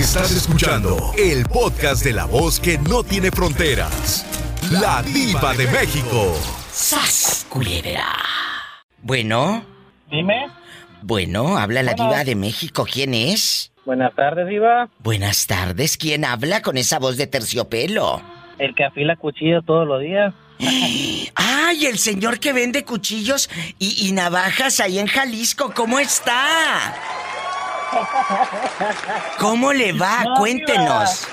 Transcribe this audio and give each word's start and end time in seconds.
Estás 0.00 0.34
escuchando 0.34 0.96
el 1.18 1.44
podcast 1.44 2.02
de 2.02 2.14
la 2.14 2.24
voz 2.24 2.58
que 2.58 2.78
no 2.78 3.04
tiene 3.04 3.30
fronteras. 3.30 4.24
La 4.70 5.02
diva 5.02 5.52
de 5.52 5.66
México. 5.66 6.34
¡Sas, 6.72 7.46
culebra! 7.50 8.06
Bueno. 9.02 9.62
Dime. 10.10 10.46
Bueno, 11.02 11.58
habla 11.58 11.82
la 11.82 11.92
diva 11.92 12.24
de 12.24 12.34
México. 12.34 12.86
¿Quién 12.90 13.12
es? 13.12 13.72
Buenas 13.84 14.14
tardes, 14.14 14.48
diva. 14.48 14.88
Buenas 15.00 15.46
tardes. 15.46 15.98
¿Quién 15.98 16.24
habla 16.24 16.62
con 16.62 16.78
esa 16.78 16.98
voz 16.98 17.18
de 17.18 17.26
terciopelo? 17.26 18.22
El 18.58 18.74
que 18.74 18.84
afila 18.84 19.16
cuchillo 19.16 19.60
todos 19.60 19.86
los 19.86 20.00
días. 20.00 20.32
¡Ay, 21.34 21.84
el 21.84 21.98
señor 21.98 22.40
que 22.40 22.54
vende 22.54 22.86
cuchillos 22.86 23.50
y, 23.78 24.08
y 24.08 24.12
navajas 24.12 24.80
ahí 24.80 24.98
en 24.98 25.08
Jalisco! 25.08 25.74
¿Cómo 25.74 25.98
está? 25.98 26.94
¿Cómo 29.38 29.72
le 29.72 29.92
va? 29.92 30.24
No, 30.24 30.34
Cuéntenos. 30.36 31.26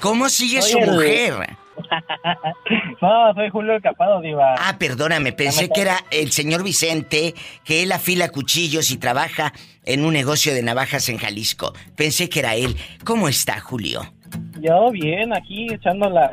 ¿Cómo 0.00 0.28
sigue 0.28 0.60
su 0.62 0.78
mujer? 0.78 1.56
no, 3.02 3.34
soy 3.34 3.50
Julio 3.50 3.80
Capado, 3.82 4.20
diva. 4.20 4.54
Ah, 4.58 4.76
perdóname, 4.78 5.32
pensé 5.32 5.68
que 5.68 5.80
era 5.80 5.96
el 6.10 6.30
señor 6.30 6.62
Vicente, 6.62 7.34
que 7.64 7.82
él 7.82 7.92
afila 7.92 8.28
cuchillos 8.28 8.90
y 8.90 8.96
trabaja 8.98 9.52
en 9.84 10.04
un 10.04 10.12
negocio 10.12 10.54
de 10.54 10.62
navajas 10.62 11.08
en 11.08 11.18
Jalisco. 11.18 11.72
Pensé 11.96 12.28
que 12.28 12.40
era 12.40 12.54
él. 12.54 12.76
¿Cómo 13.04 13.28
está, 13.28 13.60
Julio? 13.60 14.12
Yo 14.60 14.90
bien, 14.90 15.34
aquí 15.34 15.66
echando 15.72 16.08
la, 16.10 16.32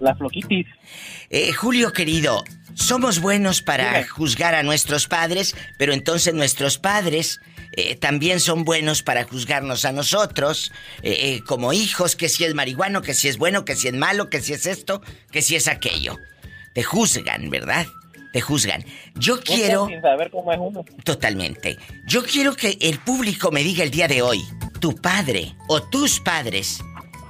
la 0.00 0.14
floquitis. 0.14 0.66
Eh, 1.30 1.52
Julio 1.52 1.92
querido, 1.92 2.44
somos 2.74 3.20
buenos 3.20 3.62
para 3.62 3.90
Dime. 3.90 4.04
juzgar 4.06 4.54
a 4.54 4.62
nuestros 4.62 5.06
padres, 5.06 5.56
pero 5.78 5.92
entonces 5.92 6.34
nuestros 6.34 6.78
padres 6.78 7.40
eh, 7.76 7.94
también 7.94 8.40
son 8.40 8.64
buenos 8.64 9.02
para 9.02 9.24
juzgarnos 9.24 9.84
a 9.84 9.92
nosotros, 9.92 10.72
eh, 11.02 11.16
eh, 11.20 11.42
como 11.46 11.74
hijos, 11.74 12.16
que 12.16 12.30
si 12.30 12.44
es 12.44 12.54
marihuano, 12.54 13.02
que 13.02 13.12
si 13.12 13.28
es 13.28 13.36
bueno, 13.36 13.66
que 13.66 13.76
si 13.76 13.88
es 13.88 13.94
malo, 13.94 14.30
que 14.30 14.40
si 14.40 14.54
es 14.54 14.66
esto, 14.66 15.02
que 15.30 15.42
si 15.42 15.56
es 15.56 15.68
aquello. 15.68 16.16
Te 16.74 16.82
juzgan, 16.82 17.50
¿verdad? 17.50 17.86
Te 18.32 18.40
juzgan. 18.40 18.82
Yo 19.14 19.40
quiero... 19.40 19.88
Sin 19.88 20.00
saber 20.00 20.30
cómo 20.30 20.52
es 20.52 20.58
uno. 20.58 20.84
Totalmente. 21.04 21.76
Yo 22.06 22.24
quiero 22.24 22.54
que 22.54 22.78
el 22.80 22.98
público 22.98 23.50
me 23.50 23.62
diga 23.62 23.84
el 23.84 23.90
día 23.90 24.08
de 24.08 24.22
hoy, 24.22 24.42
¿tu 24.80 24.94
padre 24.94 25.54
o 25.68 25.82
tus 25.82 26.18
padres 26.20 26.80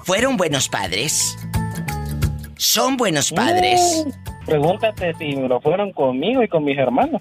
fueron 0.04 0.36
buenos 0.36 0.68
padres? 0.68 1.36
¿Son 2.56 2.96
buenos 2.96 3.32
padres? 3.32 4.04
Mm, 4.06 4.46
pregúntate 4.46 5.12
si 5.18 5.32
lo 5.32 5.60
fueron 5.60 5.92
conmigo 5.92 6.42
y 6.42 6.48
con 6.48 6.64
mis 6.64 6.78
hermanos. 6.78 7.20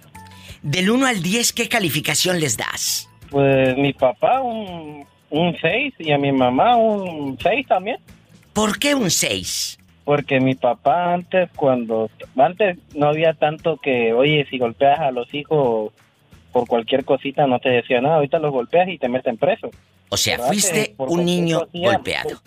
Del 0.62 0.90
1 0.90 1.06
al 1.06 1.22
10, 1.22 1.54
¿qué 1.54 1.70
calificación 1.70 2.40
les 2.40 2.58
das? 2.58 3.10
Pues 3.36 3.78
mi 3.78 3.92
papá 3.92 4.40
un, 4.40 5.06
un 5.30 5.58
6 5.60 5.96
y 6.00 6.14
a 6.14 6.18
mi 6.18 6.32
mamá 6.32 6.78
un 6.78 7.38
6 7.38 7.68
también. 7.68 7.98
¿Por 8.54 8.80
qué 8.80 8.96
un 8.96 9.12
6? 9.12 9.78
Porque 10.06 10.40
mi 10.40 10.56
papá 10.56 11.14
antes, 11.14 11.50
cuando... 11.54 12.10
Antes 12.38 12.78
no 12.96 13.10
había 13.10 13.34
tanto 13.34 13.76
que, 13.76 14.14
oye, 14.14 14.48
si 14.50 14.58
golpeas 14.58 15.02
a 15.02 15.12
los 15.12 15.34
hijos 15.34 15.92
por 16.54 16.66
cualquier 16.66 17.04
cosita 17.04 17.46
no 17.46 17.60
te 17.60 17.68
decía 17.68 18.00
nada. 18.00 18.16
Ahorita 18.16 18.40
los 18.40 18.54
golpeas 18.54 18.88
y 18.88 18.98
te 18.98 19.10
meten 19.10 19.36
preso. 19.36 19.70
O 20.08 20.16
sea, 20.16 20.38
Pero 20.38 20.48
fuiste 20.48 20.96
un 20.98 21.26
niño 21.26 21.68
golpeado. 21.74 22.42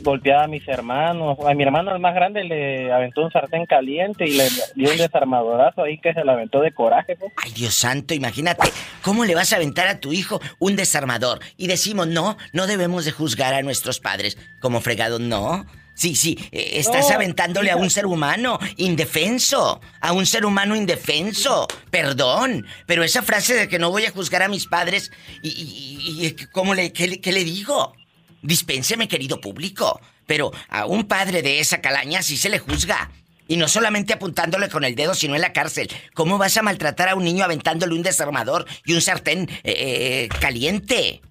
Golpeaba 0.00 0.44
a 0.44 0.46
mis 0.46 0.66
hermanos. 0.68 1.38
A 1.46 1.54
mi 1.54 1.62
hermano 1.62 1.92
el 1.94 2.00
más 2.00 2.14
grande 2.14 2.44
le 2.44 2.92
aventó 2.92 3.22
un 3.24 3.30
sartén 3.32 3.66
caliente 3.66 4.26
y 4.26 4.32
le 4.36 4.48
dio 4.74 4.90
un 4.90 4.96
desarmadorazo 4.96 5.82
ahí 5.82 5.98
que 5.98 6.12
se 6.14 6.24
le 6.24 6.30
aventó 6.32 6.60
de 6.60 6.72
coraje. 6.72 7.16
pues. 7.16 7.32
Ay, 7.44 7.52
Dios 7.52 7.74
santo, 7.74 8.14
imagínate, 8.14 8.68
¿cómo 9.02 9.24
le 9.24 9.34
vas 9.34 9.52
a 9.52 9.56
aventar 9.56 9.86
a 9.88 10.00
tu 10.00 10.12
hijo 10.12 10.40
un 10.58 10.76
desarmador? 10.76 11.40
Y 11.56 11.66
decimos, 11.66 12.06
no, 12.06 12.36
no 12.52 12.66
debemos 12.66 13.04
de 13.04 13.12
juzgar 13.12 13.54
a 13.54 13.62
nuestros 13.62 14.00
padres 14.00 14.38
como 14.60 14.80
fregados, 14.80 15.20
no. 15.20 15.66
Sí, 15.94 16.14
sí, 16.14 16.38
eh, 16.52 16.74
estás 16.74 17.08
No, 17.08 17.16
aventándole 17.16 17.72
a 17.72 17.76
un 17.76 17.90
ser 17.90 18.06
humano 18.06 18.60
indefenso, 18.76 19.80
a 20.00 20.12
un 20.12 20.26
ser 20.26 20.44
humano 20.44 20.76
indefenso. 20.76 21.66
Perdón, 21.90 22.66
pero 22.86 23.02
esa 23.02 23.22
frase 23.22 23.54
de 23.54 23.68
que 23.68 23.80
no 23.80 23.90
voy 23.90 24.04
a 24.06 24.12
juzgar 24.12 24.42
a 24.42 24.48
mis 24.48 24.66
padres, 24.66 25.10
¿y, 25.42 25.48
y- 25.48 26.26
y- 26.26 26.46
cómo 26.52 26.74
le, 26.74 26.92
qué, 26.92 27.08
le- 27.08 27.20
qué 27.20 27.32
le 27.32 27.42
digo? 27.42 27.94
Dispénseme, 28.42 29.08
querido 29.08 29.40
público, 29.40 30.00
pero 30.26 30.52
a 30.68 30.86
un 30.86 31.04
padre 31.04 31.42
de 31.42 31.60
esa 31.60 31.80
calaña 31.80 32.22
sí 32.22 32.36
se 32.36 32.48
le 32.48 32.58
juzga. 32.58 33.10
Y 33.50 33.56
no 33.56 33.66
solamente 33.66 34.12
apuntándole 34.12 34.68
con 34.68 34.84
el 34.84 34.94
dedo, 34.94 35.14
sino 35.14 35.34
en 35.34 35.40
la 35.40 35.54
cárcel. 35.54 35.88
¿Cómo 36.12 36.36
vas 36.36 36.56
a 36.58 36.62
maltratar 36.62 37.08
a 37.08 37.14
un 37.14 37.24
niño 37.24 37.44
aventándole 37.44 37.94
un 37.94 38.02
desarmador 38.02 38.66
y 38.84 38.92
un 38.92 39.00
sartén 39.00 39.48
eh, 39.64 39.72
eh, 39.72 40.28
caliente? 40.40 41.22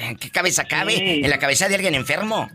¿En 0.00 0.16
qué 0.16 0.30
cabeza 0.30 0.64
cabe? 0.64 0.96
Sí. 0.96 1.20
En 1.22 1.30
la 1.30 1.38
cabeza 1.38 1.68
de 1.68 1.76
alguien 1.76 1.94
enfermo. 1.94 2.48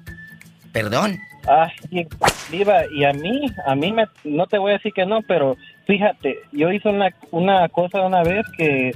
Perdón. 0.74 1.20
Ay, 1.48 1.70
sí, 1.90 2.08
Diva, 2.52 2.84
y 2.94 3.04
a 3.04 3.14
mí, 3.14 3.46
a 3.66 3.76
mí 3.76 3.92
me, 3.92 4.06
no 4.24 4.46
te 4.48 4.58
voy 4.58 4.72
a 4.72 4.76
decir 4.76 4.94
que 4.94 5.06
no, 5.06 5.22
pero 5.22 5.58
fíjate, 5.88 6.40
yo 6.52 6.72
hice 6.72 6.90
una, 6.90 7.10
una 7.32 7.68
cosa 7.70 8.02
una 8.02 8.24
vez 8.24 8.46
que, 8.58 8.92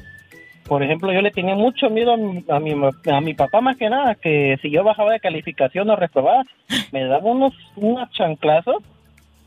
por 0.68 0.84
ejemplo, 0.84 1.14
yo 1.14 1.22
le 1.22 1.32
tenía 1.32 1.56
mucho 1.56 1.90
miedo 1.90 2.14
a 2.14 2.18
mi, 2.18 2.44
a 2.50 2.60
mi, 2.60 2.74
a 3.12 3.22
mi 3.22 3.34
papá 3.34 3.62
más 3.62 3.78
que 3.78 3.90
nada, 3.90 4.16
que 4.16 4.58
si 4.62 4.70
yo 4.72 4.84
bajaba 4.84 5.14
de 5.14 5.20
calificación 5.20 5.90
o 5.90 5.96
reprobaba, 5.96 6.44
me 6.92 7.06
daba 7.06 7.24
unos, 7.24 7.54
unos 7.76 8.10
chanclazos 8.12 8.78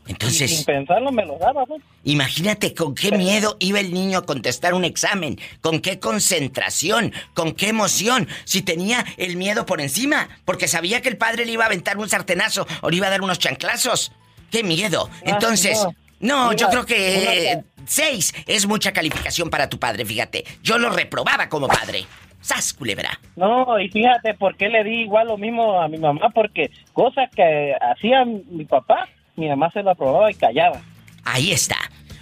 y 0.05 0.07
sin 0.07 0.13
Entonces, 0.15 0.63
pensarlo 0.65 1.11
me 1.11 1.25
los 1.25 1.37
daba, 1.39 1.65
pues. 1.67 1.83
imagínate 2.03 2.73
con 2.73 2.95
qué 2.95 3.11
miedo 3.11 3.57
iba 3.59 3.79
el 3.79 3.93
niño 3.93 4.17
a 4.17 4.25
contestar 4.25 4.73
un 4.73 4.83
examen, 4.83 5.37
con 5.61 5.81
qué 5.81 5.99
concentración, 5.99 7.13
con 7.35 7.51
qué 7.51 7.67
emoción, 7.69 8.27
si 8.45 8.61
tenía 8.63 9.05
el 9.17 9.35
miedo 9.35 9.65
por 9.67 9.81
encima, 9.81 10.27
porque 10.45 10.67
sabía 10.67 11.01
que 11.01 11.09
el 11.09 11.17
padre 11.17 11.45
le 11.45 11.51
iba 11.51 11.63
a 11.63 11.67
aventar 11.67 11.97
un 11.97 12.09
sartenazo 12.09 12.65
o 12.81 12.89
le 12.89 12.97
iba 12.97 13.07
a 13.07 13.11
dar 13.11 13.21
unos 13.21 13.37
chanclazos. 13.39 14.11
¡Qué 14.49 14.63
miedo! 14.63 15.09
Ah, 15.11 15.21
Entonces, 15.25 15.77
no, 16.19 16.47
no. 16.47 16.53
yo 16.53 16.69
creo 16.69 16.85
que 16.87 17.51
eh, 17.51 17.63
seis 17.85 18.33
es 18.47 18.67
mucha 18.67 18.91
calificación 18.91 19.49
para 19.49 19.69
tu 19.69 19.79
padre, 19.79 20.05
fíjate. 20.05 20.43
Yo 20.63 20.77
lo 20.77 20.89
reprobaba 20.89 21.49
como 21.49 21.67
padre. 21.67 22.05
¡Sas, 22.41 22.73
culebra! 22.73 23.19
No, 23.35 23.79
y 23.79 23.89
fíjate 23.89 24.33
por 24.33 24.55
qué 24.55 24.69
le 24.69 24.83
di 24.83 25.01
igual 25.01 25.27
lo 25.27 25.37
mismo 25.37 25.81
a 25.81 25.87
mi 25.87 25.97
mamá, 25.97 26.29
porque 26.33 26.71
cosas 26.93 27.29
que 27.35 27.73
hacía 27.81 28.23
mi 28.25 28.65
papá, 28.65 29.09
mi 29.35 29.49
mamá 29.49 29.69
se 29.71 29.83
lo 29.83 29.91
aprobaba 29.91 30.31
y 30.31 30.35
callaba. 30.35 30.81
Ahí 31.25 31.51
está. 31.51 31.77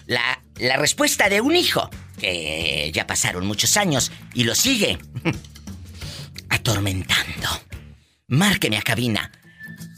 La, 0.08 0.42
la 0.56 0.78
respuesta 0.78 1.30
de 1.30 1.42
un 1.42 1.56
hijo 1.56 1.90
que 2.20 2.92
ya 2.94 3.06
pasaron 3.06 3.46
muchos 3.46 3.78
años 3.78 4.12
y 4.34 4.44
lo 4.44 4.56
sigue 4.56 4.98
atormentando. 6.50 7.48
Márqueme 8.28 8.78
a 8.78 8.82
cabina. 8.82 9.32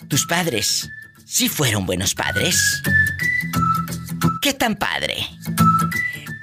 ¿Tus 0.09 0.25
padres 0.25 0.89
sí 1.25 1.47
fueron 1.47 1.85
buenos 1.85 2.13
padres? 2.13 2.81
¿Qué 4.41 4.53
tan 4.53 4.75
padre? 4.75 5.15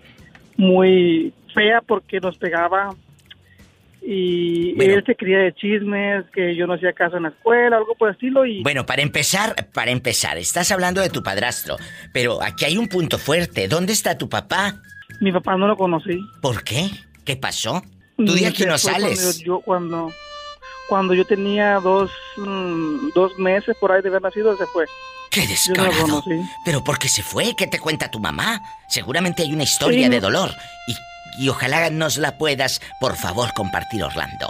muy 0.58 1.34
fea 1.56 1.82
porque 1.82 2.20
nos 2.20 2.38
pegaba 2.38 2.94
y 4.02 4.74
Bueno. 4.76 4.96
él 4.96 5.04
se 5.06 5.16
cría 5.16 5.38
de 5.40 5.54
chismes, 5.54 6.26
que 6.34 6.56
yo 6.56 6.66
no 6.68 6.74
hacía 6.74 6.92
caso 6.94 7.18
en 7.18 7.24
la 7.24 7.30
escuela, 7.30 7.78
algo 7.78 7.94
por 7.96 8.10
el 8.10 8.16
estilo 8.16 8.46
y 8.46 8.64
Bueno, 8.64 8.86
para 8.86 9.02
empezar, 9.02 9.70
para 9.74 9.92
empezar, 9.92 10.38
estás 10.38 10.72
hablando 10.72 11.02
de 11.02 11.10
tu 11.10 11.22
padrastro, 11.24 11.78
pero 12.12 12.42
aquí 12.42 12.66
hay 12.66 12.78
un 12.78 12.88
punto 12.88 13.18
fuerte. 13.20 13.68
¿Dónde 13.68 13.94
está 13.94 14.18
tu 14.18 14.28
papá? 14.30 14.76
mi 15.20 15.32
papá 15.32 15.56
no 15.56 15.68
lo 15.68 15.78
conocí. 15.78 16.20
¿Por 16.42 16.64
qué? 16.64 16.90
¿Qué 17.26 17.36
pasó? 17.36 17.84
Tú 18.18 18.34
de 18.34 18.48
aquí 18.48 18.66
no 18.66 18.78
fue 18.80 18.92
Cuando 18.92 19.08
sales. 19.16 19.40
yo, 19.40 19.60
cuando, 19.60 20.12
cuando 20.90 21.14
yo 21.14 21.26
tenía 21.26 21.76
dos, 21.76 22.10
mm, 22.38 23.10
dos 23.14 23.38
meses 23.38 23.76
por 23.80 23.92
ahí 23.92 24.02
de 24.02 24.10
haber 24.10 24.22
nacido, 24.24 24.56
se 24.58 24.66
fue. 24.68 24.86
¡Qué 25.30 25.42
Yo 25.42 25.48
no 25.48 25.52
descarado! 25.84 25.92
lo 26.08 26.22
conocí. 26.24 26.50
¿Pero 26.66 26.84
por 26.84 26.98
qué 26.98 27.08
se 27.08 27.22
fue? 27.24 27.56
¿Qué 27.56 27.68
te 27.68 27.80
cuenta 27.80 28.10
tu 28.10 28.20
mamá? 28.20 28.62
Seguramente 28.90 29.44
hay 29.44 29.54
una 29.54 29.64
historia 29.64 30.06
Sí. 30.08 30.12
de 30.12 30.20
dolor. 30.20 30.50
Y, 30.88 30.96
y 31.40 31.50
ojalá 31.50 31.90
nos 31.90 32.18
la 32.18 32.38
puedas, 32.38 32.82
por 33.00 33.16
favor, 33.16 33.54
compartir, 33.54 34.04
Orlando. 34.04 34.48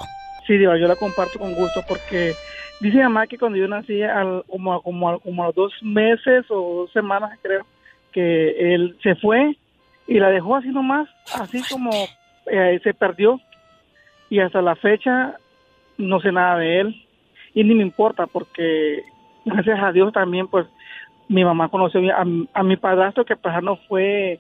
Sí, 0.48 0.58
Diva, 0.58 0.78
yo 0.78 0.88
la 0.88 0.96
comparto 0.96 1.40
con 1.40 1.54
gusto 1.54 1.84
porque 1.88 2.34
dice 2.80 2.98
mi 2.98 3.04
mamá 3.04 3.28
que 3.28 3.38
cuando 3.38 3.58
yo 3.58 3.68
nací, 3.68 4.02
al, 4.02 4.44
como, 4.48 4.82
como, 4.82 5.20
como 5.20 5.44
a 5.44 5.48
los 5.48 5.56
dos 5.56 5.74
meses 5.82 6.46
o 6.50 6.82
dos 6.82 6.92
semanas, 6.92 7.38
creo, 7.42 7.66
que 8.12 8.74
él 8.74 8.98
se 9.02 9.16
fue 9.16 9.56
y 10.08 10.20
la 10.20 10.30
dejó 10.30 10.56
así 10.56 10.70
nomás, 10.70 11.08
así 11.34 11.62
como 11.70 11.92
eh, 12.48 12.80
se 12.84 12.94
perdió. 12.94 13.40
Y 14.30 14.40
hasta 14.40 14.62
la 14.62 14.76
fecha 14.76 15.36
no 15.98 16.20
sé 16.22 16.32
nada 16.32 16.58
de 16.58 16.80
él 16.80 17.06
y 17.54 17.64
ni 17.64 17.76
me 17.76 17.84
importa 17.84 18.28
porque 18.28 19.04
gracias 19.46 19.80
a 19.82 19.92
Dios 19.92 20.12
también, 20.14 20.48
pues 20.48 20.68
mi 21.28 21.44
mamá 21.46 21.70
conoció 21.70 22.02
a, 22.14 22.26
a 22.54 22.64
mi 22.64 22.78
padrastro 22.78 23.26
que 23.26 23.36
pues 23.36 23.54
no 23.64 23.78
fue 23.88 24.40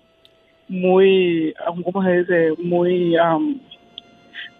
muy, 0.71 1.53
¿cómo 1.83 2.01
se 2.03 2.19
dice? 2.19 2.53
Muy 2.63 3.17
am, 3.17 3.59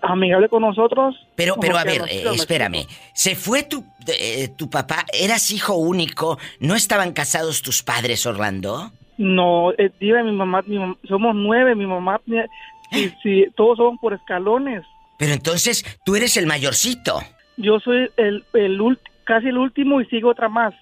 amigable 0.01 0.49
con 0.49 0.61
nosotros. 0.61 1.15
Pero, 1.35 1.55
pero 1.59 1.77
a 1.77 1.83
ver, 1.85 2.01
eh, 2.09 2.23
espérame. 2.35 2.85
Se 3.13 3.35
fue 3.35 3.63
tu, 3.63 3.83
eh, 4.07 4.49
tu 4.57 4.69
papá, 4.69 5.05
eras 5.13 5.51
hijo 5.51 5.75
único, 5.75 6.37
¿no 6.59 6.75
estaban 6.75 7.13
casados 7.13 7.61
tus 7.61 7.81
padres, 7.81 8.25
Orlando? 8.25 8.91
No, 9.17 9.71
eh, 9.77 9.89
diga 9.99 10.21
mi 10.23 10.31
mamá, 10.33 10.63
mi 10.65 10.77
somos 11.07 11.33
nueve, 11.35 11.75
mi 11.75 11.85
mamá, 11.85 12.19
tiene- 12.25 12.47
sí, 12.91 13.13
sí, 13.23 13.45
todos 13.55 13.77
somos 13.77 13.99
por 14.01 14.13
escalones. 14.13 14.83
Pero 15.17 15.33
entonces 15.33 15.85
tú 16.03 16.15
eres 16.15 16.35
el 16.35 16.45
mayorcito. 16.45 17.21
Yo 17.57 17.79
soy 17.79 18.09
el, 18.17 18.43
el 18.53 18.79
casi 19.23 19.47
el 19.47 19.57
último 19.57 20.01
y 20.01 20.05
sigo 20.07 20.31
otra 20.31 20.49
más. 20.49 20.73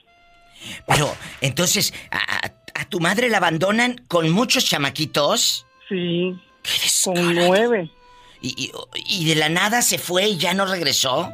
Pero 0.87 1.07
entonces, 1.41 1.93
¿a, 2.11 2.17
a- 2.47 2.51
a 2.79 2.85
tu 2.85 2.99
madre 2.99 3.29
la 3.29 3.37
abandonan 3.37 4.01
con 4.07 4.29
muchos 4.29 4.65
chamaquitos? 4.65 5.65
Sí, 5.87 6.39
¡Qué 6.63 6.71
con 7.03 7.35
nueve. 7.35 7.91
¿Y, 8.41 8.49
y, 8.65 8.71
y 9.21 9.27
de 9.27 9.35
la 9.35 9.49
nada 9.49 9.81
se 9.81 9.97
fue 9.97 10.27
y 10.27 10.37
ya 10.37 10.53
no 10.53 10.65
regresó? 10.65 11.29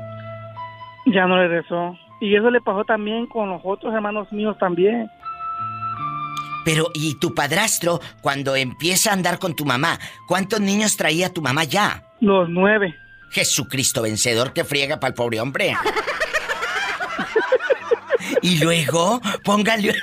Ya 1.05 1.25
no 1.27 1.37
regresó. 1.37 1.97
Y 2.19 2.35
eso 2.35 2.49
le 2.49 2.61
pasó 2.61 2.83
también 2.83 3.27
con 3.27 3.49
los 3.49 3.61
otros 3.63 3.93
hermanos 3.93 4.31
míos 4.31 4.55
también. 4.59 5.07
Pero, 6.63 6.89
¿y 6.95 7.19
tu 7.19 7.35
padrastro, 7.35 7.99
cuando 8.21 8.55
empieza 8.55 9.11
a 9.11 9.13
andar 9.13 9.37
con 9.37 9.55
tu 9.55 9.65
mamá, 9.65 9.99
cuántos 10.27 10.59
niños 10.61 10.97
traía 10.97 11.31
tu 11.31 11.43
mamá 11.43 11.63
ya? 11.63 12.03
Los 12.21 12.49
nueve. 12.49 12.95
Jesucristo 13.29 14.01
vencedor 14.01 14.51
que 14.51 14.63
friega 14.63 14.99
para 14.99 15.09
el 15.09 15.13
pobre 15.13 15.39
hombre. 15.39 15.75
Y 18.41 18.59
luego, 18.59 19.21
póngale, 19.43 19.93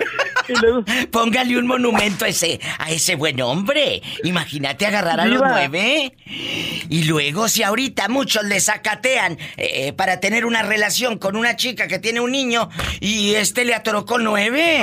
Y 0.48 0.60
luego, 0.60 0.84
póngale 1.10 1.58
un 1.58 1.66
monumento 1.66 2.24
a 2.24 2.28
ese, 2.28 2.60
a 2.78 2.90
ese 2.90 3.16
buen 3.16 3.40
hombre. 3.40 4.02
Imagínate 4.24 4.86
agarrar 4.86 5.20
a 5.20 5.26
los 5.26 5.40
nueve. 5.40 6.16
Y 6.88 7.04
luego, 7.04 7.48
si 7.48 7.62
ahorita 7.62 8.08
muchos 8.08 8.44
le 8.44 8.60
sacatean 8.60 9.38
eh, 9.56 9.92
para 9.92 10.20
tener 10.20 10.44
una 10.44 10.62
relación 10.62 11.18
con 11.18 11.36
una 11.36 11.56
chica 11.56 11.88
que 11.88 11.98
tiene 11.98 12.20
un 12.20 12.32
niño 12.32 12.68
y 13.00 13.34
este 13.34 13.64
le 13.64 13.74
atoró 13.74 14.04
con 14.04 14.24
nueve. 14.24 14.82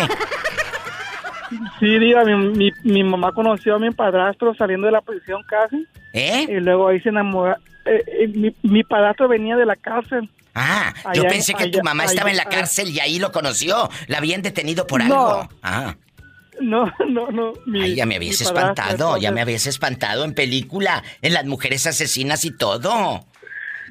sí, 1.80 2.00
diga, 2.00 2.24
mi, 2.24 2.50
mi, 2.50 2.72
mi 2.84 3.04
mamá 3.04 3.32
conoció 3.32 3.76
a 3.76 3.80
mi 3.80 3.92
padrastro 3.92 4.54
saliendo 4.56 4.88
de 4.88 4.94
la 4.94 5.02
prisión 5.02 5.44
casi. 5.44 5.86
¿Eh? 6.14 6.48
Y 6.50 6.60
luego 6.60 6.88
ahí 6.88 7.00
se 7.02 7.10
enamoró. 7.10 7.56
Eh, 7.86 8.04
eh, 8.08 8.28
mi, 8.28 8.54
mi 8.64 8.84
padrastro 8.84 9.28
venía 9.28 9.56
de 9.56 9.66
la 9.66 9.76
cárcel. 9.76 10.30
Ah, 10.56 10.94
yo 11.14 11.24
pensé 11.24 11.54
que 11.54 11.68
tu 11.68 11.78
allá- 11.80 11.84
mamá 11.84 12.06
estaba 12.06 12.30
en 12.32 12.38
la 12.38 12.46
cárcel 12.46 12.90
y 12.90 13.00
ahí 13.00 13.20
lo 13.20 13.32
conoció. 13.32 13.90
La 14.08 14.18
habían 14.18 14.42
detenido 14.42 14.86
por 14.88 15.04
No. 15.04 15.30
algo. 15.40 15.50
Ah. 15.64 15.96
No, 16.62 16.92
no, 17.10 17.32
no. 17.32 17.54
mi- 17.66 17.82
Ay, 17.84 17.96
ya 17.96 18.06
me 18.06 18.16
habías 18.18 18.42
espantado, 18.42 19.18
ya 19.18 19.32
me 19.32 19.42
habías 19.42 19.66
espantado 19.68 20.26
en 20.26 20.34
película, 20.34 21.04
en 21.22 21.34
las 21.34 21.46
mujeres 21.46 21.86
asesinas 21.88 22.44
y 22.46 22.52
todo. 22.52 23.26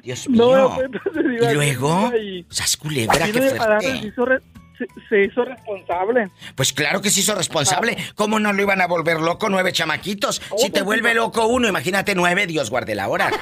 Dios 0.03 0.29
No, 0.29 0.47
mío. 0.47 0.71
pues, 0.75 0.85
entonces 0.93 1.25
iba- 1.41 1.51
y 1.51 1.55
luego, 1.55 2.11
y- 2.15 2.45
sas 2.49 2.77
culebra, 2.77 3.25
qué 3.25 3.33
se 3.33 4.07
hizo, 4.07 4.25
re- 4.25 4.41
se, 4.77 4.85
se 5.09 5.23
hizo 5.25 5.43
responsable. 5.43 6.29
Pues 6.55 6.71
claro 6.71 7.01
que 7.01 7.09
se 7.09 7.21
hizo 7.21 7.33
responsable. 7.35 7.97
¿Cómo 8.15 8.39
no 8.39 8.53
lo 8.53 8.61
iban 8.61 8.81
a 8.81 8.87
volver 8.87 9.19
loco 9.19 9.49
nueve 9.49 9.73
chamaquitos? 9.73 10.41
Oh, 10.51 10.57
Si 10.57 10.65
te 10.69 10.71
pues, 10.83 10.85
vuelve 10.85 11.13
loco 11.15 11.47
uno, 11.47 11.67
imagínate 11.67 12.13
nueve, 12.15 12.45
Dios 12.47 12.69
guarde 12.69 12.93
la 12.95 13.07
hora. 13.09 13.29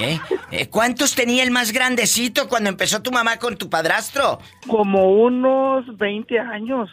¿Eh? 0.00 0.18
Eh, 0.50 0.68
¿Cuántos 0.68 1.14
tenía 1.14 1.42
el 1.42 1.50
más 1.50 1.72
grandecito 1.72 2.48
cuando 2.48 2.70
empezó 2.70 3.02
tu 3.02 3.10
mamá 3.12 3.38
con 3.38 3.56
tu 3.56 3.68
padrastro? 3.68 4.38
Como 4.66 5.12
unos 5.22 5.96
20 5.98 6.38
años. 6.38 6.90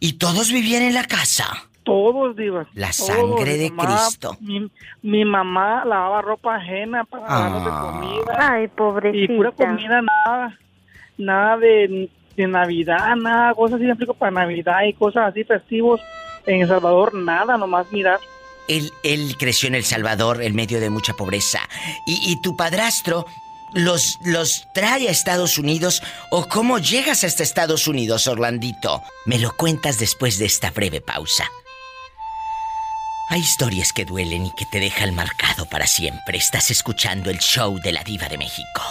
Y 0.00 0.14
todos 0.14 0.50
vivían 0.50 0.82
en 0.82 0.94
la 0.94 1.04
casa. 1.04 1.46
Todos, 1.84 2.34
diva. 2.36 2.66
La 2.74 2.90
todos. 2.90 3.06
sangre 3.08 3.56
de 3.58 3.70
mamá- 3.70 3.96
Cristo. 4.06 4.36
Mi, 4.40 4.70
mi 5.02 5.24
mamá 5.24 5.84
lavaba 5.84 6.22
ropa 6.22 6.56
ajena 6.56 7.04
para 7.04 7.26
darnos 7.28 7.64
de 7.64 7.70
Ah. 7.72 7.80
comida. 8.00 8.36
Ay, 8.54 8.64
Y 8.64 8.68
pobrecita. 8.68 9.34
pura 9.34 9.50
comida, 9.52 10.00
nada. 10.02 10.58
Nada 11.18 11.56
de, 11.58 12.08
de 12.36 12.46
Navidad, 12.46 13.14
nada. 13.16 13.52
Cosas 13.54 13.76
así, 13.76 13.84
me 13.84 13.90
explico, 13.90 14.14
para 14.14 14.30
Navidad 14.32 14.82
y 14.88 14.94
cosas 14.94 15.28
así 15.28 15.44
festivos. 15.44 16.00
En 16.46 16.62
El 16.62 16.68
Salvador, 16.68 17.14
nada, 17.14 17.56
nomás 17.58 17.90
mirar. 17.92 18.18
Él, 18.68 19.36
creció 19.38 19.68
en 19.68 19.74
El 19.74 19.84
Salvador 19.84 20.42
en 20.42 20.54
medio 20.54 20.80
de 20.80 20.90
mucha 20.90 21.14
pobreza. 21.14 21.60
Y, 22.06 22.32
y 22.32 22.40
tu 22.40 22.56
padrastro 22.56 23.26
los, 23.72 24.18
los 24.22 24.68
trae 24.74 25.08
a 25.08 25.10
Estados 25.10 25.58
Unidos. 25.58 26.02
¿O 26.30 26.48
cómo 26.48 26.78
llegas 26.78 27.24
hasta 27.24 27.42
Estados 27.42 27.86
Unidos, 27.86 28.26
Orlandito? 28.26 29.02
Me 29.26 29.38
lo 29.38 29.56
cuentas 29.56 29.98
después 29.98 30.38
de 30.38 30.46
esta 30.46 30.70
breve 30.70 31.00
pausa. 31.00 31.50
Hay 33.28 33.40
historias 33.40 33.92
que 33.94 34.04
duelen 34.04 34.46
y 34.46 34.52
que 34.52 34.66
te 34.66 34.78
dejan 34.78 35.14
marcado 35.14 35.64
para 35.64 35.86
siempre. 35.86 36.36
Estás 36.36 36.70
escuchando 36.70 37.30
el 37.30 37.38
show 37.38 37.78
de 37.80 37.92
la 37.92 38.04
diva 38.04 38.28
de 38.28 38.36
México. 38.36 38.82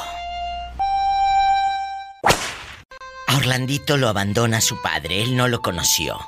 A 3.27 3.37
Orlandito 3.37 3.97
lo 3.97 4.09
abandona 4.09 4.59
su 4.59 4.81
padre, 4.81 5.21
él 5.21 5.37
no 5.37 5.47
lo 5.47 5.61
conoció. 5.61 6.19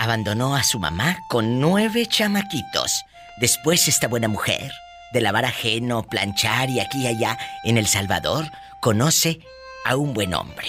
Abandonó 0.00 0.56
a 0.56 0.62
su 0.62 0.78
mamá 0.78 1.18
con 1.28 1.60
nueve 1.60 2.06
chamaquitos. 2.06 3.04
Después 3.36 3.86
esta 3.86 4.08
buena 4.08 4.28
mujer, 4.28 4.72
de 5.12 5.20
lavar 5.20 5.44
ajeno, 5.44 6.04
planchar 6.04 6.70
y 6.70 6.80
aquí 6.80 7.02
y 7.02 7.06
allá 7.06 7.36
en 7.64 7.76
El 7.76 7.86
Salvador, 7.86 8.46
conoce 8.80 9.40
a 9.84 9.96
un 9.96 10.14
buen 10.14 10.32
hombre. 10.32 10.68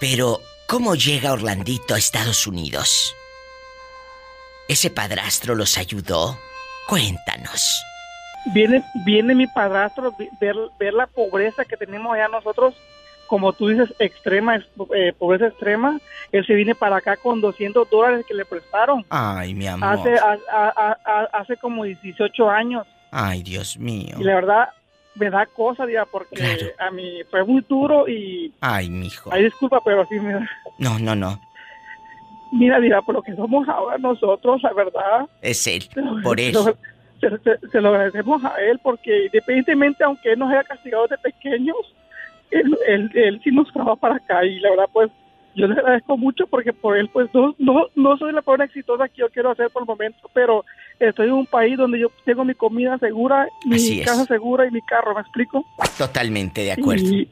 Pero, 0.00 0.42
¿cómo 0.66 0.96
llega 0.96 1.32
Orlandito 1.32 1.94
a 1.94 1.98
Estados 1.98 2.46
Unidos? 2.46 3.14
¿Ese 4.68 4.90
padrastro 4.90 5.54
los 5.54 5.78
ayudó? 5.78 6.38
Cuéntanos. 6.88 7.82
Viene, 8.52 8.84
viene 9.06 9.34
mi 9.34 9.46
padrastro, 9.46 10.14
ver, 10.38 10.56
ver 10.78 10.92
la 10.92 11.06
pobreza 11.06 11.64
que 11.64 11.78
tenemos 11.78 12.14
allá 12.14 12.28
nosotros, 12.28 12.74
como 13.28 13.52
tú 13.52 13.68
dices, 13.68 13.94
extrema, 14.00 14.56
eh, 14.56 15.12
pobreza 15.16 15.46
extrema. 15.46 16.00
Él 16.32 16.44
se 16.44 16.54
viene 16.54 16.74
para 16.74 16.96
acá 16.96 17.16
con 17.16 17.40
200 17.40 17.88
dólares 17.88 18.24
que 18.26 18.34
le 18.34 18.44
prestaron. 18.44 19.04
Ay, 19.10 19.54
mi 19.54 19.66
amor. 19.68 19.88
Hace, 19.88 20.14
a- 20.18 20.38
a- 20.50 20.68
a- 20.76 20.98
a- 21.04 21.28
hace 21.38 21.56
como 21.58 21.84
18 21.84 22.50
años. 22.50 22.86
Ay, 23.12 23.42
Dios 23.42 23.78
mío. 23.78 24.16
Y 24.18 24.24
la 24.24 24.34
verdad, 24.34 24.68
me 25.14 25.30
da 25.30 25.46
cosa, 25.46 25.86
diga, 25.86 26.04
porque 26.06 26.34
Claro. 26.36 26.66
a 26.78 26.90
mí 26.90 27.20
fue 27.30 27.44
muy 27.44 27.64
duro 27.68 28.08
y... 28.08 28.52
Ay, 28.60 28.88
mijo. 28.90 29.30
Ay, 29.32 29.44
disculpa, 29.44 29.80
pero 29.84 30.04
sí 30.06 30.18
me 30.20 30.32
da... 30.34 30.48
No, 30.78 30.98
no, 30.98 31.14
no. 31.14 31.40
Mira, 32.52 32.78
mira, 32.80 33.02
por 33.02 33.14
lo 33.14 33.22
que 33.22 33.34
somos 33.34 33.68
ahora 33.68 33.98
nosotros, 33.98 34.62
la 34.62 34.72
verdad... 34.72 35.26
Es 35.42 35.66
él. 35.66 35.88
lo- 35.94 36.22
Por 36.22 36.40
eso. 36.40 36.74
Se, 37.20 37.30
se- 37.38 37.68
se 37.72 37.80
lo 37.80 37.88
agradecemos 37.88 38.44
a 38.44 38.54
él 38.60 38.78
porque 38.82 39.24
independientemente, 39.26 40.04
aunque 40.04 40.32
él 40.32 40.38
nos 40.38 40.50
haya 40.52 40.62
castigado 40.64 41.02
desde 41.08 41.20
pequeños, 41.22 41.76
él, 42.50 42.76
él, 42.86 43.10
él 43.14 43.40
sí 43.44 43.50
nos 43.50 43.72
trajo 43.72 43.96
para 43.96 44.16
acá 44.16 44.44
y 44.44 44.58
la 44.60 44.70
verdad, 44.70 44.88
pues, 44.92 45.10
yo 45.54 45.66
le 45.66 45.74
agradezco 45.74 46.16
mucho 46.16 46.46
porque 46.46 46.72
por 46.72 46.96
él, 46.96 47.08
pues, 47.12 47.28
no, 47.34 47.54
no, 47.58 47.86
no 47.96 48.16
soy 48.16 48.32
la 48.32 48.42
persona 48.42 48.64
exitosa 48.64 49.08
que 49.08 49.20
yo 49.22 49.28
quiero 49.30 49.50
hacer 49.50 49.70
por 49.70 49.82
el 49.82 49.86
momento, 49.88 50.30
pero 50.32 50.64
estoy 51.00 51.26
en 51.26 51.32
un 51.32 51.46
país 51.46 51.76
donde 51.76 51.98
yo 51.98 52.08
tengo 52.24 52.44
mi 52.44 52.54
comida 52.54 52.96
segura, 52.98 53.48
mi 53.66 54.00
casa 54.02 54.24
segura 54.26 54.66
y 54.66 54.70
mi 54.70 54.82
carro, 54.82 55.14
¿me 55.14 55.20
explico? 55.20 55.64
Totalmente 55.96 56.60
de 56.62 56.72
acuerdo. 56.72 57.02
Y, 57.04 57.28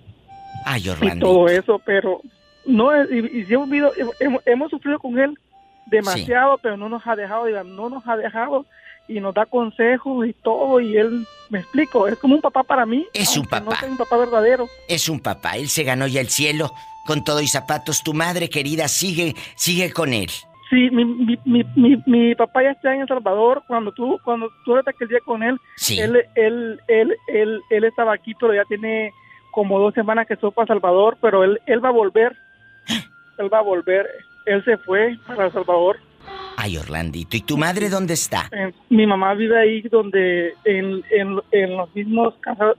Ay, 0.64 0.82
y 0.85 0.88
Orlando. 0.88 1.26
todo 1.26 1.49
eso, 1.49 1.80
pero 1.85 2.20
no, 2.64 2.90
y, 3.04 3.44
y 3.49 3.54
hemos, 3.54 3.68
vivido- 3.68 3.92
hemos, 4.18 4.42
hemos 4.46 4.70
sufrido 4.70 4.99
con 4.99 5.18
él 5.18 5.38
demasiado, 5.87 6.58
pero 6.58 6.76
no 6.76 6.88
nos 6.88 7.06
ha 7.06 7.14
dejado, 7.14 7.44
diga, 7.44 7.62
no 7.62 7.88
nos 7.88 8.06
ha 8.08 8.16
dejado 8.16 8.66
y 9.08 9.20
nos 9.20 9.34
da 9.34 9.46
consejos 9.46 10.26
y 10.26 10.32
todo 10.32 10.80
y 10.80 10.96
él, 10.96 11.26
me 11.50 11.60
explico, 11.60 12.08
es 12.08 12.16
como 12.18 12.34
un 12.34 12.40
papá 12.40 12.62
para 12.62 12.86
mí. 12.86 13.06
Es 13.12 13.36
un 13.36 13.44
papá. 13.44 13.64
No 13.64 13.72
es 13.72 13.82
un 13.82 13.96
papá 13.96 14.16
verdadero. 14.16 14.68
Es 14.88 15.08
un 15.08 15.20
papá, 15.20 15.56
él 15.56 15.68
se 15.68 15.84
ganó 15.84 16.06
ya 16.06 16.20
el 16.20 16.28
cielo 16.28 16.72
con 17.06 17.25
todo 17.25 17.40
y 17.40 17.46
zapatos. 17.46 18.02
Tu 18.02 18.12
madre 18.12 18.50
querida 18.50 18.88
sigue, 18.88 19.34
sigue 19.54 19.92
con 19.92 20.12
él. 20.12 20.30
Sí, 20.68 20.90
mi, 20.90 21.04
mi, 21.04 21.38
mi, 21.76 22.02
mi, 22.06 22.34
papá 22.34 22.64
ya 22.64 22.70
está 22.72 22.92
en 22.92 23.02
El 23.02 23.08
Salvador. 23.08 23.62
Cuando 23.68 23.92
tú, 23.92 24.18
cuando 24.25 24.50
tú 24.64 24.76
aquel 24.76 25.08
día 25.08 25.20
con 25.25 25.42
él, 25.44 25.56
él, 25.90 26.16
él, 26.34 26.80
él, 26.88 27.16
él, 27.28 27.60
él 27.70 27.84
estaba 27.84 28.12
aquí, 28.12 28.34
pero 28.34 28.52
ya 28.52 28.64
tiene 28.64 29.12
como 29.52 29.78
dos 29.78 29.94
semanas 29.94 30.26
que 30.26 30.36
para 30.36 30.66
Salvador, 30.66 31.16
pero 31.20 31.44
él, 31.44 31.60
él 31.66 31.82
va 31.82 31.90
a 31.90 31.92
volver. 31.92 32.36
Él 33.38 33.52
va 33.52 33.58
a 33.58 33.62
volver. 33.62 34.08
Él 34.44 34.64
se 34.64 34.76
fue 34.78 35.16
para 35.26 35.46
El 35.46 35.52
Salvador. 35.52 35.98
Ay, 36.66 36.78
Orlandito. 36.78 37.37
¿Y 37.37 37.42
tu 37.42 37.56
madre 37.56 37.88
dónde 37.88 38.14
está? 38.14 38.50
mi 38.88 39.06
mamá 39.06 39.35
vive 39.35 39.56
ahí 39.56 39.82
donde, 39.82 40.52
en, 40.64 41.00
en, 41.12 41.40
en 41.52 41.76
los 41.76 41.94
mismos 41.94 42.35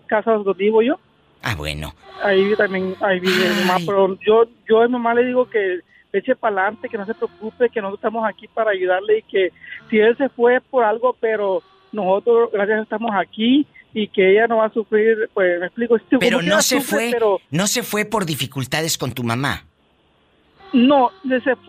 casas 0.08 0.44
donde 0.44 0.62
vivo 0.62 0.82
yo. 0.82 1.00
Ah, 1.41 1.56
bueno. 1.56 1.96
Ahí 2.22 2.53
también, 2.58 2.96
ahí 3.00 3.22
vive 3.22 3.50
mi 3.50 3.63
mamá, 3.63 3.77
pero 3.86 4.20
yo, 4.20 4.44
yo 4.67 4.82
a 4.82 4.88
mi 4.88 4.91
mamá 4.91 5.13
le 5.13 5.27
digo 5.27 5.50
que 5.50 5.79
eche 6.12 6.36
para 6.36 6.63
adelante, 6.63 6.89
que 6.89 6.98
no 6.98 7.06
se 7.06 7.13
preocupe, 7.13 7.70
que 7.70 7.79
nosotros 7.79 8.00
estamos 8.00 8.27
aquí 8.27 8.50
para 8.50 8.72
ayudarle 8.72 9.20
y 9.20 9.22
que 9.22 9.53
si 9.89 10.00
él 10.00 10.17
se 10.17 10.27
fue 10.27 10.60
por 10.60 10.84
algo, 10.84 11.15
pero 11.22 11.63
nosotros, 11.94 12.50
gracias, 12.51 12.84
estamos 12.84 13.12
aquí 13.15 13.65
y 13.94 14.10
que 14.10 14.34
ella 14.34 14.48
no 14.48 14.58
va 14.58 14.65
a 14.65 14.74
sufrir, 14.74 15.29
pues 15.34 15.62
me 15.62 15.67
explico. 15.67 15.96
Pero 16.20 16.41
no 16.41 16.62
se 16.62 16.82
fue, 16.82 17.17
no 17.51 17.67
se 17.67 17.84
fue 17.84 18.03
por 18.03 18.25
dificultades 18.25 18.98
con 18.98 19.13
tu 19.13 19.24
mamá. 19.24 19.63
No, 20.74 21.12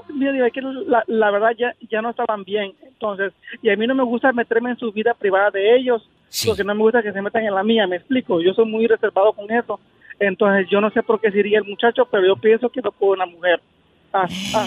mira, 0.08 0.50
que 0.50 0.60
la, 0.60 1.04
la, 1.06 1.30
verdad 1.30 1.50
ya, 1.56 1.74
ya 1.88 2.02
no 2.02 2.10
estaban 2.10 2.44
bien, 2.44 2.74
entonces, 2.82 3.32
y 3.62 3.70
a 3.70 3.76
mí 3.76 3.86
no 3.86 3.94
me 3.94 4.02
gusta 4.02 4.32
meterme 4.32 4.70
en 4.70 4.78
su 4.78 4.92
vida 4.92 5.14
privada 5.14 5.50
de 5.50 5.76
ellos, 5.76 6.08
porque 6.46 6.64
no 6.64 6.74
me 6.74 6.82
gusta 6.82 7.02
que 7.02 7.12
se 7.12 7.22
metan 7.22 7.44
en 7.44 7.54
la 7.54 7.62
mía, 7.62 7.86
me 7.86 7.96
explico, 7.96 8.40
yo 8.40 8.52
soy 8.54 8.66
muy 8.66 8.86
reservado 8.86 9.32
con 9.32 9.50
eso, 9.50 9.78
entonces 10.18 10.68
yo 10.70 10.80
no 10.80 10.90
sé 10.90 11.02
por 11.02 11.20
qué 11.20 11.30
sería 11.30 11.58
el 11.58 11.64
muchacho, 11.64 12.06
pero 12.10 12.26
yo 12.26 12.36
pienso 12.36 12.68
que 12.70 12.82
no 12.82 12.90
puedo 12.90 13.12
una 13.12 13.26
mujer, 13.26 13.60
hasta, 14.12 14.66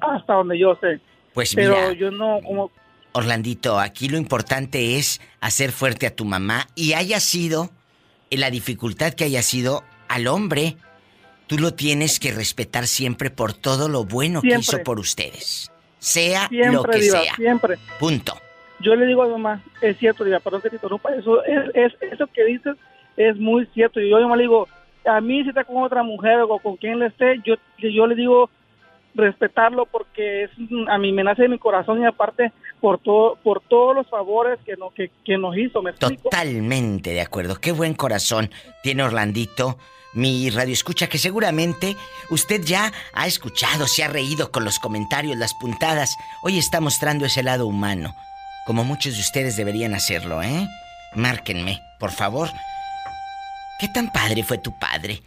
hasta 0.00 0.34
donde 0.34 0.58
yo 0.58 0.76
sé. 0.80 1.00
Pues 1.32 1.56
mira, 1.56 1.74
pero 1.74 1.92
yo 1.92 2.10
no, 2.10 2.40
como... 2.44 2.70
Orlandito, 3.12 3.78
aquí 3.78 4.08
lo 4.08 4.18
importante 4.18 4.96
es 4.96 5.20
hacer 5.40 5.70
fuerte 5.70 6.06
a 6.06 6.14
tu 6.14 6.24
mamá 6.24 6.66
y 6.74 6.92
haya 6.92 7.20
sido 7.20 7.70
la 8.30 8.50
dificultad 8.50 9.14
que 9.14 9.24
haya 9.24 9.42
sido 9.42 9.82
al 10.08 10.26
hombre 10.26 10.76
tú 11.48 11.58
lo 11.58 11.74
tienes 11.74 12.20
que 12.20 12.30
respetar 12.30 12.86
siempre 12.86 13.30
por 13.30 13.52
todo 13.52 13.88
lo 13.88 14.04
bueno 14.04 14.40
que 14.40 14.56
hizo 14.56 14.78
por 14.84 15.00
ustedes. 15.00 15.72
Sea 15.98 16.48
lo 16.50 16.84
que 16.84 17.02
sea. 17.02 17.34
Siempre. 17.34 17.76
Punto. 17.98 18.34
Yo 18.80 18.94
le 18.94 19.06
digo 19.06 19.22
a 19.22 19.26
mi 19.26 19.32
mamá, 19.32 19.64
es 19.82 19.98
cierto, 19.98 20.22
Diva, 20.22 20.38
perdón 20.38 20.62
que 20.62 20.70
te 20.70 20.76
interrumpa, 20.76 21.12
eso, 21.12 21.42
es, 21.42 21.92
eso 22.00 22.28
que 22.28 22.44
dices 22.44 22.76
es 23.16 23.36
muy 23.36 23.66
cierto. 23.74 24.00
Y 24.00 24.08
yo 24.08 24.16
a 24.16 24.20
mi 24.20 24.24
mamá 24.26 24.36
le 24.36 24.42
digo, 24.42 24.68
a 25.04 25.20
mí 25.20 25.42
si 25.42 25.48
está 25.48 25.64
con 25.64 25.82
otra 25.82 26.04
mujer 26.04 26.40
o 26.42 26.58
con 26.60 26.76
quien 26.76 27.00
le 27.00 27.06
esté, 27.06 27.40
yo, 27.44 27.56
yo 27.78 28.06
le 28.06 28.14
digo 28.14 28.50
respetarlo 29.14 29.86
porque 29.86 30.44
es 30.44 30.50
a 30.88 30.98
mí 30.98 31.10
me 31.10 31.24
nace 31.24 31.42
de 31.42 31.48
mi 31.48 31.58
corazón 31.58 32.00
y 32.00 32.06
aparte 32.06 32.52
por 32.80 33.00
todo 33.00 33.36
por 33.42 33.60
todos 33.62 33.96
los 33.96 34.06
favores 34.06 34.60
que, 34.64 34.76
no, 34.76 34.90
que, 34.90 35.10
que 35.24 35.36
nos 35.38 35.56
hizo. 35.56 35.82
¿me 35.82 35.92
Totalmente 35.94 37.10
de 37.10 37.20
acuerdo. 37.20 37.56
Qué 37.56 37.72
buen 37.72 37.94
corazón 37.94 38.50
tiene 38.84 39.02
Orlandito 39.02 39.78
mi 40.18 40.50
radio 40.50 40.72
escucha, 40.72 41.08
que 41.08 41.16
seguramente 41.16 41.96
usted 42.28 42.60
ya 42.64 42.92
ha 43.12 43.28
escuchado, 43.28 43.86
se 43.86 44.02
ha 44.02 44.08
reído 44.08 44.50
con 44.50 44.64
los 44.64 44.80
comentarios, 44.80 45.36
las 45.36 45.54
puntadas. 45.54 46.16
Hoy 46.42 46.58
está 46.58 46.80
mostrando 46.80 47.24
ese 47.24 47.44
lado 47.44 47.68
humano, 47.68 48.16
como 48.66 48.82
muchos 48.82 49.14
de 49.14 49.20
ustedes 49.20 49.56
deberían 49.56 49.94
hacerlo, 49.94 50.42
¿eh? 50.42 50.66
Márquenme, 51.14 51.80
por 52.00 52.10
favor. 52.10 52.48
¿Qué 53.78 53.86
tan 53.94 54.10
padre 54.10 54.42
fue 54.42 54.58
tu 54.58 54.76
padre? 54.76 55.22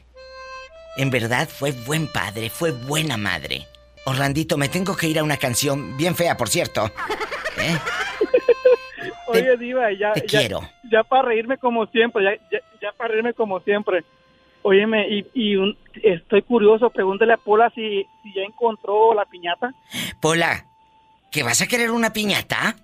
En 0.98 1.10
verdad 1.10 1.48
fue 1.48 1.72
buen 1.72 2.12
padre, 2.12 2.50
fue 2.50 2.72
buena 2.72 3.16
madre. 3.16 3.66
Orlandito, 4.04 4.58
me 4.58 4.68
tengo 4.68 4.98
que 4.98 5.08
ir 5.08 5.20
a 5.20 5.24
una 5.24 5.38
canción 5.38 5.96
bien 5.96 6.18
fea, 6.18 6.36
por 6.36 6.50
cierto. 6.50 6.92
¿Eh? 7.58 7.78
Oye, 9.28 9.56
Diva, 9.56 9.88
ya, 9.94 10.12
te 10.12 10.26
quiero. 10.26 10.70
ya 10.92 11.04
para 11.06 11.30
reírme 11.30 11.58
como 11.58 11.86
siempre, 11.86 12.26
ya, 12.26 12.32
ya, 12.52 12.60
ya 12.82 12.92
para 12.98 13.12
reírme 13.12 13.34
como 13.34 13.62
siempre. 13.62 14.04
Óyeme, 14.64 15.08
y, 15.10 15.26
y 15.34 15.78
estoy 16.04 16.42
curioso, 16.44 16.90
pregúntele 16.90 17.34
a 17.34 17.38
Pola 17.38 17.72
si, 17.74 18.06
si 18.24 18.34
ya 18.34 18.42
encontró 18.42 19.14
la 19.14 19.26
piñata. 19.26 19.74
Pola, 20.20 20.66
¿que 21.32 21.44
vas 21.44 21.62
a 21.62 21.68
querer 21.68 21.92
una 21.92 22.14
piñata? 22.14 22.76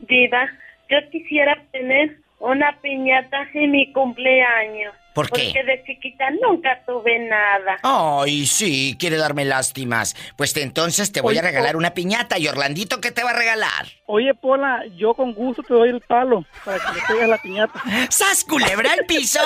Diva, 0.00 0.48
yo 0.88 0.98
quisiera 1.10 1.62
tener 1.70 2.16
una 2.40 2.76
piñata 2.80 3.48
en 3.54 3.70
mi 3.70 3.92
cumpleaños. 3.92 4.94
¿Por 5.14 5.28
qué? 5.30 5.50
Porque 5.52 5.64
de 5.64 5.84
chiquita 5.84 6.24
nunca 6.40 6.82
tuve 6.86 7.18
nada. 7.28 7.78
Ay, 7.82 8.46
sí, 8.46 8.96
quiere 8.98 9.16
darme 9.16 9.44
lástimas. 9.44 10.14
Pues 10.36 10.56
entonces 10.56 11.10
te 11.10 11.20
voy 11.20 11.36
a 11.36 11.42
regalar 11.42 11.76
una 11.76 11.94
piñata. 11.94 12.38
¿Y 12.38 12.46
Orlandito 12.46 13.00
qué 13.00 13.10
te 13.10 13.24
va 13.24 13.30
a 13.30 13.36
regalar? 13.36 13.86
Oye, 14.06 14.34
Pola, 14.34 14.84
yo 14.96 15.14
con 15.14 15.34
gusto 15.34 15.62
te 15.62 15.74
doy 15.74 15.90
el 15.90 16.00
palo 16.00 16.44
para 16.64 16.78
que 16.78 16.94
le 16.94 17.06
pegues 17.06 17.28
la 17.28 17.38
piñata. 17.38 17.82
¿Sas 18.10 18.44
culebra 18.44 18.94
el 18.94 19.04
piso? 19.06 19.40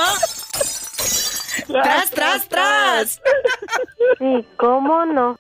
¡Tras, 1.67 2.11
tras, 2.11 2.49
tras! 2.49 3.21
Sí, 4.19 4.47
¿cómo 4.57 5.05
no? 5.07 5.39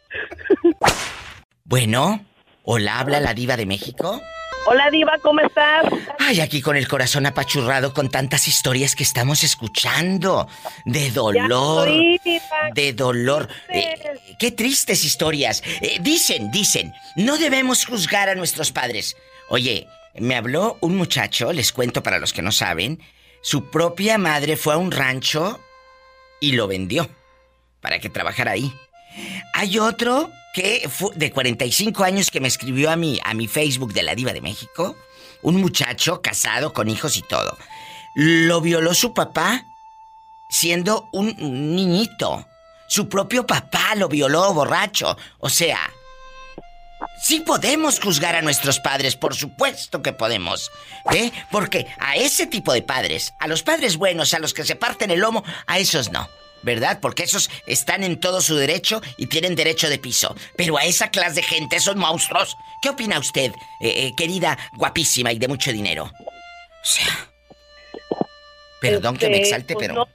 Bueno, 1.64 2.25
hola, 2.62 2.99
habla 2.99 3.21
la 3.21 3.35
diva 3.35 3.56
de 3.56 3.66
México. 3.66 4.21
Hola 4.66 4.90
Diva, 4.90 5.18
¿cómo 5.21 5.40
estás? 5.40 5.85
Ay, 6.18 6.40
aquí 6.40 6.62
con 6.62 6.76
el 6.76 6.88
corazón 6.88 7.26
apachurrado 7.26 7.92
con 7.92 8.09
tantas 8.11 8.49
historias 8.49 8.94
que 8.94 9.02
estamos 9.02 9.44
escuchando. 9.44 10.49
De 10.87 11.11
dolor. 11.11 11.88
de 12.75 12.92
dolor. 12.94 13.49
Eh, 13.68 13.94
qué 14.38 14.50
tristes 14.52 15.04
historias. 15.04 15.62
Eh, 15.83 15.99
dicen, 16.00 16.50
dicen, 16.50 16.94
no 17.14 17.37
debemos 17.37 17.85
juzgar 17.85 18.30
a 18.30 18.35
nuestros 18.35 18.73
padres. 18.73 19.16
Oye, 19.50 19.87
me 20.14 20.35
habló 20.35 20.78
un 20.80 20.97
muchacho, 20.97 21.52
les 21.52 21.73
cuento 21.73 22.02
para 22.02 22.18
los 22.18 22.33
que 22.33 22.40
no 22.42 22.52
saben, 22.52 23.02
su 23.42 23.71
propia 23.71 24.16
madre 24.16 24.56
fue 24.56 24.73
a 24.73 24.78
un 24.78 24.90
rancho 24.90 25.61
y 26.44 26.52
lo 26.52 26.66
vendió 26.66 27.08
para 27.80 27.98
que 27.98 28.10
trabajara 28.10 28.52
ahí. 28.52 28.72
Hay 29.54 29.78
otro 29.78 30.30
que 30.52 30.88
fue 30.90 31.10
de 31.14 31.30
45 31.30 32.04
años 32.04 32.30
que 32.30 32.40
me 32.40 32.48
escribió 32.48 32.90
a 32.90 32.96
mí, 32.96 33.18
a 33.24 33.32
mi 33.34 33.48
Facebook 33.48 33.92
de 33.94 34.02
la 34.02 34.14
Diva 34.14 34.32
de 34.32 34.40
México. 34.40 34.96
Un 35.42 35.56
muchacho 35.56 36.20
casado 36.20 36.72
con 36.72 36.88
hijos 36.88 37.16
y 37.16 37.22
todo. 37.22 37.56
Lo 38.14 38.60
violó 38.60 38.94
su 38.94 39.14
papá 39.14 39.64
siendo 40.50 41.08
un 41.12 41.34
niñito. 41.38 42.46
Su 42.88 43.08
propio 43.08 43.46
papá 43.46 43.94
lo 43.96 44.08
violó 44.08 44.52
borracho. 44.52 45.16
O 45.38 45.48
sea, 45.48 45.78
sí 47.23 47.40
podemos 47.40 48.00
juzgar 48.00 48.37
a 48.37 48.42
nuestros 48.42 48.80
padres, 48.80 49.16
por 49.16 49.34
supuesto 49.34 50.02
que 50.02 50.12
podemos. 50.12 50.70
¿Eh? 51.12 51.30
Porque 51.50 51.87
a 51.99 52.16
ese 52.16 52.46
tipo 52.46 52.73
de 52.73 52.82
padres, 52.82 53.34
a 53.40 53.46
los 53.46 53.62
padres 53.62 53.96
buenos, 53.96 54.34
a 54.34 54.38
los 54.38 54.54
que 54.54 54.64
se 54.64 54.76
parten 54.76 55.11
el 55.11 55.20
lomo, 55.20 55.44
a 55.66 55.78
esos 55.78 56.11
no. 56.11 56.28
¿verdad? 56.62 56.99
Porque 57.00 57.25
esos 57.25 57.50
están 57.66 58.04
en 58.04 58.18
todo 58.18 58.40
su 58.40 58.56
derecho 58.56 59.02
y 59.18 59.26
tienen 59.26 59.54
derecho 59.54 59.88
de 59.88 59.99
piso. 59.99 60.34
Pero 60.56 60.78
a 60.78 60.84
esa 60.84 61.11
clase 61.11 61.37
de 61.37 61.42
gente, 61.42 61.76
esos 61.76 61.96
monstruos, 61.96 62.56
¿qué 62.80 62.88
opina 62.88 63.18
usted, 63.18 63.52
eh, 63.80 64.06
eh, 64.06 64.12
querida, 64.16 64.58
guapísima 64.73 65.30
y 65.32 65.38
de 65.38 65.49
mucho 65.49 65.73
dinero? 65.73 66.04
O 66.04 66.87
sea... 66.87 67.28
Perdón 68.80 69.16
que 69.16 69.28
me 69.28 69.37
este, 69.37 69.49
exalte, 69.49 69.75
pues 69.75 69.88
pero... 69.88 70.08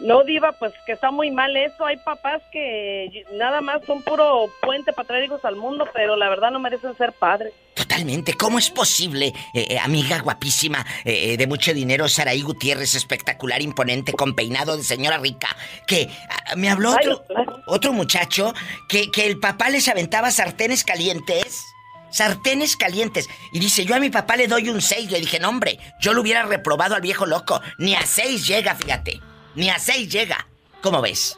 No. 0.00 0.24
diva, 0.24 0.52
pues 0.52 0.72
que 0.86 0.92
está 0.92 1.10
muy 1.10 1.30
mal 1.30 1.56
eso. 1.56 1.84
Hay 1.84 1.96
papás 1.98 2.42
que 2.52 3.24
nada 3.32 3.60
más 3.60 3.84
son 3.86 4.02
puro 4.02 4.46
puente 4.60 4.92
para 4.92 5.08
traer 5.08 5.24
hijos 5.24 5.44
al 5.44 5.56
mundo, 5.56 5.88
pero 5.92 6.16
la 6.16 6.28
verdad 6.28 6.50
no 6.50 6.60
merecen 6.60 6.96
ser 6.96 7.12
padres. 7.12 7.52
Totalmente. 7.74 8.34
¿Cómo 8.34 8.58
es 8.58 8.70
posible, 8.70 9.32
eh, 9.54 9.66
eh, 9.70 9.78
amiga 9.78 10.20
guapísima, 10.20 10.84
eh, 11.04 11.36
de 11.36 11.46
mucho 11.46 11.72
dinero, 11.72 12.08
Saraí 12.08 12.42
Gutiérrez, 12.42 12.94
espectacular, 12.94 13.62
imponente, 13.62 14.12
con 14.12 14.34
peinado 14.34 14.76
de 14.76 14.82
señora 14.82 15.18
rica, 15.18 15.48
que 15.86 16.08
ah, 16.28 16.56
me 16.56 16.68
habló 16.68 16.90
otro, 16.90 17.24
otro 17.66 17.92
muchacho 17.92 18.52
que, 18.88 19.10
que 19.10 19.26
el 19.26 19.38
papá 19.38 19.70
les 19.70 19.88
aventaba 19.88 20.30
sartenes 20.30 20.84
calientes? 20.84 21.64
Sartenes 22.10 22.76
calientes. 22.76 23.28
Y 23.52 23.60
dice, 23.60 23.84
yo 23.84 23.94
a 23.94 24.00
mi 24.00 24.10
papá 24.10 24.36
le 24.36 24.48
doy 24.48 24.68
un 24.68 24.80
6. 24.80 25.10
Le 25.10 25.20
dije, 25.20 25.38
no, 25.38 25.50
hombre, 25.50 25.78
yo 26.00 26.14
lo 26.14 26.22
hubiera 26.22 26.42
reprobado 26.42 26.94
al 26.94 27.02
viejo 27.02 27.26
loco. 27.26 27.60
Ni 27.78 27.94
a 27.94 28.04
6 28.04 28.46
llega, 28.46 28.74
fíjate. 28.74 29.20
Ni 29.58 29.70
a 29.70 29.78
6 29.80 30.08
llega. 30.08 30.46
¿Cómo 30.82 31.02
ves? 31.02 31.36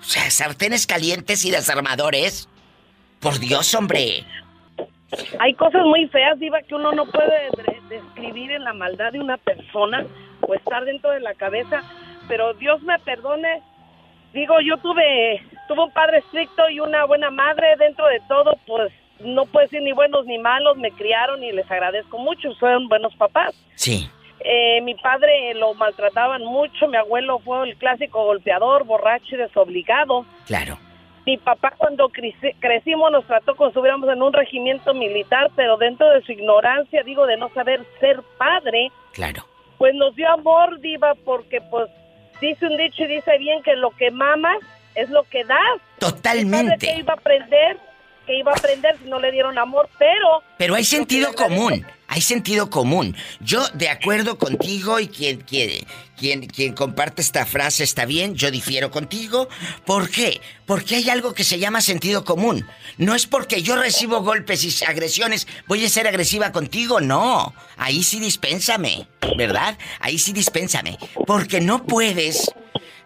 O 0.00 0.04
sea, 0.04 0.30
sartenes 0.30 0.86
calientes 0.86 1.42
y 1.46 1.50
desarmadores. 1.50 2.50
Por 3.18 3.38
Dios, 3.38 3.74
hombre. 3.74 4.24
Hay 5.40 5.54
cosas 5.54 5.82
muy 5.86 6.06
feas, 6.08 6.38
Diva, 6.38 6.60
que 6.60 6.74
uno 6.74 6.92
no 6.92 7.06
puede 7.06 7.48
describir 7.88 8.52
en 8.52 8.62
la 8.62 8.74
maldad 8.74 9.12
de 9.12 9.20
una 9.20 9.38
persona 9.38 10.04
o 10.42 10.52
estar 10.52 10.84
dentro 10.84 11.10
de 11.12 11.20
la 11.20 11.32
cabeza, 11.32 11.82
pero 12.28 12.52
Dios 12.52 12.82
me 12.82 12.98
perdone. 12.98 13.62
Digo, 14.34 14.56
yo 14.60 14.76
tuve, 14.76 15.40
tuve 15.66 15.82
un 15.82 15.92
padre 15.92 16.18
estricto 16.18 16.68
y 16.68 16.80
una 16.80 17.06
buena 17.06 17.30
madre 17.30 17.68
dentro 17.78 18.06
de 18.08 18.20
todo, 18.28 18.58
pues 18.66 18.92
no 19.20 19.46
puedo 19.46 19.64
decir 19.64 19.80
ni 19.80 19.92
buenos 19.92 20.26
ni 20.26 20.36
malos, 20.36 20.76
me 20.76 20.90
criaron 20.90 21.42
y 21.42 21.52
les 21.52 21.70
agradezco 21.70 22.18
mucho, 22.18 22.52
son 22.60 22.86
buenos 22.88 23.14
papás. 23.14 23.54
Sí. 23.76 24.10
Eh, 24.40 24.80
mi 24.82 24.94
padre 24.94 25.54
lo 25.54 25.74
maltrataban 25.74 26.44
mucho, 26.44 26.86
mi 26.88 26.96
abuelo 26.96 27.38
fue 27.40 27.68
el 27.68 27.76
clásico 27.76 28.24
golpeador, 28.24 28.84
borracho 28.84 29.34
y 29.34 29.38
desobligado. 29.38 30.24
Claro. 30.46 30.78
Mi 31.24 31.36
papá 31.38 31.72
cuando 31.76 32.08
creci- 32.10 32.54
crecimos 32.60 33.10
nos 33.10 33.24
trató 33.26 33.56
como 33.56 33.70
si 33.70 33.72
estuviéramos 33.72 34.08
en 34.10 34.22
un 34.22 34.32
regimiento 34.32 34.94
militar, 34.94 35.50
pero 35.56 35.76
dentro 35.76 36.08
de 36.10 36.22
su 36.22 36.32
ignorancia, 36.32 37.02
digo, 37.02 37.26
de 37.26 37.36
no 37.36 37.48
saber 37.48 37.80
ser 37.98 38.20
padre, 38.38 38.90
Claro. 39.12 39.44
pues 39.78 39.92
nos 39.94 40.14
dio 40.14 40.30
amor, 40.30 40.78
diva, 40.80 41.14
porque 41.24 41.60
pues 41.62 41.88
dice 42.40 42.66
un 42.66 42.76
dicho 42.76 43.02
y 43.02 43.06
dice 43.08 43.38
bien 43.38 43.62
que 43.64 43.74
lo 43.74 43.90
que 43.90 44.10
mamas 44.12 44.58
es 44.94 45.10
lo 45.10 45.24
que 45.24 45.42
das. 45.44 45.58
Mi 45.58 45.98
padre 45.98 46.12
Totalmente. 46.12 46.86
que 46.86 46.96
iba 46.98 47.14
a 47.14 47.16
aprender, 47.16 47.78
que 48.26 48.36
iba 48.38 48.52
a 48.52 48.54
aprender 48.54 48.96
si 49.02 49.08
no 49.08 49.18
le 49.20 49.30
dieron 49.30 49.56
amor, 49.58 49.88
pero 49.98 50.42
Pero 50.58 50.74
hay 50.74 50.84
sentido 50.84 51.32
común, 51.34 51.86
hay 52.08 52.20
sentido 52.20 52.68
común. 52.68 53.16
Yo 53.40 53.66
de 53.74 53.88
acuerdo 53.88 54.36
contigo 54.38 54.98
y 55.00 55.08
quien, 55.08 55.40
quien, 55.40 55.86
quien, 56.16 56.46
quien 56.46 56.74
comparte 56.74 57.22
esta 57.22 57.46
frase 57.46 57.84
está 57.84 58.04
bien, 58.04 58.34
yo 58.34 58.50
difiero 58.50 58.90
contigo. 58.90 59.48
¿Por 59.84 60.10
qué? 60.10 60.40
Porque 60.66 60.96
hay 60.96 61.08
algo 61.08 61.34
que 61.34 61.44
se 61.44 61.58
llama 61.58 61.80
sentido 61.80 62.24
común. 62.24 62.66
No 62.98 63.14
es 63.14 63.26
porque 63.26 63.62
yo 63.62 63.76
recibo 63.76 64.22
golpes 64.22 64.64
y 64.64 64.84
agresiones, 64.84 65.46
voy 65.66 65.84
a 65.84 65.88
ser 65.88 66.06
agresiva 66.06 66.52
contigo, 66.52 67.00
no. 67.00 67.54
Ahí 67.76 68.02
sí 68.02 68.18
dispénsame, 68.18 69.06
¿verdad? 69.36 69.78
Ahí 70.00 70.18
sí 70.18 70.32
dispénsame. 70.32 70.98
Porque 71.26 71.60
no 71.60 71.84
puedes 71.84 72.48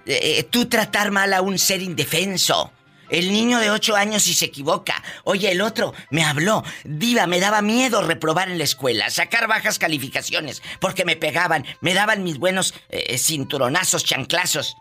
eh, 0.07 0.39
eh, 0.39 0.43
tú 0.45 0.67
tratar 0.67 1.11
mal 1.11 1.33
a 1.35 1.43
un 1.43 1.59
ser 1.59 1.83
indefenso. 1.83 2.73
El 3.11 3.33
niño 3.33 3.59
de 3.59 3.71
8 3.71 3.97
años 3.97 4.23
si 4.23 4.35
se 4.35 4.47
equivoca. 4.47 5.03
Oye, 5.25 5.51
el 5.51 5.61
otro 5.61 5.93
me 6.11 6.25
habló. 6.25 6.65
Diva, 6.85 7.27
me 7.27 7.41
daba 7.41 7.61
miedo 7.61 8.03
reprobar 8.03 8.49
en 8.51 8.59
la 8.59 8.65
escuela, 8.65 9.11
sacar 9.11 9.49
bajas 9.49 9.79
calificaciones, 9.79 10.63
porque 10.81 11.05
me 11.05 11.17
pegaban, 11.17 11.67
me 11.81 11.95
daban 11.95 12.23
mis 12.23 12.39
buenos 12.39 12.75
eh, 12.89 13.19
cinturonazos, 13.19 14.05
chanclazos. 14.05 14.77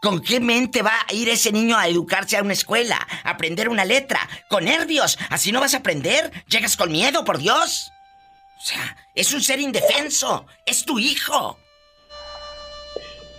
¿Con 0.00 0.20
qué 0.20 0.40
mente 0.40 0.82
va 0.82 0.94
a 1.08 1.12
ir 1.14 1.28
ese 1.28 1.52
niño 1.52 1.76
a 1.76 1.86
educarse 1.86 2.36
a 2.36 2.42
una 2.42 2.54
escuela? 2.54 2.98
A 3.22 3.30
aprender 3.30 3.68
una 3.68 3.84
letra. 3.84 4.28
Con 4.48 4.64
nervios. 4.64 5.16
Así 5.30 5.52
no 5.52 5.60
vas 5.60 5.74
a 5.74 5.76
aprender. 5.76 6.44
Llegas 6.48 6.76
con 6.76 6.90
miedo, 6.90 7.24
por 7.24 7.38
Dios. 7.38 7.92
O 8.58 8.64
sea, 8.64 8.96
es 9.14 9.32
un 9.32 9.40
ser 9.40 9.60
indefenso. 9.60 10.46
Es 10.66 10.84
tu 10.84 10.98
hijo. 10.98 11.56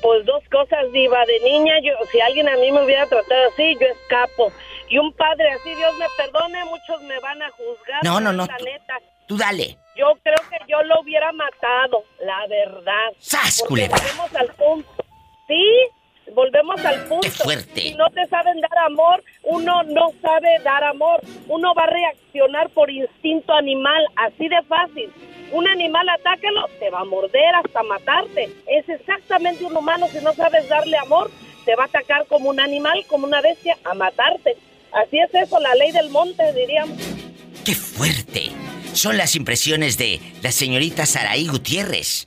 Pues 0.03 0.23
dos 0.25 0.43
cosas, 0.51 0.91
Diva. 0.91 1.25
De 1.25 1.39
niña, 1.39 1.73
yo, 1.81 1.93
si 2.11 2.19
alguien 2.21 2.47
a 2.49 2.57
mí 2.57 2.71
me 2.71 2.83
hubiera 2.83 3.07
tratado 3.07 3.47
así, 3.51 3.75
yo 3.79 3.87
escapo. 3.87 4.51
Y 4.89 4.97
un 4.99 5.11
padre 5.13 5.49
así, 5.53 5.73
Dios 5.73 5.95
me 5.97 6.05
perdone, 6.17 6.63
muchos 6.65 7.01
me 7.03 7.19
van 7.21 7.41
a 7.41 7.49
juzgar. 7.51 8.03
No, 8.03 8.19
no, 8.19 8.31
no, 8.33 8.45
La 8.45 8.57
tú- 8.57 8.65
neta, 8.65 8.99
Tú 9.27 9.37
dale. 9.37 9.77
yo 9.95 10.13
creo 10.21 10.35
que 10.49 10.57
yo 10.67 10.83
lo 10.83 10.99
hubiera 11.01 11.31
matado, 11.31 12.03
la 12.19 12.45
verdad. 12.47 13.11
¡Sas, 13.17 13.63
culebra! 13.67 13.97
Volvemos 13.97 14.35
al 14.35 14.47
punto. 14.55 14.89
Sí, 15.47 15.65
volvemos 16.33 16.85
al 16.85 16.99
punto. 17.05 17.21
¡Qué 17.21 17.31
fuerte! 17.31 17.81
Si 17.81 17.95
no 17.95 18.09
te 18.09 18.25
saben 18.27 18.59
dar 18.59 18.77
amor, 18.85 19.23
uno 19.43 19.83
no 19.83 20.11
sabe 20.21 20.59
dar 20.63 20.83
amor. 20.83 21.21
Uno 21.47 21.73
va 21.73 21.83
a 21.83 21.87
reaccionar 21.87 22.69
por 22.71 22.89
instinto 22.91 23.53
animal, 23.53 24.05
así 24.17 24.47
de 24.49 24.61
fácil. 24.63 25.11
Un 25.53 25.67
animal, 25.67 26.09
atáquelo, 26.09 26.67
te 26.79 26.89
va 26.89 27.01
a 27.01 27.05
morder 27.05 27.55
hasta 27.63 27.83
matarte. 27.83 28.51
Es 28.67 28.89
exactamente 28.89 29.63
un 29.63 29.77
humano, 29.77 30.07
si 30.11 30.17
no 30.17 30.33
sabes 30.33 30.67
darle 30.67 30.97
amor, 30.97 31.29
te 31.63 31.75
va 31.75 31.83
a 31.83 31.85
atacar 31.85 32.25
como 32.27 32.49
un 32.49 32.59
animal, 32.59 33.05
como 33.07 33.27
una 33.27 33.39
bestia, 33.39 33.77
a 33.83 33.93
matarte. 33.93 34.57
Así 34.91 35.19
es 35.19 35.33
eso, 35.33 35.59
la 35.59 35.75
ley 35.75 35.91
del 35.91 36.09
monte, 36.09 36.51
diríamos. 36.53 36.97
¡Qué 37.63 37.75
fuerte! 37.75 38.51
Son 38.93 39.15
las 39.15 39.35
impresiones 39.35 39.97
de 39.97 40.19
la 40.41 40.51
señorita 40.51 41.05
Saraí 41.05 41.47
Gutiérrez. 41.47 42.25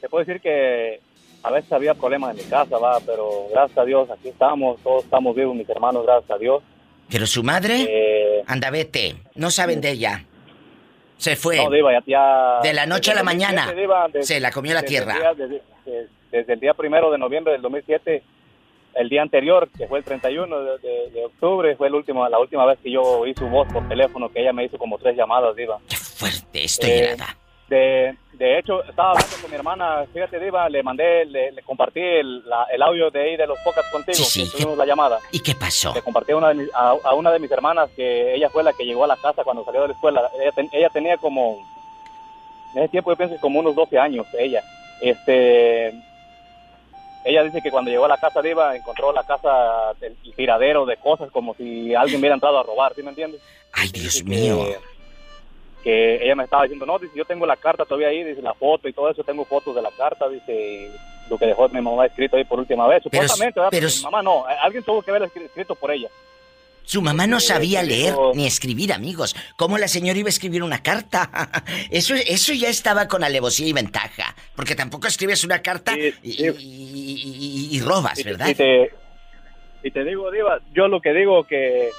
Te 0.00 0.08
puedo 0.10 0.24
decir 0.24 0.42
que 0.42 1.00
a 1.46 1.50
veces 1.52 1.72
había 1.72 1.94
problemas 1.94 2.32
en 2.32 2.44
mi 2.44 2.50
casa, 2.50 2.76
va, 2.78 2.98
pero 3.06 3.46
gracias 3.52 3.78
a 3.78 3.84
Dios, 3.84 4.10
aquí 4.10 4.28
estamos, 4.30 4.80
todos 4.82 5.04
estamos 5.04 5.34
vivos, 5.36 5.54
mis 5.54 5.68
hermanos, 5.68 6.04
gracias 6.04 6.30
a 6.30 6.38
Dios. 6.38 6.62
Pero 7.08 7.26
su 7.26 7.42
madre, 7.44 7.86
Eh, 7.88 8.42
anda 8.48 8.68
vete, 8.70 9.14
no 9.36 9.50
saben 9.50 9.80
de 9.80 9.90
ella. 9.92 10.24
Se 11.18 11.36
fue. 11.36 11.56
no, 11.56 11.70
Diva, 11.70 11.92
ya, 11.92 12.02
ya- 12.06 12.60
De 12.62 12.74
la 12.74 12.84
noche 12.84 13.12
a 13.12 13.14
la 13.14 13.22
desde 13.22 13.32
el 13.32 13.38
2007, 13.38 13.54
mañana, 13.54 13.72
Diva, 13.80 14.06
desde- 14.08 14.22
se 14.24 14.40
la 14.40 14.50
comió 14.50 14.74
la 14.74 14.82
desde 14.82 14.96
el 14.98 15.04
tierra. 15.04 15.18
día- 15.18 15.34
desde, 15.46 15.62
desde- 16.32 16.52
el 16.52 16.60
día 16.60 16.74
primero 16.74 17.10
de 17.10 17.18
noviembre 17.18 17.52
del 17.52 17.62
2007, 17.62 18.22
el 18.94 19.08
día 19.08 19.22
anterior, 19.22 19.68
que 19.78 19.86
fue 19.86 19.98
el 20.00 20.04
31 20.04 20.58
de, 20.60 20.78
de- 20.78 21.10
de 21.12 21.24
octubre, 21.26 21.76
fue 21.76 21.86
el 21.88 21.94
último, 21.94 22.28
la 22.28 22.38
última 22.38 22.66
vez 22.66 22.78
que 22.82 22.90
yo 22.90 23.02
oí 23.02 23.32
su 23.34 23.46
voz 23.46 23.72
por 23.72 23.86
teléfono, 23.88 24.28
que 24.30 24.40
ella 24.40 24.52
me 24.52 24.64
hizo 24.64 24.76
como 24.78 24.98
tres 24.98 25.16
llamadas, 25.16 25.54
Diva. 25.54 25.78
Qué 25.88 25.96
fuerte, 25.96 26.64
estoy 26.64 26.90
Eh, 26.90 27.04
helada. 27.12 27.36
De, 27.68 28.16
de 28.38 28.58
hecho, 28.58 28.82
estaba 28.84 29.10
hablando 29.12 29.36
con 29.40 29.50
mi 29.50 29.56
hermana, 29.56 30.04
fíjate, 30.12 30.38
Diva, 30.38 30.68
le 30.68 30.82
mandé, 30.82 31.24
le, 31.26 31.52
le 31.52 31.62
compartí 31.62 32.00
el, 32.00 32.46
la- 32.48 32.66
el 32.72 32.82
audio 32.82 33.10
de 33.10 33.20
ahí 33.22 33.36
de 33.36 33.46
los 33.46 33.58
pocas 33.64 33.84
contigo, 33.90 34.16
Sí, 34.16 34.24
sí, 34.24 34.44
que 34.50 34.56
tuvimos 34.58 34.76
la 34.78 34.84
llamada. 34.86 35.18
¿Y 35.32 35.40
qué 35.40 35.54
pasó? 35.54 35.94
Le 35.94 36.02
compartí 36.02 36.32
a 36.32 36.36
una, 36.36 36.48
de 36.48 36.54
mis, 36.54 36.74
a, 36.74 36.90
a 37.02 37.14
una 37.14 37.32
de 37.32 37.38
mis 37.38 37.50
hermanas 37.50 37.88
que 37.96 38.34
ella 38.34 38.48
fue 38.50 38.62
la 38.62 38.72
que 38.72 38.84
llegó 38.84 39.04
a 39.04 39.08
la 39.08 39.16
casa 39.16 39.42
cuando 39.44 39.64
salió 39.64 39.82
de 39.82 39.88
la 39.88 39.94
escuela. 39.94 40.30
Ella, 40.40 40.52
ten- 40.52 40.68
ella 40.72 40.88
tenía 40.90 41.16
como, 41.16 41.58
en 42.74 42.82
ese 42.82 42.88
tiempo 42.90 43.10
yo 43.10 43.16
pienso 43.16 43.36
como 43.40 43.60
unos 43.60 43.74
12 43.74 43.98
años, 43.98 44.26
ella. 44.38 44.62
Este, 45.00 45.88
ella 47.24 47.42
dice 47.42 47.60
que 47.62 47.70
cuando 47.70 47.90
llegó 47.90 48.04
a 48.04 48.08
la 48.08 48.18
casa 48.18 48.40
de 48.42 48.50
Iva 48.50 48.76
encontró 48.76 49.12
la 49.12 49.24
casa 49.24 49.92
del 50.00 50.16
el 50.24 50.34
tiradero 50.34 50.86
de 50.86 50.96
cosas 50.96 51.30
como 51.30 51.54
si 51.54 51.94
alguien 51.94 52.20
hubiera 52.20 52.34
entrado 52.34 52.58
a 52.58 52.62
robar, 52.62 52.94
¿sí 52.94 53.02
me 53.02 53.10
entiendes? 53.10 53.40
Ay, 53.72 53.88
Dios 53.90 54.22
mío. 54.24 54.58
Que, 54.64 54.95
que 55.86 56.16
ella 56.24 56.34
me 56.34 56.42
estaba 56.42 56.64
diciendo, 56.64 56.84
no, 56.84 56.98
dice, 56.98 57.12
yo 57.16 57.24
tengo 57.24 57.46
la 57.46 57.54
carta 57.56 57.84
todavía 57.84 58.08
ahí, 58.08 58.24
dice, 58.24 58.42
la 58.42 58.54
foto 58.54 58.88
y 58.88 58.92
todo 58.92 59.08
eso, 59.08 59.22
tengo 59.22 59.44
fotos 59.44 59.72
de 59.72 59.82
la 59.82 59.92
carta, 59.92 60.28
dice, 60.28 60.52
y 60.52 61.30
lo 61.30 61.38
que 61.38 61.46
dejó 61.46 61.68
mi 61.68 61.80
mamá 61.80 62.06
escrito 62.06 62.36
ahí 62.36 62.42
por 62.44 62.58
última 62.58 62.88
vez. 62.88 63.02
Pero- 63.08 63.22
Supuestamente, 63.22 63.60
¿verdad? 63.60 63.70
pero- 63.70 63.86
mi 63.88 64.02
mamá 64.02 64.20
no, 64.20 64.44
alguien 64.62 64.82
tuvo 64.82 65.00
que 65.00 65.12
haber 65.12 65.22
escrito 65.22 65.76
por 65.76 65.92
ella. 65.92 66.08
Su 66.82 67.02
mamá 67.02 67.28
no 67.28 67.36
Eh, 67.36 67.40
sabía 67.40 67.84
leer 67.84 68.14
ni 68.34 68.46
escribir, 68.46 68.92
amigos. 68.92 69.36
¿Cómo 69.56 69.78
la 69.78 69.86
señora 69.86 70.18
iba 70.18 70.26
a 70.28 70.30
escribir 70.30 70.64
una 70.64 70.82
carta? 70.82 71.30
Eso, 71.90 72.14
eso 72.14 72.52
ya 72.52 72.68
estaba 72.68 73.06
con 73.06 73.22
alevosía 73.22 73.68
y 73.68 73.72
ventaja. 73.72 74.34
Porque 74.56 74.74
tampoco 74.74 75.06
escribes 75.06 75.44
una 75.44 75.62
carta 75.62 75.94
Sí, 75.94 76.12
y, 76.24 76.32
sí. 76.32 76.44
y- 76.58 77.70
y- 77.72 77.76
y 77.76 77.80
robas, 77.80 78.22
¿verdad? 78.24 78.46
si 78.46 78.54
te, 78.56 78.90
Y 79.82 79.90
te 79.92 80.02
digo, 80.04 80.32
Diva, 80.32 80.58
yo 80.74 80.88
lo 80.88 81.00
que 81.00 81.12
digo 81.12 81.44
que 81.44 81.90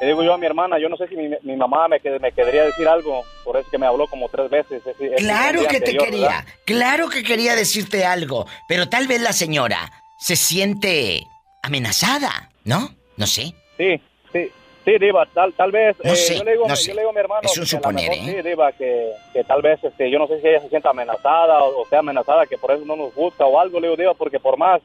le 0.00 0.06
digo 0.06 0.22
yo 0.22 0.32
a 0.34 0.38
mi 0.38 0.46
hermana, 0.46 0.78
yo 0.78 0.88
no 0.88 0.96
sé 0.96 1.06
si 1.08 1.16
mi, 1.16 1.28
mi 1.42 1.56
mamá 1.56 1.86
me, 1.88 2.00
me 2.18 2.32
querría 2.32 2.64
decir 2.64 2.88
algo, 2.88 3.22
por 3.44 3.56
eso 3.56 3.68
que 3.70 3.78
me 3.78 3.86
habló 3.86 4.06
como 4.06 4.28
tres 4.28 4.48
veces. 4.50 4.82
ese- 4.86 5.14
Claro 5.16 5.66
que 5.68 5.80
te 5.80 5.96
quería, 5.96 6.28
¿verdad? 6.28 6.44
claro 6.64 7.08
que 7.08 7.22
quería 7.22 7.54
decirte 7.54 8.04
algo, 8.04 8.46
pero 8.66 8.88
tal 8.88 9.06
vez 9.06 9.20
la 9.20 9.32
señora 9.32 9.90
se 10.18 10.36
siente 10.36 11.26
amenazada, 11.62 12.50
¿no? 12.64 12.88
No 13.16 13.26
sé. 13.26 13.52
Sí, 13.76 14.00
sí, 14.32 14.48
sí, 14.84 14.98
Diva, 14.98 15.26
tal, 15.34 15.52
tal 15.54 15.70
vez. 15.70 15.96
No 16.02 16.12
eh, 16.12 16.16
sé, 16.16 16.36
yo, 16.38 16.44
le 16.44 16.52
digo, 16.52 16.64
no 16.64 16.70
yo 16.70 16.76
sé. 16.76 16.94
le 16.94 17.00
digo 17.00 17.10
a 17.10 17.12
mi 17.12 17.20
hermano. 17.20 17.40
Es 17.44 17.56
un 17.58 17.66
suponer, 17.66 18.10
mejor 18.10 18.28
¿eh? 18.28 18.34
Sí, 18.42 18.48
Diva, 18.48 18.72
que, 18.72 19.12
que 19.32 19.44
tal 19.44 19.60
vez, 19.62 19.82
este, 19.84 20.10
yo 20.10 20.18
no 20.18 20.26
sé 20.26 20.40
si 20.40 20.48
ella 20.48 20.60
se 20.60 20.68
sienta 20.70 20.90
amenazada 20.90 21.62
o, 21.62 21.82
o 21.82 21.86
sea 21.86 21.98
amenazada, 22.00 22.46
que 22.46 22.56
por 22.58 22.70
eso 22.72 22.84
no 22.84 22.96
nos 22.96 23.14
busca 23.14 23.44
o 23.44 23.60
algo, 23.60 23.78
le 23.80 23.88
digo, 23.88 23.96
Diva, 23.96 24.14
porque 24.14 24.40
por 24.40 24.56
más, 24.56 24.80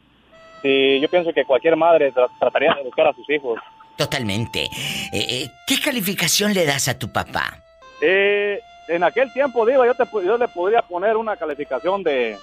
si 0.62 1.00
yo 1.00 1.08
pienso 1.10 1.32
que 1.34 1.46
cualquier 1.46 1.76
madre 1.76 2.14
tra- 2.14 2.30
trataría 2.40 2.74
de 2.76 2.84
buscar 2.84 3.08
a 3.08 3.14
sus 3.14 3.30
hijos. 3.30 3.60
Totalmente. 3.98 4.64
Eh, 4.64 4.70
eh, 5.14 5.50
¿Qué 5.68 5.80
calificación 5.80 6.54
le 6.54 6.66
das 6.66 6.88
a 6.88 6.98
tu 7.00 7.12
papá? 7.12 7.58
Eh, 8.02 8.60
en 8.88 9.04
aquel 9.04 9.32
tiempo, 9.34 9.66
Diva, 9.66 9.86
yo, 9.86 9.94
te, 9.96 10.04
yo 10.26 10.38
le 10.38 10.48
podría 10.50 10.82
poner 10.82 11.16
una 11.18 11.38
calificación 11.38 12.04
de, 12.04 12.38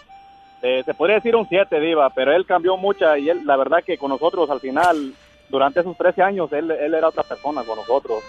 de- 0.63 0.83
se 0.85 0.95
podría 0.95 1.17
decir 1.17 1.37
un 1.37 1.47
7, 1.49 1.79
Diva, 1.81 2.11
pero 2.11 2.33
él 2.35 2.47
cambió 2.47 2.77
mucha 2.77 3.19
y 3.19 3.29
él, 3.29 3.45
la 3.45 3.57
verdad 3.57 3.85
que 3.85 3.99
con 3.99 4.09
nosotros 4.11 4.49
al 4.51 4.61
final, 4.61 5.13
durante 5.51 5.81
esos 5.81 5.97
13 5.97 6.23
años, 6.23 6.53
él, 6.53 6.71
él 6.71 6.95
era 6.95 7.09
otra 7.09 7.23
persona 7.23 7.63
con 7.65 7.77
nosotros. 7.77 8.23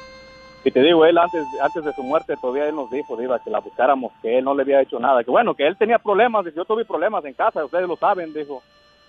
Y 0.66 0.72
te 0.72 0.82
digo, 0.82 1.06
él 1.06 1.18
antes, 1.18 1.44
antes 1.62 1.84
de 1.84 1.94
su 1.94 2.04
muerte 2.04 2.36
todavía 2.40 2.68
él 2.68 2.76
nos 2.76 2.90
dijo, 2.92 3.18
Diva, 3.18 3.40
que 3.44 3.50
la 3.50 3.60
buscáramos, 3.60 4.12
que 4.22 4.38
él 4.38 4.46
no 4.46 4.54
le 4.56 4.64
había 4.64 4.82
hecho 4.82 5.00
nada, 5.00 5.24
que 5.24 5.32
bueno, 5.32 5.54
que 5.56 5.66
él 5.66 5.76
tenía 5.78 5.98
problemas, 6.00 6.46
yo 6.56 6.66
tuve 6.66 6.86
problemas 6.86 7.24
en 7.26 7.34
casa, 7.34 7.66
ustedes 7.66 7.88
lo 7.88 7.96
saben, 7.98 8.34
dijo, 8.34 8.62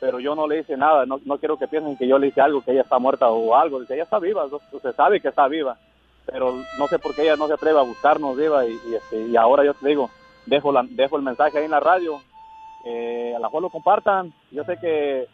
pero 0.04 0.20
yo 0.20 0.34
no 0.34 0.46
le 0.46 0.60
hice 0.60 0.76
nada, 0.76 1.06
no, 1.06 1.18
no 1.24 1.38
quiero 1.38 1.56
que 1.56 1.66
piensen 1.66 1.96
que 1.96 2.06
yo 2.06 2.18
le 2.18 2.26
hice 2.26 2.42
algo, 2.42 2.62
que 2.62 2.72
ella 2.72 2.82
está 2.82 2.98
muerta 2.98 3.30
o 3.30 3.56
algo, 3.56 3.80
dice, 3.80 3.94
ella 3.94 4.02
está 4.02 4.18
viva, 4.18 4.44
se 4.82 4.92
sabe 4.92 5.18
que 5.18 5.28
está 5.28 5.48
viva 5.48 5.78
pero 6.26 6.54
no 6.78 6.86
sé 6.88 6.98
por 6.98 7.14
qué 7.14 7.22
ella 7.22 7.36
no 7.36 7.46
se 7.46 7.54
atreve 7.54 7.78
a 7.78 7.82
buscarnos, 7.82 8.36
Diva, 8.36 8.66
y, 8.66 8.76
este, 8.94 9.26
y 9.28 9.36
ahora 9.36 9.64
yo 9.64 9.74
te 9.74 9.88
digo, 9.88 10.10
dejo, 10.46 10.72
la, 10.72 10.84
dejo 10.88 11.16
el 11.16 11.22
mensaje 11.22 11.58
ahí 11.58 11.64
en 11.64 11.70
la 11.70 11.80
radio, 11.80 12.20
eh, 12.84 13.34
a 13.36 13.38
la 13.38 13.48
mejor 13.48 13.62
lo 13.62 13.70
compartan, 13.70 14.32
yo 14.50 14.64
sé 14.64 14.78
que, 14.78 15.26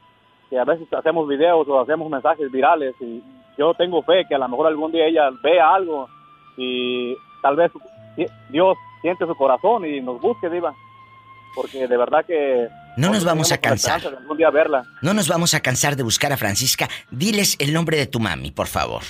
que 0.48 0.58
a 0.58 0.64
veces 0.64 0.92
hacemos 0.92 1.28
videos 1.28 1.66
o 1.68 1.80
hacemos 1.80 2.10
mensajes 2.10 2.50
virales 2.50 2.94
y 3.00 3.22
yo 3.56 3.74
tengo 3.74 4.02
fe 4.02 4.24
que 4.28 4.34
a 4.34 4.38
lo 4.38 4.48
mejor 4.48 4.66
algún 4.66 4.92
día 4.92 5.06
ella 5.06 5.30
vea 5.42 5.74
algo 5.74 6.08
y 6.56 7.16
tal 7.42 7.56
vez 7.56 7.70
Dios 8.48 8.76
siente 9.00 9.26
su 9.26 9.34
corazón 9.34 9.86
y 9.86 10.00
nos 10.00 10.20
busque, 10.20 10.50
Diva, 10.50 10.74
porque 11.54 11.86
de 11.86 11.96
verdad 11.96 12.24
que... 12.24 12.68
No 12.96 13.10
nos 13.10 13.24
vamos 13.24 13.52
a 13.52 13.58
cansar. 13.58 13.96
esperanza 13.98 14.10
de 14.10 14.22
algún 14.22 14.36
día 14.36 14.50
verla. 14.50 14.84
No 15.02 15.14
nos 15.14 15.28
vamos 15.28 15.54
a 15.54 15.60
cansar 15.60 15.96
de 15.96 16.02
buscar 16.02 16.32
a 16.32 16.36
Francisca. 16.36 16.88
Diles 17.10 17.56
el 17.58 17.72
nombre 17.72 17.96
de 17.96 18.06
tu 18.06 18.20
mami, 18.20 18.50
por 18.50 18.66
favor. 18.66 19.02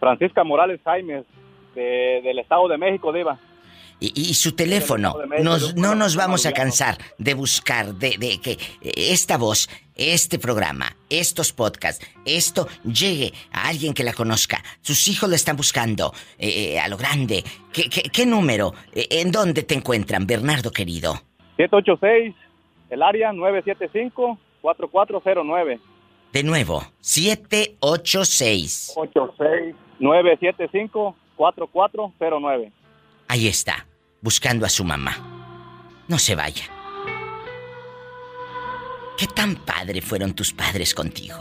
Francisca 0.00 0.44
Morales 0.44 0.80
Jaimes, 0.84 1.24
de- 1.74 2.20
del 2.22 2.38
Estado 2.38 2.68
de 2.68 2.78
México, 2.78 3.12
Diva. 3.12 3.38
Y, 4.00 4.12
y 4.30 4.34
su 4.34 4.52
teléfono. 4.52 5.14
México, 5.28 5.44
Nos- 5.44 5.74
no 5.76 5.94
nos 5.94 6.16
vamos 6.16 6.44
a 6.44 6.52
cansar 6.52 6.98
de 7.18 7.34
buscar, 7.34 7.94
de, 7.94 8.16
de 8.18 8.40
que 8.40 8.58
esta 8.82 9.36
voz, 9.38 9.68
este 9.94 10.40
programa, 10.40 10.96
estos 11.08 11.52
podcasts, 11.52 12.04
esto 12.24 12.66
llegue 12.84 13.32
a 13.52 13.68
alguien 13.68 13.94
que 13.94 14.02
la 14.02 14.12
conozca. 14.12 14.60
Sus 14.80 15.06
hijos 15.06 15.30
la 15.30 15.36
están 15.36 15.56
buscando 15.56 16.12
eh, 16.36 16.74
eh, 16.74 16.80
a 16.80 16.88
lo 16.88 16.96
grande. 16.96 17.44
¿Qué, 17.72 17.88
qué- 17.88 18.02
qué 18.12 18.26
número? 18.26 18.74
¿En 18.92 19.30
dónde 19.30 19.62
te 19.62 19.74
encuentran, 19.74 20.26
Bernardo 20.26 20.72
querido? 20.72 21.22
786, 21.56 22.34
el 22.90 23.02
área 23.02 23.32
975-4409. 23.32 25.80
De 26.32 26.42
nuevo, 26.42 26.82
786. 27.00 28.94
86-975-4409. 30.00 32.72
Ahí 33.28 33.46
está, 33.48 33.86
buscando 34.20 34.66
a 34.66 34.68
su 34.68 34.84
mamá. 34.84 35.16
No 36.08 36.18
se 36.18 36.34
vaya. 36.34 36.64
¿Qué 39.18 39.26
tan 39.26 39.56
padre 39.56 40.00
fueron 40.00 40.34
tus 40.34 40.52
padres 40.52 40.94
contigo? 40.94 41.36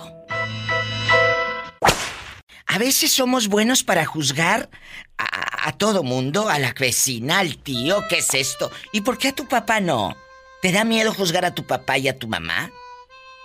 A 2.67 2.77
veces 2.77 3.11
somos 3.11 3.47
buenos 3.47 3.83
para 3.83 4.05
juzgar 4.05 4.69
a, 5.17 5.50
a 5.61 5.73
todo 5.73 6.03
mundo, 6.03 6.49
a 6.49 6.57
la 6.59 6.73
vecina, 6.73 7.39
al 7.39 7.57
tío, 7.57 8.07
¿qué 8.09 8.17
es 8.17 8.33
esto? 8.33 8.71
¿Y 8.91 9.01
por 9.01 9.17
qué 9.17 9.29
a 9.29 9.35
tu 9.35 9.47
papá 9.47 9.79
no? 9.79 10.15
¿Te 10.61 10.71
da 10.71 10.83
miedo 10.83 11.13
juzgar 11.13 11.45
a 11.45 11.53
tu 11.53 11.65
papá 11.65 11.97
y 11.97 12.07
a 12.07 12.17
tu 12.17 12.27
mamá? 12.27 12.71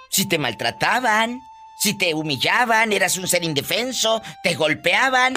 Si 0.09 0.27
te 0.27 0.39
maltrataban, 0.39 1.41
si 1.79 1.97
te 1.97 2.15
humillaban, 2.15 2.93
eras 2.93 3.19
un 3.19 3.29
ser 3.29 3.45
indefenso, 3.45 4.23
te 4.43 4.55
golpeaban. 4.55 5.35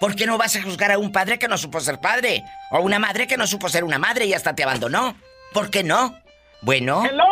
¿Por 0.00 0.16
qué 0.16 0.26
no 0.26 0.38
vas 0.38 0.56
a 0.56 0.62
juzgar 0.62 0.90
a 0.90 0.98
un 0.98 1.12
padre 1.12 1.38
que 1.38 1.48
no 1.48 1.58
supo 1.58 1.80
ser 1.80 2.00
padre? 2.00 2.42
O 2.70 2.78
a 2.78 2.80
una 2.80 2.98
madre 2.98 3.26
que 3.26 3.36
no 3.36 3.46
supo 3.46 3.68
ser 3.68 3.84
una 3.84 3.98
madre 3.98 4.24
y 4.24 4.32
hasta 4.32 4.54
te 4.54 4.62
abandonó. 4.62 5.14
¿Por 5.52 5.70
qué 5.70 5.84
no? 5.84 6.18
Bueno. 6.62 7.04
Hello. 7.04 7.24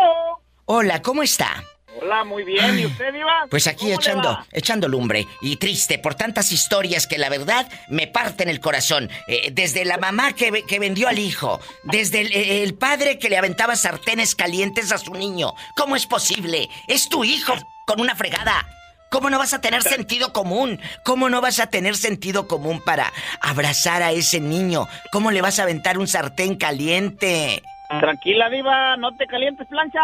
Hola, 0.66 1.00
¿cómo 1.00 1.22
está? 1.22 1.64
Hola, 1.96 2.24
muy 2.24 2.44
bien. 2.44 2.79
¿Y 2.79 2.87
usted, 2.87 3.12
Diva? 3.12 3.46
Pues 3.50 3.66
aquí 3.66 3.81
¿Cómo 3.81 3.90
le 3.90 3.94
echando, 3.96 4.38
echando 4.53 4.88
lumbre 4.88 5.26
y 5.40 5.57
triste 5.57 5.98
por 5.98 6.14
tantas 6.14 6.53
historias 6.53 7.07
que 7.07 7.18
la 7.18 7.29
verdad 7.29 7.68
me 7.88 8.07
parten 8.07 8.48
el 8.48 8.61
corazón. 8.61 9.11
Eh, 9.26 9.50
desde 9.53 9.85
la 9.85 9.98
mamá 9.98 10.33
que, 10.33 10.64
que 10.66 10.79
vendió 10.79 11.09
al 11.09 11.18
hijo, 11.18 11.61
desde 11.85 12.20
el, 12.20 12.33
eh, 12.33 12.62
el 12.62 12.74
padre 12.74 13.18
que 13.18 13.29
le 13.29 13.38
aventaba 13.38 13.74
sartenes 13.76 14.35
calientes 14.35 14.92
a 14.92 14.98
su 14.98 15.14
niño. 15.14 15.55
¿Cómo 15.76 15.96
es 15.96 16.07
posible? 16.07 16.68
Es 16.87 17.09
tu 17.09 17.24
hijo 17.24 17.55
con 17.87 18.00
una 18.00 18.14
fregada. 18.14 18.66
¿Cómo 19.11 19.29
no 19.29 19.38
vas 19.38 19.53
a 19.55 19.61
tener 19.61 19.83
sentido 19.83 20.33
común? 20.33 20.81
¿Cómo 21.05 21.29
no 21.29 21.40
vas 21.40 21.59
a 21.59 21.66
tener 21.66 21.96
sentido 21.96 22.46
común 22.46 22.81
para 22.81 23.12
abrazar 23.40 24.05
a 24.05 24.12
ese 24.12 24.38
niño? 24.38 24.87
¿Cómo 25.11 25.33
le 25.33 25.42
vas 25.42 25.59
a 25.59 25.64
aventar 25.64 25.98
un 25.98 26.07
sartén 26.07 26.55
caliente? 26.55 27.64
Tranquila, 27.98 28.48
Diva. 28.48 28.96
No 28.96 29.16
te 29.16 29.26
calientes, 29.26 29.66
plancha. 29.68 30.00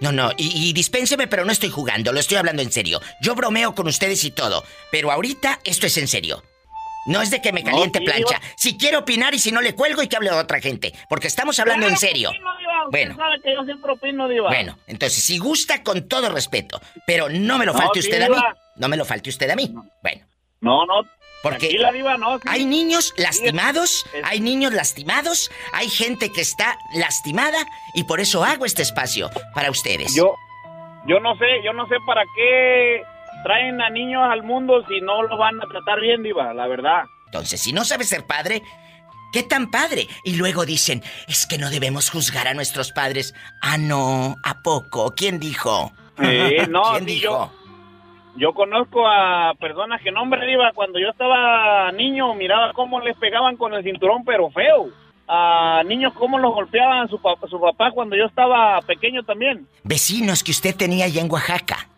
No, 0.00 0.12
no, 0.12 0.30
y, 0.36 0.68
y 0.68 0.72
dispénseme, 0.72 1.26
pero 1.26 1.44
no 1.44 1.50
estoy 1.52 1.70
jugando, 1.70 2.12
lo 2.12 2.20
estoy 2.20 2.36
hablando 2.36 2.62
en 2.62 2.70
serio. 2.70 3.00
Yo 3.20 3.34
bromeo 3.34 3.74
con 3.74 3.88
ustedes 3.88 4.22
y 4.24 4.30
todo, 4.30 4.62
pero 4.92 5.10
ahorita 5.10 5.58
esto 5.64 5.86
es 5.86 5.96
en 5.98 6.06
serio. 6.08 6.42
No 7.06 7.20
es 7.20 7.30
de 7.30 7.42
que 7.42 7.52
me 7.52 7.62
caliente 7.62 8.00
plancha. 8.00 8.38
Diva. 8.38 8.54
Si 8.56 8.78
quiero 8.78 9.00
opinar 9.00 9.34
y 9.34 9.38
si 9.38 9.52
no 9.52 9.60
le 9.60 9.74
cuelgo 9.74 10.02
y 10.02 10.08
que 10.08 10.16
hable 10.16 10.30
a 10.30 10.36
otra 10.36 10.58
gente, 10.60 10.94
porque 11.08 11.26
estamos 11.26 11.58
hablando 11.60 11.86
en 11.86 11.98
serio. 11.98 12.30
opino, 12.30 12.56
Diva. 12.58 12.84
Usted 12.86 12.90
Bueno. 12.90 13.16
sabe 13.16 13.40
que 13.42 13.54
yo 13.54 13.64
siempre 13.64 13.92
opino, 13.92 14.28
Diva. 14.28 14.48
Bueno, 14.48 14.78
entonces 14.86 15.22
si 15.22 15.36
gusta 15.38 15.82
con 15.82 16.08
todo 16.08 16.30
respeto, 16.30 16.80
pero 17.06 17.28
no 17.28 17.58
me 17.58 17.66
lo 17.66 17.74
falte 17.74 17.98
usted 17.98 18.22
a 18.22 18.28
mí. 18.30 18.36
No 18.76 18.88
me 18.88 18.96
lo 18.96 19.04
falte 19.04 19.28
usted 19.30 19.50
a 19.50 19.56
mí. 19.56 19.70
Bueno, 20.02 20.24
No, 20.60 20.86
no. 20.86 21.02
Porque 21.44 21.68
Tranquila, 21.68 21.92
Diva, 21.92 22.16
no. 22.18 22.38
sí. 22.38 22.42
hay 22.48 22.64
niños 22.64 23.14
lastimados, 23.16 24.04
Es- 24.12 24.24
hay 24.24 24.40
niños 24.40 24.72
lastimados, 24.72 25.48
hay 25.72 25.88
gente 25.88 26.30
que 26.32 26.40
está 26.40 26.76
lastimada 26.94 27.58
y 27.94 28.02
por 28.02 28.18
eso 28.18 28.42
hago 28.42 28.64
este 28.66 28.82
espacio 28.82 29.30
para 29.54 29.70
ustedes. 29.70 30.12
Yo, 30.16 30.34
yo 31.06 31.20
no 31.20 31.36
sé, 31.36 31.44
yo 31.64 31.72
no 31.72 31.86
sé 31.86 31.94
para 32.06 32.22
qué 32.34 33.02
traen 33.44 33.80
a 33.80 33.90
niños 33.90 34.22
al 34.28 34.42
mundo 34.42 34.84
si 34.88 35.00
no 35.02 35.22
los 35.22 35.38
van 35.38 35.60
a 35.62 35.66
tratar 35.66 36.00
bien, 36.00 36.22
Diva, 36.24 36.52
la 36.54 36.66
verdad. 36.66 37.04
Entonces, 37.26 37.60
si 37.60 37.72
no 37.72 37.84
sabes 37.84 38.08
ser 38.08 38.24
padre, 38.26 38.62
¿qué 39.32 39.42
tan 39.42 39.70
padre? 39.70 40.08
Y 40.24 40.36
luego 40.36 40.64
dicen, 40.64 41.02
es 41.28 41.46
que 41.46 41.58
no 41.58 41.68
debemos 41.68 42.08
juzgar 42.10 42.48
a 42.48 42.54
nuestros 42.54 42.92
padres. 42.92 43.34
Ah, 43.60 43.76
no, 43.76 44.36
¿a 44.44 44.62
poco? 44.62 45.14
¿Quién 45.14 45.38
dijo? 45.38 45.92
No, 46.68 46.92
¿Quién 46.92 47.06
dijo? 47.06 47.22
Yo 47.52 47.63
conozco 48.52 49.06
a 49.06 49.54
personas 49.60 50.00
que, 50.02 50.10
no, 50.10 50.22
hombre, 50.22 50.46
Diva, 50.46 50.72
cuando 50.74 50.98
yo 50.98 51.08
estaba 51.10 51.92
niño, 51.92 52.34
miraba 52.34 52.72
cómo 52.72 53.00
les 53.00 53.16
pegaban 53.16 53.56
con 53.56 53.74
el 53.74 53.84
cinturón, 53.84 54.24
pero 54.24 54.50
feo. 54.50 54.88
A 55.26 55.82
niños 55.86 56.12
cómo 56.14 56.38
los 56.38 56.52
golpeaban 56.52 57.08
su, 57.08 57.18
pa- 57.20 57.36
su 57.48 57.58
papá 57.60 57.90
cuando 57.92 58.14
yo 58.16 58.24
estaba 58.26 58.80
pequeño 58.82 59.22
también. 59.22 59.66
Vecinos 59.82 60.42
que 60.42 60.50
usted 60.50 60.74
tenía 60.76 61.06
allá 61.06 61.22
en 61.22 61.30
Oaxaca. 61.30 61.88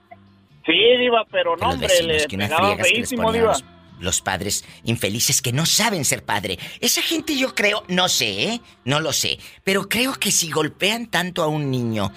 Sí, 0.64 0.72
Diva, 0.99 1.25
pero 1.31 1.57
no, 1.57 1.70
hombre, 1.70 1.88
vecinos 1.88 2.12
les 2.12 2.27
que 2.27 2.37
una 2.37 2.46
pegaban 2.49 2.79
feísimo, 2.79 3.33
Diva. 3.33 3.46
los, 3.49 3.64
los 3.99 4.20
padres 4.20 4.64
infelices 4.85 5.40
que 5.42 5.53
no 5.53 5.64
saben 5.66 6.05
ser 6.05 6.22
padre. 6.25 6.59
Esa 6.81 7.03
gente 7.03 7.37
yo 7.37 7.55
creo, 7.55 7.83
no 7.88 8.09
sé, 8.09 8.44
¿eh? 8.53 8.61
No 8.85 9.01
lo 9.01 9.12
sé. 9.12 9.38
Pero 9.64 9.88
creo 9.88 10.12
que 10.14 10.31
si 10.31 10.51
golpean 10.51 11.07
tanto 11.07 11.42
a 11.42 11.49
un 11.49 11.68
niño, 11.70 12.12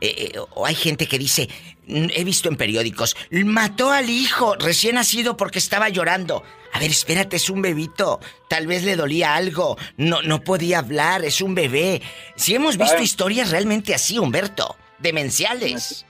eh, 0.00 0.30
eh, 0.34 0.38
o 0.54 0.66
hay 0.66 0.74
gente 0.74 1.06
que 1.06 1.18
dice, 1.18 1.48
he 1.88 2.24
visto 2.24 2.48
en 2.48 2.56
periódicos, 2.56 3.16
mató 3.30 3.90
al 3.90 4.08
hijo 4.10 4.54
recién 4.56 4.94
nacido 4.96 5.36
porque 5.36 5.58
estaba 5.58 5.88
llorando. 5.88 6.42
A 6.72 6.78
ver, 6.80 6.90
espérate, 6.90 7.36
es 7.36 7.50
un 7.50 7.62
bebito. 7.62 8.20
Tal 8.48 8.66
vez 8.66 8.82
le 8.82 8.96
dolía 8.96 9.34
algo. 9.36 9.76
No, 9.96 10.22
no 10.22 10.40
podía 10.42 10.80
hablar, 10.80 11.24
es 11.24 11.40
un 11.40 11.54
bebé. 11.54 12.02
Si 12.36 12.54
hemos 12.54 12.76
visto 12.76 13.00
historias 13.02 13.50
realmente 13.50 13.94
así, 13.94 14.18
Humberto, 14.18 14.76
demenciales. 14.98 16.04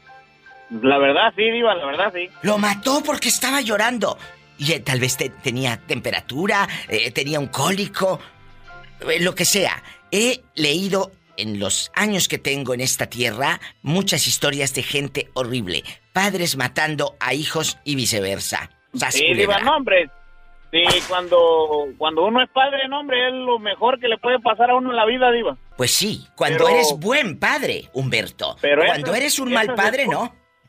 La 0.71 0.99
verdad, 0.99 1.33
sí, 1.37 1.51
Diva, 1.51 1.75
la 1.75 1.85
verdad, 1.87 2.13
sí. 2.15 2.29
Lo 2.43 2.57
mató 2.59 3.03
porque 3.05 3.29
estaba 3.29 3.61
llorando. 3.61 4.19
Y 4.57 4.73
eh, 4.73 4.81
tal 4.81 5.01
vez 5.01 5.17
te- 5.17 5.29
tenía 5.29 5.77
temperatura, 5.77 6.67
eh, 6.89 7.11
tenía 7.11 7.39
un 7.41 7.49
cólico, 7.49 8.19
eh, 9.09 9.21
lo 9.21 9.35
que 9.35 9.45
sea. 9.45 9.83
He 10.11 10.43
leído 10.55 11.13
en 11.37 11.59
los 11.59 11.91
años 11.95 12.29
que 12.29 12.39
tengo 12.39 12.75
en 12.75 12.81
esta 12.81 13.07
tierra 13.07 13.61
muchas 13.83 14.27
historias 14.27 14.75
de 14.75 14.83
gente 14.83 15.29
horrible. 15.35 15.83
padres 16.13 16.57
matando 16.57 17.17
a 17.21 17.35
hijos 17.35 17.79
y 17.85 17.97
viceversa. 17.97 18.71
Sí. 19.11 19.35
Diva, 19.35 19.59
no, 19.59 19.77
hombre. 19.77 20.09
Sí, 20.71 20.83
cuando, 21.09 21.87
cuando 21.99 22.25
uno 22.25 22.43
es 22.43 22.51
padre, 22.51 22.89
no, 22.89 23.01
hombre, 23.01 23.29
es 23.29 23.35
lo 23.35 23.59
mejor 23.61 24.01
que 24.01 24.09
le 24.09 24.19
puede 24.19 24.39
pasar 24.41 24.71
a 24.71 24.77
uno 24.77 24.91
en 24.91 24.97
la 24.97 25.07
vida, 25.07 25.31
Diva. 25.33 25.57
Pues 25.77 25.93
sí, 25.93 26.27
cuando 26.37 26.65
Pero- 26.65 26.77
eres 26.77 26.95
buen 26.99 27.39
padre, 27.39 27.89
Humberto. 27.93 28.57
Pero 28.61 28.85
cuando 28.85 29.07
esas- 29.09 29.17
eres 29.21 29.39
un 29.39 29.53
mal 29.53 29.75
padre, 29.75 30.07
no. 30.07 30.35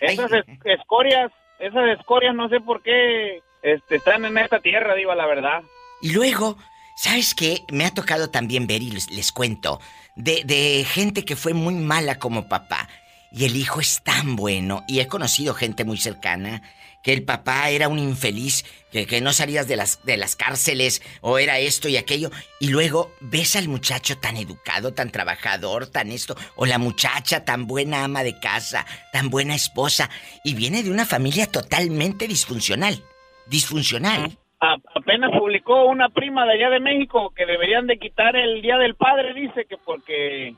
Esas 0.00 0.32
es- 0.32 0.44
escorias, 0.64 1.32
esas 1.58 1.98
escorias, 1.98 2.34
no 2.34 2.48
sé 2.48 2.60
por 2.60 2.82
qué 2.82 3.42
este, 3.62 3.96
están 3.96 4.24
en 4.24 4.38
esta 4.38 4.60
tierra, 4.60 4.94
Diva, 4.94 5.14
la 5.14 5.26
verdad. 5.26 5.62
Y 6.02 6.12
luego, 6.12 6.56
¿sabes 6.96 7.34
qué? 7.34 7.64
Me 7.70 7.84
ha 7.84 7.94
tocado 7.94 8.30
también 8.30 8.66
ver, 8.66 8.82
y 8.82 8.90
les, 8.90 9.32
cuento, 9.32 9.80
de, 10.16 10.86
gente 10.88 11.24
que 11.24 11.36
fue 11.36 11.54
muy 11.54 11.74
mala 11.74 12.18
como 12.18 12.48
papá. 12.48 12.88
Y 13.32 13.44
el 13.44 13.56
hijo 13.56 13.80
es 13.80 14.02
tan 14.02 14.34
bueno. 14.36 14.84
Y 14.88 15.00
he 15.00 15.06
conocido 15.06 15.54
gente 15.54 15.84
muy 15.84 15.98
cercana 15.98 16.62
que 17.02 17.12
el 17.12 17.22
papá 17.22 17.70
era 17.70 17.88
un 17.88 17.98
infeliz, 17.98 18.64
que, 18.92 19.06
que 19.06 19.20
no 19.20 19.32
salías 19.32 19.66
de 19.68 19.76
las, 19.76 20.04
de 20.04 20.16
las 20.16 20.36
cárceles, 20.36 21.00
o 21.20 21.38
era 21.38 21.58
esto 21.58 21.88
y 21.88 21.96
aquello. 21.96 22.30
Y 22.58 22.68
luego 22.68 23.14
ves 23.20 23.56
al 23.56 23.68
muchacho 23.68 24.18
tan 24.18 24.36
educado, 24.36 24.92
tan 24.92 25.10
trabajador, 25.10 25.86
tan 25.86 26.10
esto, 26.10 26.36
o 26.56 26.66
la 26.66 26.78
muchacha 26.78 27.44
tan 27.44 27.66
buena 27.66 28.04
ama 28.04 28.22
de 28.22 28.38
casa, 28.38 28.84
tan 29.12 29.30
buena 29.30 29.54
esposa, 29.54 30.10
y 30.44 30.54
viene 30.54 30.82
de 30.82 30.90
una 30.90 31.06
familia 31.06 31.46
totalmente 31.46 32.28
disfuncional. 32.28 33.02
Disfuncional. 33.46 34.39
A- 34.60 34.76
apenas 34.94 35.30
publicó 35.38 35.84
una 35.86 36.08
prima 36.10 36.44
de 36.46 36.52
allá 36.52 36.70
de 36.70 36.80
México 36.80 37.32
que 37.34 37.46
deberían 37.46 37.86
de 37.86 37.98
quitar 37.98 38.36
el 38.36 38.60
Día 38.62 38.76
del 38.76 38.94
Padre, 38.94 39.32
dice 39.34 39.64
que 39.64 39.76
porque 39.78 40.54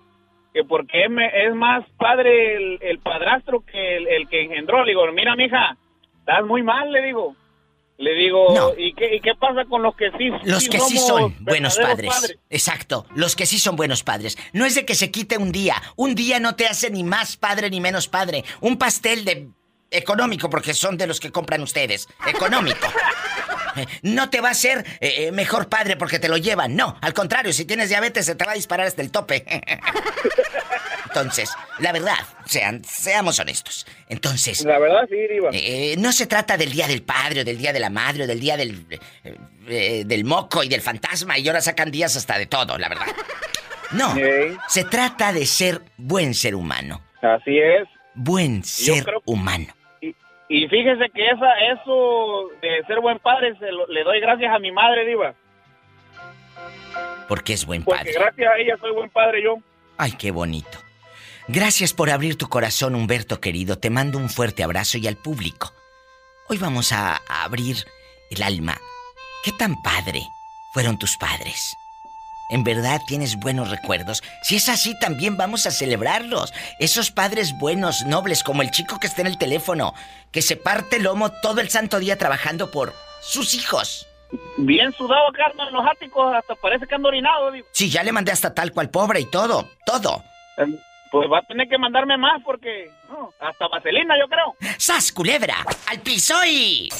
que 0.52 0.64
porque 0.64 1.04
es, 1.04 1.54
más 1.54 1.82
padre 1.96 2.56
el, 2.56 2.78
el 2.82 2.98
padrastro 2.98 3.60
que 3.64 3.96
el, 3.96 4.06
el 4.08 4.28
que 4.28 4.42
engendró. 4.42 4.84
Le 4.84 4.90
digo, 4.90 5.10
mira, 5.12 5.34
mija, 5.34 5.78
estás 6.18 6.44
muy 6.44 6.62
mal, 6.62 6.92
le 6.92 7.00
digo. 7.02 7.34
Le 7.96 8.14
digo, 8.14 8.52
No. 8.54 8.70
¿y, 8.76 8.92
qué, 8.94 9.14
¿y 9.14 9.20
qué 9.20 9.34
pasa 9.34 9.64
con 9.66 9.82
los 9.82 9.94
que 9.96 10.10
sí 10.18 10.28
Los 10.44 10.64
sí 10.64 10.68
que 10.70 10.80
sí 10.80 10.98
son 10.98 11.34
buenos 11.40 11.78
verdaderos 11.78 12.14
padres. 12.14 12.38
Exacto, 12.50 13.06
los 13.14 13.34
que 13.36 13.46
sí 13.46 13.58
son 13.58 13.76
buenos 13.76 14.02
padres. 14.02 14.36
No 14.52 14.66
es 14.66 14.74
de 14.74 14.84
que 14.84 14.94
se 14.94 15.10
quite 15.10 15.38
un 15.38 15.52
día. 15.52 15.76
Un 15.96 16.14
día 16.14 16.38
no 16.40 16.54
te 16.56 16.66
hace 16.66 16.90
ni 16.90 17.04
más 17.04 17.36
padre 17.38 17.70
ni 17.70 17.80
menos 17.80 18.08
padre. 18.08 18.44
Un 18.60 18.76
pastel 18.76 19.24
de 19.24 19.48
económico, 19.90 20.50
porque 20.50 20.74
son 20.74 20.96
de 20.98 21.06
los 21.06 21.20
que 21.20 21.30
compran 21.30 21.62
ustedes. 21.62 22.08
Económico. 22.26 22.88
No 24.02 24.30
te 24.30 24.40
va 24.40 24.50
a 24.50 24.54
ser 24.54 24.84
eh, 25.00 25.26
eh, 25.26 25.32
mejor 25.32 25.68
padre 25.68 25.96
porque 25.96 26.18
te 26.18 26.28
lo 26.28 26.36
llevan. 26.36 26.76
No, 26.76 26.96
al 27.00 27.12
contrario, 27.14 27.52
si 27.52 27.64
tienes 27.64 27.88
diabetes 27.88 28.26
se 28.26 28.34
te 28.34 28.44
va 28.44 28.52
a 28.52 28.54
disparar 28.54 28.86
hasta 28.86 29.02
el 29.02 29.10
tope. 29.10 29.44
Entonces, 31.06 31.50
la 31.78 31.92
verdad, 31.92 32.16
sean, 32.46 32.82
seamos 32.84 33.38
honestos. 33.38 33.86
Entonces, 34.08 34.64
La 34.64 34.78
verdad, 34.78 35.02
sí, 35.10 35.16
Diva. 35.30 35.50
eh, 35.52 35.94
no 35.98 36.10
se 36.12 36.26
trata 36.26 36.56
del 36.56 36.72
día 36.72 36.86
del 36.88 37.02
padre 37.02 37.42
o 37.42 37.44
del 37.44 37.58
día 37.58 37.72
de 37.72 37.80
la 37.80 37.90
madre 37.90 38.24
o 38.24 38.26
del 38.26 38.40
día 38.40 38.56
del, 38.56 38.86
eh, 39.68 40.04
del 40.06 40.24
moco 40.24 40.62
y 40.64 40.68
del 40.68 40.80
fantasma 40.80 41.38
y 41.38 41.46
ahora 41.48 41.60
sacan 41.60 41.90
días 41.90 42.16
hasta 42.16 42.38
de 42.38 42.46
todo, 42.46 42.78
la 42.78 42.88
verdad. 42.88 43.06
No, 43.90 44.14
se 44.68 44.84
trata 44.84 45.34
de 45.34 45.44
ser 45.44 45.82
buen 45.98 46.32
ser 46.32 46.54
humano. 46.54 47.02
Así 47.20 47.58
es. 47.58 47.86
Buen 48.14 48.64
ser 48.64 49.04
creo- 49.04 49.22
humano. 49.26 49.66
Y, 50.54 50.68
fíjese 50.68 51.08
que 51.14 51.30
esa, 51.30 51.50
eso 51.72 52.48
de 52.60 52.82
ser 52.86 53.00
buen 53.00 53.18
padre 53.20 53.56
se 53.58 53.70
lo- 53.72 53.86
le 53.86 54.04
doy 54.04 54.20
gracias 54.20 54.54
a 54.54 54.58
mi 54.58 54.70
madre, 54.70 55.06
Diva. 55.06 55.34
Porque 57.28 57.54
es 57.54 57.64
buen 57.64 57.82
Porque 57.84 57.98
padre. 58.00 58.12
gracias 58.12 58.52
a 58.52 58.58
ella 58.58 58.76
soy 58.78 58.92
buen 58.92 59.08
padre 59.10 59.42
yo. 59.42 59.56
Ay, 59.96 60.12
qué 60.12 60.30
bonito. 60.30 60.78
Gracias 61.48 61.92
por 61.94 62.10
abrir 62.10 62.36
tu 62.36 62.48
corazón, 62.48 62.94
Humberto 62.94 63.40
querido. 63.40 63.78
Te 63.78 63.90
mando 63.90 64.18
un 64.18 64.28
fuerte 64.28 64.62
abrazo 64.62 64.98
y 64.98 65.06
al 65.06 65.16
público. 65.16 65.72
Hoy 66.48 66.58
vamos 66.58 66.92
a, 66.92 67.16
a 67.28 67.44
abrir 67.44 67.76
el 68.30 68.42
alma. 68.42 68.76
¿Qué 69.44 69.52
tan 69.52 69.80
padre 69.82 70.20
fueron 70.74 70.98
tus 70.98 71.16
padres? 71.16 71.74
¿En 72.52 72.64
verdad 72.64 73.00
tienes 73.06 73.36
buenos 73.36 73.70
recuerdos? 73.70 74.22
Si 74.42 74.56
es 74.56 74.68
así, 74.68 74.94
también 74.98 75.38
vamos 75.38 75.64
a 75.64 75.70
celebrarlos. 75.70 76.52
Esos 76.78 77.10
padres 77.10 77.56
buenos, 77.58 78.04
nobles, 78.04 78.42
como 78.42 78.60
el 78.60 78.70
chico 78.70 79.00
que 79.00 79.06
está 79.06 79.22
en 79.22 79.28
el 79.28 79.38
teléfono, 79.38 79.94
que 80.30 80.42
se 80.42 80.56
parte 80.56 80.96
el 80.96 81.04
lomo 81.04 81.32
todo 81.40 81.62
el 81.62 81.70
santo 81.70 81.98
día 81.98 82.18
trabajando 82.18 82.70
por 82.70 82.92
sus 83.22 83.54
hijos. 83.54 84.06
Bien 84.58 84.92
sudado 84.92 85.28
acá 85.30 85.46
ando 85.50 85.66
en 85.66 85.72
los 85.72 85.86
áticos, 85.90 86.34
hasta 86.34 86.54
parece 86.56 86.86
que 86.86 86.94
ando 86.94 87.08
orinado, 87.08 87.50
Diva. 87.52 87.66
Sí, 87.72 87.88
ya 87.88 88.02
le 88.02 88.12
mandé 88.12 88.32
hasta 88.32 88.52
talco 88.52 88.80
al 88.80 88.90
pobre 88.90 89.20
y 89.20 89.30
todo, 89.30 89.70
todo. 89.86 90.22
Em, 90.58 90.76
Pues 91.10 91.30
va 91.32 91.38
a 91.38 91.42
tener 91.42 91.68
que 91.70 91.78
mandarme 91.78 92.18
más 92.18 92.42
porque 92.44 92.90
no, 93.08 93.30
hasta 93.40 93.66
vaselina 93.68 94.14
yo 94.20 94.28
creo. 94.28 94.56
¡Sas, 94.76 95.10
culebra! 95.10 95.56
¡Al 95.86 96.00
piso 96.00 96.34
y... 96.44 96.90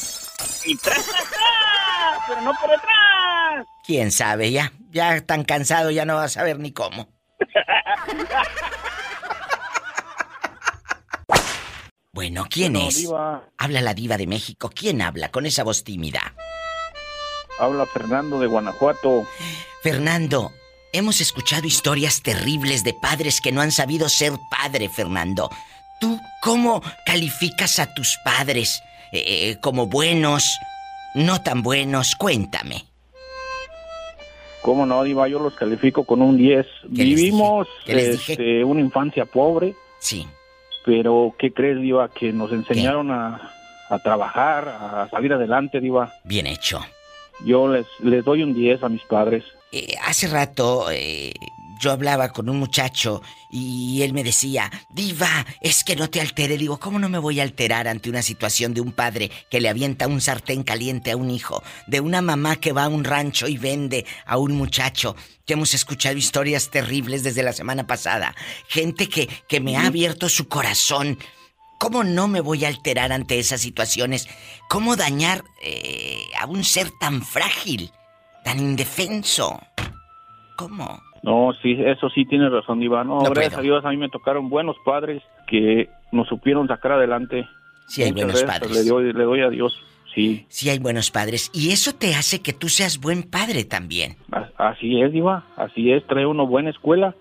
Y 0.64 0.76
tras, 0.78 1.06
tras, 1.06 1.24
tras, 1.30 2.18
pero 2.26 2.40
no 2.40 2.52
por 2.58 2.70
detrás. 2.70 3.66
¿Quién 3.84 4.12
sabe 4.12 4.50
ya? 4.52 4.72
Ya 4.90 5.20
tan 5.22 5.44
cansado 5.44 5.90
ya 5.90 6.04
no 6.04 6.16
vas 6.16 6.36
a 6.36 6.40
saber 6.40 6.58
ni 6.58 6.72
cómo. 6.72 7.08
Bueno, 12.14 12.44
¿quién 12.50 12.74
Bueno, 12.74 12.88
es? 12.88 12.96
Diva, 12.98 13.42
Habla 13.56 13.80
la 13.80 13.94
diva 13.94 14.18
de 14.18 14.26
México. 14.26 14.70
¿Quién 14.74 15.00
habla 15.00 15.30
con 15.30 15.46
esa 15.46 15.64
voz 15.64 15.82
tímida? 15.84 16.34
habla 17.58 17.86
Fernando 17.86 18.38
de 18.40 18.48
Guanajuato. 18.48 19.26
Fernando, 19.82 20.52
hemos 20.92 21.20
escuchado 21.20 21.66
historias 21.66 22.20
terribles 22.22 22.82
de 22.84 22.92
padres 22.92 23.40
que 23.40 23.52
no 23.52 23.60
han 23.60 23.70
sabido 23.72 24.08
ser 24.08 24.32
padre, 24.50 24.88
Fernando. 24.88 25.48
¿Tú 26.00 26.20
cómo 26.42 26.82
calificas 27.06 27.78
a 27.78 27.92
tus 27.94 28.18
padres? 28.24 28.82
Eh, 29.12 29.22
eh, 29.50 29.56
¿Como 29.60 29.86
buenos? 29.86 30.58
¿No 31.14 31.40
tan 31.42 31.62
buenos? 31.62 32.14
Cuéntame. 32.16 32.84
¿Cómo 34.62 34.86
no, 34.86 35.02
Diva? 35.02 35.28
Yo 35.28 35.38
los 35.40 35.54
califico 35.54 36.04
con 36.04 36.22
un 36.22 36.36
10. 36.36 36.66
¿Qué 36.66 37.04
les 37.04 37.16
Vivimos 37.16 37.66
este, 37.86 38.64
una 38.64 38.80
infancia 38.80 39.24
pobre, 39.26 39.74
Sí. 39.98 40.26
pero 40.84 41.34
¿qué 41.38 41.52
crees, 41.52 41.80
Diva? 41.80 42.08
Que 42.08 42.32
nos 42.32 42.52
enseñaron 42.52 43.10
a, 43.10 43.52
a 43.90 43.98
trabajar, 43.98 44.68
a 44.68 45.08
salir 45.10 45.32
adelante, 45.32 45.80
Diva. 45.80 46.12
Bien 46.24 46.46
hecho. 46.46 46.80
Yo 47.44 47.66
les, 47.68 47.86
les 48.00 48.24
doy 48.24 48.42
un 48.44 48.54
10 48.54 48.82
a 48.84 48.88
mis 48.88 49.02
padres. 49.02 49.42
Eh, 49.72 49.94
hace 50.06 50.28
rato 50.28 50.86
eh, 50.92 51.32
yo 51.82 51.90
hablaba 51.90 52.32
con 52.32 52.48
un 52.48 52.60
muchacho 52.60 53.22
y 53.50 54.02
él 54.02 54.12
me 54.12 54.22
decía, 54.22 54.70
Diva, 54.94 55.44
es 55.60 55.82
que 55.82 55.96
no 55.96 56.08
te 56.08 56.20
altere. 56.20 56.56
Digo, 56.56 56.78
¿cómo 56.78 57.00
no 57.00 57.08
me 57.08 57.18
voy 57.18 57.40
a 57.40 57.42
alterar 57.42 57.88
ante 57.88 58.08
una 58.08 58.22
situación 58.22 58.72
de 58.72 58.80
un 58.80 58.92
padre 58.92 59.32
que 59.50 59.60
le 59.60 59.68
avienta 59.68 60.06
un 60.06 60.20
sartén 60.20 60.62
caliente 60.62 61.10
a 61.10 61.16
un 61.16 61.28
hijo? 61.28 61.60
De 61.88 61.98
una 61.98 62.22
mamá 62.22 62.54
que 62.54 62.72
va 62.72 62.84
a 62.84 62.88
un 62.88 63.02
rancho 63.02 63.48
y 63.48 63.58
vende 63.58 64.06
a 64.26 64.38
un 64.38 64.52
muchacho. 64.52 65.16
Que 65.44 65.54
hemos 65.54 65.74
escuchado 65.74 66.16
historias 66.16 66.70
terribles 66.70 67.24
desde 67.24 67.42
la 67.42 67.52
semana 67.52 67.84
pasada. 67.84 68.36
Gente 68.68 69.08
que, 69.08 69.28
que 69.48 69.58
me 69.58 69.76
ha 69.76 69.86
abierto 69.86 70.28
su 70.28 70.46
corazón. 70.46 71.18
¿Cómo 71.80 72.04
no 72.04 72.28
me 72.28 72.40
voy 72.40 72.64
a 72.64 72.68
alterar 72.68 73.10
ante 73.10 73.40
esas 73.40 73.60
situaciones? 73.60 74.28
¿Cómo 74.68 74.94
dañar 74.94 75.42
eh, 75.64 76.26
a 76.38 76.46
un 76.46 76.62
ser 76.62 76.92
tan 77.00 77.22
frágil, 77.22 77.90
tan 78.44 78.60
indefenso? 78.60 79.60
¿Cómo? 80.56 81.02
No, 81.22 81.52
sí, 81.62 81.76
eso 81.78 82.10
sí 82.10 82.24
tiene 82.24 82.48
razón, 82.48 82.80
Diva. 82.80 83.04
No, 83.04 83.20
No 83.22 83.30
gracias 83.30 83.58
a 83.58 83.62
Dios 83.62 83.84
a 83.84 83.90
mí 83.90 83.96
me 83.96 84.08
tocaron 84.08 84.48
buenos 84.48 84.76
padres 84.84 85.22
que 85.46 85.88
nos 86.10 86.26
supieron 86.28 86.66
sacar 86.68 86.92
adelante. 86.92 87.46
Sí 87.86 88.02
hay 88.02 88.12
Muchas 88.12 88.32
buenos 88.32 88.42
padres. 88.44 88.72
Le 88.72 88.90
doy, 88.90 89.12
le 89.12 89.24
doy 89.24 89.40
a 89.42 89.48
Dios, 89.48 89.72
sí. 90.14 90.44
Sí 90.48 90.68
hay 90.68 90.78
buenos 90.80 91.10
padres. 91.10 91.50
Y 91.54 91.70
eso 91.70 91.94
te 91.94 92.14
hace 92.14 92.40
que 92.42 92.52
tú 92.52 92.68
seas 92.68 92.98
buen 93.00 93.22
padre 93.22 93.64
también. 93.64 94.16
Así 94.56 95.00
es, 95.00 95.12
Diva, 95.12 95.44
así 95.56 95.92
es. 95.92 96.04
Trae 96.06 96.26
uno 96.26 96.46
buena 96.46 96.70
escuela 96.70 97.14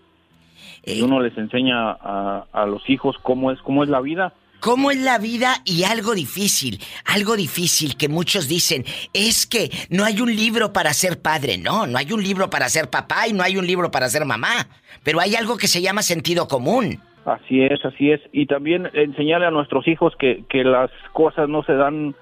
y 0.84 1.00
Eh, 1.00 1.04
uno 1.04 1.20
les 1.20 1.38
enseña 1.38 1.92
a, 1.92 2.46
a 2.52 2.66
los 2.66 2.90
hijos 2.90 3.18
cómo 3.22 3.52
es, 3.52 3.60
cómo 3.62 3.84
es 3.84 3.90
la 3.90 4.02
vida. 4.02 4.34
¿Cómo 4.62 4.91
es 4.91 5.02
la 5.02 5.17
vida 5.17 5.56
y 5.65 5.86
algo 5.86 6.13
difícil? 6.13 6.78
Algo 7.06 7.36
difícil 7.36 7.97
que 7.97 8.08
muchos 8.08 8.47
dicen 8.47 8.84
es 9.12 9.47
que 9.47 9.71
no 9.89 10.06
hay 10.06 10.21
un 10.21 10.36
libro 10.36 10.71
para 10.71 10.93
ser 10.93 11.19
padre. 11.19 11.58
No, 11.58 11.88
no 11.88 11.97
hay 11.97 12.13
un 12.13 12.21
libro 12.21 12.52
para 12.52 12.69
ser 12.69 12.88
papá 12.88 13.28
y 13.28 13.34
no 13.34 13.41
hay 13.41 13.58
un 13.58 13.65
libro 13.65 13.89
para 13.89 14.08
ser 14.08 14.24
mamá. 14.24 14.67
Pero 15.04 15.19
hay 15.19 15.34
algo 15.34 15.58
que 15.58 15.65
se 15.65 15.82
llama 15.82 16.04
sentido 16.04 16.47
común. 16.47 17.00
Así 17.26 17.63
es, 17.63 17.84
así 17.84 18.12
es. 18.12 18.21
Y 18.32 18.45
también 18.45 18.88
enseñarle 18.93 19.47
a 19.47 19.52
nuestros 19.52 19.88
hijos 19.88 20.13
que, 20.19 20.43
que 20.47 20.63
las 20.63 20.91
cosas 21.12 21.50
no 21.50 21.63
se 21.63 21.74
dan, 21.74 22.13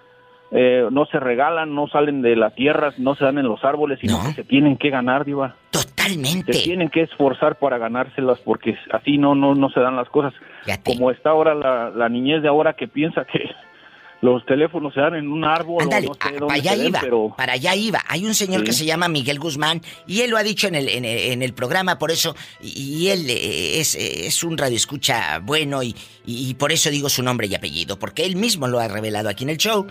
eh, 0.52 0.88
no 0.92 1.06
se 1.06 1.20
regalan, 1.20 1.76
no 1.76 1.88
salen 1.88 2.22
de 2.22 2.36
la 2.36 2.50
tierra, 2.52 2.92
no 2.98 3.16
se 3.16 3.24
dan 3.26 3.38
en 3.38 3.48
los 3.48 3.64
árboles, 3.64 4.00
sino 4.00 4.18
No. 4.18 4.30
que 4.30 4.34
se 4.36 4.44
tienen 4.44 4.78
que 4.78 4.90
ganar, 4.90 5.26
Diva. 5.26 5.56
Totalmente. 5.72 6.54
Se 6.54 6.64
tienen 6.64 6.90
que 6.90 7.02
esforzar 7.02 7.56
para 7.58 7.78
ganárselas 7.78 8.40
porque 8.40 8.76
así 8.92 9.18
no, 9.18 9.36
no, 9.36 9.54
no 9.56 9.70
se 9.70 9.80
dan 9.80 9.96
las 9.96 10.10
cosas. 10.10 10.34
Como 10.84 11.12
está 11.12 11.30
ahora 11.32 11.54
la, 11.54 11.90
la 11.92 12.10
niñez 12.10 12.42
de 12.42 12.48
ahora 12.48 12.74
que 12.74 12.88
piensa 12.88 13.26
que 13.26 13.40
los 14.22 14.46
teléfonos 14.46 14.94
se 14.94 15.00
dan 15.00 15.16
en 15.16 15.30
un 15.30 15.46
árbol 15.46 15.84
Ándale, 15.84 16.08
o 16.08 16.10
no 16.10 16.16
sé 16.16 16.38
dónde 16.38 16.46
para 16.48 16.54
allá 16.60 16.76
den, 16.76 16.88
iba, 16.88 17.00
pero 17.00 17.34
para 17.38 17.54
allá 17.54 17.76
iba. 17.76 18.04
Hay 18.08 18.26
un 18.26 18.34
señor 18.36 18.60
Sí. 18.62 18.66
que 18.66 18.74
se 18.74 18.86
llama 18.86 19.08
Miguel 19.08 19.40
Guzmán 19.40 19.82
y 20.08 20.22
él 20.22 20.32
lo 20.32 20.38
ha 20.38 20.44
dicho 20.44 20.68
en 20.68 20.76
el, 20.76 20.90
en 20.90 21.06
el, 21.06 21.18
en 21.32 21.42
el 21.42 21.54
programa, 21.54 21.98
por 21.98 22.12
eso, 22.12 22.36
y, 22.62 22.98
y 23.06 23.10
él 23.10 23.30
eh, 23.30 23.80
es, 23.80 23.96
es 23.96 24.44
un 24.44 24.58
radioescucha 24.58 25.40
bueno 25.40 25.82
y, 25.84 25.96
y 26.26 26.54
por 26.56 26.72
eso 26.72 26.90
digo 26.90 27.08
su 27.10 27.24
nombre 27.24 27.48
y 27.48 27.56
apellido, 27.56 27.98
porque 27.98 28.26
él 28.26 28.36
mismo 28.36 28.68
lo 28.68 28.80
ha 28.80 28.88
revelado 28.90 29.30
aquí 29.30 29.46
en 29.46 29.52
el 29.52 29.58
show. 29.58 29.88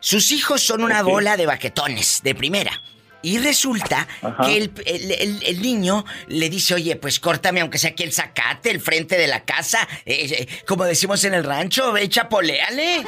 Sus 0.00 0.30
hijos 0.32 0.60
son 0.62 0.82
una 0.84 1.02
bola 1.02 1.36
de 1.36 1.46
baquetones, 1.46 2.20
de 2.22 2.34
primera. 2.34 2.80
Y 3.22 3.38
resulta 3.38 4.06
Ajá. 4.20 4.44
que 4.44 4.56
el, 4.56 4.72
el- 4.86 5.10
el- 5.12 5.42
el 5.44 5.62
niño 5.62 6.04
le 6.28 6.50
dice, 6.50 6.74
oye, 6.74 6.96
pues 6.96 7.20
córtame 7.20 7.60
aunque 7.60 7.78
sea 7.78 7.90
aquí 7.90 8.02
el 8.02 8.12
zacate, 8.12 8.70
el 8.70 8.80
frente 8.80 9.16
de 9.16 9.26
la 9.28 9.44
casa, 9.44 9.86
eh, 10.04 10.26
eh, 10.48 10.48
como 10.66 10.84
decimos 10.84 11.22
en 11.24 11.34
el 11.34 11.44
rancho, 11.44 11.92
ve, 11.92 12.08
chapoleale, 12.08 13.04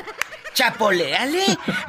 chapoleale, 0.55 1.44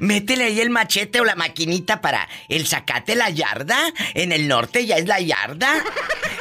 Métele 0.00 0.44
ahí 0.44 0.60
el 0.60 0.70
machete 0.70 1.20
o 1.20 1.24
la 1.24 1.34
maquinita 1.34 2.00
para 2.00 2.28
el 2.48 2.66
zacate, 2.66 3.14
la 3.14 3.30
yarda. 3.30 3.92
En 4.14 4.32
el 4.32 4.48
norte 4.48 4.86
ya 4.86 4.96
es 4.96 5.06
la 5.06 5.20
yarda. 5.20 5.82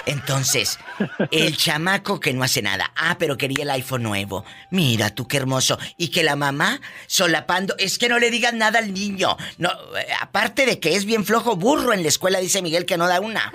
Entonces, 0.06 0.80
el 1.32 1.58
chamaco 1.58 2.20
que 2.20 2.34
no 2.34 2.44
hace 2.44 2.62
nada. 2.62 2.92
Ah, 2.96 3.18
pero 3.20 3.38
quería 3.38 3.64
el 3.64 3.70
iPhone 3.72 4.04
nuevo. 4.04 4.46
Mira 4.72 5.10
tú 5.10 5.28
qué 5.28 5.38
hermoso. 5.38 5.78
Y 5.98 6.10
que 6.10 6.24
la 6.24 6.36
mamá 6.36 6.82
solapando. 7.08 7.76
Es 7.78 7.98
que 7.98 8.10
no 8.10 8.20
le 8.20 8.32
digan 8.32 8.58
nada 8.58 8.80
al 8.80 8.94
niño. 8.94 9.38
No, 9.58 9.70
eh, 9.98 10.08
aparte 10.22 10.66
de 10.66 10.80
que 10.80 10.96
es 10.96 11.06
bien 11.06 11.26
flojo 11.26 11.56
burro 11.56 11.94
en 11.94 12.04
la 12.04 12.10
escuela, 12.10 12.40
dice 12.40 12.62
Miguel 12.62 12.86
que 12.86 12.98
no 12.98 13.08
da 13.08 13.20
una. 13.20 13.52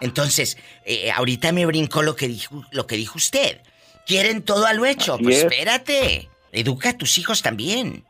Entonces, 0.00 0.56
eh, 0.84 1.10
ahorita 1.10 1.52
me 1.52 1.66
brincó 1.66 2.02
lo 2.02 2.14
que 2.16 2.28
dijo, 2.28 2.64
lo 2.70 2.86
que 2.86 2.96
dijo 2.96 3.18
usted. 3.18 3.60
Quieren 4.06 4.42
todo 4.42 4.66
a 4.66 4.72
lo 4.72 4.86
hecho. 4.86 5.14
Así 5.14 5.24
pues 5.24 5.36
es. 5.38 5.44
espérate. 5.44 6.28
Educa 6.58 6.90
a 6.90 6.92
tus 6.92 7.18
hijos 7.18 7.42
también. 7.42 8.04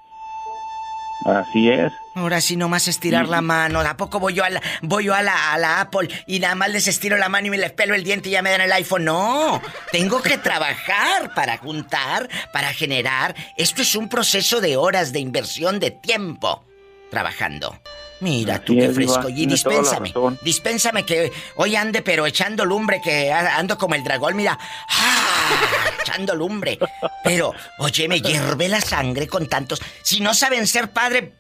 así 1.27 1.69
es. 1.69 1.93
Ahora 2.15 2.41
sí 2.41 2.57
nomás 2.57 2.89
estirar 2.89 3.29
la 3.29 3.41
mano. 3.43 3.81
¿A 3.81 3.97
poco 3.97 4.19
voy 4.19 4.35
yo 4.35 4.43
a 4.45 4.51
la, 4.51 4.63
voy 4.83 5.05
yo 5.05 5.15
a 5.15 5.23
la, 5.23 5.53
a 5.53 5.59
la 5.59 5.81
Apple 5.83 6.09
y 6.27 6.41
nada 6.41 6.55
más 6.55 6.71
les 6.71 6.89
estiro 6.89 7.17
la 7.17 7.29
mano 7.29 7.49
y 7.49 7.51
me 7.51 7.59
les 7.59 7.73
pelo 7.73 7.95
el 7.95 8.03
diente 8.03 8.29
y 8.29 8.33
ya 8.33 8.43
me 8.43 8.51
dan 8.51 8.63
el 8.63 8.73
iPhone? 8.73 9.05
No. 9.05 9.61
Tengo 9.93 10.23
que 10.23 10.39
trabajar 10.39 11.35
para 11.35 11.59
juntar, 11.59 12.29
para 12.53 12.73
generar. 12.73 13.37
Esto 13.57 13.83
es 13.83 13.95
un 13.95 14.09
proceso 14.09 14.61
de 14.61 14.77
horas 14.77 15.13
de 15.13 15.21
inversión 15.21 15.79
de 15.79 15.91
tiempo 15.91 16.65
trabajando. 17.11 17.79
Mira 18.21 18.59
tú 18.59 18.75
qué 18.75 18.91
fresco. 18.91 19.29
Y 19.29 19.47
dispénsame. 19.47 20.13
Dispénsame 20.43 21.05
que 21.05 21.33
hoy 21.57 21.77
ande 21.77 22.03
pero 22.03 22.27
echando 22.27 22.65
lumbre, 22.65 23.01
que 23.03 23.33
ando 23.33 23.79
como 23.79 23.95
el 23.95 24.03
dragón, 24.03 24.37
mira. 24.37 24.59
¡Ah! 24.89 25.91
Echando 26.01 26.35
lumbre. 26.35 26.79
Pero, 27.23 27.55
oye, 27.79 28.09
me 28.09 28.21
hierve 28.21 28.69
la 28.69 28.81
sangre 28.81 29.27
con 29.27 29.47
tantos. 29.49 29.81
Si 30.03 30.21
no 30.21 30.35
saben 30.35 30.67
ser 30.67 30.91
padre, 30.91 31.35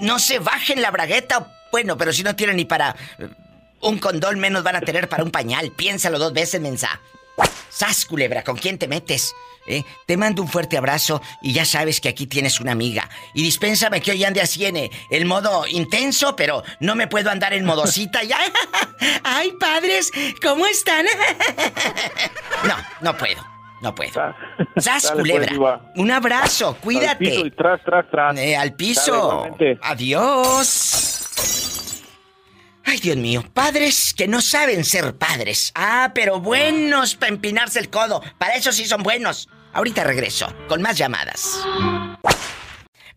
no 0.00 0.18
se 0.18 0.38
bajen 0.38 0.82
la 0.82 0.90
bragueta. 0.90 1.52
Bueno, 1.72 1.96
pero 1.96 2.12
si 2.12 2.22
no 2.22 2.36
tienen 2.36 2.56
ni 2.56 2.64
para 2.64 2.94
eh, 3.18 3.28
un 3.80 3.98
condón, 3.98 4.38
menos 4.38 4.62
van 4.62 4.76
a 4.76 4.80
tener 4.80 5.08
para 5.08 5.24
un 5.24 5.30
pañal. 5.30 5.72
Piénsalo 5.72 6.18
dos 6.18 6.32
veces, 6.32 6.60
mensa. 6.60 7.00
Sas, 7.70 8.04
culebra, 8.04 8.44
¿con 8.44 8.56
quién 8.56 8.78
te 8.78 8.86
metes? 8.86 9.34
¿Eh? 9.66 9.82
Te 10.06 10.16
mando 10.16 10.42
un 10.42 10.48
fuerte 10.48 10.76
abrazo 10.76 11.22
y 11.40 11.52
ya 11.52 11.64
sabes 11.64 12.00
que 12.00 12.08
aquí 12.10 12.26
tienes 12.26 12.60
una 12.60 12.72
amiga. 12.72 13.08
Y 13.32 13.42
dispénsame 13.42 14.00
que 14.02 14.10
hoy 14.10 14.22
ande 14.24 14.40
así 14.42 14.64
en 14.66 14.76
eh, 14.76 14.90
el 15.10 15.24
modo 15.24 15.66
intenso, 15.66 16.36
pero 16.36 16.62
no 16.80 16.94
me 16.94 17.06
puedo 17.06 17.30
andar 17.30 17.54
en 17.54 17.64
modosita 17.64 18.22
ya. 18.22 18.38
¡Ay, 19.24 19.52
padres! 19.58 20.12
¿Cómo 20.42 20.66
están? 20.66 21.06
no, 22.64 22.74
no 23.00 23.16
puedo. 23.16 23.42
No 23.80 23.94
puedo. 23.94 24.12
Sa- 24.12 24.34
¡Sas, 24.76 25.12
pues, 25.12 25.30
culebra! 25.30 25.80
Un 25.96 26.10
abrazo, 26.10 26.68
Al 26.68 26.74
piso 26.74 26.80
cuídate. 26.82 27.24
y 27.34 27.50
tras, 27.50 27.82
tras, 27.84 28.10
tras. 28.10 28.38
Eh, 28.38 28.56
al 28.56 28.72
piso. 28.74 29.46
Adiós. 29.82 31.13
Ay, 32.84 32.98
Dios 33.00 33.16
mío, 33.16 33.44
padres 33.54 34.14
que 34.14 34.28
no 34.28 34.40
saben 34.40 34.84
ser 34.84 35.16
padres. 35.16 35.72
Ah, 35.74 36.12
pero 36.14 36.40
buenos 36.40 37.14
para 37.14 37.32
empinarse 37.32 37.78
el 37.78 37.90
codo. 37.90 38.22
Para 38.38 38.54
eso 38.54 38.72
sí 38.72 38.84
son 38.84 39.02
buenos. 39.02 39.48
Ahorita 39.72 40.04
regreso, 40.04 40.54
con 40.68 40.82
más 40.82 40.96
llamadas. 40.96 41.64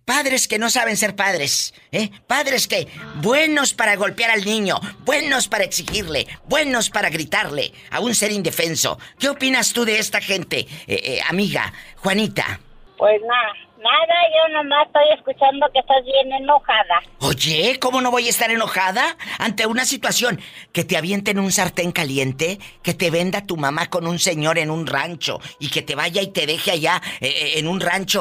Padres 0.06 0.48
que 0.48 0.58
no 0.58 0.70
saben 0.70 0.96
ser 0.96 1.18
padres, 1.18 1.74
¿eh? 1.92 2.10
Padres 2.28 2.70
que 2.70 2.88
buenos 3.16 3.74
para 3.74 3.98
golpear 3.98 4.32
al 4.32 4.46
niño, 4.46 4.80
buenos 5.04 5.50
para 5.50 5.66
exigirle, 5.66 6.26
buenos 6.46 6.90
para 6.90 7.10
gritarle 7.10 7.74
a 7.92 8.00
un 8.00 8.16
ser 8.16 8.32
indefenso. 8.32 8.98
¿Qué 9.20 9.28
opinas 9.28 9.74
tú 9.74 9.84
de 9.84 10.00
esta 10.00 10.22
gente, 10.22 10.60
eh, 10.60 10.68
eh, 10.88 11.20
amiga 11.28 11.74
Juanita? 11.98 12.62
Pues 12.98 13.22
nada, 13.22 13.67
nada, 13.78 14.16
yo 14.36 14.54
nomás 14.54 14.88
estoy 14.88 15.04
escuchando 15.16 15.68
que 15.74 15.80
estás 15.80 16.04
bien 16.04 16.34
enojada. 16.34 17.02
Oye, 17.20 17.78
¿cómo 17.80 18.02
no 18.02 18.12
voy 18.12 18.28
a 18.28 18.30
estar 18.30 18.52
enojada 18.52 19.18
ante 19.40 19.66
una 19.66 19.86
situación 19.86 20.40
que 20.74 20.84
te 20.84 20.98
avienten 20.98 21.40
un 21.40 21.52
sartén 21.52 21.92
caliente, 21.92 22.60
que 22.84 22.94
te 22.94 23.10
venda 23.10 23.46
tu 23.46 23.58
mamá 23.58 23.88
con 23.90 24.08
un 24.08 24.20
señor 24.20 24.58
en 24.58 24.70
un 24.70 24.88
rancho 24.88 25.40
y 25.60 25.70
que 25.70 25.82
te 25.82 25.96
vaya 25.96 26.22
y 26.22 26.28
te 26.28 26.46
deje 26.46 26.72
allá 26.72 27.02
eh, 27.22 27.28
eh, 27.28 27.60
en 27.60 27.68
un 27.68 27.80
rancho 27.80 28.20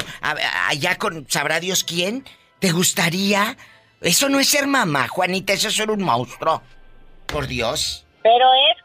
allá 0.68 0.96
con 0.96 1.26
sabrá 1.28 1.60
Dios 1.60 1.84
quién? 1.84 2.24
¿Te 2.58 2.70
gustaría? 2.72 3.56
Eso 4.00 4.28
no 4.28 4.38
es 4.38 4.48
ser 4.48 4.66
mamá, 4.66 5.08
Juanita, 5.08 5.52
eso 5.52 5.68
es 5.68 5.74
ser 5.74 5.90
un 5.90 6.02
monstruo. 6.02 6.62
Por 7.26 7.46
Dios. 7.46 8.06
Pero 8.22 8.46
es 8.70 8.75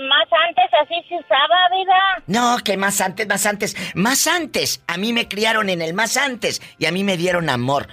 más 0.00 0.26
antes 0.48 0.64
así 0.82 0.94
se 1.08 1.14
usaba, 1.16 1.56
vida. 1.72 2.22
No, 2.26 2.58
que 2.58 2.76
más 2.76 3.00
antes, 3.00 3.26
más 3.26 3.46
antes, 3.46 3.76
más 3.94 4.26
antes. 4.26 4.82
A 4.86 4.96
mí 4.96 5.12
me 5.12 5.28
criaron 5.28 5.68
en 5.70 5.82
el 5.82 5.94
más 5.94 6.16
antes 6.16 6.60
y 6.78 6.86
a 6.86 6.92
mí 6.92 7.04
me 7.04 7.16
dieron 7.16 7.48
amor. 7.48 7.88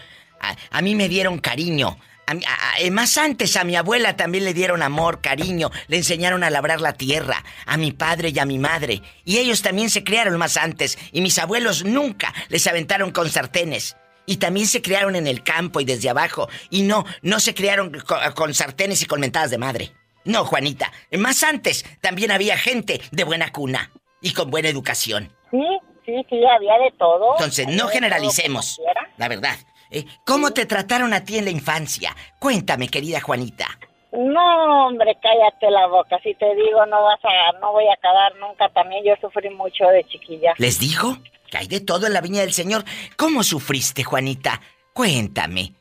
A, 0.72 0.82
mí 0.82 0.96
me 0.96 1.08
dieron 1.08 1.40
cariño. 1.40 1.98
A 2.28 2.36
eh, 2.80 2.92
más 2.92 3.18
antes 3.18 3.56
a 3.58 3.64
mi 3.64 3.76
abuela 3.76 4.16
también 4.16 4.44
le 4.44 4.54
dieron 4.54 4.82
amor, 4.82 5.22
cariño, 5.22 5.72
le 5.88 5.98
enseñaron 5.98 6.44
a 6.44 6.50
labrar 6.50 6.82
la 6.82 6.94
tierra, 6.94 7.44
a 7.66 7.78
mi 7.78 7.92
padre 7.92 8.30
y 8.30 8.40
a 8.40 8.46
mi 8.46 8.60
madre. 8.60 9.02
Y 9.26 9.38
ellos 9.38 9.62
también 9.62 9.90
se 9.90 10.04
criaron 10.04 10.38
más 10.38 10.58
antes, 10.58 10.98
y 11.12 11.22
mis 11.22 11.38
abuelos 11.40 11.84
nunca 11.86 12.34
les 12.50 12.66
aventaron 12.68 13.12
con 13.12 13.30
sartenes. 13.30 13.96
Y 14.26 14.38
también 14.38 14.68
se 14.68 14.82
criaron 14.82 15.18
en 15.18 15.28
el 15.28 15.44
campo 15.44 15.82
y 15.82 15.86
desde 15.86 16.10
abajo. 16.10 16.48
Y 16.70 16.84
no, 16.84 17.06
no 17.22 17.42
se 17.42 17.54
criaron 17.54 17.92
co- 17.92 18.18
con, 18.36 18.54
sartenes 18.54 19.02
y 19.02 19.06
con 19.06 19.20
mentadas 19.20 19.52
de 19.52 19.58
madre. 19.58 19.92
No, 20.26 20.46
Juanita. 20.46 20.92
Más 21.12 21.44
antes 21.44 21.86
también 22.02 22.32
había 22.32 22.58
gente 22.58 23.02
de 23.12 23.24
buena 23.24 23.52
cuna 23.52 23.92
y 24.22 24.34
con 24.34 24.50
buena 24.50 24.70
educación. 24.70 25.32
Sí, 25.52 25.64
sí, 26.06 26.26
sí, 26.30 26.42
había 26.46 26.78
de 26.80 26.92
todo. 26.98 27.34
Entonces, 27.34 27.68
Había 27.68 27.78
no 27.78 27.88
generalicemos. 27.90 28.80
La 29.18 29.28
verdad. 29.28 29.56
¿eh? 29.92 30.06
¿Cómo 30.26 30.52
te 30.52 30.66
trataron 30.66 31.14
a 31.14 31.24
ti 31.24 31.38
en 31.38 31.46
la 31.46 31.52
infancia? 31.52 32.16
Cuéntame, 32.40 32.88
querida 32.88 33.22
Juanita. 33.22 33.68
No, 34.12 34.88
hombre, 34.88 35.18
cállate 35.22 35.72
la 35.72 35.88
boca. 35.88 36.20
Si 36.24 36.36
te 36.36 36.56
digo, 36.56 36.86
no 36.86 37.04
vas 37.04 37.20
a, 37.24 37.60
no 37.60 37.72
voy 37.72 37.88
a 37.88 37.94
acabar 37.94 38.36
nunca. 38.36 38.70
También 38.70 39.04
yo 39.04 39.14
sufrí 39.20 39.50
mucho 39.50 39.86
de 39.88 40.04
chiquilla. 40.06 40.54
¿Les 40.58 40.80
digo? 40.80 41.18
Que 41.50 41.58
hay 41.58 41.68
de 41.68 41.82
todo 41.82 42.06
en 42.08 42.14
la 42.14 42.22
viña 42.22 42.42
del 42.42 42.54
Señor. 42.54 42.84
¿Cómo 43.18 43.44
sufriste, 43.44 44.04
Juanita? 44.04 44.62
Cuéntame. 44.94 45.74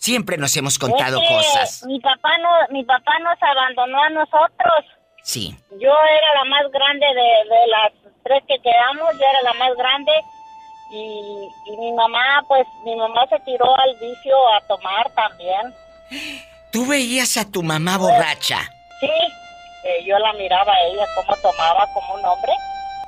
Siempre 0.00 0.38
nos 0.38 0.56
hemos 0.56 0.78
contado 0.78 1.20
Es 1.20 1.28
que 1.28 1.34
cosas. 1.34 1.82
Mi 1.86 2.00
papá 2.00 2.38
no, 2.38 2.48
mi 2.70 2.82
papá 2.84 3.18
nos 3.18 3.36
abandonó 3.42 4.02
a 4.02 4.08
nosotros. 4.08 4.80
Sí. 5.22 5.54
Yo 5.72 5.92
era 5.92 6.34
la 6.42 6.44
más 6.48 6.72
grande 6.72 7.04
de, 7.06 7.54
de 7.54 7.66
las 7.68 7.92
tres 8.24 8.42
que 8.48 8.56
quedamos, 8.62 9.12
yo 9.12 9.26
era 9.28 9.42
la 9.42 9.52
más 9.58 9.76
grande 9.76 10.12
y, 10.90 11.48
y 11.66 11.76
mi 11.76 11.92
mamá, 11.92 12.42
pues 12.48 12.66
mi 12.84 12.96
mamá 12.96 13.26
se 13.28 13.38
tiró 13.40 13.66
al 13.78 13.94
vicio 13.96 14.34
a 14.56 14.60
tomar 14.68 15.10
también. 15.10 15.74
Tú 16.72 16.86
veías 16.86 17.36
a 17.36 17.44
tu 17.50 17.62
mamá 17.62 17.98
borracha. 17.98 18.60
Sí, 19.00 19.10
eh, 19.84 20.02
yo 20.06 20.18
la 20.18 20.32
miraba 20.32 20.72
a 20.72 20.80
ella 20.86 21.04
cómo 21.14 21.36
tomaba 21.42 21.86
como 21.92 22.14
un 22.14 22.24
hombre. 22.24 22.52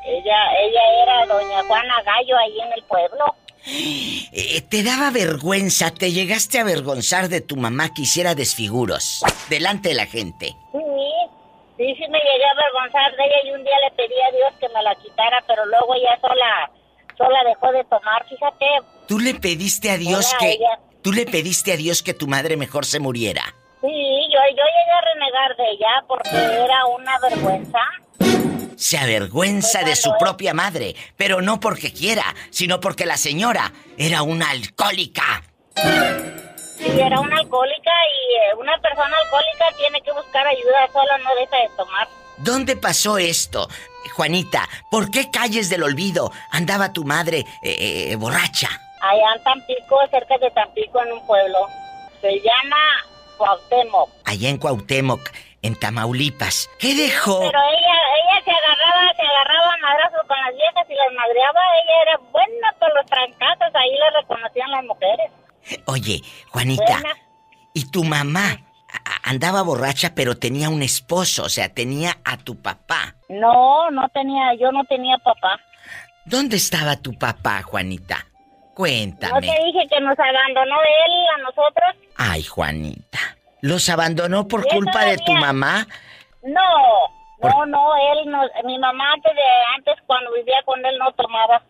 Ella, 0.05 0.37
ella 0.61 1.03
era 1.03 1.25
doña 1.25 1.63
Juana 1.67 2.03
Gallo 2.03 2.37
ahí 2.37 2.61
en 2.61 2.73
el 2.75 2.83
pueblo. 2.85 3.35
Eh, 3.65 4.61
te 4.69 4.83
daba 4.83 5.11
vergüenza, 5.11 5.93
te 5.93 6.11
llegaste 6.13 6.59
a 6.59 6.63
avergonzar 6.63 7.29
de 7.29 7.41
tu 7.41 7.57
mamá 7.57 7.95
que 7.95 8.03
hiciera 8.03 8.35
desfiguros 8.35 9.23
delante 9.49 9.91
de 9.91 9.95
la 9.95 10.07
gente. 10.07 10.47
Sí, 10.73 10.79
sí, 11.77 11.95
sí 11.95 12.09
me 12.09 12.19
llegué 12.19 12.45
a 12.45 12.53
avergonzar 12.53 13.17
de 13.17 13.25
ella 13.25 13.37
y 13.45 13.51
un 13.53 13.63
día 13.65 13.75
le 13.89 13.97
pedí 13.97 14.15
a 14.21 14.31
Dios 14.37 14.53
que 14.61 14.69
me 14.71 14.83
la 14.83 14.95
quitara, 14.97 15.43
pero 15.47 15.65
luego 15.67 15.95
ella 15.95 16.19
sola, 16.21 16.71
sola 17.17 17.39
dejó 17.47 17.71
de 17.73 17.85
tomar, 17.85 18.27
fíjate. 18.29 18.67
Tú 19.07 19.19
le 19.21 19.35
pediste 19.35 19.91
a 19.91 19.97
Dios 19.97 20.29
Hola, 20.31 20.39
que 20.41 20.51
ella. 20.53 20.79
tú 21.03 21.13
le 21.13 21.25
pediste 21.27 21.73
a 21.73 21.77
Dios 21.77 22.03
que 22.03 22.15
tu 22.15 22.27
madre 22.27 22.57
mejor 22.57 22.85
se 22.85 22.99
muriera. 22.99 23.43
Sí, 23.81 23.89
yo, 23.89 24.39
yo 24.51 24.65
llegué 24.65 24.93
a 24.93 25.15
renegar 25.15 25.57
de 25.57 25.71
ella 25.71 26.05
porque 26.09 26.37
era 26.65 26.87
una 26.87 27.19
vergüenza. 27.21 27.79
Se 28.77 28.99
avergüenza 28.99 29.83
de 29.83 29.97
su 29.97 30.13
propia 30.19 30.55
madre, 30.55 30.95
pero 31.17 31.41
no 31.41 31.61
porque 31.61 31.93
quiera, 31.93 32.35
sino 32.51 32.81
porque 32.81 33.07
la 33.07 33.17
señora 33.17 33.73
era 33.97 34.23
una 34.23 34.51
alcohólica. 34.51 35.43
Sí, 35.75 37.01
era 37.01 37.21
una 37.21 37.37
alcohólica 37.39 37.91
y 37.91 38.35
eh, 38.35 38.55
una 38.59 38.77
persona 38.79 39.17
alcohólica 39.25 39.65
tiene 39.77 40.01
que 40.03 40.13
buscar 40.13 40.47
ayuda, 40.47 40.89
sola 40.93 41.19
no 41.19 41.35
deja 41.35 41.57
de 41.57 41.77
tomar. 41.77 42.09
¿Dónde 42.39 42.77
pasó 42.77 43.19
esto? 43.19 43.69
Juanita, 44.17 44.69
¿por 44.91 45.11
qué 45.11 45.31
calles 45.31 45.71
del 45.71 45.83
olvido 45.83 46.33
andaba 46.51 46.93
tu 46.93 47.05
madre 47.05 47.45
eh, 47.63 48.11
eh, 48.11 48.17
borracha? 48.17 48.69
Allá 49.01 49.35
en 49.37 49.43
Tampico, 49.43 49.97
cerca 50.11 50.39
de 50.39 50.51
Tampico, 50.51 51.03
en 51.03 51.13
un 51.13 51.27
pueblo. 51.27 51.59
Se 52.21 52.33
llama 52.41 52.77
Cuauhtémoc. 53.37 54.11
Allá 54.25 54.49
en 54.49 54.59
Cuauhtémoc, 54.59 55.31
en 55.63 55.75
Tamaulipas. 55.79 56.69
¿Qué 56.79 56.95
dejó? 56.95 57.41
Pero 57.41 57.59
ella, 57.59 57.99
ella 58.19 58.45
se 58.45 58.51
agarraba, 58.51 59.15
se 59.15 59.23
agarraba 59.23 59.75
a 59.75 59.79
madrazos 59.79 60.21
con 60.29 60.37
las 60.41 60.55
viejas 60.55 60.87
y 60.89 60.95
las 60.95 61.13
madreaba. 61.15 61.61
Ella 61.83 62.03
era 62.03 62.17
buena 62.31 62.75
con 62.79 62.89
los 62.95 63.07
trancazos, 63.07 63.75
ahí 63.75 63.91
la 63.99 64.21
reconocían 64.21 64.71
las 64.71 64.85
mujeres. 64.85 65.31
Oye, 65.87 66.21
Juanita, 66.51 66.85
Buena. 67.01 67.15
¿y 67.75 67.91
tu 67.91 68.03
mamá 68.05 68.59
andaba 69.23 69.63
borracha 69.63 70.13
pero 70.15 70.37
tenía 70.37 70.69
un 70.69 70.83
esposo? 70.83 71.45
O 71.45 71.49
sea, 71.49 71.69
tenía 71.73 72.19
a 72.25 72.37
tu 72.37 72.61
papá. 72.61 73.15
No, 73.29 73.91
no 73.91 74.09
tenía, 74.09 74.55
yo 74.61 74.73
no 74.73 74.83
tenía 74.85 75.17
papá. 75.19 75.61
¿Dónde 76.25 76.57
estaba 76.57 76.97
tu 76.97 77.13
papá, 77.19 77.63
Juanita? 77.63 78.27
No 78.27 78.75
Cuéntame. 78.75 79.41
te 79.43 79.65
dije 79.65 79.87
que 79.91 80.01
nos 80.01 80.19
abandonó 80.19 80.77
él 80.83 81.13
a 81.37 81.39
nosotros. 81.43 81.97
Ay, 82.17 82.43
Juanita. 82.43 83.19
¿Los 83.63 83.89
abandonó 83.89 84.49
por 84.49 84.67
culpa 84.67 85.05
de 85.05 85.19
tu 85.19 85.33
mamá? 85.33 85.87
No, 86.43 86.61
no, 87.41 87.67
no, 87.67 87.91
él 87.95 88.31
no, 88.31 88.43
mi 88.65 88.77
mamá 88.77 89.13
antes 89.15 89.33
de, 89.33 89.43
antes 89.77 89.95
cuando 90.07 90.33
vivía 90.33 90.57
con 90.67 90.85
él 90.85 90.99
no 90.99 91.13
tomaba. 91.13 91.63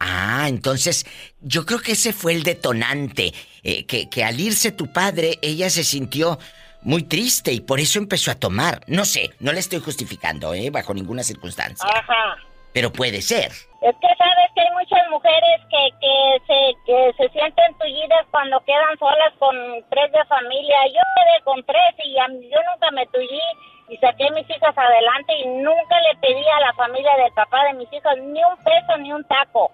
Ah, 0.00 0.46
entonces 0.48 1.06
yo 1.40 1.64
creo 1.64 1.80
que 1.80 1.92
ese 1.92 2.12
fue 2.12 2.32
el 2.32 2.42
detonante, 2.42 3.32
eh, 3.62 3.86
que, 3.86 4.10
que 4.10 4.24
al 4.24 4.40
irse 4.40 4.72
tu 4.72 4.92
padre 4.92 5.38
ella 5.40 5.70
se 5.70 5.84
sintió 5.84 6.38
muy 6.82 7.04
triste 7.04 7.52
y 7.52 7.60
por 7.60 7.78
eso 7.78 8.00
empezó 8.00 8.32
a 8.32 8.34
tomar. 8.34 8.80
No 8.88 9.04
sé, 9.04 9.30
no 9.38 9.52
le 9.52 9.60
estoy 9.60 9.78
justificando, 9.78 10.52
¿eh? 10.52 10.70
Bajo 10.70 10.94
ninguna 10.94 11.22
circunstancia. 11.22 11.88
Ajá. 11.88 12.36
Pero 12.72 12.92
puede 12.92 13.22
ser. 13.22 13.52
Es 13.80 13.96
que 13.96 14.08
sabes 14.18 14.48
que 14.54 14.60
hay 14.60 14.72
muchas 14.72 15.08
mujeres 15.08 15.60
que, 15.70 15.88
que, 16.00 16.42
se, 16.46 16.58
que 16.84 17.12
se 17.16 17.32
sienten 17.32 17.74
tullidas 17.78 18.26
cuando 18.30 18.60
quedan 18.64 18.98
solas 18.98 19.32
con 19.38 19.56
tres 19.88 20.12
de 20.12 20.22
familia. 20.26 20.76
Yo 20.88 21.00
quedé 21.16 21.44
con 21.44 21.64
tres 21.64 21.94
y 22.04 22.14
yo 22.14 22.58
nunca 22.72 22.90
me 22.92 23.06
tullí 23.06 23.40
y 23.88 23.96
saqué 23.96 24.30
mis 24.32 24.48
hijas 24.50 24.76
adelante 24.76 25.32
y 25.32 25.46
nunca 25.46 25.96
le 26.00 26.18
pedí 26.20 26.46
a 26.46 26.60
la 26.60 26.74
familia 26.74 27.10
del 27.24 27.32
papá 27.32 27.64
de 27.64 27.74
mis 27.74 27.92
hijas 27.92 28.16
ni 28.18 28.44
un 28.44 28.56
peso 28.62 28.98
ni 28.98 29.12
un 29.12 29.24
taco. 29.24 29.70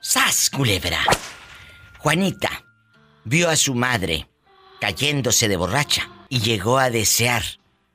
¡Sas, 0.00 0.48
culebra! 0.48 0.98
Juanita 1.98 2.48
vio 3.24 3.50
a 3.50 3.56
su 3.56 3.74
madre 3.74 4.26
cayéndose 4.80 5.48
de 5.48 5.56
borracha 5.58 6.08
y 6.30 6.40
llegó 6.40 6.78
a 6.78 6.88
desear 6.88 7.42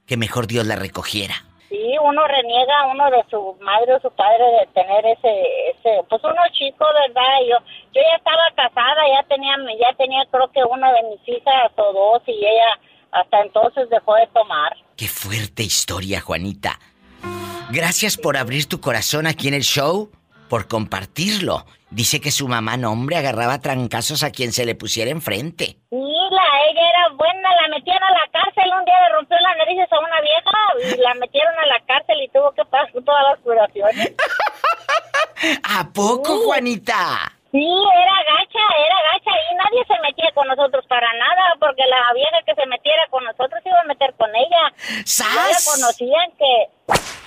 que 0.05 0.15
mejor 0.15 0.45
Dios 0.45 0.67
la 0.67 0.75
recogiera. 0.75 1.33
Sí, 1.75 1.97
uno 2.01 2.25
reniega 2.25 2.87
uno 2.89 3.09
de 3.11 3.21
su 3.29 3.57
madre 3.59 3.95
o 3.95 3.99
su 3.99 4.09
padre 4.11 4.45
de 4.61 4.67
tener 4.73 5.05
ese, 5.07 5.43
ese, 5.71 6.03
pues 6.07 6.23
uno 6.23 6.41
chico, 6.53 6.85
¿verdad? 6.85 7.39
Yo, 7.41 7.57
yo 7.93 8.01
ya 8.01 8.15
estaba 8.15 8.43
casada, 8.55 9.01
ya 9.11 9.27
tenía, 9.27 9.57
ya 9.77 9.93
tenía 9.97 10.23
creo 10.31 10.49
que 10.53 10.63
una 10.63 10.93
de 10.93 11.03
mis 11.03 11.27
hijas 11.27 11.71
o 11.75 11.91
dos 11.91 12.21
y 12.27 12.31
ella 12.31 12.79
hasta 13.11 13.41
entonces 13.41 13.89
dejó 13.89 14.15
de 14.15 14.27
tomar. 14.27 14.73
Qué 14.95 15.09
fuerte 15.09 15.63
historia, 15.63 16.21
Juanita. 16.21 16.79
Gracias 17.71 18.15
por 18.15 18.37
abrir 18.37 18.69
tu 18.69 18.79
corazón 18.79 19.27
aquí 19.27 19.49
en 19.49 19.55
el 19.55 19.63
show, 19.63 20.11
por 20.47 20.69
compartirlo. 20.69 21.65
Dice 21.89 22.21
que 22.21 22.31
su 22.31 22.47
mamá, 22.47 22.77
no 22.77 22.93
hombre, 22.93 23.17
agarraba 23.17 23.59
trancazos 23.59 24.23
a 24.23 24.31
quien 24.31 24.53
se 24.53 24.65
le 24.65 24.75
pusiera 24.75 25.11
enfrente. 25.11 25.79
Sí, 25.89 26.14
ella 26.69 26.89
era 26.89 27.09
buena, 27.15 27.49
la 27.61 27.67
metieron 27.69 28.03
a 28.03 28.11
la 28.11 28.27
cárcel, 28.31 28.71
un 28.77 28.85
día 28.85 28.95
le 29.07 29.15
rompió 29.15 29.37
las 29.39 29.57
narices 29.57 29.91
a 29.91 29.99
una 29.99 30.21
vieja 30.21 30.95
y 30.95 31.01
la 31.01 31.13
metieron 31.15 31.57
a 31.57 31.65
la 31.65 31.79
cárcel 31.85 32.21
y 32.21 32.27
tuvo 32.29 32.51
que 32.51 32.65
pasar 32.65 32.91
todas 33.03 33.23
las 33.31 33.39
curaciones. 33.39 34.13
¿A 35.63 35.87
poco, 35.93 36.37
Juanita? 36.45 37.31
Sí, 37.51 37.63
era 37.63 38.17
gacha, 38.35 38.65
era 38.85 38.95
gacha 39.13 39.31
y 39.51 39.55
nadie 39.55 39.85
se 39.87 40.01
metía 40.01 40.31
con 40.33 40.47
nosotros 40.47 40.85
para 40.87 41.07
nada, 41.13 41.55
porque 41.59 41.83
la 41.89 42.13
vieja 42.13 42.37
que 42.45 42.53
se 42.53 42.65
metiera 42.65 43.07
con 43.09 43.23
nosotros 43.23 43.61
iba 43.65 43.79
a 43.79 43.83
meter 43.85 44.13
con 44.15 44.29
ella. 44.35 44.73
¡Sas! 45.05 45.33
Ya 45.33 45.47
la 45.49 45.57
conocían 45.73 46.31
que, 46.37 46.67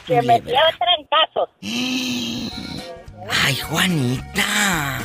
Culebra. 0.07 0.35
metía 0.35 0.61
trancazos. 0.79 1.49
¡Ay, 3.47 3.57
Juanita! 3.57 4.99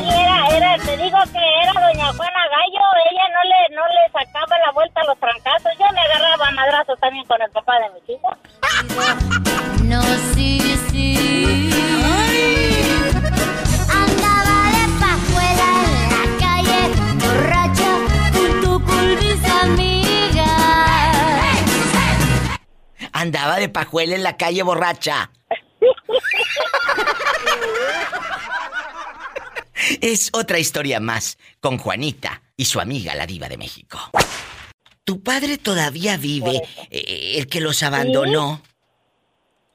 Sí, 0.00 0.08
era, 0.08 0.46
era, 0.48 0.76
te 0.84 0.96
digo 0.96 1.18
que 1.32 1.38
era 1.62 1.72
doña 1.72 2.12
Juana 2.12 2.42
Gallo, 2.50 2.84
ella 3.10 3.26
no 3.32 3.42
le, 3.44 3.58
no 3.76 3.86
le 3.88 4.02
sacaba 4.12 4.58
la 4.58 4.72
vuelta 4.72 5.00
a 5.00 5.04
los 5.04 5.18
trancazos, 5.18 5.72
yo 5.78 5.86
me 5.94 6.00
agarraba 6.00 6.48
a 6.48 6.50
madrazos 6.52 6.98
también 7.00 7.24
con 7.26 7.40
el 7.40 7.50
papá 7.50 7.74
de 7.80 7.90
mis 7.90 8.08
hijos. 8.10 8.36
No, 9.84 10.02
sí, 10.34 10.60
sí. 10.90 11.70
Andaba 13.90 14.70
de 14.72 14.86
pajuela 15.00 15.68
en 15.86 16.10
la 16.10 16.24
calle, 16.38 16.80
borracha, 17.20 17.90
junto 18.34 18.70
con 18.84 19.04
mis 19.16 19.40
amigas. 19.62 20.46
Andaba 23.12 23.56
de 23.56 23.68
pajuela 23.68 24.14
en 24.14 24.22
la 24.22 24.36
calle 24.36 24.62
borracha. 24.62 25.30
Es 30.00 30.30
otra 30.32 30.58
historia 30.58 31.00
más 31.00 31.38
con 31.60 31.78
Juanita 31.78 32.42
y 32.56 32.64
su 32.64 32.80
amiga, 32.80 33.14
la 33.14 33.26
diva 33.26 33.48
de 33.48 33.58
México. 33.58 33.98
¿Tu 35.04 35.22
padre 35.22 35.58
todavía 35.58 36.16
vive, 36.16 36.62
eh, 36.90 37.34
el 37.36 37.46
que 37.46 37.60
los 37.60 37.82
abandonó? 37.82 38.60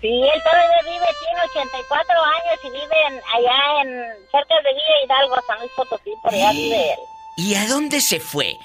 Sí, 0.01 0.07
él 0.07 0.41
todavía 0.43 0.81
vive, 0.83 1.05
tiene 1.21 1.41
84 1.51 2.15
años 2.23 2.59
y 2.63 2.69
vive 2.71 2.95
en, 3.07 3.13
allá 3.13 3.81
en, 3.81 3.89
cerca 4.31 4.55
de 4.63 4.73
Villa 4.73 5.05
Hidalgo, 5.05 5.35
San 5.47 5.59
Luis 5.59 5.71
Potosí, 5.75 6.11
por 6.23 6.33
allá 6.33 6.51
vive 6.51 6.93
él. 6.93 6.99
¿Y 7.37 7.55
a 7.55 7.67
dónde 7.67 8.01
se 8.01 8.19
fue? 8.19 8.47
Eh, 8.47 8.57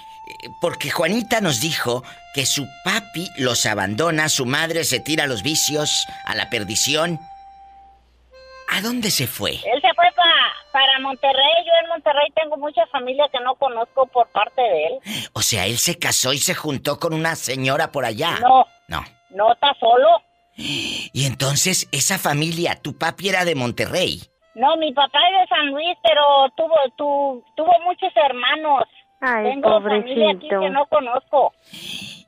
Porque 0.61 0.91
Juanita 0.91 1.41
nos 1.41 1.61
dijo 1.61 2.03
que 2.35 2.47
su 2.47 2.67
papi 2.85 3.31
los 3.37 3.67
abandona, 3.67 4.29
su 4.29 4.47
madre 4.47 4.85
se 4.85 4.99
tira 4.99 5.25
a 5.25 5.27
los 5.27 5.43
vicios, 5.43 6.07
a 6.25 6.35
la 6.35 6.49
perdición. 6.51 7.21
¿A 8.69 8.81
dónde 8.81 9.11
se 9.11 9.27
fue? 9.27 9.53
Él 9.53 9.81
se 9.81 9.95
fue 9.95 10.06
para 10.77 11.01
Monterrey, 11.01 11.55
yo 11.65 11.73
en 11.83 11.89
Monterrey 11.89 12.29
tengo 12.35 12.59
mucha 12.59 12.87
familia 12.89 13.25
que 13.33 13.41
no 13.43 13.55
conozco 13.55 14.07
por 14.09 14.29
parte 14.29 14.61
de 14.61 14.87
él. 14.89 14.99
O 15.33 15.41
sea, 15.41 15.65
él 15.65 15.79
se 15.79 15.99
casó 15.99 16.35
y 16.35 16.39
se 16.39 16.55
juntó 16.55 16.99
con 16.99 17.15
una 17.15 17.35
señora 17.35 17.91
por 17.93 18.05
allá. 18.05 18.39
No, 18.43 18.67
No. 18.89 19.03
no 19.31 19.53
está 19.55 19.73
solo. 19.81 20.21
Y 20.55 21.25
entonces, 21.25 21.89
esa 21.93 22.19
familia, 22.19 22.79
tu 22.83 22.99
papi 22.99 23.31
era 23.31 23.47
de 23.47 23.55
Monterrey. 23.55 24.21
No, 24.55 24.77
mi 24.77 24.93
papá 24.93 25.19
es 25.33 25.41
de 25.41 25.57
San 25.57 25.67
Luis, 25.69 25.97
pero 26.03 26.23
tuvo 26.59 26.75
tu, 26.99 27.43
tuvo 27.57 27.73
muchos 27.87 28.13
hermanos. 28.15 28.85
Ay, 29.23 29.45
Tengo 29.45 29.81
familia 29.81 30.31
aquí 30.33 30.49
pobrecito. 30.49 30.61
que 30.61 30.71
no 30.71 30.87
conozco. 30.87 31.55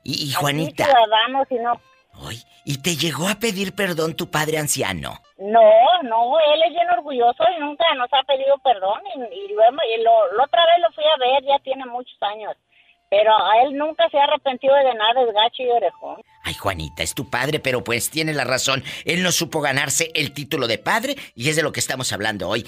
Y, 0.03 0.25
y 0.25 0.29
Aquí 0.29 0.33
Juanita, 0.33 0.85
ciudadanos 0.85 1.47
y 1.51 1.55
no. 1.55 1.73
¿y 2.65 2.77
te 2.81 2.95
llegó 2.95 3.27
a 3.27 3.35
pedir 3.35 3.73
perdón 3.75 4.15
tu 4.15 4.29
padre 4.31 4.57
anciano? 4.57 5.19
No, 5.39 5.71
no, 6.03 6.37
él 6.53 6.61
es 6.67 6.71
bien 6.71 6.89
orgulloso 6.89 7.43
y 7.55 7.61
nunca 7.61 7.85
nos 7.95 8.09
ha 8.11 8.23
pedido 8.23 8.57
perdón. 8.59 8.99
Y, 9.15 9.19
y 9.19 9.53
luego, 9.53 9.77
y 9.97 10.03
lo, 10.03 10.43
otra 10.43 10.65
vez 10.65 10.79
lo 10.81 10.91
fui 10.91 11.05
a 11.05 11.17
ver, 11.17 11.43
ya 11.45 11.59
tiene 11.59 11.85
muchos 11.85 12.17
años. 12.21 12.55
Pero 13.09 13.31
a 13.33 13.63
él 13.63 13.75
nunca 13.77 14.07
se 14.09 14.19
ha 14.19 14.25
arrepentido 14.25 14.75
de 14.75 14.93
nada, 14.93 15.21
es 15.21 15.33
gacho 15.33 15.63
y 15.63 15.69
orejón. 15.69 16.21
Ay, 16.43 16.53
Juanita, 16.53 17.03
es 17.03 17.15
tu 17.15 17.29
padre, 17.29 17.59
pero 17.59 17.83
pues 17.83 18.11
tiene 18.11 18.33
la 18.33 18.43
razón. 18.43 18.83
Él 19.05 19.23
no 19.23 19.31
supo 19.31 19.61
ganarse 19.61 20.11
el 20.13 20.33
título 20.33 20.67
de 20.67 20.77
padre 20.77 21.15
y 21.35 21.49
es 21.49 21.55
de 21.55 21.63
lo 21.63 21.71
que 21.71 21.79
estamos 21.79 22.11
hablando 22.11 22.49
hoy. 22.49 22.67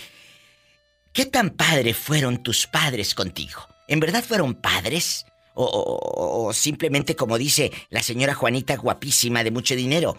¿Qué 1.13 1.25
tan 1.25 1.51
padre 1.51 1.93
fueron 1.93 2.41
tus 2.41 2.67
padres 2.67 3.13
contigo? 3.13 3.67
¿En 3.89 3.99
verdad 3.99 4.23
fueron 4.23 4.55
padres? 4.55 5.25
O 5.53 6.51
simplemente, 6.53 7.17
como 7.17 7.37
dice 7.37 7.71
la 7.89 8.01
señora 8.01 8.33
Juanita, 8.33 8.77
guapísima, 8.77 9.43
de 9.43 9.51
mucho 9.51 9.75
dinero. 9.75 10.15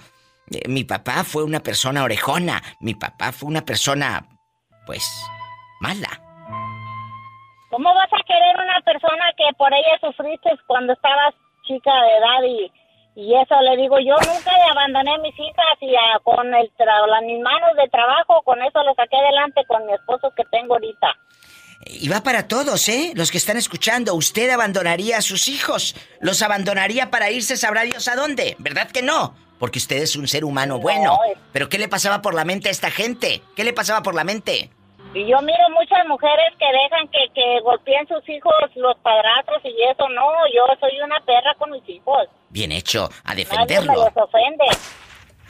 Eh, 0.53 0.69
mi 0.69 0.85
papá 0.85 1.25
fue 1.25 1.45
una 1.45 1.61
persona 1.61 2.03
orejona. 2.05 2.63
Mi 2.81 2.95
papá 2.95 3.33
fue 3.33 3.49
una 3.49 3.63
persona, 3.65 4.27
pues, 4.87 5.05
mala. 5.81 6.09
¿Cómo 7.71 7.95
vas 7.95 8.13
a 8.13 8.23
querer 8.27 8.55
una 8.57 8.81
persona 8.85 9.25
que 9.37 9.45
por 9.57 9.73
ella 9.73 9.99
sufriste 10.01 10.51
cuando 10.67 10.93
estabas 10.93 11.35
chica 11.67 11.91
de 11.91 12.17
edad 12.19 12.43
y, 12.45 12.73
y 13.21 13.35
eso 13.35 13.55
le 13.63 13.77
digo 13.81 13.97
yo 13.99 14.15
nunca 14.31 14.51
le 14.53 14.71
abandoné 14.71 15.15
a 15.15 15.19
mis 15.19 15.35
hijas 15.39 15.77
y 15.81 15.95
a- 15.97 16.19
con 16.23 16.53
el 16.55 16.71
tra- 16.77 17.07
las 17.07 17.23
mis 17.23 17.41
manos 17.41 17.71
de 17.83 17.89
trabajo 17.89 18.43
con 18.45 18.61
eso 18.63 18.83
lo 18.83 18.95
saqué 18.95 19.17
adelante 19.17 19.63
con 19.67 19.87
mi 19.87 19.95
esposo 19.95 20.31
que 20.37 20.45
tengo 20.51 20.75
ahorita. 20.75 21.17
Y 21.87 22.09
va 22.11 22.23
para 22.23 22.47
todos, 22.47 22.89
¿eh? 22.89 23.13
Los 23.17 23.31
que 23.33 23.39
están 23.39 23.57
escuchando. 23.57 24.15
Usted 24.15 24.51
abandonaría 24.51 25.17
a 25.19 25.23
sus 25.23 25.49
hijos. 25.49 25.97
Los 26.21 26.41
abandonaría 26.43 27.11
para 27.11 27.31
irse, 27.33 27.57
sabrá 27.57 27.83
Dios 27.83 28.07
a 28.07 28.15
dónde. 28.15 28.55
¿Verdad 28.61 28.89
que 28.91 29.03
no? 29.03 29.35
Porque 29.63 29.79
usted 29.79 29.99
es 29.99 30.17
un 30.17 30.27
ser 30.27 30.45
humano 30.45 30.81
bueno. 30.81 31.21
Pero 31.53 31.69
¿qué 31.69 31.79
le 31.79 31.87
pasaba 31.87 32.21
por 32.21 32.35
la 32.35 32.45
mente 32.45 32.67
a 32.69 32.73
esta 32.73 32.91
gente? 32.91 33.43
¿Qué 33.55 33.63
le 33.63 33.73
pasaba 33.73 34.03
por 34.03 34.13
la 34.13 34.25
mente? 34.25 34.71
Y 35.15 35.21
yo 35.31 35.41
miro 35.41 35.71
muchas 35.79 36.05
mujeres 36.09 36.53
que 36.59 36.65
dejan 36.67 37.07
que, 37.07 37.33
que 37.33 37.61
golpeen 37.61 38.09
sus 38.09 38.29
hijos 38.29 38.53
los 38.75 38.97
padrastros 39.05 39.61
y 39.63 39.69
eso. 39.89 40.09
No, 40.09 40.33
yo 40.53 40.65
soy 40.81 41.01
una 41.01 41.21
perra 41.21 41.55
con 41.59 41.71
mis 41.71 41.89
hijos. 41.89 42.27
Bien 42.49 42.73
hecho, 42.73 43.09
a 43.23 43.29
Nadie 43.35 43.45
me 43.45 43.51
defenderlo. 43.51 43.95
los 43.95 44.17
ofende. 44.17 44.65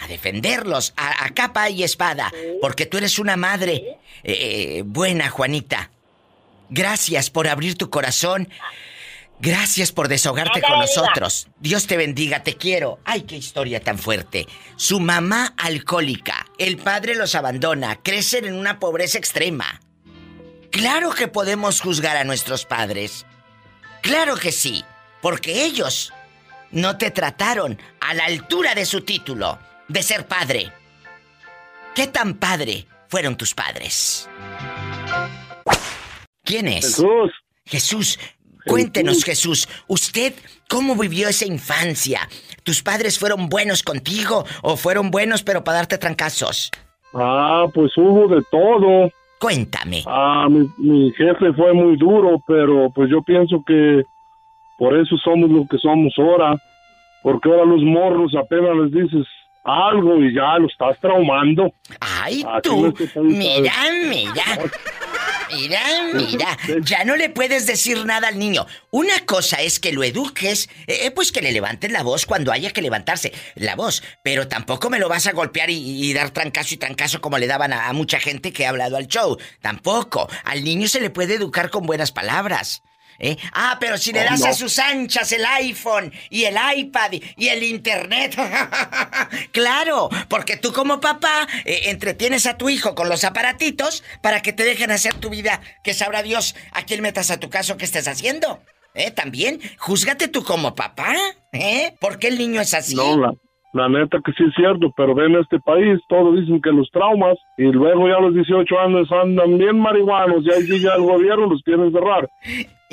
A 0.03 0.07
defenderlos, 0.09 0.93
a, 0.99 1.25
a 1.25 1.31
capa 1.31 1.71
y 1.71 1.83
espada. 1.83 2.31
Porque 2.61 2.85
tú 2.85 2.99
eres 2.99 3.19
una 3.19 3.39
madre 3.39 3.73
eh, 3.73 3.97
eh, 4.25 4.83
buena, 4.85 5.31
Juanita. 5.31 5.91
Gracias 6.69 7.31
por 7.31 7.49
abrir 7.49 7.79
tu 7.79 7.89
corazón. 7.89 8.51
Gracias 9.43 9.91
por 9.91 10.07
desahogarte 10.07 10.63
con 10.63 10.79
nosotros. 10.79 11.49
Dios 11.59 11.89
te 11.89 11.97
bendiga, 11.97 12.45
te 12.45 12.57
quiero. 12.57 13.01
Ay, 13.05 13.23
qué 13.23 13.35
historia 13.35 13.81
tan 13.81 13.99
fuerte. 13.99 14.47
Su 14.77 15.01
mamá 15.01 15.53
alcohólica, 15.59 16.47
el 16.59 16.77
padre 16.77 17.17
los 17.17 17.35
abandona, 17.35 17.97
crecen 18.05 18.45
en 18.45 18.55
una 18.55 18.79
pobreza 18.79 19.19
extrema. 19.19 19.81
Claro 20.71 21.11
que 21.11 21.27
podemos 21.27 21.81
juzgar 21.81 22.17
a 22.17 22.23
nuestros 22.23 22.67
padres. 22.67 23.27
Claro 24.01 24.37
que 24.37 24.53
sí, 24.53 24.85
porque 25.21 25.65
ellos 25.65 26.13
no 26.71 26.97
te 26.97 27.11
trataron 27.11 27.83
a 27.99 28.15
la 28.15 28.27
altura 28.27 28.77
de 28.77 28.87
su 28.87 29.01
título 29.01 29.59
de 29.89 30.05
ser 30.05 30.29
padre. 30.29 30.73
¿Qué 31.97 32.07
tan 32.07 32.35
padre 32.35 32.87
fueron 33.09 33.37
tus 33.37 33.55
padres? 33.55 34.29
¿Quién 36.45 36.69
es? 36.69 36.85
Jesús. 36.85 37.33
Jesús, 37.65 38.19
cuéntenos 38.67 39.25
Jesús, 39.25 39.69
¿usted 39.87 40.35
cómo 40.69 40.97
vivió 40.97 41.29
esa 41.29 41.47
infancia? 41.47 42.21
¿Tus 42.63 42.83
padres 42.83 43.19
fueron 43.19 43.49
buenos 43.49 43.83
contigo 43.83 44.45
o 44.63 44.77
fueron 44.77 45.11
buenos 45.11 45.43
pero 45.43 45.65
para 45.65 45.79
darte 45.79 45.99
trancazos? 45.99 46.71
Ah, 47.15 47.67
pues 47.75 47.93
hubo 47.97 48.35
de 48.35 48.43
todo. 48.51 49.11
Cuéntame. 49.39 50.05
Ah, 50.07 50.47
mi, 50.49 50.69
mi 50.79 51.13
jefe 51.13 51.53
fue 51.55 51.73
muy 51.73 51.97
duro, 51.97 52.43
pero 52.47 52.91
pues 52.95 53.11
yo 53.11 53.23
pienso 53.23 53.63
que 53.67 54.03
por 54.79 54.97
eso 54.97 55.17
somos 55.23 55.51
lo 55.51 55.67
que 55.69 55.79
somos 55.79 56.13
ahora. 56.17 56.57
Porque 57.23 57.49
ahora 57.49 57.65
los 57.65 57.83
morros 57.83 58.33
apenas 58.37 58.77
les 58.77 58.93
dices 58.93 59.27
algo 59.65 60.17
y 60.17 60.35
ya 60.35 60.59
lo 60.59 60.67
estás 60.67 60.99
traumando. 61.01 61.73
Ay, 62.01 62.45
Aquí 62.47 62.69
tú, 62.69 62.95
mira, 63.23 63.73
mira. 64.09 64.45
Mira, 65.51 65.81
mira, 66.15 66.59
ya 66.83 67.05
no 67.05 67.17
le 67.17 67.31
puedes 67.31 67.67
decir 67.67 68.05
nada 68.05 68.29
al 68.29 68.39
niño. 68.39 68.67
Una 68.91 69.25
cosa 69.27 69.61
es 69.61 69.79
que 69.79 69.93
lo 69.93 70.03
eduques, 70.05 70.69
eh, 70.87 71.11
pues 71.11 71.33
que 71.33 71.43
le 71.43 71.53
levantes 71.53 71.91
la 71.91 72.03
voz 72.03 72.27
cuando 72.27 72.53
haya 72.53 72.71
que 72.71 72.83
levantarse 72.83 73.33
la 73.55 73.77
voz, 73.77 74.03
pero 74.23 74.49
tampoco 74.49 74.91
me 74.91 74.99
lo 74.99 75.09
vas 75.09 75.27
a 75.27 75.33
golpear 75.33 75.71
y, 75.71 75.77
y 75.77 76.13
dar 76.13 76.31
trancazo 76.31 76.75
y 76.75 76.79
trancazo 76.79 77.21
como 77.21 77.39
le 77.39 77.47
daban 77.47 77.73
a, 77.73 77.89
a 77.89 77.93
mucha 77.93 78.21
gente 78.21 78.53
que 78.53 78.67
ha 78.67 78.71
hablado 78.71 78.97
al 78.97 79.09
show. 79.09 79.39
Tampoco. 79.61 80.29
Al 80.45 80.65
niño 80.65 80.89
se 80.89 81.01
le 81.01 81.11
puede 81.11 81.35
educar 81.35 81.71
con 81.71 81.87
buenas 81.87 82.13
palabras. 82.13 82.83
¿Eh? 83.19 83.37
Ah, 83.53 83.77
pero 83.81 83.99
si 83.99 84.13
le 84.13 84.21
Oh, 84.21 84.25
das 84.25 84.41
no. 84.41 84.47
a 84.47 84.53
sus 84.53 84.79
anchas 84.79 85.31
el 85.33 85.45
iPhone 85.45 86.13
y 86.31 86.45
el 86.45 86.57
iPad 86.77 87.13
y- 87.37 87.49
el 87.49 87.63
Internet. 87.63 88.37
claro, 89.53 90.09
porque 90.29 90.57
tú 90.57 90.73
como 90.73 91.01
papá 91.01 91.47
eh, 91.65 91.83
entretienes 91.91 92.47
a 92.47 92.57
tu 92.57 92.69
hijo 92.69 92.95
con 92.95 93.09
los 93.09 93.25
aparatitos 93.25 94.03
para 94.23 94.41
que 94.43 94.53
te 94.53 94.65
dejen 94.65 94.91
hacer 94.91 95.15
tu 95.15 95.31
vida, 95.31 95.61
que 95.85 95.95
sabrá 95.95 96.23
Dios 96.23 96.55
a 96.73 96.83
quién 96.83 97.03
metas 97.03 97.31
a 97.31 97.39
tu 97.41 97.51
caso 97.51 97.77
que 97.77 97.85
estés 97.85 98.09
haciendo. 98.09 98.61
¿Eh? 98.95 99.11
También, 99.11 99.59
júzgate 99.79 100.29
tú 100.29 100.45
como 100.45 100.75
papá, 100.75 101.15
¿eh? 101.53 101.95
¿Por 101.99 102.19
qué 102.19 102.29
el 102.29 102.37
niño 102.37 102.61
es 102.61 102.75
así? 102.75 102.95
No, 102.95 103.17
la, 103.19 103.33
la 103.73 103.89
neta 103.89 104.19
que 104.23 104.33
sí 104.33 104.45
es 104.47 104.55
cierto, 104.55 104.93
pero 104.95 105.15
ven 105.15 105.35
este 105.37 105.59
país, 105.61 105.99
todos 106.11 106.39
dicen 106.39 106.61
que 106.61 106.69
los 106.71 106.91
traumas 106.91 107.39
y 107.57 107.63
luego 107.73 108.07
ya 108.07 108.17
a 108.17 108.21
los 108.21 108.35
18 108.35 108.79
años 108.81 109.09
andan 109.11 109.57
bien 109.57 109.79
marihuanos 109.81 110.45
y 110.45 110.53
ahí 110.53 110.63
sí 110.67 110.81
ya 110.81 110.93
el 110.97 111.05
gobierno 111.05 111.47
los 111.47 111.63
quiere 111.63 111.91
cerrar. 111.91 112.29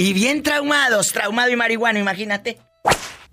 Y 0.02 0.14
bien 0.14 0.44
traumados, 0.44 1.12
traumado 1.12 1.50
y 1.50 1.58
marihuano, 1.58 2.00
imagínate. 2.00 2.58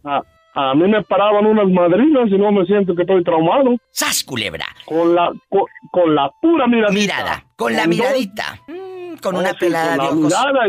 A, 0.02 0.20
a 0.54 0.74
mí 0.74 0.88
me 0.88 1.00
paraban 1.04 1.46
unas 1.46 1.68
madrinas 1.68 2.28
y 2.28 2.36
no 2.36 2.50
me 2.50 2.64
siento 2.66 2.92
que 2.96 3.02
estoy 3.02 3.22
traumado. 3.22 3.76
¡Sas, 3.92 4.24
culebra! 4.24 4.66
Con 4.84 5.14
la, 5.14 5.30
con, 5.48 5.62
con 5.92 6.12
la 6.16 6.28
pura 6.42 6.66
miradita. 6.66 6.92
Mirada, 6.92 7.44
con 7.54 7.72
la 7.72 7.82
dos- 7.84 7.88
miradita. 7.88 8.58
Mm, 8.66 9.16
con 9.22 9.34
no, 9.34 9.40
una 9.42 9.50
sí, 9.50 9.56
pelada 9.60 9.96
con 9.96 10.06
de 10.06 10.12
ojos. 10.12 10.24
mirada 10.24 10.66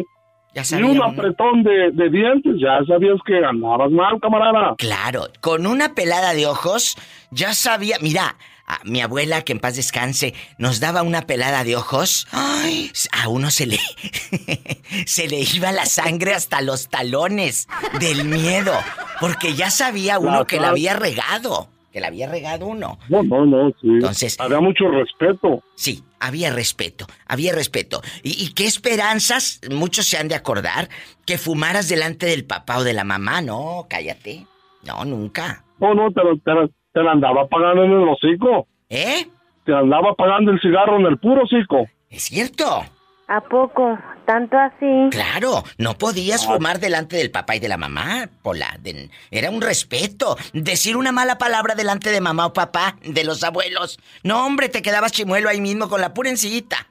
Ya 0.54 0.62
y 0.62 0.66
sabía 0.66 0.86
un 0.86 0.92
uno. 0.92 1.06
apretón 1.06 1.64
de, 1.64 1.90
de 1.94 2.10
dientes, 2.12 2.54
ya 2.62 2.78
sabías 2.88 3.18
que 3.26 3.44
andabas 3.44 3.90
mal, 3.90 4.20
camarada. 4.22 4.76
Claro, 4.78 5.24
con 5.42 5.66
una 5.66 5.96
pelada 5.96 6.34
de 6.36 6.46
ojos, 6.46 6.96
ya 7.32 7.56
sabía. 7.56 7.98
Mira, 8.04 8.36
a 8.68 8.80
mi 8.84 9.02
abuela, 9.02 9.44
que 9.44 9.54
en 9.54 9.60
paz 9.60 9.76
descanse, 9.78 10.34
nos 10.58 10.80
daba 10.80 11.02
una 11.02 11.22
pelada 11.22 11.64
de 11.64 11.76
ojos. 11.78 12.28
Ay, 12.32 12.92
a 13.14 13.30
uno 13.30 13.50
se 13.50 13.66
le. 13.66 13.80
se 15.06 15.28
le 15.28 15.40
iba 15.42 15.72
la 15.72 15.86
sangre 15.86 16.34
hasta 16.34 16.62
los 16.62 16.90
talones 16.90 17.68
del 18.00 18.26
miedo. 18.26 18.74
Porque 19.20 19.56
ya 19.56 19.72
sabía 19.72 20.20
uno 20.20 20.46
que 20.46 20.60
la 20.60 20.70
había 20.70 20.94
regado. 20.96 21.70
Que 21.92 22.02
la 22.02 22.08
había 22.08 22.28
regado 22.30 22.68
uno. 22.68 23.00
No, 23.10 23.24
no, 23.24 23.46
no, 23.46 23.70
sí. 23.82 23.88
Entonces- 23.88 24.40
Había 24.40 24.60
mucho 24.60 24.84
respeto. 24.90 25.64
Sí, 25.76 26.04
había 26.20 26.52
respeto, 26.52 27.08
había 27.26 27.54
respeto. 27.54 28.02
¿Y, 28.22 28.44
y 28.44 28.54
qué 28.54 28.66
esperanzas? 28.66 29.62
Muchos 29.72 30.06
se 30.06 30.18
han 30.18 30.28
de 30.28 30.36
acordar 30.36 30.90
que 31.26 31.38
fumaras 31.38 31.88
delante 31.88 32.26
del 32.28 32.46
papá 32.46 32.78
o 32.80 32.84
de 32.84 32.94
la 32.94 33.04
mamá. 33.04 33.42
No, 33.42 33.88
cállate. 33.90 34.46
No, 34.84 35.06
nunca. 35.06 35.64
No, 35.80 35.94
no, 35.96 36.12
te, 36.12 36.22
lo- 36.24 36.38
te, 36.38 36.52
lo- 36.52 36.70
te 36.94 37.04
la 37.04 37.12
andaba 37.12 37.48
pagando 37.48 37.84
en 37.84 37.92
el 37.92 38.08
hocico. 38.08 38.68
¿Eh? 38.90 39.28
Te 39.66 39.74
andaba 39.74 40.14
pagando 40.16 40.52
el 40.52 40.60
cigarro 40.62 40.98
en 41.00 41.06
el 41.06 41.18
puro 41.18 41.44
hocico. 41.44 41.88
Es 42.10 42.24
cierto. 42.24 42.84
¿A 43.30 43.42
poco? 43.42 43.98
¿Tanto 44.26 44.58
así? 44.58 45.10
Claro, 45.12 45.64
no 45.78 45.98
podías 45.98 46.46
fumar 46.46 46.80
delante 46.80 47.18
del 47.18 47.30
papá 47.32 47.58
y 47.58 47.60
de 47.60 47.68
la 47.68 47.76
mamá, 47.78 48.30
Pola. 48.42 48.78
De- 48.80 49.10
era 49.32 49.50
un 49.50 49.62
respeto. 49.62 50.38
Decir 50.54 50.96
una 50.96 51.12
mala 51.12 51.38
palabra 51.38 51.76
delante 51.76 52.10
de 52.12 52.22
mamá 52.22 52.46
o 52.46 52.54
papá, 52.54 52.96
de 53.04 53.26
los 53.26 53.44
abuelos. 53.44 54.00
No, 54.24 54.46
hombre, 54.46 54.70
te 54.70 54.82
quedabas 54.82 55.12
chimuelo 55.12 55.50
ahí 55.50 55.60
mismo 55.60 55.90
con 55.90 56.00
la 56.00 56.14
pura 56.14 56.30
encillita. 56.30 56.88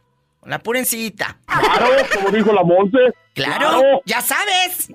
La 0.47 0.61
pura 0.61 0.79
encillita. 0.79 1.39
Claro, 1.47 1.87
como 2.15 2.31
dijo 2.31 2.53
la 2.53 2.63
Monte. 2.63 2.99
Claro, 3.35 4.01
ya 4.05 4.21
sabes. 4.21 4.89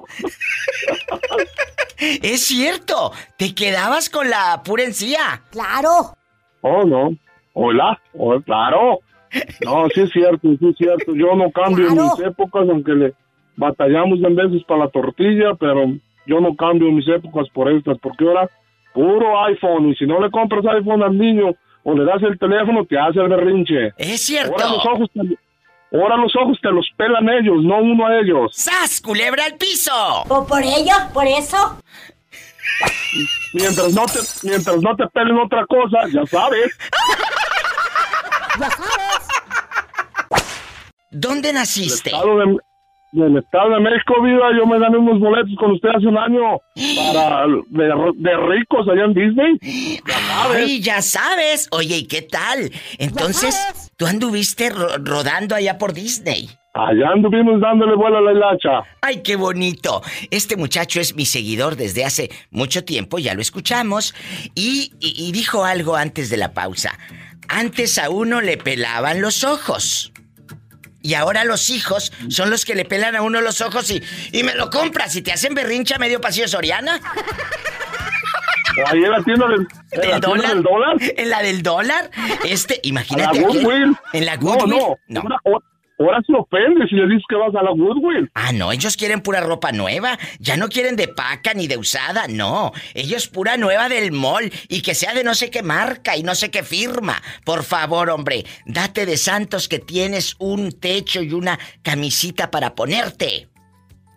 es 1.98 2.46
cierto, 2.46 3.12
te 3.38 3.54
quedabas 3.54 4.10
con 4.10 4.30
la 4.30 4.62
pura 4.64 4.84
encía. 4.84 5.44
Claro. 5.52 6.16
Oh, 6.62 6.84
no. 6.86 7.16
Hola. 7.54 8.00
Oh, 8.18 8.40
claro. 8.40 9.00
No, 9.66 9.88
sí 9.94 10.02
es 10.02 10.10
cierto, 10.12 10.48
sí 10.58 10.70
es 10.70 10.78
cierto. 10.78 11.14
Yo 11.16 11.36
no 11.36 11.52
cambio 11.52 11.88
en 11.88 11.96
mis 11.96 12.20
épocas, 12.20 12.68
aunque 12.70 12.94
le 12.94 13.14
batallamos 13.58 14.20
en 14.24 14.36
veces 14.36 14.64
para 14.64 14.86
la 14.86 14.90
tortilla, 14.90 15.56
pero 15.60 15.86
yo 16.26 16.40
no 16.40 16.56
cambio 16.56 16.92
mis 16.92 17.08
épocas 17.08 17.48
por 17.54 17.72
estas, 17.72 17.98
porque 18.00 18.26
ahora 18.26 18.50
puro 18.94 19.44
iPhone. 19.46 19.90
Y 19.90 19.96
si 19.96 20.06
no 20.06 20.20
le 20.22 20.32
compras 20.32 20.66
iPhone 20.66 21.04
al 21.04 21.18
niño 21.18 21.56
o 21.84 21.94
le 21.94 22.06
das 22.06 22.22
el 22.24 22.38
teléfono, 22.38 22.86
te 22.86 22.98
hace 22.98 23.20
el 23.20 23.30
berrinche. 23.30 23.94
Es 23.98 24.22
cierto. 24.22 24.54
Ahora 24.54 24.68
los 24.76 24.86
ojos 24.86 25.10
te, 25.14 25.98
ahora 25.98 26.18
los 26.18 26.36
ojos 26.36 26.60
te 26.62 26.72
los 26.72 26.88
pelan 26.98 27.30
ellos, 27.30 27.64
no 27.64 27.80
uno 27.80 28.08
a 28.08 28.20
ellos. 28.20 28.52
¡Sas, 28.56 29.02
culebra 29.02 29.46
al 29.46 29.56
piso! 29.58 30.24
¿Por, 30.28 30.48
por 30.48 30.62
ello? 30.62 30.94
¿Por 31.14 31.28
eso? 31.28 31.82
Mientras 33.54 33.94
no 33.94 34.06
te, 34.06 34.20
mientras 34.44 34.78
no 34.82 34.96
te 34.96 35.08
pelen 35.08 35.38
otra 35.38 35.66
cosa, 35.66 36.08
ya 36.12 36.26
sabes. 36.26 36.78
Ya 38.60 38.70
sabes. 38.70 39.28
¿Dónde 41.10 41.54
naciste? 41.54 42.10
Estado 42.10 42.38
de, 42.38 42.58
del 43.12 43.38
Estado 43.38 43.72
de 43.76 43.80
México, 43.82 44.22
vida, 44.24 44.40
yo 44.58 44.66
me 44.66 44.80
gané 44.80 44.98
unos 44.98 45.20
boletos 45.20 45.52
con 45.60 45.72
usted 45.72 45.90
hace 45.90 46.08
un 46.08 46.18
año 46.18 46.60
para 47.14 47.46
de, 47.48 47.94
de 48.16 48.38
ricos 48.38 48.88
allá 48.90 49.06
en 49.06 49.14
Disney. 49.14 50.00
Ya 50.08 50.14
sabes. 50.20 50.58
Ay, 50.58 50.82
ya 50.82 51.02
sabes. 51.02 51.68
Oye, 51.72 51.98
¿y 51.98 52.08
qué 52.08 52.22
tal? 52.22 52.72
Entonces, 53.00 53.92
tú 53.98 54.06
anduviste 54.06 54.70
ro- 54.70 54.98
rodando 55.04 55.56
allá 55.56 55.78
por 55.78 55.94
Disney. 55.94 56.50
Allá 56.74 57.10
anduvimos 57.14 57.60
dándole 57.60 57.96
vuelo 57.96 58.20
a 58.20 58.22
la 58.22 58.32
hilacha. 58.32 58.90
¡Ay, 59.02 59.22
qué 59.24 59.36
bonito! 59.36 60.02
Este 60.30 60.56
muchacho 60.56 61.02
es 61.02 61.14
mi 61.16 61.26
seguidor 61.26 61.76
desde 61.76 62.06
hace 62.06 62.30
mucho 62.50 62.86
tiempo, 62.86 63.20
ya 63.20 63.34
lo 63.34 63.42
escuchamos, 63.42 64.16
y, 64.56 64.94
y- 65.02 65.28
y 65.28 65.34
dijo 65.34 65.66
algo 65.66 65.98
antes 65.98 66.30
de 66.30 66.38
la 66.38 66.54
pausa. 66.54 66.98
Antes 67.50 67.98
a 67.98 68.10
uno 68.10 68.40
le 68.40 68.56
pelaban 68.56 69.20
los 69.20 69.44
ojos. 69.44 70.11
Y 71.04 71.16
ahora 71.16 71.44
los 71.46 71.70
hijos 71.70 72.12
son 72.30 72.50
los 72.50 72.64
que 72.66 72.76
le 72.76 72.86
pelan 72.86 73.16
a 73.16 73.22
uno 73.24 73.42
los 73.42 73.62
ojos 73.62 73.90
y, 73.90 74.04
y 74.32 74.44
me 74.44 74.54
lo 74.56 74.70
compras 74.70 75.16
y 75.16 75.22
te 75.22 75.32
hacen 75.32 75.54
berrincha 75.56 75.98
medio 75.98 76.22
pasillo 76.22 76.48
Soriana. 76.48 77.00
O 78.78 78.88
ahí 78.90 79.04
en 79.04 79.12
la 79.12 79.22
tienda 79.24 79.48
del, 79.48 79.60
en 79.60 79.68
la 80.00 80.02
¿Del 80.02 80.02
tienda 80.02 80.20
dólar? 80.28 80.54
del 80.54 80.64
dólar. 80.64 80.96
¿En 81.18 81.30
la 81.30 81.42
del 81.42 81.62
dólar? 81.64 82.12
Este, 82.46 82.76
la 82.76 82.80
imagínate. 82.84 83.40
aquí-. 83.40 83.64
¿En 84.14 84.26
la 84.26 84.36
No, 84.38 84.42
Goodwill? 84.42 84.70
no. 85.08 85.22
No. 85.24 85.38
Ahora, 85.46 85.60
ahora 86.02 86.22
se 86.26 86.34
ofende 86.34 86.88
si 86.88 86.96
le 86.96 87.08
dices 87.08 87.24
que 87.28 87.36
vas 87.36 87.54
a 87.56 87.64
la 87.64 87.72
Goodwill. 87.72 88.30
Ah, 88.34 88.52
no, 88.52 88.72
ellos 88.72 88.98
quieren 88.98 89.22
pura 89.22 89.42
ropa 89.42 89.72
nueva. 89.72 90.18
Ya 90.40 90.58
no 90.58 90.70
quieren 90.70 90.96
de 90.96 91.08
paca 91.08 91.54
ni 91.54 91.68
de 91.68 91.78
usada, 91.78 92.28
no. 92.28 92.72
Ellos 92.94 93.28
pura 93.28 93.58
nueva 93.58 93.90
del 93.90 94.12
mall 94.12 94.52
y 94.68 94.82
que 94.82 94.96
sea 94.96 95.14
de 95.14 95.24
no 95.24 95.36
sé 95.36 95.50
qué 95.50 95.64
marca 95.64 96.16
y 96.18 96.24
no 96.24 96.36
sé 96.36 96.52
qué 96.52 96.64
firma. 96.64 97.22
Por 97.46 97.64
favor, 97.64 98.10
hombre, 98.10 98.46
date 98.66 99.06
de 99.06 99.18
santos 99.18 99.68
que 99.68 99.80
tienes 99.80 100.36
un 100.40 100.72
techo 100.72 101.22
y 101.22 101.34
una 101.34 101.60
camisita 101.82 102.52
para 102.52 102.76
ponerte. 102.76 103.48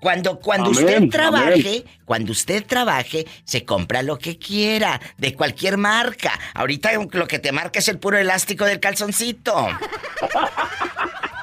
Cuando, 0.00 0.38
cuando 0.38 0.68
Amén, 0.68 0.84
usted 0.84 0.96
amén. 0.98 1.08
trabaje, 1.08 1.84
cuando 2.04 2.32
usted 2.32 2.66
trabaje, 2.66 3.24
se 3.44 3.64
compra 3.64 4.02
lo 4.02 4.18
que 4.18 4.38
quiera, 4.38 5.00
de 5.16 5.34
cualquier 5.34 5.78
marca. 5.78 6.38
Ahorita 6.52 6.90
lo 6.92 7.26
que 7.26 7.38
te 7.38 7.52
marca 7.52 7.78
es 7.78 7.88
el 7.88 7.98
puro 7.98 8.18
elástico 8.18 8.66
del 8.66 8.80
calzoncito. 8.80 9.54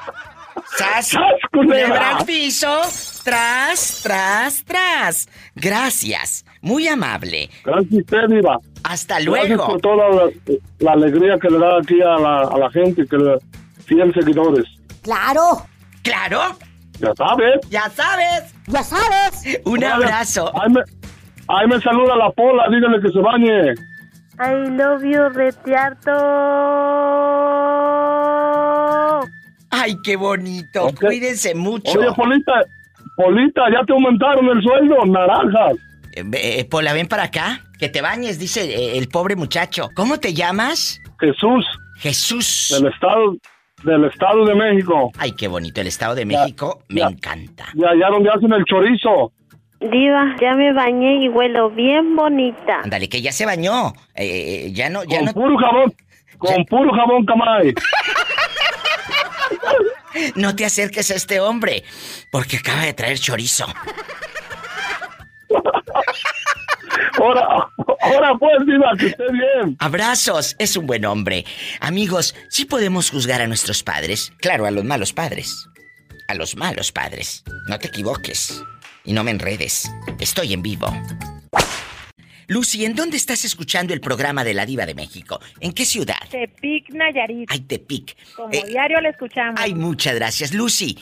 ¡Sas! 0.76 1.14
al 1.14 2.24
piso! 2.24 2.80
¡Tras, 3.24 4.00
tras, 4.02 4.64
tras! 4.64 5.28
Gracias. 5.54 6.44
Muy 6.60 6.88
amable. 6.88 7.50
Gracias 7.64 7.92
a 7.92 7.96
usted, 7.98 8.28
Diva. 8.28 8.58
Hasta 8.84 9.20
Gracias 9.20 9.48
luego. 9.48 9.66
por 9.66 9.80
toda 9.80 10.08
la, 10.08 10.30
la 10.80 10.92
alegría 10.92 11.38
que 11.40 11.48
le 11.50 11.58
da 11.58 11.78
aquí 11.78 12.00
a 12.02 12.18
la, 12.18 12.40
a 12.42 12.58
la 12.58 12.70
gente, 12.70 13.06
que 13.06 13.16
le 13.16 13.38
fiel 13.84 14.12
seguidores. 14.14 14.64
Claro. 15.02 15.66
¿Claro? 16.02 16.40
Ya 16.98 17.12
sabes. 17.16 17.60
Ya 17.70 17.88
sabes. 17.90 18.54
Ya 18.66 18.82
sabes. 18.82 19.60
Un 19.64 19.84
abrazo. 19.84 20.50
Ahí 20.60 20.70
me, 20.72 20.80
ahí 21.48 21.66
me 21.68 21.80
saluda 21.80 22.16
la 22.16 22.30
pola, 22.30 22.64
dígale 22.70 23.00
que 23.00 23.08
se 23.10 23.18
bañe. 23.20 23.74
I 24.40 24.68
love 24.70 25.02
you, 25.04 25.28
retiarto. 25.28 26.12
Ay, 29.72 29.96
qué 30.04 30.16
bonito. 30.16 30.90
Cuídense 31.00 31.54
mucho. 31.54 31.98
Oye, 31.98 32.12
Polita, 32.14 32.52
Polita, 33.16 33.62
ya 33.72 33.84
te 33.84 33.92
aumentaron 33.92 34.46
el 34.56 34.62
sueldo, 34.62 34.96
naranjas. 35.06 35.72
Eh, 36.14 36.24
eh, 36.34 36.64
Pola, 36.70 36.92
ven 36.92 37.08
para 37.08 37.24
acá. 37.24 37.62
Que 37.78 37.88
te 37.88 38.00
bañes, 38.02 38.38
dice 38.38 38.62
eh, 38.64 38.98
el 38.98 39.08
pobre 39.08 39.34
muchacho. 39.34 39.88
¿Cómo 39.96 40.18
te 40.18 40.34
llamas? 40.34 41.00
Jesús, 41.18 41.64
Jesús. 41.96 42.68
del 42.78 42.92
estado, 42.92 43.36
del 43.84 44.04
estado 44.04 44.44
de 44.44 44.54
México. 44.54 45.10
Ay, 45.18 45.32
qué 45.32 45.48
bonito. 45.48 45.80
El 45.80 45.86
Estado 45.88 46.14
de 46.14 46.26
México 46.26 46.82
me 46.88 47.00
ya. 47.00 47.08
encanta. 47.08 47.64
De 47.74 47.88
allá 47.88 48.08
donde 48.10 48.30
hacen 48.30 48.52
el 48.52 48.64
chorizo. 48.64 49.32
Diva, 49.80 50.36
ya 50.40 50.54
me 50.54 50.72
bañé 50.72 51.24
y 51.24 51.28
huelo 51.28 51.70
bien 51.70 52.14
bonita. 52.14 52.82
Ándale, 52.84 53.08
que 53.08 53.20
ya 53.20 53.32
se 53.32 53.46
bañó. 53.46 53.88
Eh, 54.14 54.66
eh, 54.66 54.72
ya 54.72 54.88
no, 54.90 55.02
ya 55.02 55.16
Con 55.18 55.24
no. 55.26 55.32
puro 55.32 55.56
jabón, 55.56 55.92
con 56.38 56.64
puro 56.66 56.92
jabón 56.92 57.24
camay. 57.26 57.74
No 60.34 60.54
te 60.54 60.64
acerques 60.64 61.10
a 61.10 61.14
este 61.14 61.40
hombre, 61.40 61.84
porque 62.30 62.58
acaba 62.58 62.82
de 62.82 62.92
traer 62.92 63.18
chorizo. 63.18 63.66
Ahora, 67.18 67.68
ahora 68.00 68.34
pues, 68.38 68.66
diva, 68.66 68.92
que 68.98 69.06
esté 69.06 69.24
bien. 69.32 69.76
Abrazos, 69.78 70.56
es 70.58 70.76
un 70.76 70.86
buen 70.86 71.04
hombre. 71.04 71.44
Amigos, 71.80 72.34
sí 72.48 72.64
podemos 72.64 73.10
juzgar 73.10 73.40
a 73.42 73.46
nuestros 73.46 73.82
padres. 73.82 74.32
Claro, 74.40 74.66
a 74.66 74.70
los 74.70 74.84
malos 74.84 75.12
padres. 75.12 75.68
A 76.28 76.34
los 76.34 76.56
malos 76.56 76.92
padres. 76.92 77.44
No 77.68 77.78
te 77.78 77.88
equivoques. 77.88 78.62
Y 79.04 79.12
no 79.12 79.24
me 79.24 79.30
enredes. 79.30 79.90
Estoy 80.18 80.52
en 80.52 80.62
vivo. 80.62 80.88
Lucy, 82.52 82.84
¿en 82.84 82.94
dónde 82.94 83.16
estás 83.16 83.46
escuchando 83.46 83.94
el 83.94 84.02
programa 84.02 84.44
de 84.44 84.52
la 84.52 84.66
Diva 84.66 84.84
de 84.84 84.94
México? 84.94 85.40
¿En 85.60 85.72
qué 85.72 85.86
ciudad? 85.86 86.18
Tepic 86.30 86.90
Nayarit. 86.90 87.48
Ay, 87.50 87.60
Tepic. 87.60 88.14
Como 88.36 88.52
Eh, 88.52 88.64
diario 88.68 89.00
le 89.00 89.08
escuchamos. 89.08 89.58
Ay, 89.58 89.74
muchas 89.74 90.14
gracias, 90.16 90.52
Lucy. 90.52 90.98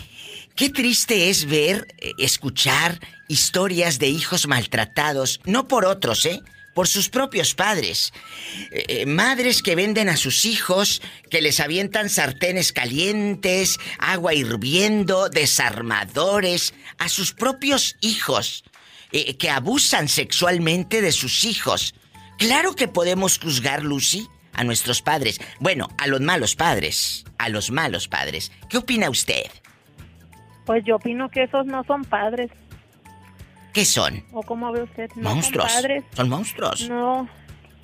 Qué 0.54 0.70
triste 0.70 1.28
es 1.28 1.46
ver, 1.46 1.88
eh, 1.98 2.12
escuchar 2.18 3.00
historias 3.26 3.98
de 3.98 4.06
hijos 4.08 4.46
maltratados, 4.46 5.40
no 5.44 5.66
por 5.66 5.86
otros, 5.86 6.24
¿eh? 6.24 6.40
Por 6.72 6.86
sus 6.86 7.08
propios 7.08 7.54
padres. 7.54 8.12
Eh, 8.70 8.84
eh, 8.88 9.06
madres 9.06 9.60
que 9.60 9.74
venden 9.74 10.08
a 10.08 10.16
sus 10.16 10.44
hijos, 10.44 11.02
que 11.30 11.42
les 11.42 11.58
avientan 11.58 12.08
sartenes 12.10 12.72
calientes, 12.72 13.78
agua 13.98 14.34
hirviendo, 14.34 15.28
desarmadores, 15.28 16.74
a 16.98 17.08
sus 17.08 17.32
propios 17.32 17.96
hijos, 18.00 18.62
eh, 19.12 19.36
que 19.36 19.50
abusan 19.50 20.08
sexualmente 20.08 21.02
de 21.02 21.12
sus 21.12 21.44
hijos. 21.44 21.94
Claro 22.38 22.74
que 22.74 22.88
podemos 22.88 23.38
juzgar, 23.38 23.82
Lucy, 23.82 24.28
a 24.54 24.64
nuestros 24.64 25.02
padres. 25.02 25.40
Bueno, 25.58 25.88
a 25.98 26.06
los 26.06 26.20
malos 26.20 26.56
padres. 26.56 27.24
A 27.38 27.48
los 27.48 27.70
malos 27.70 28.08
padres. 28.08 28.52
¿Qué 28.68 28.78
opina 28.78 29.10
usted? 29.10 29.46
Pues 30.66 30.84
yo 30.84 30.96
opino 30.96 31.28
que 31.30 31.44
esos 31.44 31.66
no 31.66 31.84
son 31.84 32.04
padres. 32.04 32.50
¿Qué 33.72 33.84
son? 33.84 34.24
¿O 34.32 34.42
cómo 34.42 34.72
ve 34.72 34.82
usted? 34.82 35.10
No 35.14 35.34
monstruos. 35.34 35.70
Son 35.70 35.82
padres. 35.82 36.04
Son 36.14 36.28
monstruos. 36.28 36.88
No. 36.88 37.28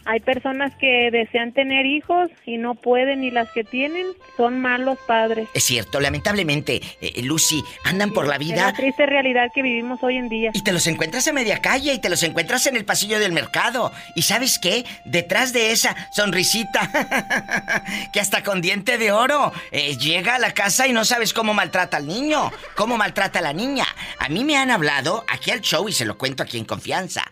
Hay 0.07 0.21
personas 0.21 0.73
que 0.77 1.11
desean 1.11 1.53
tener 1.53 1.85
hijos 1.85 2.31
y 2.45 2.59
no 2.59 2.77
pueden 2.77 3.25
y 3.25 3.33
las 3.33 3.51
que 3.51 3.65
tienen 3.65 4.07
son 4.37 4.61
malos 4.61 4.99
padres. 5.07 5.49
Es 5.53 5.65
cierto, 5.65 6.01
lamentablemente, 6.01 6.81
eh, 7.01 7.23
Lucy, 7.23 7.65
andan 7.85 8.13
por 8.13 8.29
la 8.29 8.35
Es 8.35 8.41
vida 8.41 8.67
la 8.67 8.73
triste 8.73 9.05
realidad 9.05 9.51
que 9.53 9.63
vivimos 9.63 10.01
hoy 10.03 10.17
en 10.17 10.29
día. 10.29 10.51
y 10.55 10.63
te 10.63 10.73
los 10.73 10.87
encuentras 10.87 11.27
a 11.27 11.33
media 11.33 11.61
calle 11.61 11.93
y 11.93 12.01
te 12.01 12.09
los 12.09 12.23
encuentras 12.23 12.67
en 12.67 12.77
el 12.77 12.85
pasillo 12.85 13.19
del 13.19 13.33
mercado. 13.33 13.93
¿Y 14.15 14.23
sabes 14.23 14.61
qué? 14.61 14.85
Detrás 15.05 15.53
de 15.53 15.73
esa 15.73 15.97
sonrisita, 16.13 16.91
que 18.13 18.21
hasta 18.21 18.45
con 18.45 18.61
diente 18.61 18.99
de 18.99 19.11
oro, 19.11 19.53
eh, 19.73 19.97
llega 19.97 20.37
a 20.37 20.39
la 20.39 20.53
casa 20.53 20.87
y 20.87 20.93
no 20.93 21.05
sabes 21.05 21.33
cómo 21.33 21.53
maltrata 21.53 21.97
al 21.97 22.07
niño, 22.07 22.53
cómo 22.77 22.97
maltrata 22.97 23.41
a 23.41 23.43
la 23.43 23.53
niña. 23.53 23.87
A 24.21 24.29
mí 24.29 24.45
me 24.45 24.57
han 24.57 24.71
hablado 24.71 25.25
aquí 25.29 25.51
al 25.51 25.63
show 25.63 25.89
y 25.89 25.93
se 25.93 26.05
lo 26.05 26.17
cuento 26.17 26.45
aquí 26.45 26.59
en 26.59 26.65
confianza. 26.65 27.25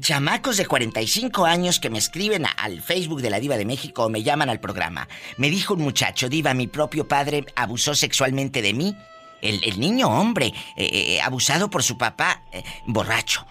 Chamacos 0.00 0.56
de 0.56 0.66
45 0.66 1.44
años 1.44 1.80
que 1.80 1.90
me 1.90 1.98
escriben 2.12 2.44
al 2.58 2.82
Facebook 2.82 3.22
de 3.22 3.30
la 3.30 3.40
Diva 3.40 3.56
de 3.56 3.64
México 3.64 4.04
o 4.04 4.10
me 4.10 4.22
llaman 4.22 4.50
al 4.50 4.60
programa. 4.60 5.08
Me 5.38 5.48
dijo 5.48 5.72
un 5.72 5.80
muchacho, 5.80 6.28
Diva, 6.28 6.52
mi 6.52 6.66
propio 6.66 7.08
padre 7.08 7.46
abusó 7.56 7.94
sexualmente 7.94 8.60
de 8.60 8.74
mí. 8.74 8.94
El, 9.40 9.80
niño 9.80 10.08
hombre, 10.08 10.52
eh, 10.76 10.90
eh, 10.92 11.20
abusado 11.22 11.70
por 11.70 11.82
su 11.82 11.96
papá, 11.96 12.42
eh, 12.52 12.62
borracho. 12.84 13.46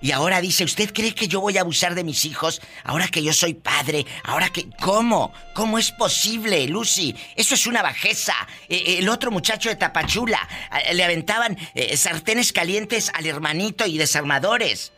Y 0.00 0.12
ahora 0.12 0.40
dice, 0.40 0.64
¿usted 0.64 0.94
cree 0.94 1.14
que 1.14 1.28
yo 1.28 1.42
voy 1.42 1.58
a 1.58 1.60
abusar 1.60 1.94
de 1.94 2.02
mis 2.02 2.24
hijos? 2.24 2.62
Ahora 2.84 3.06
que 3.08 3.22
yo 3.22 3.34
soy 3.34 3.52
padre, 3.52 4.06
ahora 4.24 4.48
que... 4.48 4.70
¿Cómo? 4.80 5.34
¿Cómo 5.52 5.78
es 5.78 5.92
posible, 5.92 6.66
Lucy? 6.68 7.14
Eso 7.36 7.54
es 7.54 7.66
una 7.66 7.82
bajeza. 7.82 8.34
El 8.70 9.06
otro 9.10 9.30
muchacho 9.30 9.68
de 9.68 9.76
Tapachula, 9.76 10.48
le 10.94 11.04
aventaban 11.04 11.58
sartenes 11.94 12.54
calientes 12.54 13.10
al 13.12 13.26
hermanito 13.26 13.84
y 13.84 13.98
desarmadores. 13.98 14.92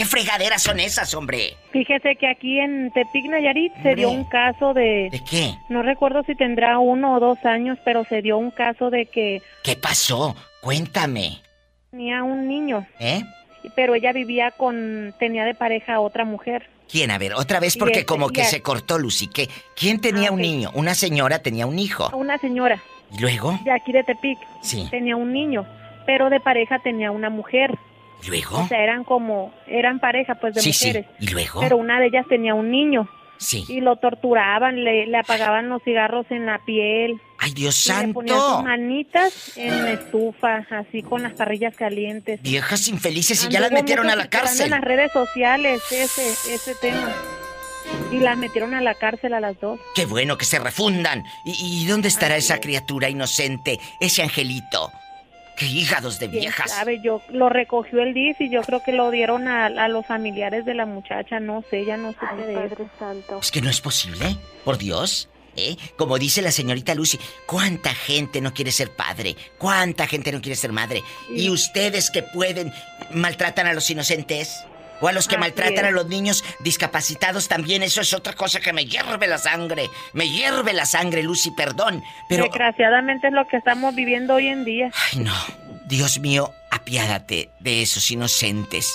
¿Qué 0.00 0.06
fregaderas 0.06 0.62
son 0.62 0.80
esas, 0.80 1.12
hombre? 1.12 1.58
Fíjese 1.72 2.16
que 2.16 2.26
aquí 2.26 2.58
en 2.58 2.90
Tepic 2.90 3.26
Nayarit 3.26 3.70
se 3.82 3.94
dio 3.96 4.08
un 4.10 4.24
caso 4.24 4.72
de... 4.72 5.10
¿De 5.12 5.20
qué? 5.28 5.54
No 5.68 5.82
recuerdo 5.82 6.22
si 6.22 6.34
tendrá 6.34 6.78
uno 6.78 7.16
o 7.16 7.20
dos 7.20 7.36
años, 7.44 7.76
pero 7.84 8.06
se 8.06 8.22
dio 8.22 8.38
un 8.38 8.50
caso 8.50 8.88
de 8.88 9.04
que 9.04 9.42
¿Qué 9.62 9.76
pasó? 9.76 10.34
Cuéntame. 10.62 11.42
tenía 11.90 12.22
un 12.22 12.48
niño, 12.48 12.86
¿Eh? 12.98 13.20
pero 13.76 13.94
ella 13.94 14.14
vivía 14.14 14.52
con... 14.52 15.14
tenía 15.18 15.44
de 15.44 15.54
pareja 15.54 15.96
a 15.96 16.00
otra 16.00 16.24
mujer. 16.24 16.70
¿Quién? 16.90 17.10
A 17.10 17.18
ver, 17.18 17.34
otra 17.34 17.60
vez 17.60 17.76
porque 17.76 17.98
este- 17.98 18.06
como 18.06 18.30
que 18.30 18.44
se 18.44 18.62
cortó, 18.62 18.98
Lucy. 18.98 19.26
¿Qué? 19.26 19.50
¿Quién 19.76 20.00
tenía 20.00 20.30
Ah, 20.30 20.32
un 20.32 20.38
ok. 20.40 20.46
niño? 20.46 20.70
Una 20.72 20.94
señora 20.94 21.40
tenía 21.40 21.66
un 21.66 21.78
hijo. 21.78 22.08
Una 22.16 22.38
señora 22.38 22.80
¿Y 23.12 23.18
luego? 23.20 23.58
de 23.64 23.70
aquí 23.70 23.92
de 23.92 24.02
Tepic 24.02 24.38
Sí. 24.62 24.88
tenía 24.90 25.14
un 25.16 25.30
niño, 25.34 25.66
pero 26.06 26.30
de 26.30 26.40
pareja 26.40 26.78
tenía 26.78 27.10
una 27.10 27.28
mujer. 27.28 27.76
¿Y 28.22 28.28
luego? 28.28 28.58
O 28.60 28.68
sea, 28.68 28.82
eran 28.82 29.04
como... 29.04 29.52
eran 29.66 29.98
pareja 30.00 30.34
pues 30.36 30.54
de 30.54 30.60
Sí, 30.62 30.72
sí. 30.72 30.88
mujeres. 30.88 31.06
¿Y 31.20 31.26
luego? 31.28 31.60
Pero 31.60 31.76
una 31.76 31.98
de 32.00 32.06
ellas 32.06 32.26
tenía 32.28 32.54
un 32.54 32.70
niño. 32.70 33.08
Sí. 33.38 33.64
Y 33.68 33.80
lo 33.80 33.96
torturaban, 33.96 34.84
le, 34.84 35.06
le 35.06 35.16
apagaban 35.16 35.70
los 35.70 35.82
cigarros 35.82 36.26
en 36.28 36.44
la 36.44 36.58
piel. 36.66 37.18
¡Ay, 37.38 37.52
Dios 37.52 37.86
Y 37.86 38.06
le 38.06 38.12
ponían 38.12 38.36
sus 38.36 38.46
santo! 38.46 38.62
manitas 38.64 39.56
en 39.56 39.84
la 39.84 39.92
estufa, 39.92 40.66
así 40.70 41.02
con 41.02 41.22
las 41.22 41.32
parrillas 41.32 41.74
calientes. 41.74 42.42
Viejas 42.42 42.86
infelices 42.88 43.42
y 43.46 43.48
ya 43.48 43.60
las 43.60 43.72
metieron 43.72 44.10
a 44.10 44.16
la 44.16 44.28
cárcel. 44.28 44.66
en 44.66 44.70
las 44.72 44.82
redes 44.82 45.10
sociales 45.12 45.80
ese, 45.90 46.28
ese 46.54 46.74
tema. 46.74 47.10
Y 48.12 48.18
las 48.18 48.36
metieron 48.36 48.74
a 48.74 48.82
la 48.82 48.94
cárcel 48.94 49.32
a 49.32 49.40
las 49.40 49.58
dos. 49.58 49.80
Qué 49.94 50.04
bueno 50.04 50.36
que 50.36 50.44
se 50.44 50.58
refundan. 50.58 51.24
¿Y, 51.46 51.82
y 51.82 51.86
dónde 51.86 52.08
estará 52.08 52.36
esa 52.36 52.60
criatura 52.60 53.08
inocente? 53.08 53.80
Ese 54.00 54.22
angelito. 54.22 54.92
¡Qué 55.60 55.66
hígados 55.66 56.18
de 56.18 56.30
¿Quién 56.30 56.40
viejas! 56.40 56.70
sabe? 56.70 57.00
Yo, 57.02 57.20
lo 57.28 57.50
recogió 57.50 58.00
el 58.00 58.14
DIF 58.14 58.40
y 58.40 58.48
yo 58.48 58.62
creo 58.62 58.82
que 58.82 58.92
lo 58.92 59.10
dieron 59.10 59.46
a, 59.46 59.66
a 59.66 59.88
los 59.88 60.06
familiares 60.06 60.64
de 60.64 60.72
la 60.72 60.86
muchacha. 60.86 61.38
No 61.38 61.62
sé, 61.68 61.84
ya 61.84 61.98
no 61.98 62.14
supe 62.14 62.46
de 62.46 62.64
eso. 62.64 62.88
Santo. 62.98 63.40
Es 63.42 63.50
que 63.50 63.60
no 63.60 63.68
es 63.68 63.82
posible. 63.82 64.38
Por 64.64 64.78
Dios. 64.78 65.28
¿Eh? 65.56 65.76
Como 65.96 66.18
dice 66.18 66.40
la 66.40 66.50
señorita 66.50 66.94
Lucy, 66.94 67.18
¿cuánta 67.44 67.94
gente 67.94 68.40
no 68.40 68.54
quiere 68.54 68.72
ser 68.72 68.90
padre? 68.92 69.36
¿Cuánta 69.58 70.06
gente 70.06 70.32
no 70.32 70.40
quiere 70.40 70.56
ser 70.56 70.72
madre? 70.72 71.02
¿Y 71.28 71.50
ustedes 71.50 72.10
que 72.10 72.22
pueden 72.22 72.72
maltratan 73.12 73.66
a 73.66 73.74
los 73.74 73.90
inocentes? 73.90 74.64
O 75.00 75.08
a 75.08 75.12
los 75.12 75.28
que 75.28 75.36
Así 75.36 75.40
maltratan 75.40 75.84
es. 75.84 75.84
a 75.84 75.90
los 75.90 76.06
niños 76.06 76.44
discapacitados 76.60 77.48
también. 77.48 77.82
Eso 77.82 78.00
es 78.00 78.12
otra 78.12 78.34
cosa 78.34 78.60
que 78.60 78.72
me 78.72 78.84
hierve 78.84 79.26
la 79.26 79.38
sangre. 79.38 79.88
Me 80.12 80.28
hierve 80.28 80.72
la 80.72 80.84
sangre, 80.86 81.22
Lucy, 81.22 81.50
perdón. 81.52 82.02
Pero, 82.28 82.44
Desgraciadamente 82.44 83.28
es 83.28 83.32
lo 83.32 83.46
que 83.48 83.56
estamos 83.56 83.94
viviendo 83.94 84.34
hoy 84.34 84.48
en 84.48 84.64
día. 84.64 84.90
ay 85.12 85.20
no, 85.20 85.34
Dios 85.86 86.18
mío, 86.20 86.52
apiádate 86.70 87.50
de 87.60 87.82
esos 87.82 88.10
inocentes. 88.10 88.92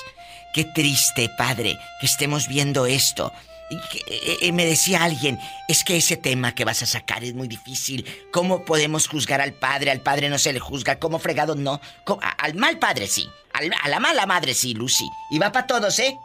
Qué 0.53 0.63
triste, 0.63 1.29
padre, 1.37 1.77
que 1.99 2.05
estemos 2.05 2.47
viendo 2.47 2.85
esto. 2.85 3.33
Y 3.69 3.75
eh, 3.75 4.37
eh, 4.41 4.51
me 4.51 4.65
decía 4.65 5.03
alguien, 5.03 5.39
es 5.67 5.83
que 5.83 5.97
ese 5.97 6.17
tema 6.17 6.53
que 6.53 6.65
vas 6.65 6.83
a 6.83 6.85
sacar 6.85 7.23
es 7.23 7.33
muy 7.33 7.47
difícil. 7.47 8.05
¿Cómo 8.31 8.63
podemos 8.63 9.07
juzgar 9.07 9.41
al 9.41 9.53
padre? 9.53 9.89
Al 9.91 10.01
padre 10.01 10.29
no 10.29 10.37
se 10.37 10.53
le 10.53 10.59
juzga. 10.59 10.99
¿Cómo 10.99 11.17
fregado 11.19 11.55
no? 11.55 11.81
¿Cómo- 12.05 12.21
a- 12.21 12.29
Al 12.31 12.53
mal 12.55 12.77
padre 12.77 13.07
sí. 13.07 13.27
Al- 13.53 13.71
a 13.81 13.89
la 13.89 13.99
mala 13.99 14.25
madre 14.25 14.53
sí, 14.53 14.73
Lucy. 14.73 15.05
Y 15.31 15.39
va 15.39 15.51
para 15.51 15.65
todos, 15.65 15.97
¿eh? 15.99 16.15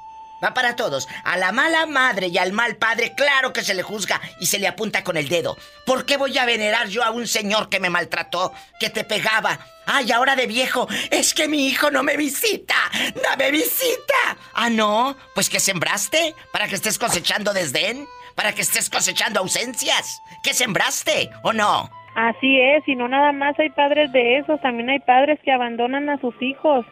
Va 0.43 0.55
para 0.55 0.77
todos. 0.77 1.09
A 1.25 1.37
la 1.37 1.53
mala 1.53 1.87
madre 1.87 2.29
y 2.29 2.39
al 2.39 2.53
mal 2.53 2.77
padre, 2.77 3.15
claro 3.15 3.53
que 3.53 3.63
se 3.63 3.75
le 3.75 3.83
juzga 3.83 4.21
y 4.41 4.47
se 4.47 4.59
le 4.59 4.69
apunta 4.69 5.05
con 5.05 5.17
el 5.17 5.29
dedo. 5.29 5.57
¿Por 5.85 6.07
qué 6.07 6.17
voy 6.17 6.37
a 6.39 6.47
venerar 6.47 6.89
yo 6.89 7.05
a 7.05 7.11
un 7.11 7.27
señor 7.27 7.69
que 7.69 7.81
me 7.81 7.91
maltrató, 7.91 8.53
que 8.79 8.91
te 8.91 9.05
pegaba? 9.05 9.59
Ay, 9.87 10.13
ahora 10.13 10.37
de 10.37 10.47
viejo, 10.47 10.89
es 11.11 11.35
que 11.35 11.49
mi 11.49 11.67
hijo 11.67 11.91
no 11.91 12.03
me 12.03 12.17
visita, 12.17 12.77
no 13.17 13.37
me 13.37 13.51
visita. 13.51 14.37
Ah, 14.55 14.71
no, 14.71 15.17
pues 15.35 15.51
que 15.51 15.61
sembraste 15.61 16.35
para 16.53 16.69
que 16.69 16.77
estés 16.77 16.99
cosechando 16.99 17.53
desdén, 17.53 18.07
para 18.35 18.55
que 18.55 18.63
estés 18.63 18.89
cosechando 18.89 19.41
ausencias. 19.41 20.23
¿Qué 20.43 20.55
sembraste 20.55 21.31
o 21.43 21.53
no? 21.53 21.91
Así 22.15 22.61
es, 22.61 22.87
y 22.87 22.97
no 22.97 23.09
nada 23.09 23.33
más 23.33 23.59
hay 23.59 23.71
padres 23.71 24.13
de 24.13 24.39
esos, 24.39 24.61
también 24.61 24.91
hay 24.91 25.01
padres 25.01 25.39
que 25.45 25.53
abandonan 25.53 26.09
a 26.09 26.21
sus 26.21 26.35
hijos 26.41 26.85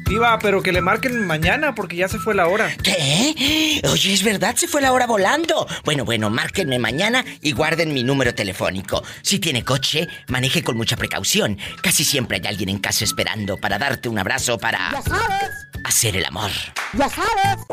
Diva, 0.07 0.39
pero 0.39 0.63
que 0.63 0.72
le 0.72 0.80
marquen 0.80 1.28
mañana 1.28 1.76
porque 1.76 1.97
ya 1.97 2.07
se 2.07 2.18
fue 2.18 2.34
la 2.34 2.47
hora. 2.47 2.74
¿Qué? 2.82 3.82
Oye, 3.91 4.13
es 4.13 4.24
verdad, 4.24 4.55
se 4.55 4.70
fue 4.70 4.82
la 4.82 4.93
hora 4.93 5.05
volando. 5.05 5.68
Bueno, 5.84 6.05
bueno, 6.05 6.30
márquenme 6.30 6.80
mañana 6.80 7.26
y 7.41 7.51
guarden 7.51 7.93
mi 7.93 8.05
número 8.05 8.34
telefónico. 8.34 9.03
Si 9.22 9.39
tiene 9.39 9.65
coche, 9.65 10.07
maneje 10.28 10.63
con 10.63 10.78
mucha 10.78 10.95
precaución. 10.95 11.57
Casi 11.82 12.05
siempre 12.05 12.38
hay 12.38 12.47
alguien 12.47 12.70
en 12.70 12.80
casa 12.80 13.03
esperando 13.03 13.57
para 13.57 13.78
darte 13.78 14.07
un 14.07 14.18
abrazo 14.18 14.57
para 14.57 14.91
hacer 15.84 16.15
el 16.15 16.25
amor. 16.25 16.51
Ya 16.93 17.09
sabes. 17.09 17.65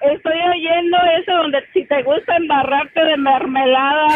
Estoy 0.00 0.38
oyendo 0.56 0.96
eso 1.20 1.32
donde 1.42 1.58
si 1.72 1.84
te 1.86 2.02
gusta 2.02 2.36
embarrarte 2.36 3.00
de 3.00 3.16
mermelada. 3.16 4.06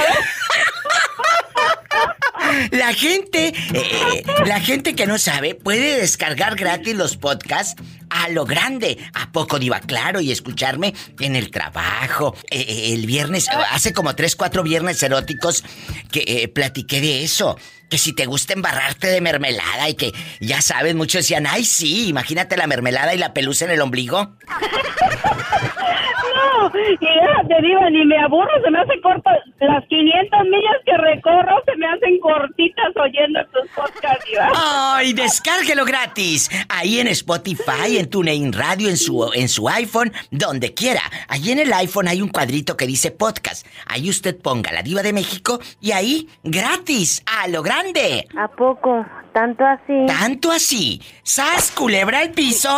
La 2.71 2.93
gente, 2.93 3.53
eh, 3.75 4.23
la 4.47 4.61
gente 4.61 4.95
que 4.95 5.07
no 5.07 5.19
sabe 5.19 5.55
puede 5.55 6.01
descargar 6.01 6.57
gratis 6.57 6.95
los 6.95 7.17
podcasts 7.17 7.81
a 8.13 8.29
lo 8.29 8.45
grande. 8.45 8.99
¿A 9.15 9.33
poco 9.33 9.59
diva 9.59 9.81
claro? 9.81 10.21
Y 10.21 10.31
escucharme 10.31 10.95
en 11.19 11.37
el 11.37 11.51
trabajo. 11.51 12.37
Eh, 12.51 12.61
eh, 12.61 12.95
el 12.95 13.07
viernes, 13.07 13.49
hace 13.71 13.93
como 13.93 14.15
tres, 14.15 14.37
cuatro 14.37 14.63
viernes 14.63 15.03
eróticos 15.03 15.65
que 16.11 16.25
eh, 16.27 16.49
platiqué 16.49 17.01
de 17.01 17.25
eso. 17.25 17.59
Que 17.89 17.99
si 17.99 18.15
te 18.15 18.27
gusta 18.27 18.53
embarrarte 18.55 19.09
de 19.09 19.21
mermelada 19.21 19.89
y 19.89 19.95
que 19.95 20.13
ya 20.41 20.63
sabes, 20.63 20.95
muchos 20.95 21.21
decían, 21.21 21.47
ay 21.47 21.65
sí, 21.65 22.09
imagínate 22.09 22.57
la 22.57 22.67
mermelada 22.67 23.15
y 23.15 23.19
la 23.19 23.35
pelusa 23.35 23.67
en 23.67 23.73
el 23.73 23.81
ombligo. 23.81 24.37
No, 26.53 26.69
y 26.69 26.97
déjate, 26.97 27.63
diva, 27.63 27.91
ni 27.91 28.05
me 28.05 28.19
aburro, 28.19 28.51
se 28.63 28.71
me 28.71 28.79
hace 28.79 29.01
corto. 29.01 29.31
Las 29.61 29.85
500 29.87 30.41
millas 30.45 30.77
que 30.85 30.97
recorro 30.97 31.63
se 31.65 31.77
me 31.77 31.87
hacen 31.87 32.19
cortitas 32.21 32.97
oyendo 32.97 33.41
tus 33.53 33.69
podcasts, 33.71 34.25
diva. 34.29 34.51
¡Ay, 34.55 35.13
descárguelo 35.13 35.85
gratis! 35.85 36.51
Ahí 36.69 36.99
en 36.99 37.09
Spotify, 37.09 37.99
en 37.99 38.11
TuneIn 38.11 38.53
Radio, 38.53 38.89
en 38.89 38.97
su, 38.97 39.31
en 39.35 39.49
su 39.49 39.69
iPhone, 39.69 40.13
donde 40.31 40.75
quiera. 40.75 41.03
Ahí 41.29 41.51
en 41.51 41.59
el 41.59 41.73
iPhone 41.73 42.09
hay 42.09 42.21
un 42.23 42.29
cuadrito 42.29 42.77
que 42.77 42.87
dice 42.87 43.11
podcast. 43.11 43.67
Ahí 43.87 44.11
usted 44.11 44.37
ponga 44.41 44.73
la 44.73 44.83
diva 44.83 45.03
de 45.03 45.13
México 45.13 45.61
y 45.81 45.93
ahí, 45.93 46.29
gratis, 46.43 47.23
a 47.27 47.49
lo 47.49 47.63
grande. 47.63 48.27
¿A 48.37 48.49
poco? 48.49 49.05
¿Tanto 49.33 49.65
así? 49.65 50.07
¿Tanto 50.07 50.51
así? 50.51 51.01
¿Sas, 51.23 51.71
culebra 51.71 52.19
al 52.19 52.33
piso? 52.33 52.71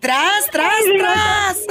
¡Tras, 0.00 0.46
tras, 0.50 0.84
tras! 0.98 1.66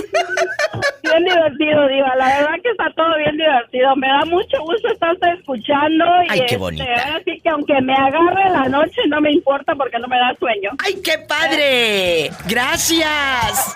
Bien 1.04 1.24
divertido, 1.24 1.88
Diva. 1.88 2.16
La 2.18 2.26
verdad 2.40 2.56
que 2.64 2.70
está 2.72 2.86
todo 2.96 3.16
bien 3.18 3.38
divertido. 3.38 3.96
Me 3.96 4.08
da 4.08 4.26
mucho 4.26 4.58
gusto 4.62 4.88
estarte 4.88 5.30
escuchando. 5.38 6.04
Y 6.24 6.28
Ay, 6.30 6.40
qué 6.40 6.46
este, 6.46 6.58
bonita. 6.58 6.84
ahora 6.84 7.22
sí 7.26 7.40
que 7.44 7.50
aunque 7.50 7.80
me 7.82 7.94
agarre 7.94 8.50
la 8.50 8.70
noche, 8.70 9.02
no 9.08 9.22
me 9.22 9.32
importa 9.32 9.76
porque 9.76 10.00
no 10.00 10.08
me 10.08 10.18
da 10.18 10.34
sueño. 10.40 10.72
¡Ay, 10.84 11.00
qué 11.04 11.20
padre! 11.20 12.32
¡Gracias! 12.48 13.76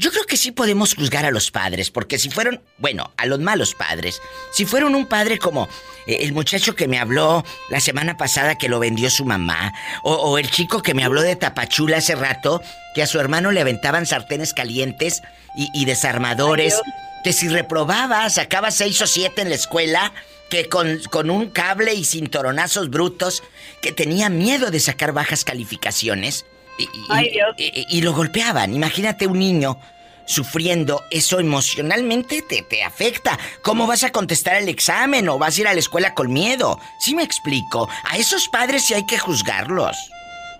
Yo 0.00 0.10
creo 0.10 0.24
que 0.24 0.38
sí 0.38 0.50
podemos 0.50 0.94
juzgar 0.94 1.26
a 1.26 1.30
los 1.30 1.50
padres, 1.50 1.90
porque 1.90 2.18
si 2.18 2.30
fueron, 2.30 2.62
bueno, 2.78 3.12
a 3.18 3.26
los 3.26 3.38
malos 3.38 3.74
padres, 3.74 4.22
si 4.50 4.64
fueron 4.64 4.94
un 4.94 5.04
padre 5.04 5.36
como 5.36 5.68
eh, 6.06 6.20
el 6.22 6.32
muchacho 6.32 6.74
que 6.74 6.88
me 6.88 6.98
habló 6.98 7.44
la 7.68 7.80
semana 7.80 8.16
pasada 8.16 8.56
que 8.56 8.70
lo 8.70 8.78
vendió 8.78 9.10
su 9.10 9.26
mamá, 9.26 9.74
o, 10.02 10.14
o 10.14 10.38
el 10.38 10.50
chico 10.50 10.80
que 10.80 10.94
me 10.94 11.04
habló 11.04 11.20
de 11.20 11.36
Tapachula 11.36 11.98
hace 11.98 12.14
rato, 12.14 12.62
que 12.94 13.02
a 13.02 13.06
su 13.06 13.20
hermano 13.20 13.52
le 13.52 13.60
aventaban 13.60 14.06
sartenes 14.06 14.54
calientes 14.54 15.20
y, 15.54 15.68
y 15.74 15.84
desarmadores, 15.84 16.80
que 17.22 17.34
si 17.34 17.48
reprobaba, 17.48 18.30
sacaba 18.30 18.70
seis 18.70 19.02
o 19.02 19.06
siete 19.06 19.42
en 19.42 19.50
la 19.50 19.56
escuela, 19.56 20.14
que 20.48 20.70
con, 20.70 20.98
con 21.10 21.28
un 21.28 21.50
cable 21.50 21.92
y 21.92 22.06
cinturonazos 22.06 22.88
brutos, 22.88 23.42
que 23.82 23.92
tenía 23.92 24.30
miedo 24.30 24.70
de 24.70 24.80
sacar 24.80 25.12
bajas 25.12 25.44
calificaciones. 25.44 26.46
Y, 26.80 26.98
y- 26.98 27.06
Ay, 27.10 27.30
Dios. 27.30 27.54
y- 27.56 27.86
y 27.88 28.00
lo 28.02 28.12
golpeaban. 28.12 28.74
Imagínate 28.74 29.26
un 29.26 29.38
niño 29.38 29.78
sufriendo, 30.26 31.02
eso 31.10 31.40
emocionalmente 31.40 32.42
te, 32.42 32.62
te 32.62 32.84
afecta. 32.84 33.36
¿Cómo 33.62 33.86
vas 33.86 34.04
a 34.04 34.10
contestar 34.12 34.56
el 34.56 34.68
examen 34.68 35.28
o 35.28 35.38
vas 35.38 35.56
a 35.58 35.60
ir 35.62 35.68
a 35.68 35.72
la 35.74 35.80
escuela 35.80 36.14
con 36.14 36.32
miedo? 36.32 36.78
Sí 37.00 37.14
me 37.14 37.22
explico. 37.24 37.88
A 38.08 38.16
esos 38.16 38.48
padres 38.48 38.84
sí 38.86 38.94
hay 38.94 39.04
que 39.06 39.18
juzgarlos. 39.18 39.96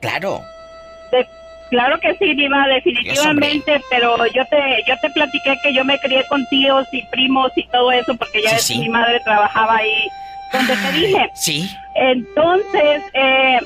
Claro. 0.01 0.41
De- 1.13 1.29
claro 1.71 2.01
que 2.01 2.15
sí, 2.17 2.35
Diva, 2.35 2.67
definitivamente, 2.67 3.81
pero 3.91 4.27
yo 4.27 4.45
te 4.47 4.59
yo 4.89 4.95
te 5.01 5.11
platiqué 5.11 5.57
que 5.63 5.73
yo 5.73 5.85
me 5.85 5.99
crié 6.01 6.25
con 6.29 6.45
tíos 6.47 6.87
y 6.91 7.03
primos 7.07 7.53
y 7.55 7.65
todo 7.69 7.93
eso 7.93 8.17
porque 8.17 8.43
ya 8.43 8.51
Sí, 8.51 8.55
ves, 8.57 8.65
sí. 8.65 8.79
mi 8.81 8.89
madre 8.89 9.21
trabajaba 9.21 9.77
ahí 9.77 10.09
donde 10.53 10.75
te 10.77 10.93
dije. 10.93 11.31
Sí. 11.35 11.71
Entonces, 11.95 13.03
eh, 13.15 13.59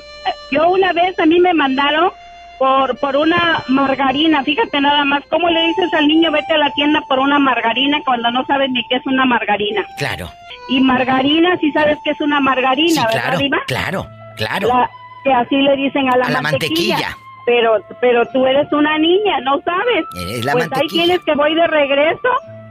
yo 0.51 0.69
una 0.69 0.93
vez 0.93 1.17
a 1.19 1.25
mí 1.25 1.39
me 1.39 1.53
mandaron 1.55 2.11
por 2.59 2.97
por 2.99 3.15
una 3.15 3.63
margarina, 3.67 4.43
fíjate 4.43 4.79
nada 4.81 5.03
más, 5.05 5.23
¿cómo 5.29 5.49
le 5.49 5.61
dices 5.67 5.93
al 5.93 6.07
niño 6.07 6.31
vete 6.31 6.53
a 6.53 6.57
la 6.57 6.71
tienda 6.71 7.01
por 7.07 7.19
una 7.19 7.39
margarina 7.39 7.99
cuando 8.05 8.31
no 8.31 8.45
sabes 8.45 8.69
ni 8.71 8.83
qué 8.87 8.95
es 8.95 9.05
una 9.05 9.25
margarina? 9.25 9.85
Claro. 9.97 10.29
Y 10.69 10.81
margarina, 10.81 11.57
si 11.57 11.71
sabes 11.71 11.97
qué 12.03 12.11
es 12.11 12.21
una 12.21 12.39
margarina, 12.39 13.01
Sí, 13.01 13.07
¿verdad, 13.07 13.21
claro. 13.21 13.37
Diva? 13.37 13.57
Claro, 13.67 14.07
claro. 14.37 14.67
La- 14.67 14.89
que 15.23 15.33
así 15.33 15.55
le 15.57 15.75
dicen 15.75 16.07
a 16.13 16.17
la, 16.17 16.25
A 16.25 16.29
la 16.29 16.41
mantequilla. 16.41 16.95
mantequilla. 16.95 17.17
Pero, 17.47 17.77
pero 18.01 18.25
tú 18.27 18.45
eres 18.47 18.71
una 18.73 18.97
niña, 18.97 19.39
no 19.41 19.59
sabes. 19.61 20.05
Eres 20.19 20.45
la 20.45 20.51
pues 20.53 20.63
ahí 20.65 20.69
mantequilla. 20.69 21.03
tienes 21.03 21.23
que 21.25 21.33
voy 21.35 21.53
de 21.55 21.67
regreso 21.67 22.29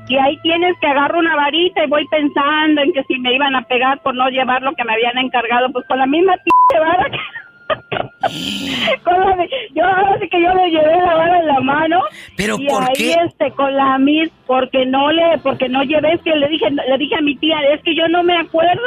y 0.08 0.16
ahí 0.16 0.36
tienes 0.42 0.76
que 0.80 0.86
agarro 0.86 1.18
una 1.18 1.34
varita 1.36 1.84
y 1.84 1.88
voy 1.88 2.06
pensando 2.08 2.80
en 2.82 2.92
que 2.92 3.02
si 3.04 3.18
me 3.18 3.32
iban 3.34 3.54
a 3.56 3.62
pegar 3.62 4.00
por 4.00 4.14
no 4.14 4.28
llevar 4.28 4.62
lo 4.62 4.72
que 4.74 4.84
me 4.84 4.92
habían 4.94 5.18
encargado, 5.18 5.70
pues 5.72 5.84
con 5.86 5.98
la 5.98 6.06
misma 6.06 6.34
p 6.68 6.78
vara 6.78 7.06
que... 7.10 7.18
con 9.04 9.20
la 9.20 9.36
mi- 9.36 9.48
yo 9.74 9.84
ahora 9.84 10.18
sí 10.20 10.28
que 10.28 10.40
yo 10.42 10.54
le 10.54 10.70
llevé 10.70 10.96
la 10.98 11.14
vara 11.14 11.40
en 11.40 11.46
la 11.46 11.60
mano 11.60 12.00
Pero 12.36 12.56
y 12.58 12.66
¿por 12.66 12.82
ahí 12.82 12.92
qué? 12.94 13.16
este 13.26 13.50
con 13.52 13.74
la 13.76 13.98
mis 13.98 14.30
porque 14.46 14.86
no 14.86 15.10
le 15.12 15.38
porque 15.42 15.68
no 15.68 15.82
llevé 15.82 16.14
es 16.14 16.22
que 16.22 16.34
le 16.34 16.48
dije 16.48 16.70
le 16.70 16.98
dije 16.98 17.14
a 17.16 17.20
mi 17.20 17.36
tía 17.36 17.60
es 17.72 17.82
que 17.82 17.94
yo 17.94 18.08
no 18.08 18.22
me 18.22 18.36
acuerdo 18.36 18.82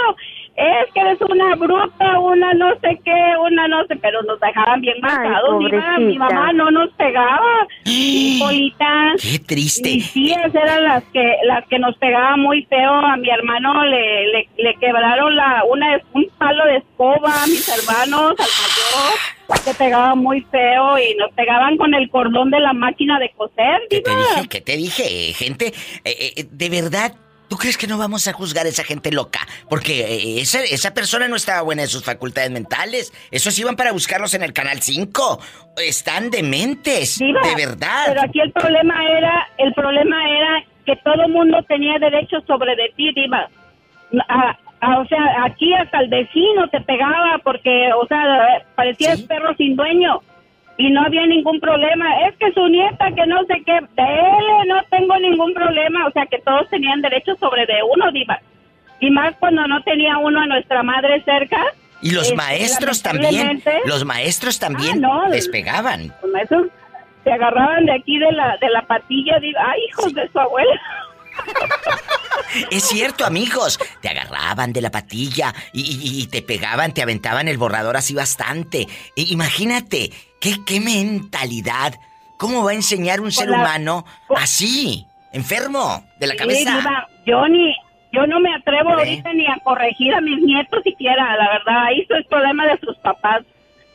es 0.57 0.91
que 0.93 0.99
eres 0.99 1.19
una 1.21 1.55
bruta 1.55 2.19
una 2.19 2.53
no 2.55 2.73
sé 2.81 2.99
qué 3.05 3.13
una 3.39 3.67
no 3.67 3.85
sé 3.85 3.95
pero 3.97 4.21
nos 4.23 4.39
dejaban 4.39 4.81
bien 4.81 4.97
marcados 5.01 5.59
mi 5.99 6.17
mamá 6.17 6.51
no 6.53 6.71
nos 6.71 6.89
pegaba 6.93 7.67
Hipólita 7.85 9.13
Qué 9.21 9.39
triste. 9.39 9.89
mis 9.89 10.11
tías 10.13 10.53
eran 10.53 10.83
las 10.83 11.03
que 11.05 11.35
las 11.45 11.65
que 11.67 11.77
nos 11.79 11.95
pegaban 11.97 12.39
muy 12.39 12.63
feo 12.65 12.91
a 12.91 13.15
mi 13.17 13.29
hermano 13.29 13.83
le, 13.85 14.27
le, 14.27 14.49
le 14.57 14.75
quebraron 14.75 15.35
la 15.35 15.63
una 15.69 15.99
un 16.13 16.27
palo 16.37 16.65
de 16.65 16.77
escoba 16.77 17.43
a 17.43 17.47
mis 17.47 17.67
hermanos 17.69 18.31
al 18.31 18.47
mayor 18.47 19.37
le 19.65 19.73
pegaba 19.75 20.15
muy 20.15 20.41
feo 20.41 20.97
y 20.99 21.15
nos 21.15 21.31
pegaban 21.33 21.77
con 21.77 21.93
el 21.93 22.09
cordón 22.09 22.51
de 22.51 22.59
la 22.59 22.73
máquina 22.73 23.19
de 23.19 23.29
coser 23.37 23.81
¿Qué 23.89 24.01
te 24.01 24.11
dije? 24.15 24.47
¿Qué 24.49 24.61
te 24.61 24.75
dije? 24.77 25.03
Eh, 25.29 25.33
Gente, 25.33 25.67
eh, 26.03 26.33
eh, 26.35 26.45
de 26.49 26.69
verdad, 26.69 27.13
¿tú 27.47 27.57
crees 27.57 27.77
que 27.77 27.87
no 27.87 27.97
vamos 27.97 28.27
a 28.27 28.33
juzgar 28.33 28.65
a 28.65 28.69
esa 28.69 28.83
gente 28.83 29.11
loca? 29.11 29.39
Porque 29.69 30.01
eh, 30.01 30.41
esa, 30.41 30.61
esa 30.63 30.93
persona 30.93 31.27
no 31.27 31.35
estaba 31.35 31.61
buena 31.61 31.83
en 31.83 31.87
sus 31.87 32.03
facultades 32.03 32.51
mentales. 32.51 33.13
Esos 33.31 33.57
iban 33.59 33.75
para 33.75 33.91
buscarlos 33.91 34.33
en 34.33 34.43
el 34.43 34.53
Canal 34.53 34.81
5. 34.81 35.39
Están 35.77 36.29
dementes. 36.29 37.17
Diva, 37.19 37.41
de 37.41 37.55
verdad. 37.55 38.05
Pero 38.07 38.21
aquí 38.21 38.39
el 38.39 38.51
problema 38.51 38.95
era, 39.17 39.47
el 39.57 39.73
problema 39.73 40.17
era 40.29 40.63
que 40.85 40.95
todo 41.03 41.27
mundo 41.29 41.57
tenía 41.67 41.97
derecho 41.99 42.37
sobre 42.47 42.75
de 42.75 42.91
ti, 42.95 43.11
Diva. 43.13 43.49
A- 44.29 44.57
a- 44.79 44.99
o 44.99 45.07
sea, 45.07 45.43
aquí 45.45 45.73
hasta 45.73 45.99
el 45.99 46.09
vecino 46.09 46.67
te 46.71 46.79
pegaba 46.81 47.39
porque, 47.43 47.89
o 47.99 48.07
sea, 48.07 48.63
parecías 48.75 49.21
perro 49.21 49.55
sin 49.57 49.75
dueño 49.75 50.21
y 50.77 50.89
no 50.91 51.01
había 51.03 51.25
ningún 51.25 51.59
problema. 51.59 52.05
Es 52.27 52.35
que 52.37 52.51
su 52.53 52.67
nieta, 52.67 53.07
que 53.15 53.25
no 53.25 53.39
sé 53.45 53.61
qué, 53.65 53.73
de 53.73 54.03
él 54.03 54.67
no 54.67 54.75
tengo 54.89 55.17
ningún 55.19 55.53
problema. 55.53 56.05
O 56.07 56.11
sea, 56.11 56.25
que 56.27 56.39
todos 56.39 56.69
tenían 56.69 57.01
derecho 57.01 57.35
sobre 57.39 57.65
de 57.65 57.75
uno, 57.93 58.11
Diva. 58.11 58.39
Y 58.99 59.09
más 59.11 59.35
cuando 59.39 59.67
no 59.67 59.81
tenía 59.83 60.17
uno 60.17 60.41
a 60.41 60.45
nuestra 60.47 60.83
madre 60.83 61.21
cerca. 61.23 61.61
Y 62.01 62.11
los 62.11 62.23
este, 62.25 62.35
maestros 62.35 63.01
también. 63.01 63.61
Los 63.85 64.05
maestros 64.05 64.59
también 64.59 65.03
Ah, 65.03 65.25
no. 65.25 65.29
les 65.29 65.47
pegaban. 65.49 66.13
Los 66.21 66.31
maestros 66.31 66.67
se 67.23 67.31
agarraban 67.31 67.85
de 67.85 67.93
aquí 67.93 68.17
de 68.19 68.31
la 68.31 68.55
de 68.61 68.69
la 68.69 68.83
patilla, 68.83 69.39
digo, 69.39 69.59
ay, 69.59 69.79
hijos 69.89 70.13
de 70.13 70.29
su 70.31 70.39
abuela. 70.39 70.79
Es 72.71 72.83
cierto, 72.87 73.25
amigos. 73.25 73.79
Te 74.01 74.09
agarraban 74.09 74.73
de 74.73 74.81
la 74.81 74.89
patilla 74.91 75.53
y, 75.73 75.81
y- 75.81 76.21
y 76.23 76.27
te 76.27 76.41
pegaban, 76.41 76.93
te 76.93 77.01
aventaban 77.03 77.47
el 77.47 77.57
borrador 77.57 77.97
así 77.97 78.13
bastante. 78.13 78.81
E- 79.15 79.25
imagínate, 79.29 80.11
¿qué, 80.41 80.55
qué 80.65 80.79
mentalidad. 80.79 81.95
¿Cómo 82.37 82.63
va 82.63 82.71
a 82.71 82.75
enseñar 82.75 83.19
un 83.21 83.31
ser 83.31 83.49
la- 83.49 83.57
humano 83.59 84.05
así? 84.35 85.05
Enfermo, 85.33 86.03
de 86.19 86.27
la 86.27 86.33
Sí, 86.33 86.37
cabeza. 86.39 86.77
diva, 86.77 87.07
yo 87.25 87.47
ni 87.47 87.75
yo 88.13 88.25
no 88.25 88.39
me 88.39 88.53
atrevo 88.55 88.91
ahorita 88.91 89.33
ni 89.33 89.45
a 89.47 89.57
corregir 89.63 90.13
a 90.13 90.21
mis 90.21 90.39
nietos 90.41 90.81
siquiera, 90.83 91.35
la 91.35 91.49
verdad, 91.49 91.85
ahí 91.87 92.01
eso 92.01 92.15
es 92.15 92.25
problema 92.27 92.65
de 92.65 92.79
sus 92.79 92.95
papás. 92.99 93.43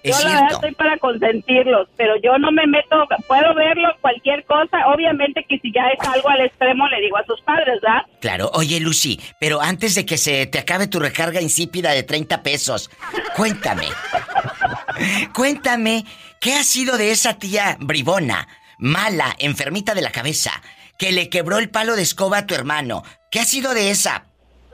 Es 0.02 0.18
yo 0.18 0.24
la 0.28 0.34
verdad 0.34 0.52
estoy 0.54 0.74
para 0.74 0.98
consentirlos, 0.98 1.88
pero 1.96 2.14
yo 2.22 2.36
no 2.38 2.50
me 2.52 2.66
meto, 2.66 3.06
puedo 3.28 3.54
verlo, 3.54 3.88
cualquier 4.00 4.44
cosa, 4.44 4.88
obviamente 4.92 5.44
que 5.48 5.58
si 5.60 5.72
ya 5.72 5.88
es 5.88 6.08
algo 6.08 6.28
al 6.28 6.40
extremo 6.42 6.86
le 6.88 7.00
digo 7.00 7.16
a 7.16 7.24
sus 7.24 7.40
padres, 7.42 7.80
¿verdad? 7.80 8.02
Claro, 8.20 8.50
oye 8.54 8.80
Lucy, 8.80 9.18
pero 9.40 9.60
antes 9.62 9.94
de 9.94 10.04
que 10.04 10.18
se 10.18 10.46
te 10.46 10.58
acabe 10.58 10.88
tu 10.88 10.98
recarga 10.98 11.40
insípida 11.40 11.92
de 11.92 12.02
30 12.02 12.42
pesos, 12.42 12.90
cuéntame. 13.36 13.86
cuéntame, 15.34 16.04
¿qué 16.42 16.54
ha 16.54 16.62
sido 16.64 16.98
de 16.98 17.10
esa 17.12 17.38
tía 17.38 17.76
bribona, 17.80 18.48
mala, 18.78 19.34
enfermita 19.38 19.94
de 19.94 20.02
la 20.02 20.10
cabeza, 20.10 20.50
que 20.98 21.12
le 21.12 21.28
quebró 21.30 21.58
el 21.58 21.70
palo 21.70 21.96
de 21.96 22.02
escoba 22.02 22.38
a 22.38 22.46
tu 22.46 22.54
hermano? 22.54 23.02
¿Qué 23.30 23.40
ha 23.40 23.44
sido 23.44 23.72
de 23.74 23.90
esa 23.90 24.24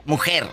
mujer? 0.07 0.45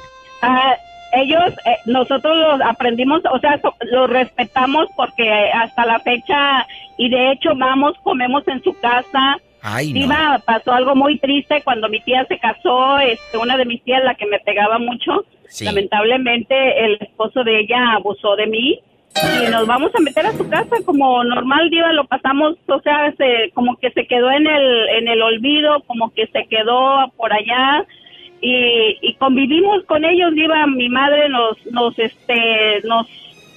Ah, 0.41 0.75
ellos, 1.13 1.53
eh, 1.65 1.77
nosotros 1.85 2.35
los 2.37 2.61
aprendimos, 2.61 3.21
o 3.31 3.39
sea, 3.39 3.59
so- 3.61 3.73
los 3.91 4.09
respetamos 4.09 4.87
porque 4.97 5.49
hasta 5.53 5.85
la 5.85 5.99
fecha, 6.01 6.67
y 6.97 7.09
de 7.09 7.31
hecho 7.31 7.51
vamos, 7.55 7.93
comemos 8.03 8.45
en 8.47 8.61
su 8.61 8.73
casa. 8.79 9.37
Ay, 9.61 9.93
no. 9.93 9.99
Diva, 10.01 10.41
pasó 10.45 10.73
algo 10.73 10.93
muy 10.95 11.17
triste 11.17 11.61
cuando 11.63 11.87
mi 11.89 11.99
tía 12.01 12.25
se 12.27 12.37
casó, 12.37 12.99
este, 12.99 13.37
una 13.37 13.55
de 13.57 13.65
mis 13.65 13.81
tías, 13.83 14.03
la 14.03 14.13
que 14.15 14.25
me 14.27 14.39
pegaba 14.39 14.77
mucho, 14.77 15.25
Sí. 15.47 15.63
lamentablemente 15.63 16.85
el 16.85 16.97
esposo 17.01 17.43
de 17.43 17.61
ella 17.61 17.93
abusó 17.93 18.35
de 18.35 18.47
mí 18.47 18.79
y 19.23 19.49
nos 19.49 19.65
vamos 19.65 19.91
a 19.95 20.01
meter 20.01 20.25
a 20.25 20.33
su 20.33 20.47
casa 20.49 20.75
como 20.85 21.23
normal, 21.23 21.69
Diva, 21.69 21.93
lo 21.93 22.05
pasamos, 22.05 22.57
o 22.67 22.81
sea, 22.81 23.13
se, 23.17 23.51
como 23.53 23.77
que 23.77 23.91
se 23.91 24.07
quedó 24.07 24.29
en 24.31 24.45
el, 24.45 24.89
en 24.89 25.07
el 25.07 25.21
olvido, 25.21 25.81
como 25.87 26.13
que 26.13 26.27
se 26.27 26.45
quedó 26.47 27.11
por 27.15 27.31
allá 27.31 27.85
y, 28.41 28.97
y 29.01 29.15
convivimos 29.15 29.83
con 29.85 30.03
ellos, 30.03 30.33
Diva, 30.33 30.67
mi 30.67 30.89
madre 30.89 31.29
nos, 31.29 31.57
nos, 31.67 31.97
este, 31.97 32.81
nos 32.83 33.07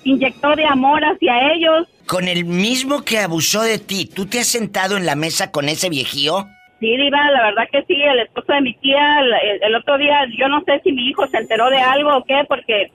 inyectó 0.05 0.55
de 0.55 0.65
amor 0.65 1.03
hacia 1.05 1.53
ellos. 1.53 1.89
Con 2.07 2.29
el 2.29 2.45
mismo 2.45 3.05
que 3.05 3.19
abusó 3.19 3.63
de 3.63 3.79
ti, 3.79 4.07
¿tú 4.07 4.27
te 4.27 4.41
has 4.41 4.47
sentado 4.47 4.97
en 4.97 5.07
la 5.07 5.17
mesa 5.17 5.51
con 5.51 5.69
ese 5.69 5.91
viejío? 5.91 6.47
Sí, 6.79 6.97
Diva, 6.97 7.31
la 7.33 7.43
verdad 7.43 7.65
que 7.73 7.83
sí, 7.83 8.01
el 8.01 8.21
esposo 8.21 8.53
de 8.53 8.61
mi 8.61 8.75
tía, 8.75 9.21
el, 9.21 9.63
el 9.63 9.75
otro 9.75 9.99
día, 9.99 10.21
yo 10.39 10.49
no 10.49 10.63
sé 10.63 10.81
si 10.85 10.93
mi 10.93 11.09
hijo 11.09 11.27
se 11.27 11.39
enteró 11.39 11.69
de 11.71 11.79
algo 11.79 12.17
o 12.17 12.25
qué, 12.25 12.45
porque 12.49 12.93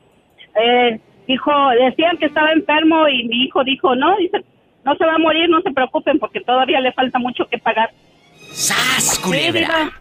eh, 0.56 1.00
dijo, 1.28 1.52
decían 1.80 2.18
que 2.18 2.26
estaba 2.26 2.52
enfermo 2.52 3.08
y 3.08 3.24
mi 3.26 3.44
hijo 3.46 3.64
dijo, 3.64 3.96
no, 3.96 4.16
dice, 4.18 4.44
no 4.86 4.96
se 4.96 5.06
va 5.06 5.16
a 5.16 5.20
morir, 5.20 5.50
no 5.50 5.62
se 5.62 5.72
preocupen, 5.72 6.20
porque 6.20 6.42
todavía 6.42 6.80
le 6.82 6.92
falta 6.92 7.20
mucho 7.20 7.46
que 7.48 7.58
pagar. 7.58 7.90
¡Sas, 8.52 9.20
culebra! 9.20 9.92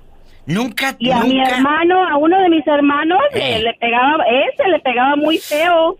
Nunca, 0.44 0.96
Y 0.98 1.10
a 1.12 1.20
mi 1.22 1.40
hermano, 1.40 2.02
a 2.08 2.16
uno 2.16 2.40
de 2.42 2.48
mis 2.48 2.66
hermanos, 2.66 3.20
Eh. 3.32 3.58
le, 3.58 3.62
le 3.62 3.74
pegaba, 3.74 4.24
ese 4.24 4.68
le 4.68 4.80
pegaba 4.80 5.14
muy 5.16 5.38
feo. 5.38 5.96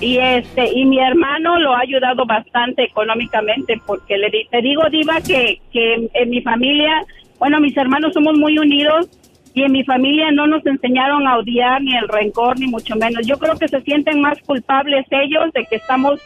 Y 0.00 0.16
este, 0.16 0.70
y 0.74 0.86
mi 0.86 0.98
hermano 0.98 1.58
lo 1.60 1.74
ha 1.74 1.80
ayudado 1.80 2.24
bastante 2.24 2.82
económicamente, 2.84 3.78
porque 3.86 4.16
le 4.16 4.30
di- 4.30 4.46
te 4.50 4.62
digo, 4.62 4.82
Diva, 4.90 5.20
que, 5.20 5.60
que 5.70 6.08
en 6.14 6.30
mi 6.30 6.40
familia, 6.40 7.04
bueno, 7.38 7.60
mis 7.60 7.76
hermanos 7.76 8.14
somos 8.14 8.36
muy 8.38 8.58
unidos 8.58 9.08
y 9.54 9.62
en 9.64 9.72
mi 9.72 9.84
familia 9.84 10.30
no 10.32 10.46
nos 10.46 10.64
enseñaron 10.66 11.26
a 11.26 11.36
odiar 11.38 11.82
ni 11.82 11.96
el 11.96 12.08
rencor, 12.08 12.58
ni 12.58 12.66
mucho 12.66 12.96
menos. 12.96 13.26
Yo 13.26 13.38
creo 13.38 13.56
que 13.56 13.68
se 13.68 13.80
sienten 13.82 14.20
más 14.20 14.38
culpables 14.46 15.04
ellos 15.10 15.52
de 15.52 15.64
que 15.66 15.76
estamos 15.76 16.20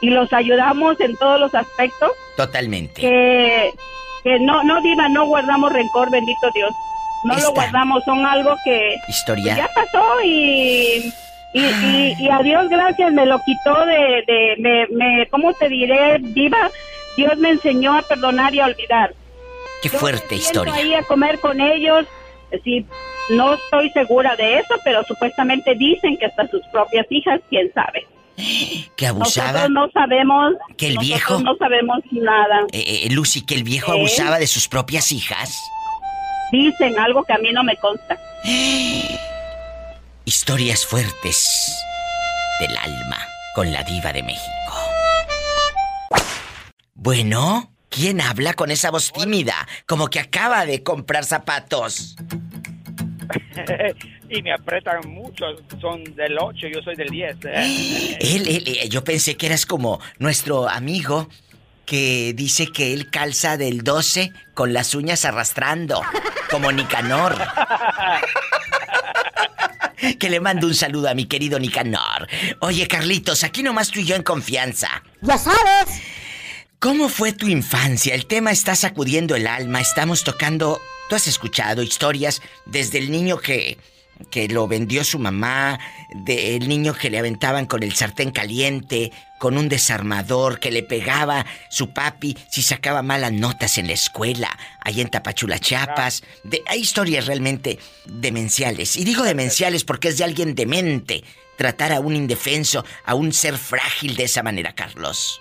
y 0.00 0.10
los 0.10 0.30
ayudamos 0.32 1.00
en 1.00 1.16
todos 1.16 1.40
los 1.40 1.54
aspectos 1.54 2.10
Totalmente. 2.36 3.00
que, 3.00 3.70
que 4.22 4.38
no, 4.40 4.62
no, 4.64 4.80
Diva, 4.82 5.08
no 5.08 5.24
guardamos 5.26 5.72
rencor, 5.72 6.10
bendito 6.10 6.50
Dios. 6.54 6.70
No 7.24 7.34
lo 7.38 7.52
guardamos, 7.52 8.04
son 8.04 8.24
algo 8.26 8.54
que 8.64 8.94
Historia. 9.08 9.56
ya 9.56 9.68
pasó 9.74 10.20
y, 10.22 11.10
y, 11.54 11.60
y, 11.64 12.14
y 12.20 12.28
a 12.28 12.38
Dios 12.40 12.68
gracias 12.68 13.10
me 13.14 13.24
lo 13.24 13.40
quitó 13.44 13.74
de, 13.86 14.22
de 14.26 14.56
me, 14.58 14.86
me, 14.90 15.26
¿cómo 15.30 15.52
te 15.54 15.68
diré, 15.70 16.18
Diva? 16.20 16.70
Dios 17.16 17.36
me 17.38 17.48
enseñó 17.50 17.96
a 17.96 18.02
perdonar 18.02 18.54
y 18.54 18.60
a 18.60 18.66
olvidar. 18.66 19.14
Qué 19.82 19.88
fuerte 19.88 20.36
Siento 20.36 20.44
historia. 20.66 20.74
ahí 20.74 20.94
a 20.94 21.02
comer 21.04 21.40
con 21.40 21.60
ellos, 21.60 22.06
sí, 22.64 22.86
no 23.30 23.54
estoy 23.54 23.90
segura 23.90 24.36
de 24.36 24.58
eso, 24.58 24.74
pero 24.84 25.02
supuestamente 25.04 25.74
dicen 25.74 26.16
que 26.16 26.26
hasta 26.26 26.46
sus 26.48 26.62
propias 26.72 27.06
hijas, 27.10 27.40
quién 27.48 27.72
sabe. 27.74 28.06
Que 28.96 29.06
abusaba. 29.06 29.52
Nosotros 29.52 29.70
no 29.70 29.90
sabemos. 29.92 30.54
Que 30.76 30.88
el 30.88 30.98
viejo- 30.98 31.40
no 31.40 31.56
sabemos 31.56 32.00
nada. 32.12 32.66
Eh, 32.72 33.04
eh, 33.04 33.08
Lucy, 33.10 33.44
que 33.46 33.54
el 33.54 33.62
viejo 33.64 33.92
¿Eh? 33.92 33.96
abusaba 33.98 34.38
de 34.38 34.46
sus 34.46 34.68
propias 34.68 35.10
hijas. 35.10 35.58
Dicen 36.52 36.98
algo 36.98 37.24
que 37.24 37.32
a 37.32 37.38
mí 37.38 37.50
no 37.52 37.64
me 37.64 37.76
consta. 37.76 38.18
Historias 40.24 40.84
fuertes 40.84 41.72
del 42.60 42.76
alma 42.76 43.16
con 43.54 43.72
la 43.72 43.82
diva 43.84 44.12
de 44.12 44.22
México. 44.22 44.42
Bueno, 46.94 47.70
¿quién 47.96 48.20
habla 48.20 48.52
con 48.52 48.70
esa 48.70 48.90
voz 48.90 49.12
tímida? 49.12 49.66
Como 49.86 50.08
que 50.08 50.20
acaba 50.20 50.66
de 50.66 50.82
comprar 50.82 51.24
zapatos. 51.24 52.16
y 54.28 54.42
me 54.42 54.52
apretan 54.52 55.00
mucho, 55.08 55.46
son 55.80 56.04
del 56.14 56.38
8, 56.38 56.66
yo 56.74 56.82
soy 56.82 56.94
del 56.94 57.08
10. 57.08 57.36
¿eh? 57.44 58.18
Él, 58.20 58.48
él, 58.48 58.64
eh, 58.66 58.88
yo 58.88 59.02
pensé 59.02 59.36
que 59.36 59.46
eras 59.46 59.66
como 59.66 60.00
nuestro 60.18 60.68
amigo 60.68 61.28
que 61.86 62.34
dice 62.34 62.66
que 62.66 62.92
él 62.92 63.10
calza 63.10 63.56
del 63.56 63.82
12 63.82 64.32
con 64.54 64.72
las 64.72 64.94
uñas 64.94 65.24
arrastrando, 65.24 66.02
como 66.50 66.70
Nicanor. 66.72 67.36
Que 70.20 70.30
le 70.30 70.40
mando 70.40 70.66
un 70.66 70.74
saludo 70.74 71.08
a 71.08 71.14
mi 71.14 71.24
querido 71.24 71.58
Nicanor. 71.58 72.28
Oye, 72.60 72.86
Carlitos, 72.86 73.42
aquí 73.42 73.62
nomás 73.62 73.90
tú 73.90 73.98
y 73.98 74.04
yo 74.04 74.14
en 74.14 74.22
confianza. 74.22 75.02
Ya 75.22 75.36
sabes. 75.36 76.00
¿Cómo 76.78 77.08
fue 77.08 77.32
tu 77.32 77.48
infancia? 77.48 78.14
El 78.14 78.26
tema 78.26 78.50
está 78.50 78.76
sacudiendo 78.76 79.34
el 79.34 79.46
alma. 79.46 79.80
Estamos 79.80 80.24
tocando. 80.24 80.78
Tú 81.08 81.14
has 81.14 81.26
escuchado 81.26 81.82
historias 81.82 82.42
desde 82.66 82.98
el 82.98 83.10
niño 83.10 83.38
que. 83.38 83.78
que 84.30 84.46
lo 84.48 84.68
vendió 84.68 85.02
su 85.02 85.18
mamá, 85.18 85.80
del 86.12 86.68
niño 86.68 86.92
que 86.92 87.08
le 87.08 87.18
aventaban 87.18 87.64
con 87.64 87.82
el 87.82 87.94
sartén 87.94 88.30
caliente, 88.30 89.10
con 89.38 89.56
un 89.56 89.70
desarmador 89.70 90.60
que 90.60 90.70
le 90.70 90.82
pegaba 90.82 91.46
su 91.70 91.94
papi 91.94 92.36
si 92.50 92.60
sacaba 92.60 93.02
malas 93.02 93.32
notas 93.32 93.78
en 93.78 93.86
la 93.86 93.94
escuela, 93.94 94.58
ahí 94.82 95.00
en 95.00 95.08
Tapachula, 95.08 95.58
Chiapas. 95.58 96.24
De, 96.44 96.62
hay 96.66 96.80
historias 96.80 97.26
realmente 97.26 97.78
demenciales. 98.04 98.96
Y 98.96 99.04
digo 99.04 99.22
demenciales 99.22 99.82
porque 99.82 100.08
es 100.08 100.18
de 100.18 100.24
alguien 100.24 100.54
demente 100.54 101.24
tratar 101.56 101.94
a 101.94 102.00
un 102.00 102.14
indefenso, 102.14 102.84
a 103.06 103.14
un 103.14 103.32
ser 103.32 103.56
frágil 103.56 104.14
de 104.14 104.24
esa 104.24 104.42
manera, 104.42 104.74
Carlos. 104.74 105.40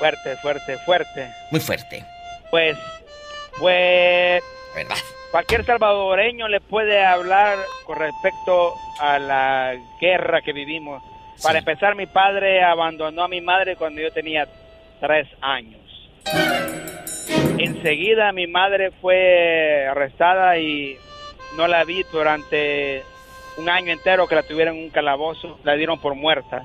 Fuerte, 0.00 0.36
fuerte, 0.36 0.78
fuerte. 0.78 1.30
Muy 1.50 1.60
fuerte. 1.60 2.02
Pues, 2.50 2.78
pues... 3.58 4.42
¿Verdad? 4.74 4.96
Cualquier 5.30 5.66
salvadoreño 5.66 6.48
le 6.48 6.62
puede 6.62 7.04
hablar 7.04 7.58
con 7.84 7.98
respecto 7.98 8.72
a 8.98 9.18
la 9.18 9.74
guerra 10.00 10.40
que 10.40 10.54
vivimos. 10.54 11.02
Para 11.42 11.58
empezar, 11.58 11.96
mi 11.96 12.06
padre 12.06 12.64
abandonó 12.64 13.24
a 13.24 13.28
mi 13.28 13.42
madre 13.42 13.76
cuando 13.76 14.00
yo 14.00 14.10
tenía 14.10 14.48
tres 15.00 15.28
años. 15.42 15.82
Enseguida 17.58 18.32
mi 18.32 18.46
madre 18.46 18.92
fue 19.02 19.86
arrestada 19.86 20.56
y 20.56 20.96
no 21.58 21.68
la 21.68 21.84
vi 21.84 22.04
durante 22.10 23.02
un 23.58 23.68
año 23.68 23.92
entero 23.92 24.26
que 24.26 24.34
la 24.34 24.44
tuvieron 24.44 24.76
en 24.76 24.84
un 24.84 24.90
calabozo. 24.90 25.60
La 25.62 25.74
dieron 25.74 26.00
por 26.00 26.14
muerta. 26.14 26.64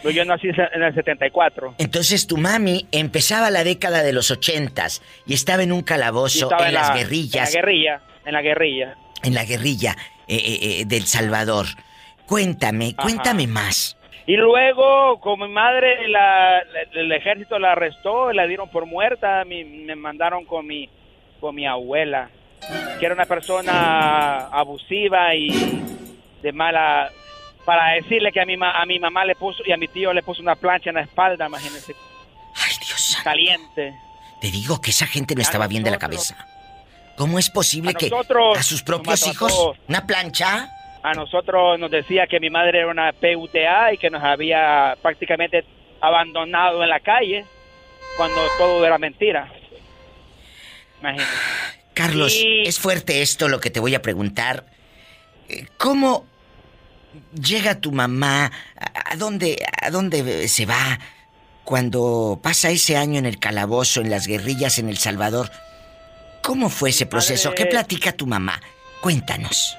Pero 0.02 0.12
Yo 0.12 0.26
nací 0.26 0.48
en 0.50 0.84
el 0.84 0.94
74. 0.94 1.76
Entonces 1.78 2.28
tu 2.28 2.38
mami 2.38 2.88
empezaba 2.92 3.50
la 3.52 3.64
década 3.64 4.04
de 4.04 4.12
los 4.14 4.32
ochentas 4.32 5.02
y 5.26 5.34
estaba 5.34 5.64
en 5.64 5.72
un 5.72 5.82
calabozo 5.82 6.50
en, 6.60 6.74
las 6.74 6.90
la- 6.90 6.96
guerrillas. 6.96 7.50
En 7.50 7.54
la 7.56 7.62
guerrilla, 7.62 8.02
en 8.26 8.34
la 8.34 8.42
guerrilla. 8.42 8.96
en 9.24 9.34
la 9.34 9.46
guerrilla 9.46 9.96
eh, 10.28 10.36
eh, 10.38 10.60
eh, 10.82 10.86
del 10.86 11.06
Salvador. 11.06 11.68
Cuéntame, 12.28 12.94
Ajá. 12.98 13.04
cuéntame 13.04 13.48
más. 13.48 13.98
Y 14.28 14.36
luego, 14.38 15.20
como 15.20 15.46
mi 15.46 15.54
madre, 15.54 16.08
la- 16.08 16.64
la- 16.64 16.82
el 17.02 17.12
ejército 17.12 17.60
la 17.60 17.74
arrestó, 17.74 18.32
la 18.34 18.48
dieron 18.48 18.70
por 18.70 18.86
muerta, 18.88 19.44
mi- 19.46 19.64
me 19.64 19.96
mandaron 19.96 20.46
con 20.46 20.66
mi, 20.66 20.90
con 21.40 21.54
mi 21.54 21.68
abuela, 21.68 22.30
que 23.00 23.06
era 23.06 23.14
una 23.14 23.26
persona 23.26 24.48
abusiva 24.48 25.36
y 25.36 25.50
de 26.42 26.52
mala... 26.52 27.12
Para 27.66 27.94
decirle 27.94 28.32
que 28.32 28.40
a 28.40 28.46
mi, 28.46 28.58
ma- 28.58 28.80
a 28.80 28.86
mi 28.86 29.00
mamá 29.00 29.26
le 29.26 29.34
puso 29.36 29.64
y 29.66 29.72
a 29.72 29.78
mi 29.78 29.88
tío 29.88 30.14
le 30.14 30.22
puso 30.22 30.40
una 30.44 30.56
plancha 30.56 30.92
en 30.92 30.98
la 30.98 31.02
espalda, 31.02 31.48
imagínense. 31.48 31.96
Ay, 32.56 32.74
Dios 32.86 33.18
Caliente. 33.24 33.96
Te 34.40 34.52
digo 34.52 34.80
que 34.80 34.92
esa 34.92 35.08
gente 35.08 35.34
no 35.34 35.42
estaba 35.42 35.66
bien 35.66 35.82
de 35.84 35.90
la 35.90 35.98
cabeza. 35.98 36.36
¿Cómo 37.18 37.40
es 37.40 37.50
posible 37.50 37.90
A 37.92 37.94
que 37.96 38.12
a 38.56 38.62
sus 38.62 38.84
propios 38.84 39.26
hijos 39.28 39.72
una 39.88 40.06
plancha? 40.06 40.70
A 41.06 41.14
nosotros 41.14 41.78
nos 41.80 41.92
decía 41.92 42.26
que 42.26 42.40
mi 42.40 42.50
madre 42.50 42.80
era 42.80 42.88
una 42.88 43.12
PUTA 43.14 43.94
y 43.94 43.98
que 43.98 44.10
nos 44.10 44.24
había 44.24 44.98
prácticamente 45.04 45.64
abandonado 46.02 46.82
en 46.82 46.90
la 46.90 47.00
calle 47.00 47.46
cuando 48.18 48.42
todo 48.58 48.84
era 48.86 48.98
mentira. 48.98 49.48
Imagínate. 51.00 51.30
Carlos, 51.94 52.34
Y- 52.34 52.64
es 52.68 52.80
fuerte 52.80 53.22
esto 53.22 53.48
lo 53.48 53.60
que 53.60 53.70
te 53.70 53.80
voy 53.80 53.94
a 53.94 54.02
preguntar. 54.02 54.66
Eh, 55.48 55.68
¿Cómo 55.78 56.26
llega 57.40 57.80
tu 57.80 57.92
mamá? 57.92 58.52
¿A 58.76 59.12
a 59.12 59.16
dónde, 59.16 59.64
a 59.82 59.92
dónde 59.92 60.48
se 60.48 60.66
va 60.66 61.00
cuando 61.64 62.40
pasa 62.42 62.72
ese 62.72 62.98
año 62.98 63.20
en 63.20 63.26
el 63.28 63.40
calabozo, 63.40 64.02
en 64.02 64.10
las 64.10 64.26
guerrillas 64.28 64.80
en 64.80 64.90
El 64.90 64.98
Salvador? 64.98 65.52
¿Cómo 66.42 66.70
fue 66.70 66.90
ese 66.90 67.06
proceso? 67.06 67.50
Madre- 67.50 67.64
¿Qué 67.64 67.70
platica 67.70 68.12
tu 68.12 68.26
mamá? 68.26 68.60
Cuéntanos. 69.02 69.78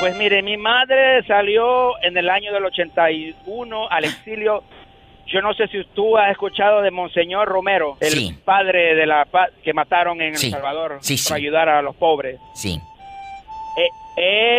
Pues 0.00 0.16
mire, 0.16 0.42
mi 0.42 0.56
madre 0.56 1.22
salió 1.26 1.92
en 2.02 2.16
el 2.16 2.30
año 2.30 2.52
del 2.54 2.64
81 2.64 3.88
al 3.90 4.04
exilio. 4.04 4.62
Yo 5.26 5.42
no 5.42 5.52
sé 5.54 5.68
si 5.68 5.84
tú 5.94 6.16
has 6.16 6.30
escuchado 6.30 6.80
de 6.80 6.90
Monseñor 6.90 7.46
Romero, 7.48 7.96
el 8.00 8.08
Sí. 8.10 8.34
padre 8.44 8.94
de 8.94 9.06
la 9.06 9.26
que 9.62 9.72
mataron 9.74 10.20
en 10.22 10.36
Sí. 10.36 10.46
El 10.46 10.52
Salvador 10.52 10.98
Sí, 11.02 11.18
sí. 11.18 11.32
ayudar 11.34 11.68
a 11.68 11.82
los 11.82 11.94
pobres. 11.96 12.40
Sí. 12.54 12.80
Eh, 13.76 13.88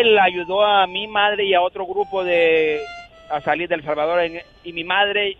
él 0.02 0.20
ayudó 0.20 0.64
a 0.64 0.86
mi 0.88 1.08
madre 1.08 1.44
y 1.46 1.54
a 1.56 1.62
otro 1.62 1.86
grupo 1.88 2.24
de 2.24 2.80
a 3.32 3.42
salir 3.42 3.68
del 3.68 3.84
Salvador 3.84 4.22
en- 4.22 4.42
y 4.64 4.74
mi 4.74 4.84
madre 4.84 5.38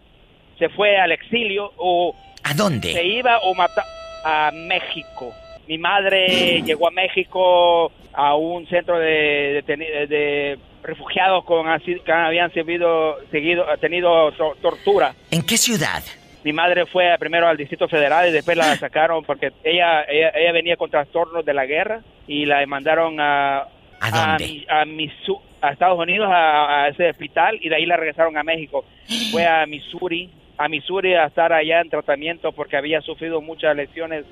se 0.58 0.70
fue 0.70 0.97
al 0.97 1.12
exilio 1.12 1.72
o 1.78 2.16
¿A 2.43 2.54
dónde? 2.54 2.91
se 2.93 3.04
iba 3.06 3.38
o 3.39 3.54
mata 3.54 3.84
a 4.26 4.49
México. 4.54 5.32
Mi 5.72 5.78
madre 5.78 6.61
llegó 6.65 6.89
a 6.89 6.91
México 6.91 7.93
a 8.11 8.36
un 8.36 8.67
centro 8.67 8.99
de, 8.99 9.63
de, 9.65 10.59
refugiados 10.84 11.45
con 11.45 11.69
así 11.69 11.95
que 12.05 12.11
habían 12.11 12.51
servido, 12.51 13.15
seguido, 13.32 13.63
tenido 13.80 14.34
to- 14.34 14.57
tortura. 14.61 15.13
¿En 15.32 15.41
qué 15.43 15.55
ciudad? 15.55 16.03
Mi 16.43 16.51
madre 16.51 16.86
fue 16.88 17.15
primero 17.17 17.47
al 17.47 17.55
Distrito 17.55 17.88
Federal 17.88 18.28
y 18.28 18.34
después 18.34 18.57
la 18.57 18.76
sacaron 18.86 19.24
porque 19.24 19.53
ella, 19.63 20.03
ella, 20.09 20.34
ella 20.36 20.51
venía 20.51 20.76
con 20.76 20.89
trastornos 20.91 21.45
de 21.45 21.53
la 21.53 21.65
guerra 21.65 22.01
y 22.28 22.43
la 22.43 22.65
mandaron 22.65 23.22
a, 23.22 23.59
¿A 24.01 24.11
dónde? 24.11 24.43
mi- 24.45 24.65
a, 24.67 24.84
Misu- 24.84 25.39
a 25.61 25.69
Estados 25.72 25.97
Unidos 25.97 26.28
a, 26.30 26.84
a 26.84 26.88
ese 26.89 27.11
hospital 27.11 27.57
y 27.61 27.69
de 27.69 27.78
ahí 27.78 27.86
la 27.86 27.95
regresaron 27.95 28.38
a 28.38 28.43
México. 28.43 28.84
Fue 29.32 29.47
a 29.47 29.65
Missouri, 29.65 30.30
a 30.57 30.67
Missouri 30.67 31.13
a 31.13 31.28
estar 31.28 31.53
allá 31.53 31.80
en 31.80 31.89
tratamiento 31.89 32.51
porque 32.51 32.76
había 32.76 32.99
sufrido 32.99 33.39
muchas 33.39 33.74
lesiones 33.74 34.26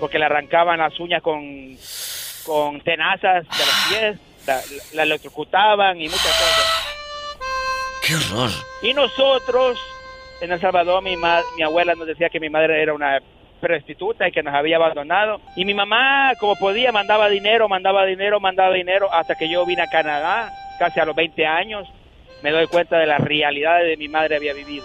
porque 0.00 0.18
le 0.18 0.24
arrancaban 0.26 0.78
las 0.78 0.98
uñas 1.00 1.22
con, 1.22 1.76
con 2.44 2.80
tenazas 2.80 3.44
de 3.48 3.58
los 3.58 3.86
pies, 3.88 4.18
la, 4.46 4.60
la 4.94 5.02
electrocutaban 5.02 6.00
y 6.00 6.04
muchas 6.08 6.22
cosas. 6.26 6.82
¡Qué 8.02 8.14
horror! 8.14 8.50
Y 8.82 8.94
nosotros, 8.94 9.78
en 10.40 10.52
El 10.52 10.60
Salvador, 10.60 11.02
mi, 11.02 11.16
ma- 11.16 11.42
mi 11.56 11.62
abuela 11.62 11.94
nos 11.94 12.06
decía 12.06 12.28
que 12.28 12.38
mi 12.40 12.48
madre 12.50 12.80
era 12.82 12.94
una 12.94 13.18
prostituta 13.60 14.28
y 14.28 14.32
que 14.32 14.42
nos 14.42 14.54
había 14.54 14.76
abandonado. 14.76 15.40
Y 15.56 15.64
mi 15.64 15.74
mamá, 15.74 16.32
como 16.38 16.54
podía, 16.56 16.92
mandaba 16.92 17.28
dinero, 17.28 17.68
mandaba 17.68 18.04
dinero, 18.04 18.38
mandaba 18.38 18.74
dinero, 18.74 19.12
hasta 19.12 19.34
que 19.34 19.48
yo 19.48 19.64
vine 19.66 19.82
a 19.82 19.86
Canadá, 19.88 20.52
casi 20.78 21.00
a 21.00 21.04
los 21.04 21.16
20 21.16 21.46
años, 21.46 21.88
me 22.42 22.50
doy 22.52 22.66
cuenta 22.68 22.98
de 22.98 23.06
la 23.06 23.18
realidad 23.18 23.78
de 23.82 23.96
mi 23.96 24.08
madre 24.08 24.36
había 24.36 24.52
vivido. 24.52 24.84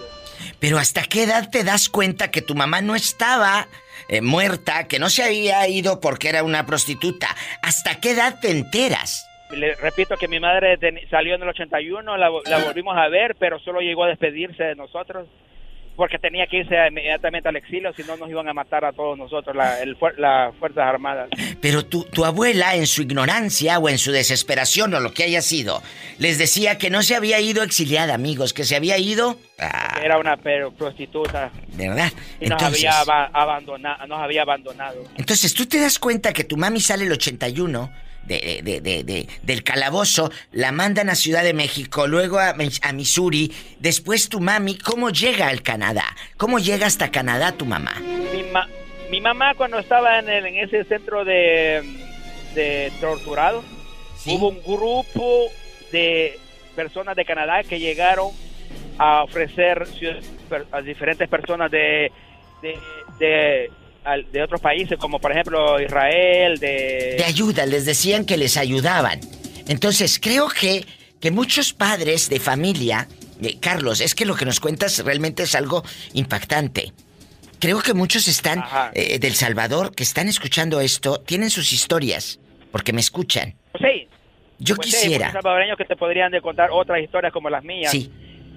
Pero 0.58 0.78
¿hasta 0.78 1.02
qué 1.02 1.24
edad 1.24 1.50
te 1.50 1.62
das 1.64 1.88
cuenta 1.88 2.30
que 2.30 2.40
tu 2.42 2.54
mamá 2.54 2.80
no 2.80 2.94
estaba 2.96 3.68
eh, 4.12 4.20
muerta, 4.20 4.86
que 4.88 4.98
no 4.98 5.08
se 5.08 5.22
había 5.22 5.66
ido 5.68 6.00
porque 6.00 6.28
era 6.28 6.42
una 6.42 6.66
prostituta? 6.66 7.28
¿Hasta 7.62 7.98
qué 7.98 8.10
edad 8.10 8.38
te 8.40 8.50
enteras? 8.50 9.26
Le 9.50 9.74
repito 9.74 10.16
que 10.16 10.28
mi 10.28 10.38
madre 10.38 10.78
salió 11.10 11.34
en 11.34 11.42
el 11.42 11.48
81, 11.48 12.16
la, 12.16 12.30
la 12.44 12.58
volvimos 12.58 12.96
a 12.96 13.08
ver, 13.08 13.36
pero 13.38 13.58
solo 13.58 13.80
llegó 13.80 14.04
a 14.04 14.08
despedirse 14.08 14.64
de 14.64 14.74
nosotros 14.74 15.28
porque 15.96 16.18
tenía 16.18 16.46
que 16.46 16.58
irse 16.58 16.74
inmediatamente 16.88 17.48
al 17.48 17.56
exilio, 17.56 17.92
si 17.94 18.02
no 18.04 18.16
nos 18.16 18.28
iban 18.30 18.48
a 18.48 18.54
matar 18.54 18.84
a 18.84 18.92
todos 18.92 19.16
nosotros, 19.18 19.54
la, 19.54 19.80
el 19.82 19.96
las 20.16 20.54
Fuerzas 20.56 20.84
Armadas. 20.84 21.28
Pero 21.60 21.84
tu, 21.84 22.04
tu 22.04 22.24
abuela, 22.24 22.74
en 22.74 22.86
su 22.86 23.02
ignorancia 23.02 23.78
o 23.78 23.88
en 23.88 23.98
su 23.98 24.10
desesperación 24.12 24.94
o 24.94 25.00
lo 25.00 25.12
que 25.12 25.24
haya 25.24 25.42
sido, 25.42 25.82
les 26.18 26.38
decía 26.38 26.78
que 26.78 26.90
no 26.90 27.02
se 27.02 27.14
había 27.14 27.40
ido 27.40 27.62
exiliada, 27.62 28.14
amigos, 28.14 28.52
que 28.52 28.64
se 28.64 28.74
había 28.76 28.98
ido. 28.98 29.36
ah, 29.58 30.00
Era 30.02 30.18
una 30.18 30.36
pero, 30.36 30.72
prostituta. 30.72 31.50
¿De 31.68 31.88
verdad? 31.88 32.12
Y 32.40 32.46
nos 32.48 32.60
Entonces, 32.62 32.84
había, 32.86 33.00
aba- 33.00 33.30
abandonado, 33.32 34.06
nos 34.06 34.18
había 34.20 34.42
abandonado. 34.42 35.04
entonces 35.16 35.52
tú 35.54 35.66
te 35.66 35.78
das 35.80 35.98
cuenta 35.98 36.32
que 36.32 36.44
tu 36.44 36.56
mami 36.56 36.80
sale 36.80 37.04
el 37.04 37.12
81 37.12 37.90
de, 38.26 38.60
de- 38.62 38.80
de- 38.80 39.04
de- 39.04 39.28
del 39.42 39.62
calabozo, 39.64 40.30
la 40.52 40.72
mandan 40.72 41.10
a 41.10 41.14
Ciudad 41.14 41.42
de 41.42 41.54
México, 41.54 42.06
luego 42.06 42.38
a, 42.38 42.54
Mi- 42.54 42.68
a 42.82 42.92
Missouri, 42.92 43.52
después 43.80 44.28
tu 44.28 44.40
mami, 44.40 44.78
¿cómo 44.78 45.10
llega 45.10 45.48
al 45.48 45.62
Canadá? 45.62 46.04
¿Cómo 46.36 46.58
llega 46.58 46.86
hasta 46.86 47.10
Canadá 47.10 47.52
tu 47.52 47.66
mamá? 47.66 47.94
Mi, 48.32 48.42
ma- 48.52 48.68
mi 49.10 49.20
mamá 49.20 49.54
cuando 49.54 49.78
estaba 49.78 50.18
en, 50.18 50.28
el- 50.28 50.46
en 50.46 50.56
ese 50.58 50.84
centro 50.84 51.24
de, 51.24 51.82
torturados, 53.00 53.64
hubo 54.26 54.48
un 54.50 54.62
grupo 54.62 55.48
de 55.90 56.38
personas 56.76 57.16
de 57.16 57.24
Canadá 57.24 57.62
que 57.64 57.78
llegaron 57.78 58.28
a 58.98 59.24
ofrecer 59.24 59.86
a 60.70 60.80
diferentes 60.80 61.28
personas 61.28 61.70
de, 61.70 62.12
de, 62.62 62.78
de, 63.18 63.70
al- 64.04 64.30
de 64.32 64.42
otros 64.42 64.60
países, 64.60 64.98
como 64.98 65.18
por 65.18 65.32
ejemplo 65.32 65.80
Israel, 65.80 66.58
de... 66.58 67.14
de 67.18 67.24
ayuda, 67.24 67.66
les 67.66 67.84
decían 67.84 68.24
que 68.24 68.36
les 68.36 68.56
ayudaban. 68.56 69.20
Entonces, 69.68 70.18
creo 70.20 70.48
que, 70.48 70.84
que 71.20 71.30
muchos 71.30 71.72
padres 71.72 72.28
de 72.28 72.40
familia, 72.40 73.08
eh, 73.42 73.56
Carlos, 73.60 74.00
es 74.00 74.14
que 74.14 74.24
lo 74.26 74.34
que 74.34 74.44
nos 74.44 74.60
cuentas 74.60 74.98
realmente 75.04 75.44
es 75.44 75.54
algo 75.54 75.82
impactante. 76.14 76.92
Creo 77.58 77.80
que 77.80 77.94
muchos 77.94 78.26
están 78.26 78.64
eh, 78.94 79.18
del 79.20 79.34
Salvador 79.34 79.94
que 79.94 80.02
están 80.02 80.26
escuchando 80.28 80.80
esto, 80.80 81.20
tienen 81.20 81.48
sus 81.50 81.72
historias, 81.72 82.40
porque 82.72 82.92
me 82.92 83.00
escuchan. 83.00 83.54
Sí. 83.80 84.08
Yo 84.58 84.74
Pues 84.76 84.90
sí, 84.90 84.96
quisiera. 84.96 85.26
muchos 85.26 85.42
salvadoreños 85.42 85.76
que 85.78 85.84
te 85.84 85.96
podrían 85.96 86.32
de 86.32 86.40
contar 86.40 86.70
otras 86.72 87.00
historias 87.02 87.32
como 87.32 87.48
las 87.50 87.62
mías. 87.62 87.90
Sí. 87.92 88.10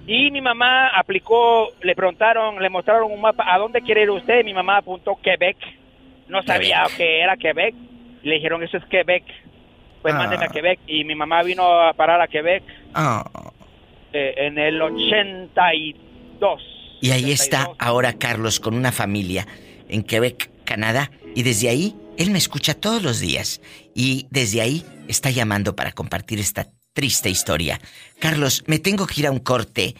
Y 0.07 0.29
mi 0.31 0.39
mamá 0.41 0.89
aplicó, 0.89 1.69
le 1.81 1.95
preguntaron, 1.95 2.61
le 2.61 2.69
mostraron 2.69 3.11
un 3.11 3.21
mapa, 3.21 3.43
¿a 3.51 3.57
dónde 3.57 3.81
quiere 3.81 4.03
ir 4.03 4.09
usted? 4.11 4.43
Mi 4.43 4.53
mamá 4.53 4.77
apuntó 4.77 5.15
Quebec. 5.21 5.57
No 6.27 6.43
sabía 6.43 6.83
que 6.95 7.21
era 7.21 7.35
Quebec. 7.37 7.73
Le 8.23 8.35
dijeron, 8.35 8.61
eso 8.63 8.77
es 8.77 8.85
Quebec. 8.85 9.23
Pues 10.01 10.13
Ah. 10.13 10.17
mándeme 10.19 10.45
a 10.45 10.49
Quebec. 10.49 10.79
Y 10.87 11.03
mi 11.03 11.15
mamá 11.15 11.41
vino 11.43 11.63
a 11.81 11.93
parar 11.93 12.21
a 12.21 12.27
Quebec 12.27 12.63
Ah, 12.93 13.25
eh, 14.13 14.33
en 14.37 14.57
el 14.59 14.79
82. 14.81 16.61
y 17.01 17.11
ahí 17.11 17.31
está 17.31 17.69
ahora 17.79 18.13
Carlos 18.13 18.59
con 18.59 18.75
una 18.75 18.91
familia 18.91 19.45
en 19.89 20.03
Quebec, 20.03 20.49
Canadá, 20.65 21.11
y 21.35 21.43
desde 21.43 21.69
ahí 21.69 21.95
él 22.17 22.31
me 22.31 22.37
escucha 22.37 22.73
todos 22.73 23.03
los 23.03 23.19
días 23.19 23.61
y 23.93 24.27
desde 24.29 24.61
ahí 24.61 24.83
está 25.07 25.29
llamando 25.31 25.75
para 25.75 25.91
compartir 25.91 26.39
esta 26.39 26.67
triste 26.95 27.29
historia. 27.29 27.79
Carlos, 28.19 28.63
me 28.67 28.79
tengo 28.79 29.05
que 29.05 29.19
ir 29.21 29.27
a 29.27 29.31
un 29.31 29.39
corte. 29.39 29.93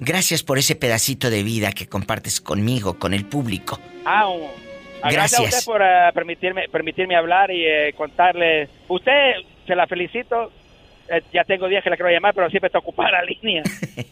Gracias 0.00 0.42
por 0.42 0.58
ese 0.58 0.74
pedacito 0.74 1.30
de 1.30 1.44
vida 1.44 1.70
que 1.72 1.86
compartes 1.86 2.40
conmigo, 2.40 2.98
con 2.98 3.14
el 3.14 3.24
público. 3.24 3.78
Ah, 4.04 4.28
un- 4.28 4.48
ah, 5.02 5.10
Gracias 5.12 5.38
a 5.38 5.42
Gracias. 5.42 5.60
usted 5.60 5.64
por 5.72 5.80
eh, 5.80 6.10
permitirme, 6.12 6.68
permitirme 6.68 7.14
hablar 7.16 7.52
y 7.52 7.64
eh, 7.64 7.94
contarle. 7.96 8.68
Usted, 8.88 9.34
se 9.66 9.76
la 9.76 9.86
felicito. 9.86 10.50
Eh, 11.08 11.22
ya 11.32 11.44
tengo 11.44 11.68
días 11.68 11.84
que 11.84 11.90
la 11.90 11.96
quiero 11.96 12.10
llamar, 12.10 12.34
pero 12.34 12.50
siempre 12.50 12.66
está 12.66 12.78
ocupada 12.80 13.12
la 13.12 13.22
línea. 13.24 13.62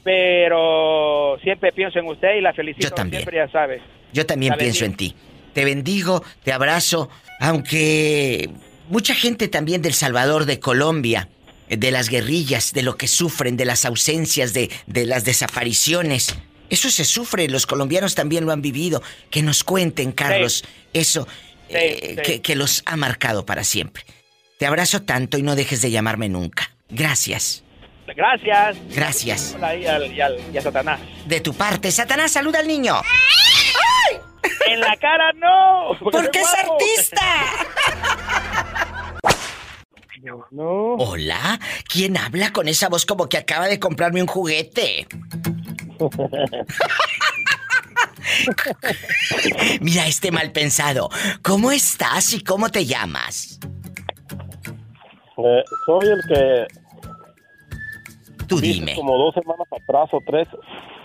pero 0.04 1.36
siempre 1.42 1.72
pienso 1.72 1.98
en 1.98 2.06
usted 2.06 2.36
y 2.36 2.40
la 2.40 2.52
felicito. 2.52 2.88
Yo 2.88 2.94
también. 2.94 3.22
Siempre, 3.22 3.36
ya 3.38 3.48
sabe. 3.50 3.82
Yo 4.12 4.24
también 4.24 4.54
pienso 4.56 4.84
en 4.84 4.94
ti. 4.94 5.16
Te 5.52 5.64
bendigo, 5.64 6.22
te 6.44 6.52
abrazo, 6.52 7.10
aunque 7.40 8.48
mucha 8.88 9.14
gente 9.16 9.48
también 9.48 9.82
del 9.82 9.94
Salvador, 9.94 10.44
de 10.44 10.60
Colombia, 10.60 11.28
de 11.76 11.90
las 11.90 12.08
guerrillas, 12.08 12.72
de 12.72 12.82
lo 12.82 12.96
que 12.96 13.08
sufren, 13.08 13.56
de 13.56 13.64
las 13.64 13.84
ausencias, 13.84 14.52
de, 14.52 14.70
de 14.86 15.06
las 15.06 15.24
desapariciones. 15.24 16.34
Eso 16.68 16.90
se 16.90 17.04
sufre, 17.04 17.48
los 17.48 17.66
colombianos 17.66 18.14
también 18.14 18.44
lo 18.46 18.52
han 18.52 18.62
vivido. 18.62 19.02
Que 19.30 19.42
nos 19.42 19.64
cuenten, 19.64 20.12
Carlos, 20.12 20.64
eso 20.92 21.26
eh, 21.68 22.14
sí. 22.16 22.22
Que, 22.22 22.42
que 22.42 22.54
los 22.56 22.82
ha 22.86 22.96
marcado 22.96 23.44
para 23.46 23.64
siempre. 23.64 24.04
Te 24.58 24.66
abrazo 24.66 25.02
tanto 25.02 25.38
y 25.38 25.42
no 25.42 25.56
dejes 25.56 25.82
de 25.82 25.90
llamarme 25.90 26.28
nunca. 26.28 26.70
Gracias. 26.90 27.64
Gracias. 28.16 28.76
Gracias. 28.94 29.52
Hola, 29.56 29.76
y, 29.76 29.86
al- 29.86 30.12
y 30.12 30.20
al- 30.20 30.38
y 30.52 30.58
a 30.58 30.62
Satanás. 30.62 31.00
De 31.26 31.40
tu 31.40 31.54
parte, 31.54 31.90
Satanás, 31.92 32.32
saluda 32.32 32.58
al 32.58 32.66
niño. 32.66 33.00
En 34.66 34.80
la 34.80 34.96
cara 34.96 35.32
no. 35.34 35.96
Porque 36.10 36.40
es 36.40 36.48
guapo. 36.64 36.78
No. 40.50 40.94
Hola, 40.94 41.60
¿quién 41.88 42.16
habla 42.16 42.52
con 42.52 42.68
esa 42.68 42.88
voz 42.88 43.06
como 43.06 43.28
que 43.28 43.38
acaba 43.38 43.68
de 43.68 43.78
comprarme 43.78 44.20
un 44.20 44.28
juguete? 44.28 45.06
Mira 49.80 50.06
este 50.06 50.30
mal 50.30 50.52
pensado. 50.52 51.08
¿Cómo 51.42 51.72
estás 51.72 52.34
y 52.34 52.44
cómo 52.44 52.68
te 52.70 52.84
llamas? 52.84 53.58
Eh, 55.38 55.64
soy 55.86 56.08
el 56.08 56.20
que 56.28 56.66
Tú 58.50 58.60
dime. 58.60 58.96
como 58.96 59.16
dos 59.16 59.32
semanas 59.32 59.68
atrás 59.70 60.08
o 60.10 60.20
tres, 60.26 60.48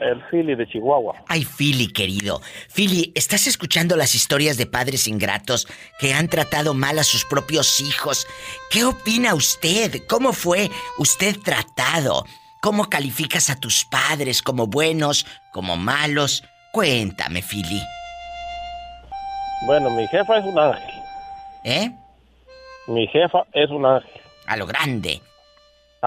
el 0.01 0.19
Philly 0.31 0.55
de 0.55 0.67
Chihuahua. 0.67 1.13
Ay, 1.27 1.45
Philly, 1.45 1.93
querido. 1.93 2.41
Philly, 2.73 3.11
¿estás 3.13 3.45
escuchando 3.45 3.95
las 3.95 4.15
historias 4.15 4.57
de 4.57 4.65
padres 4.65 5.07
ingratos 5.07 5.67
que 5.99 6.11
han 6.11 6.27
tratado 6.27 6.73
mal 6.73 6.97
a 6.97 7.03
sus 7.03 7.23
propios 7.23 7.79
hijos? 7.81 8.25
¿Qué 8.71 8.83
opina 8.83 9.35
usted? 9.35 10.07
¿Cómo 10.09 10.33
fue 10.33 10.71
usted 10.97 11.35
tratado? 11.37 12.25
¿Cómo 12.63 12.89
calificas 12.89 13.51
a 13.51 13.59
tus 13.59 13.85
padres 13.85 14.41
como 14.41 14.65
buenos, 14.65 15.27
como 15.53 15.77
malos? 15.77 16.43
Cuéntame, 16.71 17.43
Philly. 17.43 17.79
Bueno, 19.67 19.91
mi 19.91 20.07
jefa 20.07 20.39
es 20.39 20.45
un 20.45 20.57
ángel. 20.57 20.93
¿Eh? 21.63 21.91
Mi 22.87 23.05
jefa 23.05 23.45
es 23.53 23.69
un 23.69 23.85
ángel. 23.85 24.21
A 24.47 24.57
lo 24.57 24.65
grande. 24.65 25.21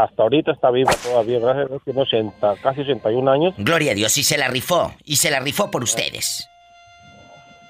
Hasta 0.05 0.23
ahorita 0.23 0.53
está 0.53 0.71
viva 0.71 0.93
todavía, 1.03 1.41
gracias 1.41 1.67
a 1.67 1.69
Dios, 1.69 1.83
tiene 1.85 2.01
80, 2.03 2.57
casi 2.63 2.83
81 2.83 3.31
años. 3.31 3.55
Gloria 3.59 3.93
a 3.93 3.95
Dios, 3.95 4.17
y 4.17 4.23
se 4.23 4.39
la 4.39 4.49
rifó. 4.49 4.93
Y 5.05 5.17
se 5.17 5.31
la 5.31 5.41
rifó 5.41 5.71
por 5.71 5.83
ustedes. 5.83 6.49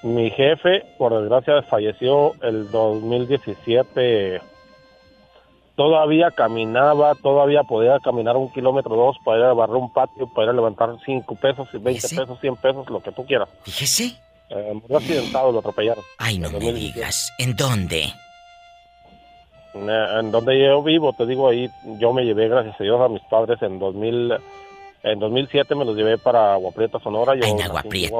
Mi 0.03 0.29
jefe, 0.29 0.85
por 0.97 1.19
desgracia, 1.19 1.61
falleció 1.63 2.33
el 2.43 2.69
2017. 2.69 4.41
Todavía 5.75 6.31
caminaba, 6.31 7.15
todavía 7.15 7.63
podía 7.63 7.99
caminar 7.99 8.37
un 8.37 8.51
kilómetro 8.51 8.95
dos 8.95 9.17
para 9.25 9.39
ir 9.39 9.45
a 9.45 9.53
barrer 9.53 9.77
un 9.77 9.91
patio, 9.91 10.27
para 10.33 10.45
ir 10.45 10.49
a 10.51 10.53
levantar 10.53 10.89
5 11.05 11.35
pesos, 11.35 11.67
20 11.71 12.01
pesos, 12.01 12.39
100 12.39 12.55
pesos, 12.57 12.89
lo 12.89 13.01
que 13.01 13.11
tú 13.11 13.25
quieras. 13.25 13.49
Fíjese. 13.63 14.15
Eh, 14.49 14.73
murió 14.73 14.97
accidentado, 14.97 15.51
lo 15.51 15.59
atropellaron. 15.59 16.03
Ay, 16.17 16.37
no 16.37 16.49
me 16.51 16.73
digas. 16.73 17.31
¿En 17.37 17.55
dónde? 17.55 18.13
En 19.73 20.31
donde 20.31 20.59
yo 20.59 20.81
vivo, 20.81 21.13
te 21.13 21.25
digo 21.25 21.47
ahí, 21.47 21.69
yo 21.99 22.11
me 22.11 22.25
llevé, 22.25 22.47
gracias 22.47 22.79
a 22.79 22.83
Dios, 22.83 22.99
a 22.99 23.07
mis 23.07 23.21
padres 23.23 23.61
en 23.61 23.77
2000, 23.77 24.33
en 25.03 25.19
2007 25.19 25.75
me 25.75 25.85
los 25.85 25.95
llevé 25.95 26.17
para 26.17 26.53
Agua 26.53 26.71
Prieta, 26.71 26.99
Sonora. 26.99 27.35
Yo 27.35 27.45
en 27.45 27.61
Agua 27.61 27.83
Prieta. 27.83 28.17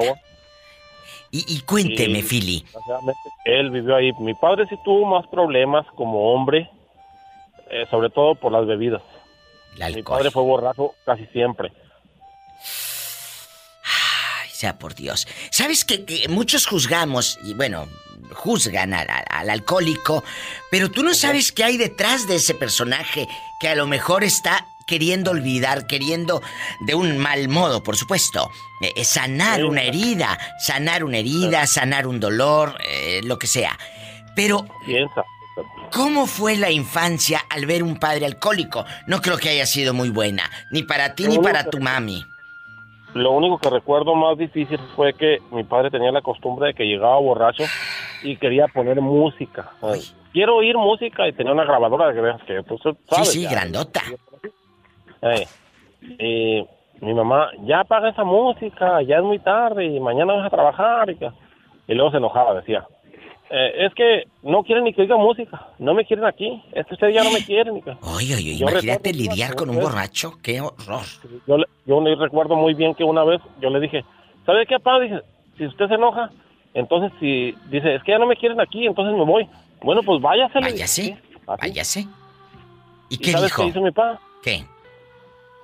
Y, 1.31 1.45
y 1.47 1.61
cuénteme, 1.61 2.19
Y, 2.19 2.61
desgraciadamente, 2.63 3.19
Él 3.45 3.69
vivió 3.71 3.95
ahí. 3.95 4.11
Mi 4.19 4.33
padre 4.33 4.65
sí 4.67 4.75
tuvo 4.83 5.05
más 5.05 5.27
problemas 5.27 5.85
como 5.95 6.33
hombre, 6.33 6.69
eh, 7.69 7.85
sobre 7.89 8.09
todo 8.09 8.35
por 8.35 8.51
las 8.51 8.65
bebidas. 8.65 9.01
Mi 9.93 10.03
padre 10.03 10.31
fue 10.31 10.43
borracho 10.43 10.93
casi 11.05 11.25
siempre. 11.27 11.71
Ay, 13.83 14.49
sea 14.51 14.77
por 14.77 14.95
Dios. 14.95 15.27
¿Sabes 15.51 15.85
que, 15.85 16.03
que 16.05 16.27
muchos 16.27 16.65
juzgamos, 16.65 17.39
y 17.43 17.53
bueno, 17.53 17.87
juzgan 18.33 18.93
al, 18.93 19.09
al- 19.09 19.25
al 19.29 19.49
alcohólico, 19.49 20.23
pero 20.71 20.89
tú 20.91 21.03
no 21.03 21.13
sabes 21.13 21.51
qué 21.51 21.63
hay 21.63 21.77
detrás 21.77 22.27
de 22.27 22.35
ese 22.35 22.53
personaje 22.55 23.27
que 23.59 23.67
a 23.69 23.75
lo 23.75 23.87
mejor 23.87 24.23
está 24.23 24.65
queriendo 24.87 25.31
olvidar, 25.31 25.85
queriendo 25.87 26.41
de 26.81 26.95
un 26.95 27.17
mal 27.19 27.47
modo, 27.47 27.83
por 27.83 27.95
supuesto, 27.95 28.49
eh, 28.81 28.91
eh, 28.95 29.03
sanar 29.05 29.63
una 29.63 29.83
herida, 29.83 30.37
sanar 30.59 31.03
una 31.03 31.17
herida, 31.17 31.67
sanar 31.67 32.07
un 32.07 32.19
dolor, 32.19 32.75
eh, 32.83 33.21
lo 33.23 33.37
que 33.37 33.45
sea. 33.47 33.77
Pero 34.35 34.65
Piensa. 34.85 35.23
¿Cómo 35.91 36.25
fue 36.27 36.55
la 36.55 36.71
infancia 36.71 37.41
al 37.49 37.65
ver 37.65 37.83
un 37.83 37.97
padre 37.99 38.25
alcohólico? 38.25 38.85
No 39.07 39.21
creo 39.21 39.37
que 39.37 39.49
haya 39.49 39.65
sido 39.65 39.93
muy 39.93 40.09
buena, 40.09 40.49
ni 40.71 40.83
para 40.83 41.15
ti 41.15 41.27
ni 41.27 41.37
para 41.39 41.65
tu 41.69 41.79
mami. 41.79 42.25
Lo 43.15 43.31
único 43.31 43.57
que 43.57 43.69
recuerdo 43.71 44.13
más 44.15 44.37
difícil 44.37 44.79
fue 44.95 45.13
que 45.15 45.39
mi 45.51 45.63
padre 45.63 45.89
tenía 45.89 46.11
la 46.11 46.21
costumbre 46.21 46.67
de 46.67 46.73
que 46.75 46.83
llegaba 46.85 47.17
borracho 47.19 47.63
y 48.23 48.37
quería 48.37 48.67
poner 48.67 48.99
música. 49.01 49.71
Eh, 49.83 49.99
Quiero 50.31 50.57
oír 50.57 50.77
música 50.77 51.27
y 51.27 51.33
tenía 51.33 51.53
una 51.53 51.63
grabadora 51.63 52.13
que 52.13 52.21
veas 52.21 52.41
que 52.43 52.61
tú 52.63 52.77
sabes. 52.77 53.29
sí, 53.31 53.41
ya. 53.43 53.49
grandota. 53.51 54.01
Eh, 55.21 55.47
y 56.01 57.05
mi 57.05 57.13
mamá, 57.13 57.49
ya 57.65 57.81
apaga 57.81 58.09
esa 58.09 58.23
música, 58.23 59.01
ya 59.01 59.17
es 59.17 59.23
muy 59.23 59.39
tarde 59.39 59.85
y 59.85 59.99
mañana 59.99 60.33
vas 60.33 60.45
a 60.45 60.49
trabajar. 60.49 61.09
Y, 61.09 61.17
y 61.87 61.95
luego 61.95 62.11
se 62.11 62.17
enojaba, 62.17 62.53
decía. 62.55 62.85
eh, 63.49 63.85
es 63.87 63.93
que 63.95 64.25
no 64.43 64.63
quieren 64.63 64.83
ni 64.83 64.93
que 64.93 65.01
oiga 65.01 65.17
música, 65.17 65.67
no 65.79 65.93
me 65.95 66.05
quieren 66.05 66.25
aquí, 66.25 66.63
es 66.73 66.85
que 66.85 66.93
ustedes 66.93 67.15
ya 67.15 67.23
no 67.23 67.31
me 67.31 67.43
quieren. 67.43 67.81
Que... 67.81 67.91
Oye, 68.15 68.35
oye, 68.35 68.55
Yo 68.57 68.67
imagínate 68.69 69.09
recuerdo- 69.11 69.17
lidiar 69.31 69.55
con 69.55 69.69
un 69.69 69.77
ustedes- 69.77 69.91
borracho. 69.93 70.31
Qué 70.43 70.61
horror. 70.61 71.01
Yo, 71.47 71.57
le- 71.57 71.65
yo 71.85 72.01
le 72.01 72.15
recuerdo 72.15 72.55
muy 72.55 72.75
bien 72.75 72.93
que 72.93 73.03
una 73.03 73.23
vez 73.23 73.41
yo 73.59 73.69
le 73.71 73.79
dije, 73.79 74.05
¿sabe 74.45 74.65
qué, 74.67 74.77
papá? 74.79 74.99
Dice, 74.99 75.21
si 75.57 75.65
usted 75.65 75.87
se 75.87 75.95
enoja, 75.95 76.29
entonces 76.73 77.11
si 77.19 77.55
dice, 77.69 77.95
es 77.95 78.03
que 78.03 78.11
ya 78.11 78.19
no 78.19 78.27
me 78.27 78.35
quieren 78.35 78.59
aquí, 78.61 78.85
entonces 78.85 79.15
me 79.15 79.25
voy. 79.25 79.47
Bueno, 79.81 80.01
pues 80.03 80.21
váyase. 80.21 80.59
le 80.59 80.71
dije. 80.73 80.77
Váyase, 80.77 81.17
váyase. 81.45 81.99
¿Y 83.09 83.15
¿Y 83.15 83.17
qué 83.17 83.31
sabes 83.31 83.47
dijo? 83.47 83.63
qué 83.63 83.69
hizo 83.69 83.81
mi 83.81 83.91
papá? 83.91 84.19
¿Qué? 84.43 84.65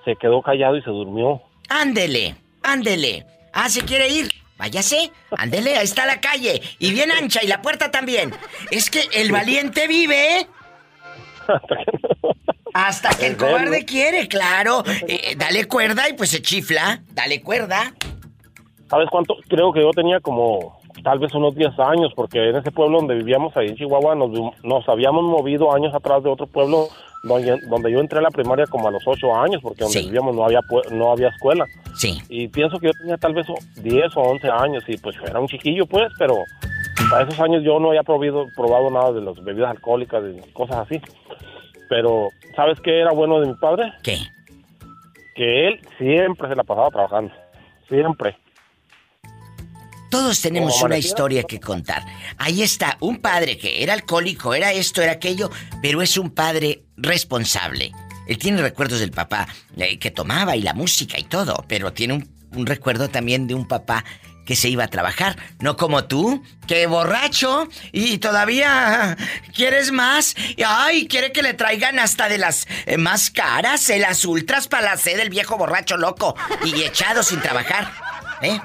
Se 0.04 0.16
quedó 0.16 0.42
callado 0.42 0.78
y 0.78 0.82
se 0.82 0.90
durmió. 0.90 1.42
Ándele, 1.70 2.36
ándele. 2.64 3.26
Ah, 3.54 3.70
¿se 3.70 3.82
quiere 3.82 4.10
ir? 4.10 4.30
Váyase, 4.58 5.12
ándele, 5.38 5.78
ahí 5.78 5.84
está 5.84 6.06
la 6.06 6.22
calle. 6.22 6.62
Y 6.80 6.92
bien 6.92 7.12
ancha, 7.12 7.44
y 7.44 7.48
la 7.48 7.62
puerta 7.62 7.92
también. 7.92 8.32
Es 8.72 8.90
que 8.90 9.02
el 9.14 9.32
valiente 9.32 9.88
vive. 9.88 10.48
Hasta 12.74 13.10
que 13.18 13.28
el 13.28 13.38
cobarde 13.38 13.86
quiere, 13.86 14.28
claro. 14.28 14.84
Eh, 15.08 15.36
dale 15.38 15.66
cuerda 15.66 16.10
y 16.10 16.14
pues 16.14 16.30
se 16.30 16.42
chifla. 16.42 17.02
Dale 17.12 17.42
cuerda. 17.42 17.94
¿Sabes 18.90 19.08
cuánto? 19.10 19.36
Creo 19.48 19.72
que 19.74 19.82
yo 19.82 19.92
tenía 19.92 20.20
como 20.20 20.80
tal 21.06 21.20
vez 21.20 21.34
unos 21.34 21.56
10 21.56 21.80
años, 21.80 22.12
porque 22.16 22.50
en 22.50 22.56
ese 22.58 22.72
pueblo 22.72 22.98
donde 22.98 23.16
vivíamos 23.16 23.56
ahí 23.56 23.68
en 23.68 23.76
Chihuahua 23.78 24.16
nos, 24.16 24.32
nos 24.64 24.90
habíamos 24.90 25.24
movido 25.24 25.74
años 25.74 25.94
atrás 25.96 26.22
de 26.24 26.30
otro 26.30 26.48
pueblo 26.48 26.88
donde, 27.24 27.58
donde 27.70 27.92
yo 27.92 28.00
entré 28.02 28.20
a 28.20 28.24
la 28.24 28.30
primaria 28.32 28.66
como 28.68 28.88
a 28.88 28.92
los 28.92 29.04
8 29.06 29.34
años, 29.36 29.62
porque 29.62 29.84
donde 29.84 30.00
Sí. 30.00 30.06
vivíamos 30.08 30.36
no 30.36 30.44
había 30.44 30.60
no 30.92 31.12
había 31.12 31.30
escuela. 31.30 31.66
Sí. 31.96 32.18
Y 32.28 32.48
pienso 32.50 32.80
que 32.80 32.88
yo 32.88 32.94
tenía 33.00 33.18
tal 33.18 33.34
vez 33.34 33.48
o- 33.50 33.56
10 33.82 34.18
o 34.18 34.22
11 34.22 34.50
años 34.50 34.84
y 34.88 34.98
pues 34.98 35.16
era 35.26 35.40
un 35.40 35.48
chiquillo 35.48 35.86
pues, 35.86 36.12
pero 36.20 36.36
a 37.16 37.22
esos 37.22 37.40
años 37.40 37.64
yo 37.64 37.80
no 37.80 37.90
había 37.90 38.04
probado, 38.04 38.48
probado 38.56 38.90
nada 38.90 39.12
de 39.14 39.22
las 39.22 39.42
bebidas 39.44 39.70
alcohólicas, 39.72 40.24
de 40.24 40.42
cosas 40.54 40.78
así. 40.78 41.00
Pero, 41.88 42.30
¿sabes 42.56 42.80
qué 42.82 43.00
era 43.00 43.12
bueno 43.12 43.40
de 43.40 43.48
mi 43.48 43.54
padre? 43.54 43.94
¿Qué? 44.04 44.18
Que 45.36 45.68
él 45.68 45.80
siempre 46.00 46.50
se 46.50 46.56
la 46.56 46.64
pasaba 46.64 46.90
trabajando. 46.90 47.32
Siempre. 47.88 48.36
Todos 50.16 50.40
tenemos 50.40 50.82
una 50.82 50.98
historia 50.98 51.44
que 51.44 51.60
contar. 51.60 52.06
Ahí 52.38 52.64
está, 52.64 52.96
un 53.02 53.18
padre 53.18 53.58
que 53.58 53.84
era 53.84 53.92
alcohólico, 53.92 54.54
era 54.54 54.72
esto, 54.72 55.02
era 55.02 55.12
aquello, 55.12 55.52
pero 55.82 56.02
es 56.02 56.18
un 56.18 56.30
padre 56.30 56.86
responsable. 56.96 57.92
Él 58.26 58.38
tiene 58.38 58.62
recuerdos 58.62 59.02
del 59.02 59.12
papá 59.12 59.46
eh, 59.76 60.00
que 60.00 60.12
tomaba 60.12 60.56
y 60.56 60.62
la 60.62 60.74
música 60.74 61.20
y 61.20 61.24
todo, 61.24 61.66
pero 61.68 61.92
tiene 61.92 62.14
un, 62.14 62.30
un 62.54 62.66
recuerdo 62.66 63.10
también 63.10 63.46
de 63.46 63.56
un 63.56 63.68
papá 63.68 64.06
que 64.46 64.56
se 64.56 64.70
iba 64.70 64.86
a 64.86 64.88
trabajar, 64.88 65.36
no 65.60 65.76
como 65.76 66.06
tú, 66.06 66.42
que 66.66 66.88
borracho 66.88 67.68
y 67.92 68.18
todavía 68.20 69.18
quieres 69.54 69.92
más. 69.92 70.34
Y, 70.56 70.64
Ay, 70.66 71.10
quiere 71.10 71.34
que 71.34 71.44
le 71.44 71.56
traigan 71.56 72.00
hasta 72.00 72.30
de 72.30 72.38
las 72.38 72.68
eh, 72.86 72.96
más 72.96 73.32
caras, 73.32 73.90
eh, 73.90 74.00
las 74.00 74.24
ultras 74.24 74.70
para 74.70 74.92
la 74.92 74.98
sed 74.98 75.18
del 75.18 75.30
viejo 75.30 75.58
borracho 75.58 75.98
loco 75.98 76.38
y 76.64 76.84
echado 76.84 77.22
sin 77.22 77.42
trabajar. 77.42 77.92
¿Eh? 78.42 78.58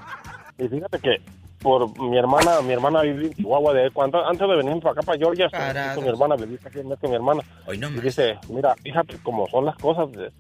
Y 0.59 0.69
fíjate 0.69 1.01
que 1.01 1.40
por 1.63 1.99
mi 2.01 2.17
hermana, 2.19 2.61
mi 2.63 2.73
hermana 2.73 3.03
vive 3.03 3.27
en 3.27 3.35
Chihuahua 3.35 3.75
de 3.75 3.91
cuando 3.91 4.25
antes 4.27 4.49
de 4.49 4.57
venir 4.57 4.81
para 4.81 4.93
acá 4.93 5.03
para 5.03 5.19
Georgia, 5.19 5.49
Carados. 5.51 5.95
con 5.95 6.05
mi 6.05 6.11
hermana, 6.11 6.37
viví 6.37 6.59
aquí 6.65 6.79
un 6.79 6.89
mes 6.89 6.99
con 6.99 7.11
mi 7.11 7.17
hermana. 7.17 7.43
Hoy 7.67 7.79
no 7.79 7.89
y 7.91 8.01
dice, 8.01 8.39
mira, 8.49 8.75
fíjate 8.77 9.19
cómo 9.23 9.47
son 9.49 9.67
las 9.67 9.77
cosas, 9.77 10.11
de- 10.13 10.31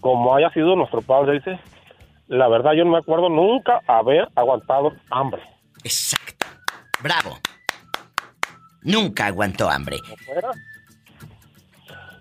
como 0.00 0.34
haya 0.34 0.50
sido 0.50 0.74
nuestro 0.76 1.00
padre, 1.02 1.34
dice, 1.34 1.58
la 2.26 2.48
verdad 2.48 2.72
yo 2.72 2.84
no 2.84 2.90
me 2.92 2.98
acuerdo 2.98 3.28
nunca 3.28 3.80
haber 3.86 4.28
aguantado 4.34 4.92
hambre. 5.10 5.42
Exacto. 5.84 6.46
Bravo. 7.02 7.38
Nunca 8.82 9.26
aguantó 9.26 9.70
hambre. 9.70 9.96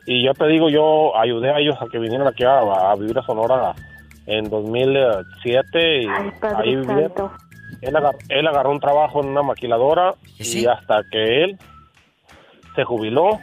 Y 0.05 0.23
yo 0.25 0.33
te 0.33 0.45
digo, 0.47 0.69
yo 0.69 1.15
ayudé 1.17 1.51
a 1.51 1.59
ellos 1.59 1.75
a 1.81 1.87
que 1.87 1.97
vinieran 1.99 2.27
aquí 2.27 2.43
a, 2.43 2.59
a 2.59 2.95
vivir 2.95 3.17
a 3.17 3.23
Sonora 3.25 3.73
en 4.25 4.49
2007 4.49 6.03
y 6.03 6.07
ahí 6.07 6.75
vivieron. 6.75 7.31
Él 7.87 7.95
agarró, 7.95 8.17
él 8.29 8.47
agarró 8.47 8.71
un 8.71 8.79
trabajo 8.79 9.21
en 9.21 9.29
una 9.29 9.41
maquiladora 9.43 10.15
y 10.39 10.43
hasta 10.67 11.01
que 11.11 11.43
él 11.43 11.57
se 12.75 12.83
jubiló 12.83 13.39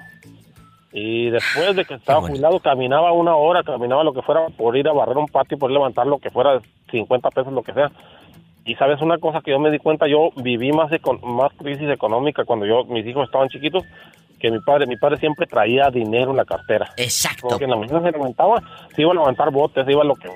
y 0.92 1.30
después 1.30 1.76
de 1.76 1.84
que 1.84 1.94
estaba 1.94 2.20
jubilado 2.30 2.58
caminaba 2.60 3.12
una 3.12 3.36
hora, 3.36 3.62
caminaba 3.62 4.02
lo 4.02 4.12
que 4.12 4.22
fuera 4.22 4.46
por 4.56 4.76
ir 4.76 4.88
a 4.88 4.92
barrer 4.92 5.16
un 5.18 5.26
patio, 5.28 5.56
por 5.56 5.70
levantar 5.70 6.06
lo 6.06 6.18
que 6.18 6.30
fuera 6.30 6.60
50 6.90 7.30
pesos, 7.30 7.52
lo 7.52 7.62
que 7.62 7.72
sea. 7.72 7.90
Y 8.64 8.74
sabes 8.74 9.00
una 9.00 9.18
cosa 9.18 9.40
que 9.40 9.52
yo 9.52 9.58
me 9.60 9.70
di 9.70 9.78
cuenta, 9.78 10.06
yo 10.08 10.30
viví 10.36 10.72
más 10.72 10.90
econ- 10.90 11.20
más 11.22 11.52
crisis 11.54 11.88
económica 11.88 12.44
cuando 12.44 12.66
yo 12.66 12.84
mis 12.84 13.06
hijos 13.06 13.24
estaban 13.24 13.48
chiquitos 13.48 13.84
que 14.40 14.50
mi 14.50 14.58
padre. 14.60 14.86
Mi 14.86 14.96
padre 14.96 15.18
siempre 15.18 15.46
traía 15.46 15.90
dinero 15.90 16.30
en 16.32 16.36
la 16.38 16.44
cartera. 16.44 16.90
Exacto. 16.96 17.48
Porque 17.48 17.64
en 17.64 17.70
la 17.70 17.76
mañana 17.76 18.02
se 18.02 18.10
levantaba, 18.10 18.60
se 18.94 19.02
iba 19.02 19.12
a 19.12 19.14
levantar 19.14 19.50
botes, 19.50 19.84
se 19.86 19.92
iba 19.92 20.02
a 20.02 20.04
lo 20.06 20.14
que... 20.16 20.28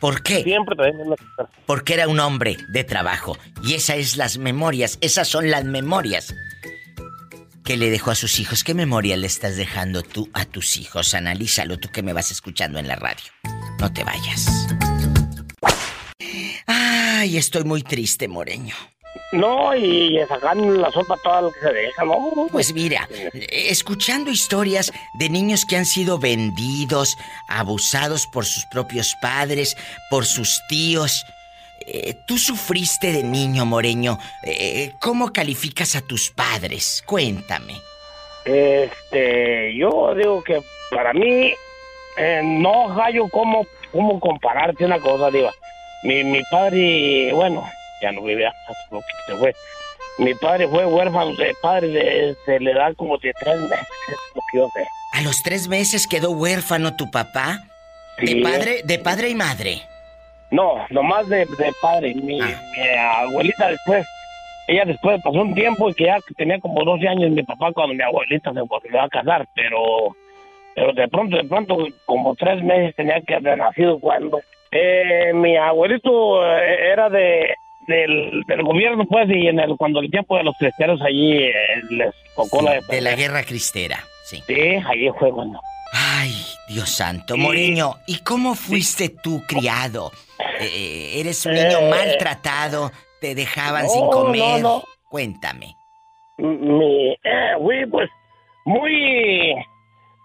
¿Por 0.00 0.22
qué? 0.22 0.42
Siempre 0.42 0.76
traía 0.76 0.92
dinero 0.92 1.14
en 1.18 1.26
la. 1.36 1.50
Porque 1.66 1.94
era 1.94 2.08
un 2.08 2.20
hombre 2.20 2.56
de 2.68 2.84
trabajo. 2.84 3.36
Y 3.62 3.74
esas 3.74 3.96
es 3.96 4.16
las 4.16 4.38
memorias, 4.38 4.98
esas 5.00 5.28
son 5.28 5.50
las 5.50 5.64
memorias 5.64 6.34
que 7.64 7.76
le 7.76 7.90
dejó 7.90 8.10
a 8.10 8.14
sus 8.14 8.38
hijos. 8.38 8.64
¿Qué 8.64 8.74
memoria 8.74 9.16
le 9.16 9.26
estás 9.26 9.56
dejando 9.56 10.02
tú 10.02 10.30
a 10.32 10.44
tus 10.44 10.76
hijos? 10.76 11.14
Analízalo 11.14 11.78
tú 11.78 11.90
que 11.90 12.02
me 12.02 12.12
vas 12.12 12.30
escuchando 12.30 12.78
en 12.78 12.88
la 12.88 12.96
radio. 12.96 13.30
No 13.78 13.92
te 13.92 14.04
vayas. 14.04 14.68
Ay, 16.66 17.36
estoy 17.36 17.64
muy 17.64 17.82
triste, 17.82 18.28
Moreño. 18.28 18.74
No, 19.32 19.74
y 19.76 20.18
sacan 20.28 20.80
la 20.80 20.90
sopa 20.90 21.16
toda 21.22 21.42
lo 21.42 21.52
que 21.52 21.60
se 21.60 21.72
deja, 21.72 22.04
¿no? 22.04 22.48
Pues 22.50 22.72
mira, 22.72 23.08
escuchando 23.50 24.30
historias 24.30 24.92
de 25.14 25.28
niños 25.28 25.64
que 25.64 25.76
han 25.76 25.86
sido 25.86 26.18
vendidos, 26.18 27.16
abusados 27.48 28.26
por 28.26 28.44
sus 28.46 28.64
propios 28.66 29.14
padres, 29.20 29.76
por 30.10 30.24
sus 30.26 30.62
tíos. 30.68 31.24
eh, 31.86 32.14
Tú 32.26 32.38
sufriste 32.38 33.12
de 33.12 33.22
niño, 33.22 33.64
Moreño. 33.66 34.18
Eh, 34.44 34.92
¿Cómo 35.00 35.32
calificas 35.32 35.94
a 35.96 36.00
tus 36.00 36.30
padres? 36.30 37.02
Cuéntame. 37.06 37.74
Este, 38.44 39.74
yo 39.76 40.14
digo 40.14 40.42
que 40.42 40.62
para 40.90 41.12
mí 41.12 41.52
eh, 42.16 42.40
no 42.42 42.88
hallo 42.94 43.28
cómo, 43.28 43.66
cómo 43.92 44.18
compararte 44.20 44.84
una 44.84 44.98
cosa, 44.98 45.30
digo. 45.30 45.50
Mi, 46.02 46.24
mi 46.24 46.40
padre, 46.50 47.32
bueno, 47.34 47.68
ya 48.02 48.12
no 48.12 48.22
vive, 48.22 48.46
hace 48.46 48.54
poquito 48.90 49.18
se 49.26 49.34
fue. 49.36 49.54
Mi 50.18 50.34
padre 50.34 50.66
fue 50.68 50.84
huérfano 50.86 51.34
de 51.36 51.54
padre, 51.62 51.88
de- 51.88 52.36
se 52.44 52.58
le 52.60 52.74
da 52.74 52.92
como 52.94 53.18
de 53.18 53.32
tres 53.38 53.58
meses, 53.60 53.86
es 54.08 54.16
lo 54.34 54.42
que 54.50 54.58
yo 54.58 54.68
sé. 54.74 54.86
¿A 55.14 55.22
los 55.22 55.42
tres 55.42 55.68
meses 55.68 56.06
quedó 56.06 56.30
huérfano 56.32 56.96
tu 56.96 57.10
papá? 57.10 57.58
¿De 58.18 58.26
Sí. 58.26 58.34
padre, 58.42 58.82
de 58.84 58.98
padre 58.98 59.28
y 59.30 59.34
madre? 59.34 59.82
No, 60.50 60.84
nomás 60.90 61.28
de, 61.28 61.44
de 61.44 61.72
padre. 61.80 62.14
Mi, 62.14 62.38
mi 62.40 62.88
abuelita 63.20 63.68
después, 63.68 64.06
ella 64.66 64.84
después 64.86 65.20
pasó 65.22 65.40
un 65.40 65.54
tiempo 65.54 65.88
y 65.90 65.94
que 65.94 66.04
ya 66.06 66.16
tenía 66.36 66.58
como 66.58 66.82
12 66.84 67.06
años 67.06 67.30
mi 67.30 67.42
papá 67.42 67.70
cuando 67.72 67.94
mi 67.94 68.02
abuelita 68.02 68.52
se 68.52 68.60
volvió 68.62 69.00
a 69.00 69.08
casar, 69.08 69.46
pero 69.54 70.16
pero 70.74 70.92
de 70.92 71.08
pronto, 71.08 71.36
de 71.36 71.44
pronto, 71.44 71.76
como 72.06 72.34
tres 72.36 72.62
meses 72.62 72.94
tenía 72.94 73.20
que 73.20 73.34
haber 73.34 73.58
nacido 73.58 73.98
cuando 73.98 74.40
eh, 74.70 75.32
mi 75.34 75.56
abuelito 75.56 76.44
eh, 76.46 76.92
era 76.92 77.08
de 77.10 77.54
del, 77.88 78.44
del 78.46 78.62
gobierno 78.62 79.04
pues 79.06 79.28
y 79.30 79.48
en 79.48 79.58
el 79.58 79.76
cuando 79.76 80.00
el 80.00 80.10
tiempo 80.10 80.36
de 80.36 80.44
los 80.44 80.54
cristianos 80.58 81.00
allí 81.02 81.38
eh, 81.38 81.52
les 81.90 82.14
tocó 82.36 82.62
la 82.62 82.80
De 82.88 83.00
la 83.00 83.14
guerra 83.16 83.42
cristera, 83.42 83.98
sí. 84.24 84.42
Sí, 84.46 84.76
allí 84.86 85.08
fue 85.18 85.30
cuando. 85.32 85.58
Ay, 85.92 86.32
Dios 86.68 86.90
santo, 86.90 87.36
Moreño, 87.36 87.94
¿y 88.06 88.18
cómo 88.18 88.54
fuiste 88.54 89.08
tú 89.08 89.42
criado? 89.48 90.12
Eh, 90.60 91.14
¿Eres 91.16 91.44
un 91.46 91.54
niño 91.54 91.78
Eh, 91.80 91.90
maltratado? 91.90 92.92
¿Te 93.20 93.34
dejaban 93.34 93.84
no, 93.84 93.88
sin 93.88 94.06
comer? 94.08 94.62
no, 94.62 94.76
no. 94.76 94.82
Cuéntame. 95.08 95.74
mi 96.36 97.12
eh, 97.24 97.54
fui 97.58 97.86
pues 97.86 98.10
muy 98.66 99.54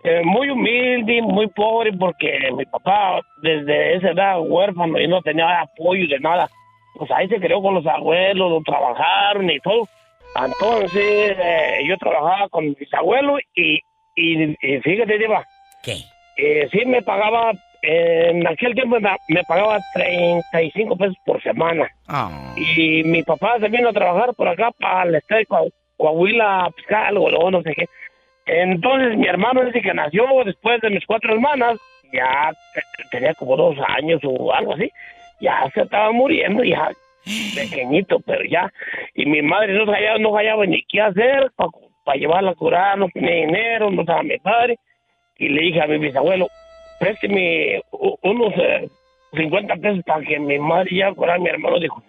eh, 0.04 0.22
muy 0.26 0.50
humilde, 0.50 1.22
muy 1.22 1.48
pobre 1.48 1.94
porque 1.94 2.38
mi 2.58 2.66
papá 2.66 3.22
desde 3.42 3.96
esa 3.96 4.10
edad 4.12 4.42
huérfano 4.42 5.00
y 5.00 5.08
no 5.08 5.22
tenía 5.22 5.62
apoyo 5.62 6.06
de 6.10 6.20
nada. 6.20 6.50
Pues 6.96 7.10
ahí 7.12 7.28
se 7.28 7.40
creó 7.40 7.62
con 7.62 7.74
los 7.76 7.86
abuelos, 7.88 8.50
lo 8.52 8.62
trabajaron 8.62 9.50
y 9.50 9.60
todo. 9.60 9.88
Entonces 10.36 11.36
eh, 11.40 11.80
yo 11.88 11.98
trabajaba 11.98 12.50
con 12.50 12.66
mis 12.68 12.94
abuelos 12.94 13.40
y, 13.56 13.80
y, 14.16 14.44
y 14.62 14.80
fíjate, 14.82 15.18
Diva. 15.18 15.46
¿Qué? 15.84 15.98
Eh, 16.38 16.68
sí 16.72 16.86
me 16.86 17.02
pagaba, 17.04 17.52
eh, 17.84 18.30
en 18.32 18.48
aquel 18.48 18.74
tiempo 18.74 19.00
me, 19.00 19.10
me 19.28 19.44
pagaba 19.44 19.78
35 19.94 20.96
pesos 20.98 21.16
por 21.26 21.42
semana. 21.44 21.88
Ah. 22.08 22.54
Y 22.56 23.04
mi 23.04 23.22
papá 23.24 23.60
se 23.60 23.68
vino 23.70 23.90
a 23.90 23.94
trabajar 23.94 24.34
por 24.34 24.48
acá 24.48 24.72
para 24.80 25.04
el 25.04 25.16
estado 25.16 25.40
de 25.40 25.46
Coa- 25.46 25.70
Coahuila, 25.98 26.70
pues, 26.74 26.92
algo, 26.92 27.30
luego 27.30 27.52
no 27.52 27.62
sé 27.62 27.74
qué. 27.76 27.86
Entonces 28.46 29.18
mi 29.18 29.28
hermano 29.28 29.64
dice 29.64 29.82
que 29.82 29.94
nació 29.94 30.26
después 30.46 30.82
de 30.82 30.90
mis 30.90 31.06
cuatro 31.06 31.34
hermanas, 31.34 31.78
ya 32.12 32.52
te- 32.74 33.04
tenía 33.12 33.34
como 33.36 33.56
dos 33.56 33.78
años 33.88 34.20
o 34.24 34.52
algo 34.54 34.74
así, 34.74 34.90
ya 35.44 35.70
se 35.74 35.82
estaba 35.82 36.12
muriendo 36.12 36.64
ya 36.64 36.90
pequeñito, 37.56 38.20
pero 38.20 38.44
ya. 38.46 38.72
Y 39.14 39.26
mi 39.26 39.42
madre 39.42 39.74
no 39.74 39.92
hallaba, 39.92 40.18
no 40.18 40.36
hallaba 40.36 40.66
ni 40.66 40.84
qué 40.84 41.02
hacer 41.02 41.52
para 42.04 42.18
llevarla 42.18 42.52
a 42.52 42.56
curar, 42.56 42.98
no 42.98 43.08
tenía 43.14 43.46
dinero, 43.46 43.92
no 43.92 44.02
estaba 44.02 44.24
mi 44.24 44.38
padre. 44.40 44.78
Y 45.38 45.50
le 45.50 45.62
dije 45.62 45.82
a 45.82 45.88
mi 45.88 45.98
bisabuelo, 45.98 46.48
présteme 47.00 47.82
unos 48.22 48.54
eh, 48.58 48.90
50 49.34 49.76
pesos 49.78 50.04
para 50.06 50.24
que 50.24 50.40
mi 50.40 50.60
madre 50.60 50.98
ya 50.98 51.08
a 51.08 51.14
curar. 51.14 51.40
Mi 51.40 51.50
hermano 51.50 51.80
dijo, 51.80 52.04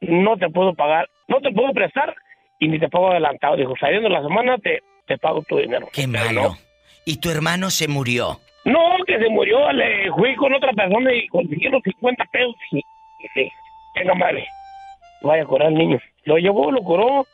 no 0.00 0.36
te 0.36 0.48
puedo 0.50 0.74
pagar, 0.74 1.08
no 1.28 1.40
te 1.40 1.52
puedo 1.52 1.72
prestar 1.72 2.14
y 2.58 2.68
ni 2.68 2.78
te 2.78 2.88
pago 2.88 3.10
adelantado. 3.10 3.56
Dijo, 3.56 3.74
saliendo 3.78 4.08
la 4.08 4.22
semana 4.22 4.58
te, 4.58 4.80
te 5.06 5.16
pago 5.18 5.42
tu 5.42 5.58
dinero. 5.58 5.88
Qué 5.92 6.06
malo. 6.06 6.42
no. 6.42 6.56
Y 7.06 7.16
tu 7.18 7.30
hermano 7.30 7.70
se 7.70 7.88
murió. 7.88 8.40
No, 8.72 9.04
que 9.06 9.18
se 9.18 9.28
murió, 9.28 9.72
le 9.72 10.10
fui 10.12 10.34
con 10.36 10.52
otra 10.54 10.72
persona 10.72 11.12
y 11.12 11.26
conseguí 11.28 11.68
los 11.68 11.82
50 11.82 12.24
pesos 12.26 12.54
y, 12.72 12.78
y 12.78 13.28
sí, 13.34 13.50
tenga 13.94 14.14
madre, 14.14 14.46
vaya 15.22 15.42
a 15.42 15.46
curar 15.46 15.68
al 15.68 15.74
niño. 15.74 15.98
Lo 16.24 16.36
llevó, 16.38 16.70
lo 16.70 16.82
curó 16.82 17.26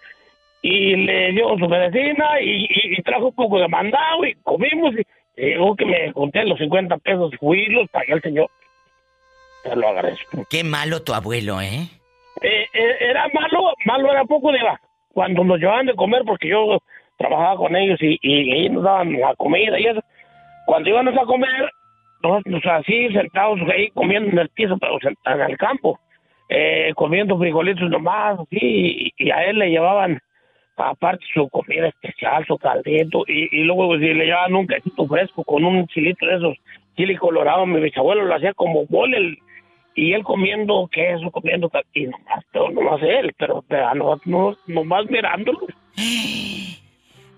y 0.62 0.96
le 0.96 1.32
dio 1.32 1.56
su 1.58 1.68
medicina 1.68 2.40
y, 2.40 2.64
y- 2.64 2.98
y 2.98 3.02
trajo 3.02 3.26
un 3.26 3.34
poco 3.34 3.58
de 3.58 3.68
mandado 3.68 4.24
y 4.24 4.34
comimos 4.42 4.94
y, 4.94 5.42
y 5.42 5.54
luego 5.54 5.76
que 5.76 5.84
me 5.84 6.12
conté 6.12 6.44
los 6.44 6.58
50 6.58 6.96
pesos, 6.98 7.32
fui 7.38 7.62
y 7.62 7.66
los 7.70 7.88
pagué 7.90 8.12
al 8.14 8.22
señor. 8.22 8.48
Te 9.62 9.74
lo 9.76 9.88
agradezco. 9.88 10.44
Qué 10.48 10.62
malo 10.64 11.02
tu 11.02 11.12
abuelo, 11.12 11.60
¿eh? 11.60 11.88
Eh, 12.42 12.66
eh, 12.72 12.96
era 13.00 13.26
malo, 13.34 13.74
malo 13.84 14.12
era 14.12 14.24
poco 14.24 14.52
de 14.52 14.58
la, 14.60 14.80
cuando 15.12 15.42
nos 15.44 15.58
llevaban 15.58 15.86
de 15.86 15.94
comer 15.94 16.22
porque 16.26 16.48
yo 16.48 16.78
trabajaba 17.16 17.56
con 17.56 17.74
ellos 17.74 17.98
y, 18.00 18.18
y 18.22 18.52
ellos 18.60 18.72
nos 18.74 18.84
daban 18.84 19.12
la 19.18 19.34
comida 19.34 19.78
y 19.80 19.86
eso. 19.86 20.00
Cuando 20.66 20.90
íbamos 20.90 21.16
a 21.16 21.24
comer, 21.24 21.70
nosotros 22.22 22.62
así 22.66 23.08
sentados 23.10 23.60
ahí 23.72 23.88
comiendo 23.90 24.30
en 24.30 24.38
el 24.38 24.48
piso, 24.48 24.76
pero 24.78 24.98
en 25.00 25.40
el 25.40 25.56
campo, 25.56 25.98
eh, 26.48 26.92
comiendo 26.96 27.38
frijolitos 27.38 27.88
nomás, 27.88 28.40
así, 28.40 28.58
y, 28.60 29.12
y 29.16 29.30
a 29.30 29.44
él 29.44 29.60
le 29.60 29.70
llevaban 29.70 30.20
aparte 30.76 31.24
su 31.32 31.48
comida 31.48 31.86
especial, 31.86 32.44
su 32.46 32.58
caldito, 32.58 33.22
y, 33.28 33.48
y 33.60 33.62
luego 33.62 33.96
si 33.96 34.12
le 34.12 34.26
llevaban 34.26 34.54
un 34.54 34.66
quesito 34.66 35.06
fresco 35.06 35.44
con 35.44 35.64
un 35.64 35.86
chilito 35.86 36.26
de 36.26 36.36
esos, 36.36 36.56
chile 36.96 37.16
colorado, 37.16 37.64
mi 37.64 37.80
bisabuelo 37.80 38.24
lo 38.24 38.34
hacía 38.34 38.52
como 38.52 38.84
mole, 38.88 39.38
y 39.94 40.12
él 40.12 40.24
comiendo 40.24 40.88
queso, 40.88 41.30
comiendo 41.30 41.70
y 41.94 42.06
nomás, 42.06 42.44
pero 42.52 42.70
nomás 42.70 43.00
él, 43.02 43.32
pero, 43.38 43.64
pero 43.68 43.94
no, 43.94 44.20
no, 44.24 44.56
nomás 44.66 45.08
mirándolo. 45.08 45.60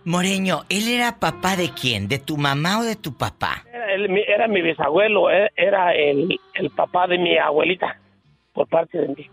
Moreño, 0.05 0.63
¿él 0.71 0.89
era 0.89 1.19
papá 1.19 1.57
de 1.57 1.71
quién? 1.71 2.09
¿De 2.09 2.19
tu 2.19 2.37
mamá 2.37 2.81
o 2.81 2.83
de 2.83 2.97
tu 2.97 3.17
papá? 3.17 3.65
Era, 3.73 3.93
él- 3.95 4.09
mi- 4.09 4.25
era 4.27 4.49
mi 4.49 4.63
bisabuelo, 4.63 5.31
eh, 5.31 5.51
era 5.57 5.95
el, 5.95 6.39
el 6.55 6.71
papá 6.71 7.07
de 7.07 7.19
mi 7.19 7.37
abuelita, 7.37 7.99
por 8.55 8.67
parte 8.69 8.99
de 8.99 9.09
mi, 9.09 9.31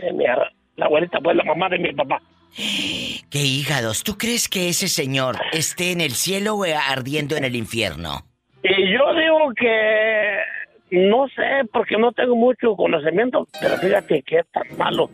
de 0.00 0.12
mi 0.12 0.26
ar- 0.26 0.52
la 0.76 0.86
abuelita, 0.86 1.18
pues 1.20 1.36
la 1.36 1.44
mamá 1.44 1.68
de 1.68 1.78
mi 1.78 1.92
papá. 1.92 2.20
¿Qué 2.56 3.38
hígados? 3.38 4.02
¿Tú 4.04 4.16
crees 4.18 4.48
que 4.48 4.68
ese 4.68 4.88
señor 4.88 5.36
esté 5.52 5.92
en 5.92 6.00
el 6.00 6.12
cielo 6.12 6.54
o 6.56 6.64
ardiendo 6.64 7.36
en 7.36 7.44
el 7.44 7.56
infierno? 7.56 8.22
Y 8.62 8.92
yo 8.92 9.14
digo 9.14 9.52
que 9.56 10.38
no 10.90 11.28
sé, 11.28 11.66
porque 11.72 11.96
no 11.96 12.12
tengo 12.12 12.34
mucho 12.36 12.74
conocimiento, 12.74 13.46
pero 13.60 13.76
fíjate 13.76 14.22
que 14.22 14.38
es 14.40 14.46
tan 14.50 14.64
malo. 14.76 15.10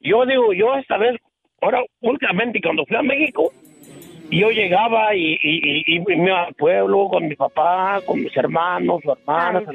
Yo 0.00 0.24
digo, 0.26 0.52
yo 0.52 0.74
esta 0.76 0.96
vez, 0.96 1.16
ahora 1.60 1.82
últimamente 2.00 2.60
cuando 2.62 2.84
fui 2.86 2.96
a 2.96 3.02
México, 3.02 3.52
yo 4.30 4.50
llegaba 4.50 5.14
y, 5.14 5.34
y, 5.34 5.38
y- 5.42 5.96
y 5.96 6.00
me 6.00 6.16
iba 6.28 6.44
al 6.44 6.54
pueblo 6.54 7.08
con 7.08 7.28
mi 7.28 7.34
papá, 7.36 8.00
con 8.06 8.22
mis 8.22 8.36
hermanos, 8.36 9.00
sea, 9.04 9.14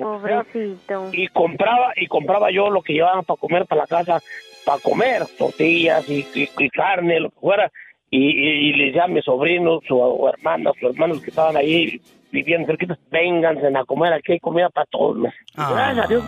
pobrecito. 0.04 1.10
y 1.14 1.28
compraba 1.28 1.94
y 1.96 2.08
compraba 2.08 2.52
yo 2.52 2.70
lo 2.70 2.82
que 2.82 2.94
llevaban 2.94 3.24
para 3.24 3.40
comer 3.40 3.66
para 3.66 3.82
la 3.82 3.88
casa, 3.88 4.20
para 4.66 4.80
comer 4.80 5.24
tortillas 5.38 6.08
y, 6.10 6.26
y- 6.36 6.50
y 6.58 6.70
carne, 6.70 7.20
lo 7.20 7.30
que 7.30 7.40
fuera, 7.40 7.72
y, 8.10 8.20
y, 8.28 8.50
y 8.70 8.74
le 8.74 8.86
decía 8.88 9.06
a 9.06 9.08
mis 9.08 9.24
sobrinos, 9.26 9.82
su 9.88 10.28
hermana, 10.28 10.72
sus 10.80 10.92
hermanos 10.92 11.22
que 11.22 11.30
estaban 11.30 11.56
ahí 11.58 12.02
viviendo 12.32 12.68
cerquitas, 12.68 12.98
vénganse 13.10 13.68
a 13.76 13.86
comer, 13.86 14.14
aquí 14.14 14.34
hay 14.34 14.40
comida 14.40 14.70
para 14.70 14.86
todos. 14.88 15.18
Ah. 15.56 15.72
Gracias 15.74 16.06
a 16.06 16.08
Dios, 16.10 16.24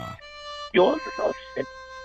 yo 0.74 0.92
no 0.92 1.32
sé. 1.56 1.62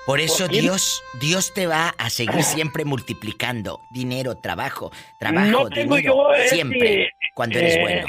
Por 0.08 0.20
eso. 0.20 0.48
Dios, 0.48 1.02
Dios 1.20 1.52
te 1.52 1.66
va 1.66 1.90
a 1.98 2.08
seguir 2.08 2.42
siempre 2.42 2.86
multiplicando 2.86 3.78
dinero, 3.92 4.36
trabajo, 4.36 4.90
trabajo, 5.20 5.50
no 5.50 5.68
tengo 5.68 5.96
dinero, 5.96 6.14
yo 6.30 6.32
este, 6.34 6.48
siempre, 6.54 7.10
cuando 7.34 7.58
eres 7.58 7.76
eh, 7.76 7.80
bueno. 7.82 8.08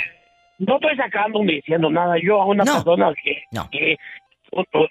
No 0.60 0.76
estoy 0.76 0.96
sacando 0.96 1.44
ni 1.44 1.56
diciendo 1.56 1.90
nada. 1.90 2.16
Yo 2.24 2.42
a 2.42 2.46
una 2.46 2.64
persona 2.64 3.14
que, 3.22 3.44
que- 3.70 3.98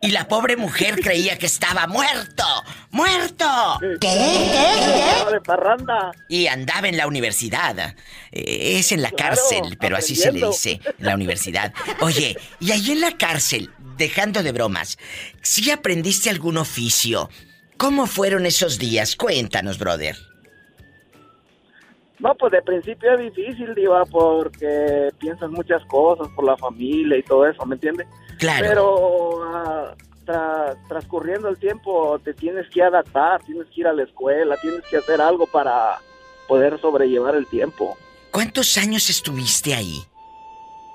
Y 0.00 0.10
la 0.10 0.26
pobre 0.26 0.56
mujer 0.56 1.00
creía 1.00 1.38
que 1.38 1.46
estaba 1.46 1.86
muerto. 1.86 2.42
¡Muerto! 2.90 3.78
de 3.80 5.40
parranda. 5.44 6.10
Y 6.28 6.48
andaba 6.48 6.88
en 6.88 6.96
la 6.96 7.06
universidad. 7.06 7.94
Eh, 8.32 8.78
Es 8.78 8.90
en 8.90 9.00
la 9.02 9.10
Claro, 9.10 9.36
cárcel, 9.36 9.76
pero 9.80 9.96
así 9.96 10.16
se 10.16 10.32
le 10.32 10.44
dice, 10.48 10.80
en 10.98 11.06
la 11.06 11.14
universidad. 11.14 11.72
Oye, 12.00 12.36
y 12.58 12.72
ahí 12.72 12.90
en 12.90 13.00
la 13.00 13.12
cárcel, 13.16 13.70
dejando 13.96 14.42
de 14.42 14.52
bromas, 14.52 14.98
¿sí 15.42 15.70
aprendiste 15.70 16.30
algún 16.30 16.56
oficio? 16.56 17.28
¿Cómo 17.76 18.06
fueron 18.06 18.46
esos 18.46 18.78
días? 18.78 19.16
Cuéntanos, 19.16 19.78
brother. 19.78 20.16
No, 22.18 22.34
pues 22.36 22.52
de 22.52 22.62
principio 22.62 23.14
es 23.14 23.34
difícil, 23.34 23.74
Diva, 23.74 24.04
porque 24.04 25.10
piensas 25.18 25.50
muchas 25.50 25.84
cosas 25.86 26.28
por 26.36 26.44
la 26.44 26.56
familia 26.56 27.18
y 27.18 27.22
todo 27.24 27.46
eso, 27.46 27.66
¿me 27.66 27.74
entiendes? 27.74 28.06
Claro. 28.38 28.64
Pero 28.68 29.44
ah, 29.44 29.94
tra- 30.24 30.76
transcurriendo 30.88 31.48
el 31.48 31.58
tiempo 31.58 32.20
te 32.22 32.32
tienes 32.32 32.68
que 32.70 32.80
adaptar, 32.80 33.42
tienes 33.42 33.66
que 33.74 33.80
ir 33.80 33.88
a 33.88 33.92
la 33.92 34.04
escuela, 34.04 34.56
tienes 34.62 34.82
que 34.88 34.98
hacer 34.98 35.20
algo 35.20 35.46
para 35.48 35.98
poder 36.46 36.80
sobrellevar 36.80 37.34
el 37.34 37.46
tiempo. 37.48 37.96
¿Cuántos 38.30 38.78
años 38.78 39.10
estuviste 39.10 39.74
ahí? 39.74 40.00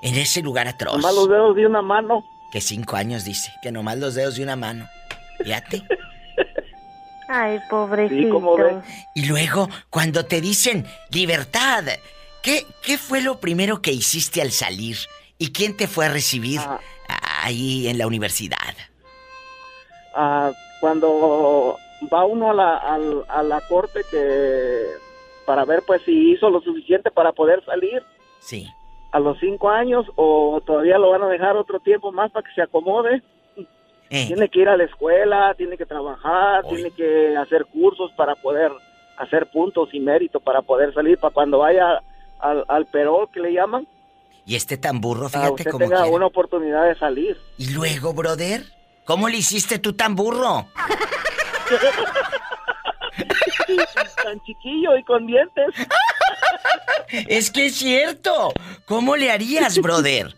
En 0.00 0.14
ese 0.14 0.40
lugar 0.40 0.66
atroz. 0.66 0.96
Nomás 0.96 1.14
los 1.14 1.28
dedos 1.28 1.56
de 1.56 1.66
una 1.66 1.82
mano. 1.82 2.24
Que 2.52 2.60
cinco 2.60 2.96
años 2.96 3.24
dice, 3.24 3.52
que 3.62 3.70
nomás 3.72 3.98
los 3.98 4.14
dedos 4.14 4.36
de 4.36 4.42
una 4.42 4.56
mano. 4.56 4.88
Fíjate. 5.42 5.82
Ay, 7.28 7.58
pobrecito. 7.68 8.82
Y 9.14 9.26
luego, 9.26 9.68
cuando 9.90 10.24
te 10.24 10.40
dicen 10.40 10.86
libertad, 11.10 11.84
¿qué, 12.42 12.64
¿qué 12.82 12.96
fue 12.96 13.20
lo 13.20 13.38
primero 13.38 13.82
que 13.82 13.92
hiciste 13.92 14.40
al 14.40 14.50
salir? 14.50 14.96
¿Y 15.36 15.52
quién 15.52 15.76
te 15.76 15.86
fue 15.86 16.06
a 16.06 16.08
recibir 16.08 16.60
Ah. 16.60 16.80
ahí 17.42 17.86
en 17.88 17.98
la 17.98 18.06
universidad? 18.06 18.56
Ah, 20.14 20.50
cuando 20.80 21.76
va 22.12 22.24
uno 22.24 22.50
a 22.50 22.54
la, 22.54 22.76
a 23.28 23.42
la 23.42 23.60
corte 23.68 24.00
que 24.10 24.84
para 25.46 25.64
ver 25.64 25.82
pues 25.86 26.02
si 26.04 26.32
hizo 26.32 26.48
lo 26.50 26.60
suficiente 26.60 27.10
para 27.10 27.32
poder 27.32 27.64
salir 27.64 28.02
Sí. 28.40 28.68
A 29.12 29.20
los 29.20 29.38
cinco 29.40 29.70
años 29.70 30.06
o 30.16 30.60
todavía 30.66 30.98
lo 30.98 31.10
van 31.10 31.22
a 31.22 31.28
dejar 31.28 31.56
otro 31.56 31.80
tiempo 31.80 32.12
más 32.12 32.30
para 32.30 32.46
que 32.46 32.54
se 32.54 32.62
acomode. 32.62 33.22
Eh. 34.10 34.26
Tiene 34.26 34.48
que 34.48 34.60
ir 34.60 34.68
a 34.68 34.76
la 34.76 34.84
escuela, 34.84 35.54
tiene 35.56 35.76
que 35.76 35.84
trabajar, 35.86 36.64
tiene 36.68 36.90
que 36.92 37.36
hacer 37.36 37.66
cursos 37.66 38.10
para 38.16 38.34
poder 38.36 38.72
hacer 39.18 39.50
puntos 39.50 39.88
y 39.92 40.00
mérito 40.00 40.40
para 40.40 40.62
poder 40.62 40.94
salir 40.94 41.18
para 41.18 41.34
cuando 41.34 41.58
vaya 41.58 42.00
al, 42.38 42.64
al 42.68 42.86
perol 42.86 43.28
que 43.32 43.40
le 43.40 43.52
llaman, 43.52 43.86
Y 44.46 44.54
este 44.54 44.78
tan 44.78 45.00
burro, 45.00 45.26
a 45.26 45.28
fíjate 45.28 45.50
usted 45.52 45.70
cómo 45.72 45.84
tenga 45.84 46.02
quiere. 46.02 46.16
una 46.16 46.26
oportunidad 46.26 46.84
de 46.86 46.94
salir. 46.96 47.36
Y 47.58 47.72
luego, 47.72 48.14
brother, 48.14 48.62
¿cómo 49.04 49.28
le 49.28 49.38
hiciste 49.38 49.78
tú 49.78 49.92
tan 49.94 50.14
burro? 50.14 50.66
Tan 54.22 54.40
chiquillo 54.44 54.96
y 54.96 55.02
con 55.04 55.26
dientes. 55.26 55.74
Es 57.28 57.50
que 57.50 57.66
es 57.66 57.76
cierto. 57.76 58.52
¿Cómo 58.88 59.16
le 59.16 59.30
harías, 59.30 59.78
brother? 59.82 60.34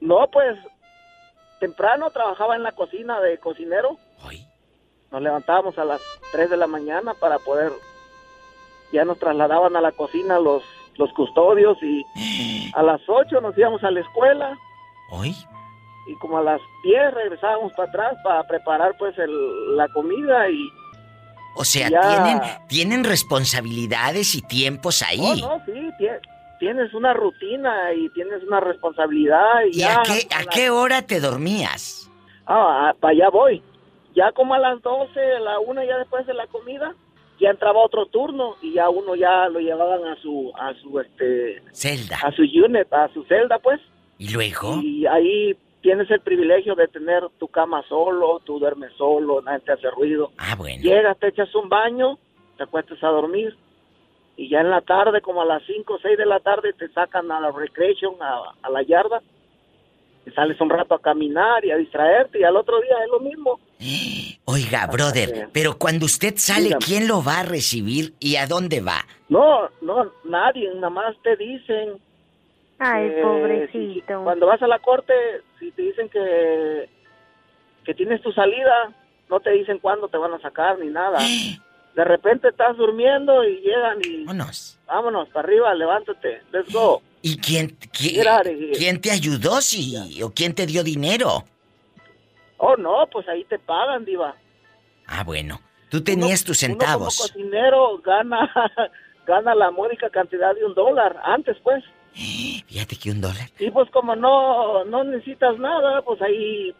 No, 0.00 0.28
pues 0.32 0.58
temprano 1.60 2.10
trabajaba 2.10 2.56
en 2.56 2.62
la 2.62 2.72
cocina 2.72 3.20
de 3.20 3.38
cocinero. 3.38 3.96
Nos 5.10 5.22
levantábamos 5.22 5.76
a 5.76 5.84
las 5.84 6.00
3 6.32 6.50
de 6.50 6.56
la 6.56 6.66
mañana 6.68 7.14
para 7.14 7.38
poder... 7.40 7.72
Ya 8.92 9.04
nos 9.04 9.18
trasladaban 9.18 9.74
a 9.76 9.80
la 9.80 9.90
cocina 9.92 10.38
los, 10.38 10.62
los 10.96 11.12
custodios 11.14 11.76
y 11.82 12.70
a 12.74 12.82
las 12.82 13.00
8 13.08 13.40
nos 13.40 13.56
íbamos 13.58 13.82
a 13.84 13.90
la 13.90 14.00
escuela. 14.00 14.56
¿Hoy? 15.10 15.34
Y 16.08 16.14
como 16.20 16.38
a 16.38 16.42
las 16.42 16.60
10 16.84 17.12
regresábamos 17.14 17.72
para 17.72 17.88
atrás 17.88 18.14
para 18.24 18.42
preparar 18.44 18.96
pues 18.98 19.16
el- 19.18 19.76
la 19.76 19.88
comida 19.88 20.48
y... 20.48 20.68
O 21.56 21.64
sea, 21.64 21.88
Ya. 21.88 22.00
tienen, 22.00 22.40
tienen 22.68 23.04
responsabilidades 23.04 24.34
y 24.36 24.42
tiempos 24.42 25.02
ahí. 25.02 25.20
Oh, 25.20 25.34
no, 25.58 25.64
sí, 25.66 25.90
tienes 26.60 26.94
una 26.94 27.12
rutina 27.14 27.92
y 27.94 28.08
tienes 28.10 28.44
una 28.44 28.60
responsabilidad 28.60 29.64
y, 29.66 29.78
¿Y 29.78 29.80
ya... 29.80 30.00
a 30.00 30.02
qué, 30.04 30.28
a 30.32 30.44
qué 30.44 30.70
hora 30.70 31.02
te 31.02 31.18
dormías? 31.18 32.08
Ah, 32.46 32.94
para 33.00 33.12
allá 33.12 33.30
voy. 33.30 33.62
Ya 34.14 34.30
como 34.32 34.54
a 34.54 34.58
las 34.58 34.80
12, 34.82 35.20
a 35.20 35.40
la 35.40 35.58
una 35.58 35.84
ya 35.84 35.98
después 35.98 36.26
de 36.26 36.34
la 36.34 36.46
comida, 36.46 36.94
ya 37.40 37.50
entraba 37.50 37.80
otro 37.82 38.06
turno 38.06 38.56
y 38.60 38.74
ya 38.74 38.90
uno 38.90 39.14
ya 39.14 39.48
lo 39.48 39.60
llevaban 39.60 40.04
a 40.04 40.16
su, 40.20 40.52
a 40.54 40.74
su, 40.74 41.00
este, 41.00 41.62
Celda. 41.72 42.18
a 42.22 42.30
su 42.32 42.42
unit, 42.42 42.92
a 42.92 43.08
su 43.14 43.24
celda, 43.24 43.58
pues. 43.58 43.80
¿Y 44.18 44.28
luego? 44.32 44.80
Y 44.82 45.06
ahí 45.06 45.56
tienes 45.80 46.10
el 46.10 46.20
privilegio 46.20 46.74
de 46.74 46.88
tener 46.88 47.22
tu 47.38 47.48
cama 47.48 47.82
solo, 47.88 48.40
tú 48.44 48.58
duermes 48.58 48.92
solo, 48.98 49.40
nadie 49.40 49.60
te 49.60 49.72
hace 49.72 49.90
ruido. 49.90 50.32
Ah, 50.36 50.54
bueno. 50.56 50.82
Llegas, 50.82 51.18
te 51.18 51.28
echas 51.28 51.54
un 51.54 51.68
baño, 51.68 52.18
te 52.58 52.64
acuestas 52.64 53.02
a 53.02 53.08
dormir. 53.08 53.56
Y 54.36 54.48
ya 54.48 54.60
en 54.60 54.70
la 54.70 54.80
tarde, 54.80 55.20
como 55.20 55.42
a 55.42 55.44
las 55.44 55.62
5 55.66 55.94
o 55.94 55.98
6 55.98 56.16
de 56.16 56.26
la 56.26 56.40
tarde, 56.40 56.72
te 56.72 56.88
sacan 56.90 57.30
a 57.30 57.40
la 57.40 57.50
recreation, 57.52 58.14
a, 58.22 58.40
a 58.62 58.70
la 58.70 58.82
yarda. 58.82 59.20
Y 60.26 60.30
sales 60.32 60.60
un 60.60 60.70
rato 60.70 60.94
a 60.94 61.00
caminar 61.00 61.64
y 61.64 61.70
a 61.70 61.76
distraerte. 61.76 62.40
Y 62.40 62.44
al 62.44 62.56
otro 62.56 62.80
día 62.80 62.96
es 63.04 63.10
lo 63.10 63.20
mismo. 63.20 63.60
Oiga, 64.46 64.86
brother, 64.86 65.48
pero 65.52 65.76
cuando 65.78 66.06
usted 66.06 66.34
sale, 66.36 66.64
Dígame. 66.64 66.84
¿quién 66.84 67.06
lo 67.08 67.22
va 67.22 67.40
a 67.40 67.42
recibir 67.44 68.14
y 68.18 68.36
a 68.36 68.46
dónde 68.46 68.80
va? 68.80 69.04
No, 69.28 69.68
no, 69.80 70.10
nadie, 70.24 70.68
nada 70.74 70.90
más 70.90 71.14
te 71.22 71.36
dicen. 71.36 72.00
Ay, 72.78 73.12
pobrecito. 73.22 73.72
si- 74.18 74.24
cuando 74.24 74.46
vas 74.46 74.60
a 74.62 74.66
la 74.66 74.78
corte, 74.78 75.12
si 75.58 75.70
te 75.72 75.82
dicen 75.82 76.08
que, 76.08 76.88
que 77.84 77.94
tienes 77.94 78.22
tu 78.22 78.32
salida, 78.32 78.90
no 79.28 79.38
te 79.38 79.50
dicen 79.50 79.78
cuándo 79.78 80.08
te 80.08 80.16
van 80.16 80.32
a 80.32 80.40
sacar 80.40 80.78
ni 80.78 80.88
nada. 80.88 81.18
De 81.94 82.04
repente 82.04 82.48
estás 82.48 82.76
durmiendo 82.76 83.42
y 83.44 83.60
llegan 83.60 83.98
y. 84.04 84.24
Vámonos. 84.24 84.78
Vámonos, 84.86 85.28
para 85.30 85.46
arriba, 85.48 85.74
levántate, 85.74 86.42
let's 86.52 86.72
go. 86.72 87.02
¿Y 87.22 87.36
quién, 87.38 87.68
qui- 87.92 88.14
Get 88.14 88.26
out 88.26 88.40
of 88.40 88.46
here. 88.46 88.72
quién 88.72 89.00
te 89.00 89.10
ayudó 89.10 89.60
si, 89.60 90.22
o 90.22 90.30
quién 90.30 90.54
te 90.54 90.66
dio 90.66 90.82
dinero? 90.82 91.44
Oh, 92.58 92.76
no, 92.76 93.06
pues 93.12 93.28
ahí 93.28 93.44
te 93.44 93.58
pagan, 93.58 94.04
Diva. 94.04 94.34
Ah, 95.06 95.24
bueno. 95.24 95.60
Tú 95.90 96.02
tenías 96.02 96.44
tus 96.44 96.62
Uno 96.62 96.74
como 96.76 96.80
centavos. 96.80 97.18
cocinero 97.18 97.98
gana, 97.98 98.48
gana 99.26 99.54
la 99.54 99.70
módica 99.70 100.08
cantidad 100.10 100.54
de 100.54 100.64
un 100.64 100.74
dólar. 100.74 101.20
Antes, 101.24 101.56
pues. 101.62 101.82
Fíjate 102.14 102.96
que 102.96 103.10
un 103.10 103.20
dólar. 103.20 103.48
Y 103.58 103.70
pues 103.70 103.90
como 103.90 104.14
no, 104.14 104.84
no 104.84 105.02
necesitas 105.04 105.58
nada, 105.58 106.02
pues 106.02 106.20
ahí 106.22 106.74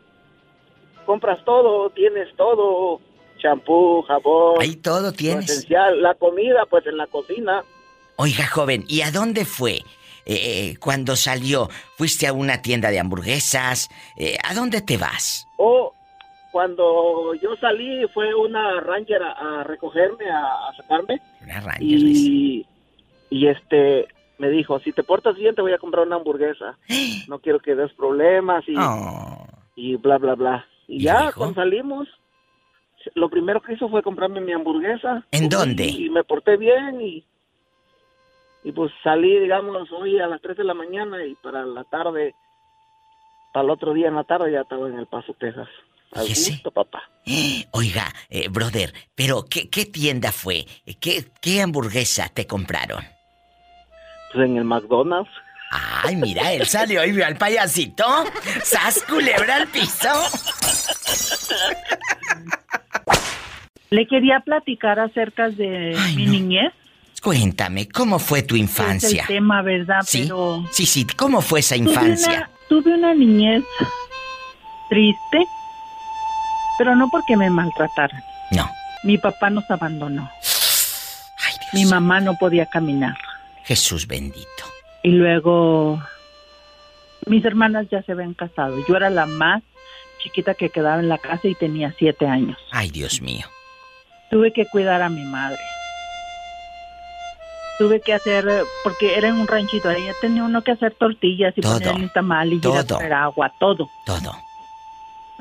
compras 1.06 1.44
todo, 1.44 1.90
tienes 1.90 2.34
todo, 2.36 3.00
champú, 3.40 4.02
jabón. 4.02 4.56
Ahí 4.60 4.76
todo 4.76 5.00
lo 5.00 5.12
tienes. 5.12 5.50
esencial, 5.50 6.00
la 6.02 6.14
comida 6.14 6.64
pues 6.68 6.86
en 6.86 6.96
la 6.96 7.06
cocina. 7.06 7.64
Oiga, 8.16 8.46
joven, 8.46 8.84
¿y 8.88 9.00
a 9.02 9.10
dónde 9.10 9.44
fue? 9.44 9.80
Eh, 10.26 10.76
cuando 10.78 11.16
salió, 11.16 11.68
¿fuiste 11.96 12.26
a 12.26 12.32
una 12.32 12.62
tienda 12.62 12.90
de 12.90 13.00
hamburguesas? 13.00 13.88
Eh, 14.16 14.36
¿A 14.44 14.54
dónde 14.54 14.82
te 14.82 14.96
vas? 14.98 15.46
O 15.56 15.92
cuando 16.52 17.34
yo 17.34 17.56
salí 17.60 18.06
fue 18.12 18.34
una 18.34 18.80
ranger 18.80 19.22
a, 19.22 19.60
a 19.60 19.64
recogerme, 19.64 20.28
a, 20.30 20.68
a 20.68 20.76
sacarme. 20.76 21.20
Una 21.42 21.60
ranger. 21.60 21.82
Y, 21.82 22.66
y 23.30 23.46
este 23.48 24.08
me 24.38 24.48
dijo, 24.50 24.78
si 24.80 24.92
te 24.92 25.02
portas 25.02 25.36
bien 25.36 25.54
te 25.54 25.62
voy 25.62 25.72
a 25.72 25.78
comprar 25.78 26.06
una 26.06 26.16
hamburguesa. 26.16 26.76
No 27.28 27.38
quiero 27.38 27.60
que 27.60 27.74
des 27.74 27.92
problemas 27.94 28.64
y, 28.68 28.74
Oh. 28.76 29.46
y 29.76 29.96
bla, 29.96 30.18
bla, 30.18 30.34
bla. 30.34 30.66
Y, 30.88 31.02
ya 31.04 31.30
cuando 31.32 31.54
salimos, 31.54 32.08
lo 33.14 33.28
primero 33.28 33.60
que 33.60 33.74
hizo 33.74 33.88
fue 33.88 34.02
comprarme 34.02 34.40
mi 34.40 34.52
hamburguesa. 34.52 35.24
¿En 35.30 35.48
dónde? 35.48 35.86
Y, 35.86 36.10
me 36.10 36.24
porté 36.24 36.56
bien 36.56 37.00
y, 37.00 37.24
y 38.64 38.72
pues 38.72 38.92
salí, 39.02 39.38
digamos, 39.38 39.90
hoy 39.92 40.18
a 40.18 40.26
las 40.26 40.40
3 40.40 40.58
de 40.58 40.64
la 40.64 40.74
mañana 40.74 41.24
y 41.24 41.34
para 41.36 41.64
la 41.64 41.84
tarde, 41.84 42.34
para 43.52 43.64
el 43.64 43.70
otro 43.70 43.94
día 43.94 44.08
en 44.08 44.16
la 44.16 44.24
tarde 44.24 44.52
ya 44.52 44.62
estaba 44.62 44.88
en 44.88 44.98
El 44.98 45.06
Paso, 45.06 45.34
Texas. 45.34 45.68
A 46.12 46.22
gusto, 46.22 46.70
papá. 46.72 47.08
Oiga, 47.72 48.12
eh, 48.28 48.48
brother, 48.48 48.92
pero 49.14 49.44
¿qué, 49.48 49.70
qué 49.70 49.86
tienda 49.86 50.32
fue? 50.32 50.66
¿Qué, 51.00 51.30
¿Qué 51.40 51.62
hamburguesa 51.62 52.28
te 52.28 52.46
compraron? 52.46 53.04
Pues 54.32 54.48
en 54.48 54.56
el 54.56 54.64
McDonald's. 54.64 55.30
Ay, 55.70 56.16
mira, 56.16 56.52
él 56.52 56.66
salió 56.66 57.04
y 57.04 57.12
vio 57.12 57.24
al 57.24 57.36
payasito. 57.36 58.04
¡Sas 58.64 59.04
culebra 59.08 59.54
al 59.54 59.68
piso! 59.68 60.08
Le 63.90 64.06
quería 64.06 64.40
platicar 64.40 65.00
acerca 65.00 65.50
de 65.50 65.96
mi 66.16 66.26
niñez. 66.26 66.72
Cuéntame, 67.22 67.88
¿cómo 67.88 68.18
fue 68.18 68.42
tu 68.42 68.54
Es 68.54 68.60
infancia? 68.62 69.22
el 69.22 69.26
tema, 69.26 69.62
¿verdad? 69.62 70.00
¿Sí? 70.06 70.22
Pero 70.22 70.64
Sí, 70.70 70.86
sí, 70.86 71.06
¿cómo 71.16 71.40
fue 71.42 71.60
esa 71.60 71.74
tuve 71.76 71.88
infancia? 71.90 72.30
una, 72.30 72.50
tuve 72.68 72.94
una 72.94 73.14
niñez 73.14 73.62
triste, 74.88 75.44
pero 76.78 76.94
no 76.96 77.08
porque 77.10 77.36
me 77.36 77.50
maltrataran. 77.50 78.22
No. 78.52 78.70
Mi 79.04 79.18
papá 79.18 79.50
nos 79.50 79.68
abandonó. 79.70 80.30
Mi 81.72 81.84
mamá 81.84 82.20
no 82.20 82.34
podía 82.36 82.66
caminar. 82.66 83.16
Jesús 83.64 84.06
bendito. 84.06 84.46
Y 85.02 85.10
luego 85.10 86.02
mis 87.26 87.44
hermanas 87.44 87.86
ya 87.90 88.02
se 88.02 88.12
habían 88.12 88.34
casado. 88.34 88.76
Yo 88.88 88.96
era 88.96 89.10
la 89.10 89.26
más 89.26 89.62
chiquita 90.22 90.54
que 90.54 90.70
quedaba 90.70 91.00
en 91.00 91.08
la 91.08 91.18
casa 91.18 91.48
y 91.48 91.54
tenía 91.54 91.94
siete 91.98 92.26
años. 92.26 92.58
Ay, 92.72 92.90
Dios 92.90 93.20
mío. 93.20 93.46
Tuve 94.30 94.52
que 94.52 94.66
cuidar 94.66 95.02
a 95.02 95.08
mi 95.08 95.24
madre. 95.24 95.58
Tuve 97.78 98.00
que 98.00 98.12
hacer, 98.12 98.44
porque 98.84 99.16
era 99.16 99.28
en 99.28 99.36
un 99.36 99.46
ranchito, 99.48 99.88
ahí 99.88 100.02
tenía 100.20 100.44
uno 100.44 100.62
que 100.62 100.72
hacer 100.72 100.94
tortillas 100.94 101.54
y 101.56 101.62
Todo. 101.62 101.78
poner 101.78 101.94
un 101.94 102.08
tamal 102.10 102.52
y 102.52 102.56
ir 102.56 102.66
a 102.66 102.84
Todo. 102.84 102.98
traer 102.98 103.12
agua, 103.14 103.52
todo. 103.58 103.88
Todo. 104.04 104.32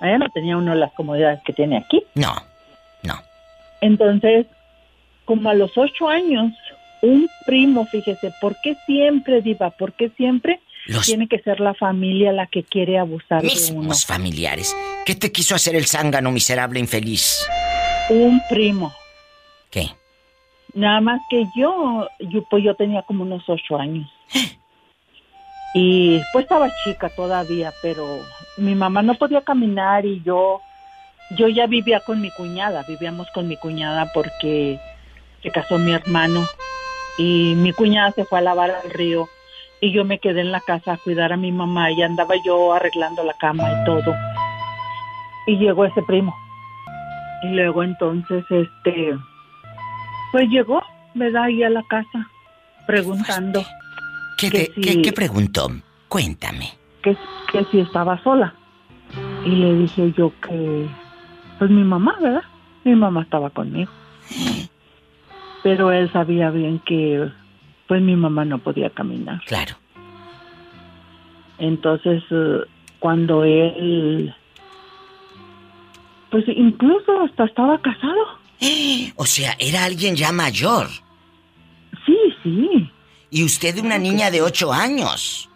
Allá 0.01 0.17
no 0.17 0.29
tenía 0.29 0.55
uno 0.55 0.73
las 0.73 0.93
comodidades 0.93 1.41
que 1.45 1.51
tiene 1.53 1.77
aquí. 1.77 2.03
No, 2.15 2.33
Entonces, 3.81 4.45
como 5.23 5.49
a 5.49 5.53
los 5.53 5.71
ocho 5.77 6.09
años, 6.09 6.51
un 7.01 7.29
primo, 7.45 7.85
fíjese, 7.85 8.33
¿por 8.41 8.57
qué 8.61 8.75
siempre, 8.85 9.41
Diva? 9.41 9.69
¿Por 9.69 9.93
qué 9.93 10.09
siempre 10.17 10.59
Los- 10.85 11.05
tiene 11.05 11.29
que 11.29 11.39
ser 11.39 11.61
la 11.61 11.73
familia 11.73 12.33
la 12.33 12.47
que 12.47 12.63
quiere 12.63 12.97
abusar 12.97 13.41
de 13.41 13.47
uno? 13.47 13.53
Mismos 13.55 14.05
familiares. 14.05 14.75
¿Qué 15.05 15.15
te 15.15 15.31
quiso 15.31 15.55
hacer 15.55 15.75
el 15.77 15.85
zángano 15.87 16.29
miserable 16.31 16.79
infeliz? 16.81 17.47
Un 18.09 18.41
primo. 18.49 18.91
¿Qué? 19.69 19.91
Nada 20.73 21.01
más 21.01 21.21
que 21.29 21.45
yo, 21.55 22.07
yo 22.19 22.43
pues 22.49 22.63
yo 22.63 22.75
tenía 22.75 23.01
como 23.03 23.23
unos 23.23 23.47
ocho 23.47 23.77
años. 23.77 24.09
Y 25.73 26.21
pues 26.33 26.45
estaba 26.45 26.69
chica 26.83 27.09
todavía, 27.09 27.71
pero 27.81 28.19
mi 28.57 28.73
mamá 28.73 29.01
no 29.03 29.13
podía 29.13 29.41
caminar 29.41 30.05
y 30.05 30.21
yo, 30.23 30.61
yo 31.37 31.47
ya 31.47 31.67
vivía 31.67 31.99
con 31.99 32.21
mi 32.21 32.31
cuñada, 32.31 32.83
vivíamos 32.87 33.27
con 33.31 33.47
mi 33.47 33.55
cuñada 33.55 34.09
porque 34.13 34.79
se 35.43 35.51
casó 35.51 35.77
mi 35.77 35.91
hermano 35.91 36.47
y 37.17 37.53
mi 37.55 37.71
cuñada 37.73 38.11
se 38.11 38.25
fue 38.25 38.39
a 38.39 38.41
lavar 38.41 38.71
al 38.71 38.89
río 38.89 39.29
y 39.79 39.91
yo 39.91 40.05
me 40.05 40.19
quedé 40.19 40.41
en 40.41 40.51
la 40.51 40.61
casa 40.61 40.93
a 40.93 40.97
cuidar 40.97 41.31
a 41.33 41.37
mi 41.37 41.51
mamá 41.51 41.91
y 41.91 42.01
andaba 42.01 42.35
yo 42.43 42.73
arreglando 42.73 43.23
la 43.23 43.33
cama 43.33 43.71
y 43.71 43.85
todo. 43.85 44.15
Y 45.45 45.57
llegó 45.57 45.85
ese 45.85 46.01
primo. 46.01 46.35
Y 47.43 47.47
luego 47.55 47.83
entonces, 47.83 48.43
este, 48.49 49.17
pues 50.31 50.49
llegó, 50.49 50.81
me 51.13 51.31
da 51.31 51.43
ahí 51.45 51.63
a 51.63 51.69
la 51.69 51.83
casa, 51.83 52.27
preguntando. 52.87 53.63
¿Qué, 54.37 54.49
que 54.49 54.65
te- 54.65 54.73
si- 54.73 54.81
qué- 54.81 55.01
qué 55.01 55.11
preguntó? 55.13 55.69
Cuéntame. 56.07 56.69
que, 57.03 57.15
que 57.51 57.63
si 57.71 57.79
estaba 57.79 58.21
sola. 58.23 58.53
Y 59.45 59.49
le 59.49 59.73
dije 59.75 60.11
yo 60.17 60.33
que, 60.41 60.87
pues 61.57 61.71
mi 61.71 61.83
mamá, 61.83 62.15
¿verdad? 62.21 62.43
Mi 62.83 62.93
mamá 62.95 63.21
estaba 63.21 63.49
conmigo. 63.49 63.91
Pero 65.63 65.91
él 65.91 66.11
sabía 66.11 66.49
bien 66.51 66.79
que, 66.79 67.29
pues 67.87 68.01
mi 68.01 68.15
mamá 68.15 68.43
no 68.45 68.59
podía 68.59 68.89
caminar. 68.89 69.41
Claro. 69.45 69.75
Entonces, 71.57 72.23
eh, 72.31 72.59
cuando 72.99 73.43
él, 73.43 74.33
pues 76.31 76.43
incluso 76.47 77.11
hasta 77.23 77.45
estaba 77.45 77.79
casado. 77.81 78.39
O 79.15 79.25
sea, 79.25 79.55
era 79.59 79.83
alguien 79.83 80.15
ya 80.15 80.31
mayor. 80.31 80.87
Sí, 82.05 82.17
sí. 82.43 82.91
Y 83.29 83.43
usted 83.43 83.77
una 83.79 83.97
niña 83.97 84.31
de 84.31 84.41
ocho 84.41 84.71
años. 84.71 85.49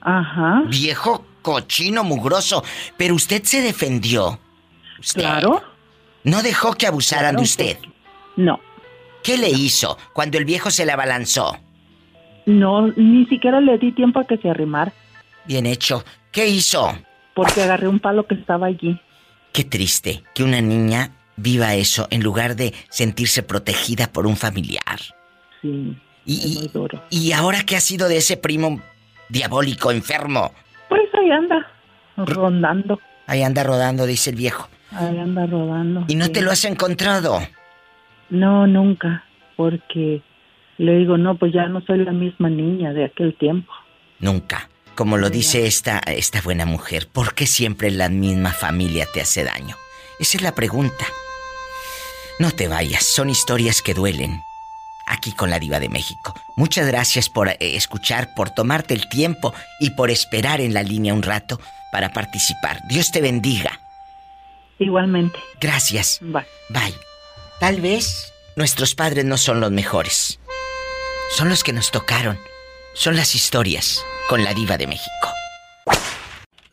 Ajá. 0.00 0.62
Viejo 0.68 1.24
cochino 1.42 2.04
mugroso. 2.04 2.62
Pero 2.96 3.14
usted 3.14 3.42
se 3.44 3.60
defendió. 3.62 4.38
Usted. 4.98 5.20
Claro. 5.22 5.62
No 6.24 6.42
dejó 6.42 6.74
que 6.74 6.86
abusaran 6.86 7.34
Claro, 7.34 7.38
de 7.38 7.44
usted. 7.44 7.78
No. 8.36 8.60
¿Qué 9.22 9.36
le 9.36 9.50
hizo 9.50 9.98
cuando 10.12 10.38
el 10.38 10.44
viejo 10.44 10.70
se 10.70 10.86
le 10.86 10.92
abalanzó? 10.92 11.56
No, 12.46 12.88
ni 12.88 13.26
siquiera 13.26 13.60
le 13.60 13.76
di 13.78 13.92
tiempo 13.92 14.20
a 14.20 14.24
que 14.26 14.38
se 14.38 14.48
arrimara, 14.50 14.92
Bien 15.46 15.66
hecho. 15.66 16.04
¿Qué 16.32 16.48
hizo? 16.48 16.96
porque 17.34 17.62
agarré 17.62 17.88
un 17.88 18.00
palo 18.00 18.26
que 18.26 18.34
estaba 18.34 18.66
allí. 18.66 19.00
Qué 19.52 19.64
triste 19.64 20.22
que 20.34 20.44
una 20.44 20.60
niña 20.60 21.12
viva 21.36 21.74
eso 21.74 22.06
en 22.10 22.22
lugar 22.22 22.56
de 22.56 22.74
sentirse 22.88 23.42
protegida 23.42 24.12
por 24.12 24.26
un 24.26 24.36
familiar. 24.36 25.00
Sí. 25.62 25.96
Y, 26.24 26.70
y 27.10 27.32
ahora 27.32 27.62
qué 27.66 27.76
ha 27.76 27.80
sido 27.80 28.08
de 28.08 28.18
ese 28.18 28.36
primo 28.36 28.80
diabólico 29.28 29.90
enfermo? 29.90 30.52
Pues 30.88 31.08
ahí 31.14 31.30
anda, 31.30 31.66
rondando. 32.16 33.00
Ahí 33.26 33.42
anda 33.42 33.62
rodando, 33.62 34.06
dice 34.06 34.30
el 34.30 34.36
viejo. 34.36 34.68
Ahí 34.92 35.18
anda 35.18 35.46
rodando. 35.46 36.04
¿Y 36.08 36.16
no 36.16 36.26
sí. 36.26 36.32
te 36.32 36.42
lo 36.42 36.50
has 36.50 36.64
encontrado? 36.64 37.38
No, 38.28 38.66
nunca, 38.66 39.24
porque 39.56 40.22
le 40.78 40.98
digo, 40.98 41.16
no, 41.18 41.36
pues 41.36 41.52
ya 41.52 41.66
no 41.66 41.80
soy 41.82 42.04
la 42.04 42.12
misma 42.12 42.48
niña 42.48 42.92
de 42.92 43.04
aquel 43.04 43.34
tiempo. 43.34 43.72
Nunca. 44.18 44.69
Como 44.94 45.16
lo 45.16 45.30
dice 45.30 45.66
esta, 45.66 45.98
esta 45.98 46.40
buena 46.42 46.66
mujer, 46.66 47.08
¿por 47.08 47.34
qué 47.34 47.46
siempre 47.46 47.90
la 47.90 48.08
misma 48.08 48.52
familia 48.52 49.06
te 49.12 49.20
hace 49.20 49.44
daño? 49.44 49.76
Esa 50.18 50.36
es 50.36 50.42
la 50.42 50.54
pregunta. 50.54 51.06
No 52.38 52.50
te 52.50 52.68
vayas, 52.68 53.04
son 53.04 53.30
historias 53.30 53.82
que 53.82 53.94
duelen. 53.94 54.42
Aquí 55.06 55.32
con 55.32 55.50
la 55.50 55.58
diva 55.58 55.80
de 55.80 55.88
México. 55.88 56.34
Muchas 56.56 56.86
gracias 56.86 57.28
por 57.28 57.48
eh, 57.48 57.56
escuchar, 57.60 58.34
por 58.34 58.50
tomarte 58.50 58.94
el 58.94 59.08
tiempo 59.08 59.54
y 59.80 59.90
por 59.90 60.10
esperar 60.10 60.60
en 60.60 60.72
la 60.72 60.82
línea 60.82 61.14
un 61.14 61.22
rato 61.22 61.60
para 61.90 62.12
participar. 62.12 62.80
Dios 62.88 63.10
te 63.10 63.20
bendiga. 63.20 63.80
Igualmente. 64.78 65.38
Gracias. 65.60 66.18
Bye. 66.20 66.46
Bye. 66.68 66.94
Tal 67.58 67.80
vez 67.80 68.32
nuestros 68.56 68.94
padres 68.94 69.24
no 69.24 69.36
son 69.36 69.60
los 69.60 69.70
mejores. 69.70 70.40
Son 71.36 71.48
los 71.48 71.62
que 71.62 71.72
nos 71.72 71.90
tocaron. 71.90 72.38
Son 72.94 73.16
las 73.16 73.34
historias 73.34 74.04
con 74.28 74.44
la 74.44 74.52
diva 74.54 74.76
de 74.76 74.86
México. 74.86 75.28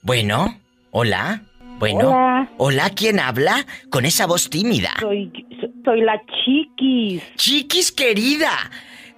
Bueno, 0.01 0.59
hola. 0.91 1.43
Bueno, 1.79 2.09
Hola. 2.09 2.49
hola, 2.57 2.89
¿quién 2.89 3.19
habla? 3.19 3.65
Con 3.91 4.05
esa 4.05 4.25
voz 4.25 4.49
tímida. 4.49 4.93
Soy, 4.99 5.31
soy 5.85 6.01
la 6.01 6.19
Chiquis. 6.43 7.21
Chiquis 7.35 7.91
querida, 7.91 8.49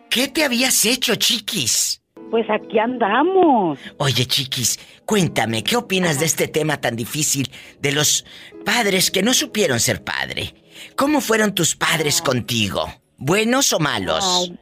¿qué 0.10 0.28
te 0.28 0.44
habías 0.44 0.84
hecho, 0.84 1.16
Chiquis? 1.16 2.02
Pues 2.30 2.46
aquí 2.50 2.78
andamos. 2.78 3.80
Oye, 3.98 4.26
Chiquis, 4.26 4.78
cuéntame, 5.06 5.64
¿qué 5.64 5.78
opinas 5.78 6.20
de 6.20 6.26
este 6.26 6.50
tema 6.50 6.82
tan 6.82 6.98
difícil 6.98 7.50
de 7.80 7.94
los 7.94 8.26
padres 8.66 9.10
que 9.10 9.24
no 9.24 9.34
supieron 9.34 9.80
ser 9.80 10.04
padre? 10.04 10.54
¿Cómo 10.98 11.22
fueron 11.22 11.56
tus 11.56 11.78
padres 11.78 12.22
contigo? 12.22 12.92
¿Buenos 13.18 13.72
o 13.72 13.80
malos? 13.80 14.26
Ay, 14.28 14.60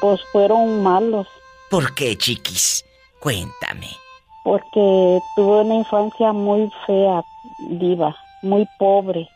pues 0.00 0.20
fueron 0.32 0.82
malos. 0.82 1.26
¿Por 1.70 1.94
qué, 1.94 2.16
Chiquis? 2.16 2.84
Cuéntame. 3.20 3.88
Porque 4.44 5.20
tuve 5.36 5.62
una 5.62 5.74
infancia 5.74 6.32
muy 6.32 6.70
fea, 6.86 7.22
diva, 7.70 8.16
muy 8.42 8.66
pobre, 8.78 9.28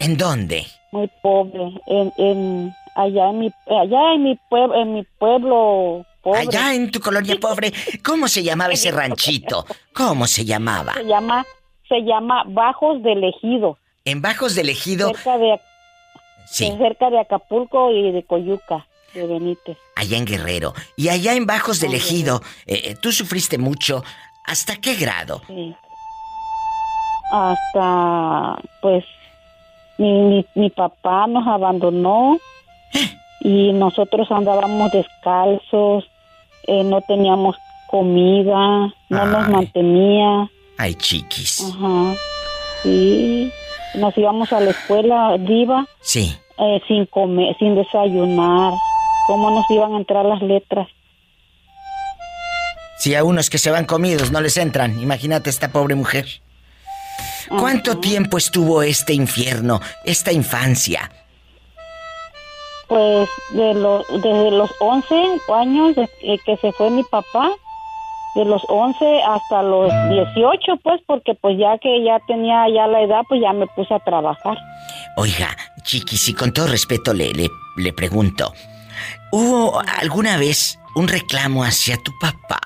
¿En 0.00 0.16
dónde? 0.16 0.66
muy 0.92 1.10
pobre. 1.22 1.72
En, 1.86 2.12
en 2.16 2.74
allá 2.94 3.30
en 3.30 3.38
mi 3.40 3.52
allá 3.68 4.14
en 4.14 4.22
mi 4.22 4.36
pueblo, 4.48 4.74
en 4.80 4.94
mi 4.94 5.02
pueblo 5.18 6.06
pobre. 6.22 6.40
Allá 6.40 6.74
en 6.74 6.90
tu 6.90 7.00
colonia 7.00 7.36
pobre, 7.40 7.72
¿cómo 8.04 8.26
se 8.28 8.42
llamaba 8.42 8.72
ese 8.72 8.90
ranchito? 8.90 9.66
¿Cómo 9.92 10.26
se 10.26 10.44
llamaba? 10.44 10.94
Se 10.94 11.04
llama 11.04 11.44
se 11.88 12.00
llama 12.02 12.44
Bajos 12.46 13.02
del 13.02 13.24
Ejido, 13.24 13.78
En 14.04 14.20
Bajos 14.22 14.54
del 14.54 14.68
Ejido, 14.68 15.08
cerca 15.08 15.38
de 15.38 15.60
sí, 16.46 16.72
cerca 16.78 17.10
de 17.10 17.18
Acapulco 17.18 17.90
y 17.90 18.12
de 18.12 18.22
Coyuca, 18.22 18.86
de 19.14 19.26
Benítez. 19.26 19.76
allá 19.96 20.16
en 20.16 20.24
Guerrero. 20.24 20.74
Y 20.96 21.08
allá 21.08 21.34
en 21.34 21.46
Bajos 21.46 21.80
del 21.80 21.94
Ejido, 21.94 22.40
eh, 22.66 22.82
eh, 22.84 22.94
tú 23.00 23.12
sufriste 23.12 23.58
mucho. 23.58 24.02
¿Hasta 24.44 24.76
qué 24.76 24.94
grado? 24.94 25.42
Sí. 25.46 25.74
Hasta, 27.30 28.56
pues, 28.80 29.04
mi, 29.98 30.12
mi, 30.22 30.46
mi 30.54 30.70
papá 30.70 31.26
nos 31.26 31.46
abandonó 31.46 32.38
y 33.40 33.72
nosotros 33.72 34.30
andábamos 34.30 34.90
descalzos, 34.92 36.04
eh, 36.66 36.82
no 36.84 37.00
teníamos 37.02 37.56
comida, 37.90 38.92
no 39.08 39.26
nos 39.26 39.48
mantenía. 39.48 40.48
Ay, 40.78 40.94
chiquis. 40.94 41.60
Ajá. 41.74 42.14
Sí. 42.82 43.50
Nos 43.96 44.16
íbamos 44.16 44.52
a 44.52 44.60
la 44.60 44.70
escuela 44.70 45.36
diva 45.38 45.86
Sí. 46.00 46.36
eh, 46.58 46.80
sin 46.86 47.06
comer, 47.06 47.56
sin 47.58 47.74
desayunar. 47.74 48.72
¿Cómo 49.28 49.50
nos 49.52 49.70
iban 49.70 49.92
a 49.94 49.98
entrar 49.98 50.24
las 50.24 50.42
letras? 50.42 50.88
Si 52.98 53.14
a 53.14 53.22
unos 53.22 53.48
que 53.50 53.58
se 53.58 53.70
van 53.70 53.84
comidos 53.84 54.32
no 54.32 54.40
les 54.40 54.56
entran, 54.56 54.98
imagínate 54.98 55.50
esta 55.50 55.68
pobre 55.70 55.94
mujer. 55.94 56.26
¿Cuánto 57.48 57.98
tiempo 57.98 58.36
estuvo 58.38 58.82
este 58.82 59.12
infierno, 59.14 59.80
esta 60.04 60.32
infancia? 60.32 61.08
Pues 62.88 63.28
de 63.50 63.74
lo, 63.74 64.02
desde 64.10 64.50
los 64.50 64.70
11 64.80 65.14
años 65.54 65.94
de- 65.94 66.08
que 66.44 66.56
se 66.56 66.72
fue 66.72 66.90
mi 66.90 67.04
papá, 67.04 67.50
de 68.34 68.44
los 68.44 68.62
11 68.68 69.22
hasta 69.22 69.62
los 69.62 69.90
18, 70.10 70.76
pues 70.82 71.00
porque 71.06 71.34
pues 71.34 71.56
ya 71.58 71.78
que 71.78 72.02
ya 72.02 72.18
tenía 72.26 72.66
ya 72.74 72.86
la 72.86 73.02
edad, 73.02 73.22
pues 73.28 73.40
ya 73.42 73.52
me 73.52 73.66
puse 73.68 73.92
a 73.94 73.98
trabajar. 74.00 74.56
Oiga, 75.16 75.48
chiquis, 75.82 76.28
y 76.28 76.34
con 76.34 76.52
todo 76.52 76.66
respeto 76.66 77.12
le, 77.14 77.32
le, 77.32 77.48
le 77.76 77.92
pregunto, 77.92 78.52
¿hubo 79.32 79.80
alguna 80.00 80.36
vez 80.38 80.78
un 80.94 81.08
reclamo 81.08 81.64
hacia 81.64 81.96
tu 81.98 82.12
papá? 82.20 82.60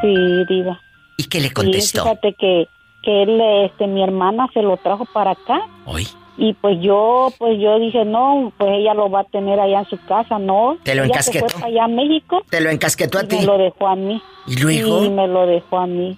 Sí, 0.00 0.14
diva. 0.48 0.80
¿Y 1.16 1.24
qué 1.24 1.40
le 1.40 1.50
contestó? 1.52 2.02
fíjate 2.04 2.34
que, 2.34 2.68
que 3.02 3.22
él, 3.24 3.40
este, 3.64 3.86
mi 3.86 4.02
hermana 4.02 4.46
se 4.54 4.62
lo 4.62 4.76
trajo 4.76 5.04
para 5.06 5.32
acá. 5.32 5.60
Hoy. 5.86 6.06
Y 6.36 6.52
pues 6.54 6.78
yo, 6.80 7.32
pues 7.36 7.58
yo 7.60 7.80
dije, 7.80 8.04
no, 8.04 8.52
pues 8.56 8.70
ella 8.74 8.94
lo 8.94 9.10
va 9.10 9.20
a 9.20 9.24
tener 9.24 9.58
allá 9.58 9.80
en 9.80 9.86
su 9.86 9.98
casa, 10.06 10.38
¿no? 10.38 10.76
¿Te 10.84 10.94
lo 10.94 11.02
ella 11.02 11.20
se 11.20 11.30
encasquetó? 11.30 11.48
fue 11.48 11.60
para 11.62 11.66
allá 11.72 11.84
a 11.84 11.88
México. 11.88 12.42
¿Te 12.48 12.60
lo 12.60 12.70
encasquetó 12.70 13.18
a 13.18 13.24
y 13.24 13.26
ti? 13.26 13.36
me 13.38 13.44
lo 13.44 13.58
dejó 13.58 13.88
a 13.88 13.96
mí. 13.96 14.22
¿Y 14.46 14.56
luego? 14.56 15.04
Y 15.04 15.10
me 15.10 15.26
lo 15.26 15.46
dejó 15.46 15.78
a 15.78 15.86
mí. 15.88 16.16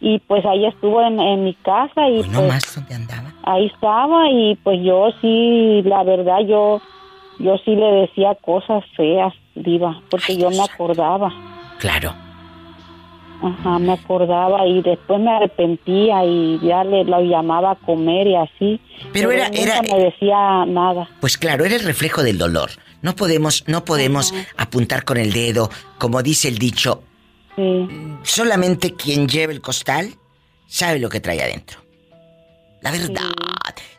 Y 0.00 0.20
pues 0.20 0.44
ahí 0.46 0.66
estuvo 0.66 1.02
en, 1.02 1.18
en 1.18 1.42
mi 1.42 1.54
casa 1.54 2.08
y 2.08 2.20
Hoy 2.20 2.28
no 2.28 2.40
pues 2.40 2.48
más, 2.52 2.74
¿dónde 2.76 2.94
andaba? 2.94 3.32
ahí 3.42 3.66
estaba 3.66 4.30
y 4.30 4.54
pues 4.62 4.78
yo 4.84 5.08
sí, 5.20 5.82
la 5.84 6.04
verdad 6.04 6.40
yo, 6.46 6.80
yo 7.38 7.56
sí 7.64 7.74
le 7.74 7.86
decía 8.02 8.34
cosas 8.36 8.84
feas, 8.96 9.32
diva, 9.54 10.00
porque 10.10 10.36
yo 10.36 10.50
me 10.50 10.62
acordaba. 10.62 11.32
Claro. 11.78 12.14
Ajá, 13.42 13.78
me 13.78 13.92
acordaba 13.92 14.66
y 14.66 14.80
después 14.80 15.20
me 15.20 15.30
arrepentía 15.30 16.24
y 16.24 16.58
ya 16.62 16.82
le 16.84 17.04
lo 17.04 17.20
llamaba 17.20 17.72
a 17.72 17.74
comer 17.74 18.26
y 18.28 18.34
así. 18.36 18.80
Pero 19.12 19.30
era- 19.30 19.48
nunca 19.48 19.60
era- 19.60 19.82
me 19.82 19.98
decía 20.04 20.64
nada. 20.66 21.08
Pues 21.20 21.36
claro, 21.36 21.66
era 21.66 21.74
el 21.76 21.84
reflejo 21.84 22.22
del 22.22 22.38
dolor. 22.38 22.70
No 23.02 23.14
podemos, 23.14 23.64
no 23.68 23.84
podemos 23.84 24.32
apuntar 24.56 25.04
con 25.04 25.18
el 25.18 25.32
dedo, 25.34 25.68
como 25.98 26.22
dice 26.22 26.48
el 26.48 26.56
dicho. 26.58 27.02
Solamente 28.22 28.94
quien 28.94 29.28
lleva 29.28 29.52
el 29.52 29.60
costal 29.60 30.14
sabe 30.66 30.98
lo 30.98 31.08
que 31.08 31.20
trae 31.20 31.40
adentro. 31.42 31.78
La 32.86 32.92
verdad. 32.92 33.30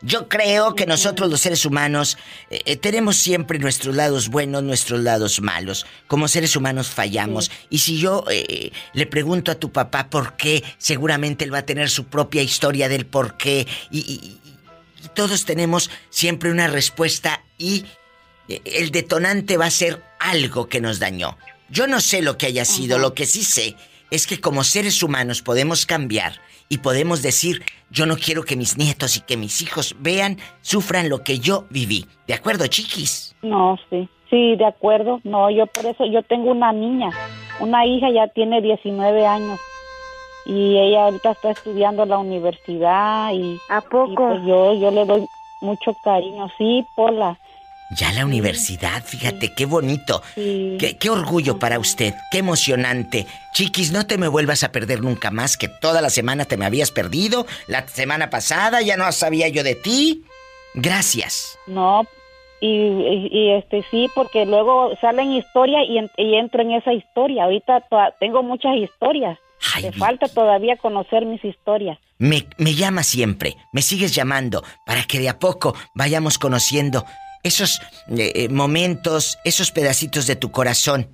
Yo 0.02 0.30
creo 0.30 0.76
que 0.76 0.86
nosotros 0.86 1.30
los 1.30 1.42
seres 1.42 1.66
humanos 1.66 2.18
eh, 2.50 2.62
eh, 2.66 2.76
tenemos 2.78 3.18
siempre 3.18 3.60
nuestros 3.60 3.96
lados 3.96 4.30
buenos, 4.30 4.64
nuestros 4.64 5.02
lados 5.02 5.42
malos. 5.42 5.86
Como 6.08 6.28
seres 6.28 6.56
humanos 6.56 6.88
fallamos. 6.90 7.52
Y 7.70 7.80
si 7.80 7.98
yo 8.00 8.24
eh, 8.30 8.72
le 8.94 9.06
pregunto 9.06 9.52
a 9.52 9.56
tu 9.56 9.72
papá 9.72 10.10
por 10.10 10.38
qué, 10.38 10.64
seguramente 10.78 11.44
él 11.44 11.54
va 11.54 11.60
a 11.60 11.66
tener 11.66 11.90
su 11.90 12.06
propia 12.06 12.42
historia 12.42 12.88
del 12.90 13.06
por 13.06 13.36
qué. 13.38 13.68
Y, 13.92 14.00
y- 14.00 14.02
y- 14.24 15.06
y 15.06 15.08
todos 15.10 15.46
tenemos 15.46 15.90
siempre 16.10 16.50
una 16.52 16.68
respuesta 16.68 17.44
y 17.58 17.86
el 18.48 18.92
detonante 18.92 19.58
va 19.58 19.66
a 19.66 19.72
ser 19.72 20.02
algo 20.20 20.68
que 20.70 20.80
nos 20.82 21.00
dañó. 21.00 21.38
Yo 21.70 21.86
no 21.88 22.00
sé 22.00 22.22
lo 22.22 22.38
que 22.38 22.46
haya 22.46 22.64
sido, 22.66 22.98
lo 22.98 23.14
que 23.14 23.26
sí 23.26 23.44
sé 23.44 23.76
es 24.12 24.28
que 24.28 24.40
como 24.40 24.64
seres 24.64 25.04
humanos 25.04 25.42
podemos 25.42 25.86
cambiar 25.86 26.34
y 26.70 26.80
podemos 26.80 27.22
decir, 27.22 27.64
yo 27.90 28.06
no 28.06 28.18
quiero 28.18 28.44
que 28.44 28.56
mis 28.56 28.78
nietos 28.78 29.18
y 29.18 29.22
que 29.22 29.38
mis 29.38 29.62
hijos 29.62 29.96
vean, 30.00 30.38
sufran 30.62 31.10
lo 31.10 31.24
que 31.24 31.40
yo 31.40 31.66
viví. 31.70 32.06
¿De 32.28 32.34
acuerdo, 32.34 32.68
chiquis? 32.68 33.36
No, 33.42 33.78
sí. 33.90 34.10
Sí, 34.30 34.56
de 34.58 34.66
acuerdo. 34.66 35.22
No, 35.24 35.50
yo 35.50 35.66
por 35.68 35.86
eso, 35.86 36.06
yo 36.06 36.22
tengo 36.24 36.52
una 36.52 36.74
niña, 36.74 37.10
una 37.60 37.86
hija 37.86 38.10
ya 38.12 38.28
tiene 38.28 38.62
19 38.62 39.26
años 39.26 39.60
y 40.46 40.78
ella 40.78 41.06
ahorita 41.06 41.32
está 41.32 41.52
estudiando 41.52 42.04
en 42.04 42.10
la 42.10 42.18
universidad 42.18 43.32
y... 43.34 43.58
¿A 43.70 43.82
poco? 43.82 44.16
pues 44.16 44.42
yo, 44.46 44.74
yo 44.76 44.92
le 44.92 45.06
doy 45.06 45.26
mucho 45.62 45.94
cariño, 46.04 46.48
sí, 46.58 46.86
Pola. 46.96 47.40
Ya 47.92 48.12
la 48.12 48.26
universidad, 48.26 49.02
fíjate, 49.04 49.54
qué 49.54 49.66
bonito. 49.66 50.22
Sí. 50.36 50.76
Qué, 50.80 50.98
qué 50.98 51.10
orgullo 51.10 51.58
para 51.58 51.80
usted, 51.80 52.14
qué 52.32 52.40
emocionante. 52.40 53.26
Chiquis, 53.54 53.92
no 53.94 54.06
te 54.06 54.18
me 54.18 54.28
vuelvas 54.28 54.64
a 54.64 54.72
perder 54.74 55.02
nunca 55.02 55.32
más, 55.32 55.56
que 55.58 55.70
toda 55.70 56.02
la 56.02 56.10
semana 56.10 56.44
te 56.46 56.58
me 56.58 56.66
habías 56.66 56.92
perdido. 56.92 57.46
La 57.68 57.88
semana 57.88 58.30
pasada 58.30 58.82
ya 58.82 58.98
no 58.98 59.10
sabía 59.14 59.48
yo 59.48 59.64
de 59.64 59.76
ti. 59.76 60.24
Gracias. 60.74 61.58
No, 61.66 62.06
y, 62.60 62.68
y- 62.68 63.30
y, 63.32 63.52
este 63.54 63.84
sí, 63.90 64.10
porque 64.14 64.46
luego 64.46 64.92
salen 65.00 65.32
historias 65.32 65.84
y, 65.88 65.98
en- 65.98 66.12
y 66.18 66.36
entro 66.36 66.62
en 66.62 66.72
esa 66.74 66.94
historia. 66.94 67.46
Ahorita 67.46 67.84
tengo 68.20 68.44
muchas 68.44 68.76
historias. 68.76 69.40
Me 69.82 69.92
falta 69.92 70.28
todavía 70.28 70.76
conocer 70.78 71.26
mis 71.26 71.44
historias. 71.44 71.98
Me, 72.20 72.46
me 72.58 72.76
llama 72.76 73.02
siempre, 73.04 73.56
me 73.72 73.82
sigues 73.82 74.14
llamando 74.14 74.64
para 74.86 75.04
que 75.04 75.20
de 75.20 75.30
a 75.30 75.40
poco 75.40 75.76
vayamos 75.96 76.38
conociendo 76.38 77.06
esos 77.48 77.82
eh, 78.10 78.32
eh, 78.36 78.50
momentos, 78.50 79.40
esos 79.44 79.72
pedacitos 79.72 80.28
de 80.28 80.36
tu 80.36 80.52
corazón. 80.52 81.10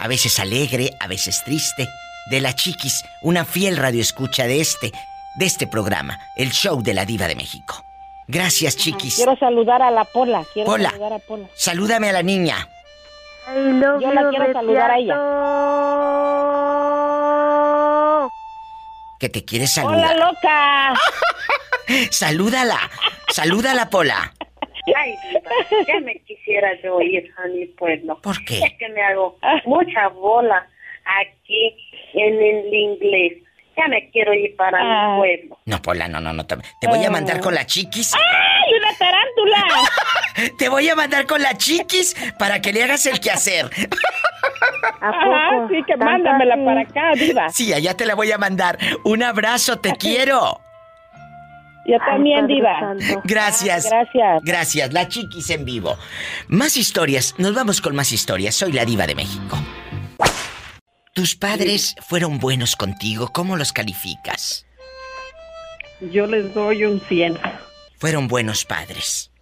A 0.00 0.08
veces 0.08 0.38
alegre, 0.38 0.92
a 1.00 1.06
veces 1.08 1.42
triste. 1.44 1.88
De 2.30 2.40
la 2.40 2.54
chiquis, 2.54 3.02
una 3.22 3.44
fiel 3.46 3.76
radioescucha 3.78 4.44
de 4.46 4.60
este, 4.60 4.92
de 5.38 5.46
este 5.46 5.66
programa, 5.66 6.18
el 6.36 6.50
show 6.52 6.82
de 6.82 6.92
la 6.92 7.06
diva 7.06 7.26
de 7.26 7.34
México. 7.34 7.82
Gracias, 8.26 8.76
chiquis. 8.76 9.16
Quiero 9.16 9.34
saludar 9.38 9.80
a 9.80 9.90
la 9.90 10.04
Pola. 10.04 10.44
Quiero 10.52 10.66
Pola. 10.70 10.90
saludar 10.90 11.14
a 11.14 11.18
Pola. 11.20 11.48
Salúdame 11.54 12.10
a 12.10 12.12
la 12.12 12.22
niña. 12.22 12.68
Yo 13.54 14.12
la 14.12 14.28
quiero 14.28 14.52
saludar 14.52 14.90
a 14.90 14.98
ella. 14.98 15.14
Que 19.18 19.28
te 19.30 19.44
quiere 19.44 19.64
¡Hola, 19.64 19.72
saludar. 19.72 20.16
loca! 20.18 20.94
Salúdala. 22.10 22.78
Salúdala, 23.32 23.88
Pola. 23.88 24.34
Ay, 24.96 25.14
diva, 25.30 25.50
ya 25.86 26.00
me 26.00 26.14
quisiera 26.20 26.68
yo 26.82 27.00
ir 27.00 27.32
a 27.42 27.46
mi 27.48 27.66
pueblo. 27.66 28.18
¿Por 28.22 28.44
qué? 28.44 28.58
Es 28.60 28.74
que 28.78 28.88
me 28.90 29.02
hago 29.02 29.38
mucha 29.64 30.08
bola 30.08 30.66
aquí 31.04 31.76
en 32.14 32.34
el 32.42 32.72
inglés. 32.74 33.42
Ya 33.76 33.86
me 33.86 34.10
quiero 34.10 34.34
ir 34.34 34.56
para 34.56 34.78
Ah. 34.80 35.12
mi 35.12 35.18
pueblo. 35.20 35.58
No, 35.66 35.80
Pola, 35.80 36.08
no, 36.08 36.18
no, 36.20 36.32
no. 36.32 36.44
Te, 36.46 36.56
te 36.80 36.86
voy 36.88 37.04
a 37.04 37.10
mandar 37.10 37.40
con 37.40 37.54
la 37.54 37.64
chiquis. 37.64 38.12
¡Ay, 38.14 38.72
una 38.76 38.92
tarántula! 38.98 39.64
Te 40.58 40.68
voy 40.68 40.88
a 40.88 40.94
mandar 40.94 41.26
con 41.26 41.42
la 41.42 41.56
chiquis 41.56 42.14
para 42.38 42.60
que 42.60 42.72
le 42.72 42.84
hagas 42.84 43.04
el 43.06 43.18
quehacer. 43.18 43.66
Ajá, 45.00 45.68
sí, 45.68 45.82
que 45.86 45.96
mándamela 45.96 46.56
para 46.64 46.80
acá, 46.82 47.12
diva. 47.16 47.48
Sí, 47.50 47.72
allá 47.72 47.96
te 47.96 48.06
la 48.06 48.14
voy 48.14 48.30
a 48.32 48.38
mandar. 48.38 48.78
Un 49.04 49.22
abrazo, 49.22 49.78
te 49.80 49.92
quiero. 49.96 50.60
Yo 51.88 51.96
también, 52.00 52.46
diva. 52.46 52.94
Gracias. 53.24 53.88
Gracias. 53.88 54.42
Gracias, 54.44 54.92
la 54.92 55.08
chiquis 55.08 55.48
en 55.48 55.64
vivo. 55.64 55.96
Más 56.46 56.76
historias, 56.76 57.34
nos 57.38 57.54
vamos 57.54 57.80
con 57.80 57.96
más 57.96 58.12
historias. 58.12 58.54
Soy 58.54 58.72
la 58.72 58.84
diva 58.84 59.06
de 59.06 59.14
México. 59.14 59.56
Tus 61.14 61.34
padres 61.34 61.96
fueron 62.06 62.38
buenos 62.38 62.76
contigo, 62.76 63.30
¿cómo 63.32 63.56
los 63.56 63.72
calificas? 63.72 64.66
Yo 66.12 66.26
les 66.26 66.52
doy 66.52 66.84
un 66.84 67.00
100. 67.00 67.38
Fueron 67.96 68.28
buenos 68.28 68.66
padres. 68.66 69.32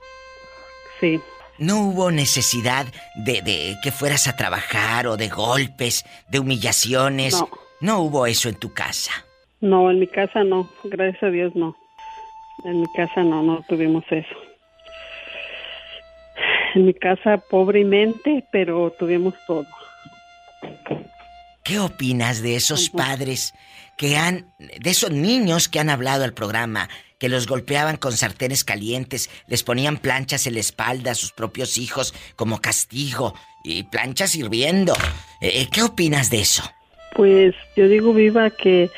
Sí. 1.00 1.20
No 1.58 1.80
hubo 1.80 2.12
necesidad 2.12 2.86
de, 3.16 3.42
de 3.42 3.76
que 3.82 3.90
fueras 3.90 4.28
a 4.28 4.36
trabajar 4.36 5.08
o 5.08 5.16
de 5.16 5.28
golpes, 5.28 6.04
de 6.28 6.38
humillaciones. 6.38 7.34
No. 7.34 7.50
No 7.80 7.98
hubo 7.98 8.26
eso 8.26 8.48
en 8.48 8.54
tu 8.54 8.72
casa. 8.72 9.10
No, 9.60 9.90
en 9.90 9.98
mi 9.98 10.06
casa 10.06 10.44
no. 10.44 10.70
Gracias 10.84 11.24
a 11.24 11.30
Dios 11.30 11.52
no. 11.56 11.76
En 12.66 12.80
mi 12.80 12.86
casa 12.88 13.22
no, 13.22 13.44
no 13.44 13.64
tuvimos 13.68 14.02
eso. 14.10 14.34
En 16.74 16.86
mi 16.86 16.94
casa 16.94 17.38
pobremente, 17.38 18.44
pero 18.50 18.92
tuvimos 18.98 19.34
todo. 19.46 19.66
¿Qué 21.62 21.78
opinas 21.78 22.42
de 22.42 22.56
esos 22.56 22.90
padres 22.90 23.54
que 23.96 24.16
han, 24.16 24.52
de 24.58 24.90
esos 24.90 25.12
niños 25.12 25.68
que 25.68 25.78
han 25.78 25.90
hablado 25.90 26.24
al 26.24 26.34
programa, 26.34 26.88
que 27.20 27.28
los 27.28 27.46
golpeaban 27.46 27.98
con 27.98 28.12
sartenes 28.12 28.64
calientes, 28.64 29.30
les 29.46 29.62
ponían 29.62 29.96
planchas 29.96 30.48
en 30.48 30.54
la 30.54 30.60
espalda 30.60 31.12
a 31.12 31.14
sus 31.14 31.30
propios 31.30 31.78
hijos 31.78 32.14
como 32.34 32.60
castigo 32.60 33.34
y 33.62 33.84
planchas 33.84 34.34
hirviendo? 34.34 34.92
Eh, 35.40 35.68
¿Qué 35.72 35.82
opinas 35.82 36.30
de 36.30 36.40
eso? 36.40 36.64
Pues 37.14 37.54
yo 37.76 37.86
digo, 37.86 38.12
Viva, 38.12 38.50
que 38.50 38.90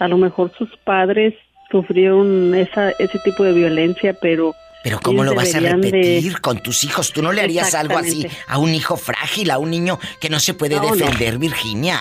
a 0.00 0.08
lo 0.08 0.18
mejor 0.18 0.52
sus 0.58 0.76
padres 0.78 1.34
sufrieron 1.78 2.54
esa, 2.54 2.90
ese 2.92 3.18
tipo 3.24 3.42
de 3.42 3.52
violencia, 3.52 4.14
pero... 4.20 4.54
Pero 4.84 5.00
¿cómo 5.02 5.24
lo 5.24 5.34
vas 5.34 5.52
a 5.54 5.60
de- 5.60 5.70
repetir 5.72 6.40
con 6.40 6.58
tus 6.62 6.84
hijos? 6.84 7.10
¿Tú 7.12 7.20
no 7.22 7.32
le 7.32 7.40
harías 7.40 7.74
algo 7.74 7.98
así 7.98 8.26
a 8.46 8.58
un 8.58 8.72
hijo 8.74 8.96
frágil, 8.96 9.50
a 9.50 9.58
un 9.58 9.70
niño 9.70 9.98
que 10.20 10.28
no 10.28 10.38
se 10.38 10.54
puede 10.54 10.76
No, 10.76 10.82
no. 10.82 10.94
defender, 10.94 11.38
Virginia? 11.38 11.98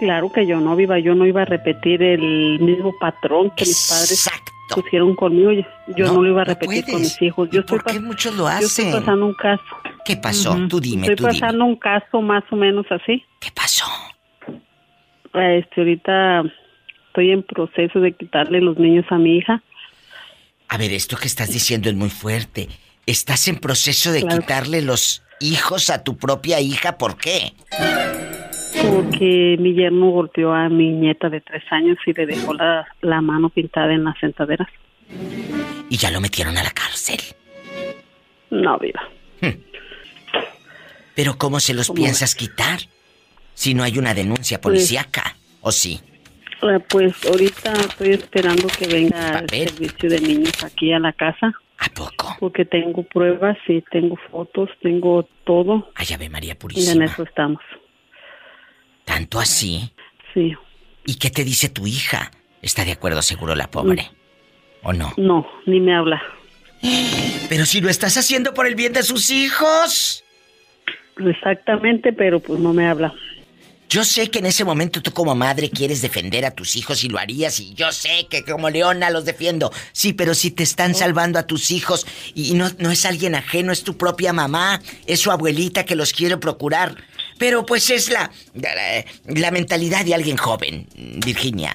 Claro 0.00 0.32
que 0.32 0.46
yo 0.46 0.60
no, 0.60 0.74
Viva, 0.76 0.98
yo 0.98 1.14
no 1.14 1.26
iba 1.26 1.42
a 1.42 1.44
repetir 1.44 2.02
el 2.02 2.58
mismo 2.60 2.94
patrón 2.98 3.50
que 3.56 3.64
mis 3.66 3.86
padres 3.88 4.28
pusieron 4.74 5.14
conmigo. 5.14 5.50
Yo, 5.96 6.06
no, 6.06 6.22
lo 6.22 6.28
iba 6.30 6.42
a 6.42 6.44
repetir 6.44 6.84
con 6.86 7.00
mis 7.00 7.20
hijos. 7.22 7.48
Yo 7.50 7.60
estoy, 7.60 7.78
pas- 7.80 8.00
muchos 8.00 8.34
lo 8.34 8.44
yo 8.60 8.66
estoy 8.66 8.86
hacen? 8.86 9.00
pasando 9.00 9.26
un 9.26 9.34
caso. 9.34 9.62
¿Qué 10.04 10.16
pasó? 10.16 10.52
Ujú. 10.52 10.68
Tú 10.68 10.80
dime, 10.80 11.02
Estoy 11.02 11.16
tú 11.16 11.26
dime. 11.26 11.38
pasando 11.40 11.64
un 11.64 11.76
caso 11.76 12.22
más 12.22 12.44
o 12.50 12.56
menos 12.56 12.86
así. 12.90 13.22
¿Qué 13.40 13.50
pasó? 13.54 13.84
Este, 15.34 15.80
ahorita 15.80 16.42
estoy 17.18 17.32
en 17.32 17.42
proceso 17.42 17.98
de 18.00 18.12
quitarle 18.12 18.60
los 18.60 18.78
niños 18.78 19.04
a 19.10 19.18
mi 19.18 19.38
hija. 19.38 19.60
A 20.68 20.78
ver, 20.78 20.92
esto 20.92 21.16
que 21.16 21.26
estás 21.26 21.52
diciendo 21.52 21.88
es 21.88 21.96
muy 21.96 22.10
fuerte. 22.10 22.68
Estás 23.06 23.48
en 23.48 23.56
proceso 23.56 24.12
de 24.12 24.20
Claro. 24.20 24.40
quitarle 24.40 24.82
los 24.82 25.24
hijos 25.40 25.90
a 25.90 26.04
tu 26.04 26.16
propia 26.16 26.60
hija, 26.60 26.96
¿por 26.96 27.16
qué? 27.16 27.54
Porque 28.88 29.56
mi 29.58 29.74
yerno 29.74 30.10
golpeó 30.10 30.52
a 30.52 30.68
mi 30.68 30.90
nieta 30.92 31.28
de 31.28 31.40
tres 31.40 31.64
años 31.70 31.98
y 32.06 32.12
le 32.12 32.26
dejó 32.26 32.54
la, 32.54 32.86
la 33.00 33.20
mano 33.20 33.48
pintada 33.48 33.92
en 33.92 34.04
las 34.04 34.16
sentaderas. 34.20 34.68
Y 35.90 35.96
ya 35.96 36.12
lo 36.12 36.20
metieron 36.20 36.56
a 36.56 36.62
la 36.62 36.70
cárcel. 36.70 37.18
No, 38.50 38.78
viva. 38.78 39.02
Pero 41.16 41.36
¿cómo 41.36 41.58
se 41.58 41.74
los 41.74 41.88
¿Cómo 41.88 41.96
piensas 41.96 42.36
quitar? 42.36 42.78
Si 43.54 43.74
no 43.74 43.82
hay 43.82 43.98
una 43.98 44.14
denuncia 44.14 44.60
policíaca, 44.60 45.36
¿o 45.62 45.72
sí? 45.72 46.00
Eh, 46.62 46.80
Pues 46.88 47.14
ahorita 47.26 47.72
estoy 47.72 48.10
esperando 48.10 48.66
que 48.68 48.86
venga 48.88 49.38
el 49.40 49.48
servicio 49.48 50.10
de 50.10 50.20
niños 50.20 50.62
aquí 50.64 50.92
a 50.92 50.98
la 50.98 51.12
casa. 51.12 51.52
¿A 51.78 51.88
poco? 51.94 52.36
Porque 52.40 52.64
tengo 52.64 53.04
pruebas 53.04 53.56
y 53.68 53.80
tengo 53.82 54.16
fotos, 54.30 54.68
tengo 54.82 55.28
todo. 55.44 55.90
Ay, 55.94 56.06
Ave 56.12 56.28
María 56.28 56.48
Y 56.48 56.52
en 56.52 56.58
Purísima. 56.58 57.04
eso 57.04 57.22
estamos. 57.22 57.62
¿Tanto 59.04 59.38
así? 59.38 59.92
Sí. 60.34 60.54
¿Y 61.06 61.14
qué 61.18 61.30
te 61.30 61.44
dice 61.44 61.68
tu 61.68 61.86
hija? 61.86 62.30
¿Está 62.62 62.84
de 62.84 62.92
acuerdo 62.92 63.22
seguro 63.22 63.54
la 63.54 63.70
pobre? 63.70 64.10
¿O 64.82 64.92
no? 64.92 65.12
No, 65.16 65.46
ni 65.66 65.80
me 65.80 65.94
habla. 65.94 66.20
Pero 67.48 67.64
si 67.64 67.80
lo 67.80 67.88
estás 67.88 68.16
haciendo 68.16 68.52
por 68.54 68.66
el 68.66 68.74
bien 68.74 68.92
de 68.92 69.02
sus 69.04 69.30
hijos. 69.30 70.24
Exactamente, 71.18 72.12
pero 72.12 72.40
pues 72.40 72.58
no 72.60 72.72
me 72.72 72.86
habla. 72.88 73.14
Yo 73.88 74.04
sé 74.04 74.30
que 74.30 74.40
en 74.40 74.46
ese 74.46 74.64
momento 74.64 75.00
tú 75.00 75.12
como 75.12 75.34
madre 75.34 75.70
quieres 75.70 76.02
defender 76.02 76.44
a 76.44 76.50
tus 76.50 76.76
hijos 76.76 77.04
y 77.04 77.08
lo 77.08 77.18
harías 77.18 77.58
y 77.58 77.72
yo 77.72 77.90
sé 77.90 78.26
que 78.28 78.44
como 78.44 78.68
leona 78.68 79.08
los 79.08 79.24
defiendo. 79.24 79.70
Sí, 79.92 80.12
pero 80.12 80.34
si 80.34 80.50
te 80.50 80.62
están 80.62 80.94
salvando 80.94 81.38
a 81.38 81.46
tus 81.46 81.70
hijos 81.70 82.06
y 82.34 82.52
no, 82.54 82.66
no 82.78 82.90
es 82.90 83.06
alguien 83.06 83.34
ajeno, 83.34 83.72
es 83.72 83.84
tu 83.84 83.96
propia 83.96 84.34
mamá, 84.34 84.80
es 85.06 85.20
su 85.20 85.30
abuelita 85.30 85.86
que 85.86 85.96
los 85.96 86.12
quiere 86.12 86.36
procurar. 86.36 86.96
Pero 87.38 87.64
pues 87.64 87.88
es 87.88 88.10
la, 88.10 88.30
la, 88.54 89.04
la 89.26 89.50
mentalidad 89.50 90.04
de 90.04 90.14
alguien 90.14 90.36
joven, 90.36 90.86
Virginia. 91.24 91.72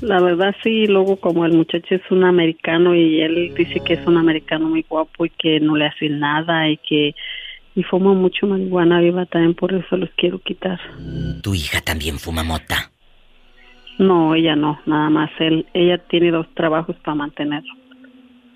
La 0.00 0.20
verdad 0.20 0.54
sí, 0.62 0.86
luego 0.86 1.16
como 1.16 1.44
el 1.44 1.54
muchacho 1.54 1.94
es 1.94 2.02
un 2.10 2.24
americano 2.24 2.94
y 2.94 3.20
él 3.20 3.52
dice 3.56 3.80
que 3.80 3.94
es 3.94 4.06
un 4.06 4.16
americano 4.16 4.68
muy 4.68 4.84
guapo 4.88 5.24
y 5.24 5.30
que 5.30 5.60
no 5.60 5.76
le 5.76 5.86
hace 5.86 6.08
nada 6.08 6.68
y 6.68 6.76
que 6.76 7.14
y 7.74 7.82
fuma 7.82 8.12
mucho 8.14 8.46
marihuana 8.46 9.00
viva 9.00 9.26
también 9.26 9.54
por 9.54 9.72
eso 9.74 9.96
los 9.96 10.10
quiero 10.16 10.38
quitar. 10.40 10.78
Tu 11.42 11.54
hija 11.54 11.80
también 11.80 12.18
fuma 12.18 12.44
mota. 12.44 12.90
No, 13.98 14.34
ella 14.34 14.56
no, 14.56 14.80
nada 14.86 15.08
más 15.10 15.30
él. 15.38 15.66
Ella 15.74 15.98
tiene 15.98 16.30
dos 16.30 16.46
trabajos 16.54 16.96
para 17.04 17.14
mantenerlo. 17.14 17.72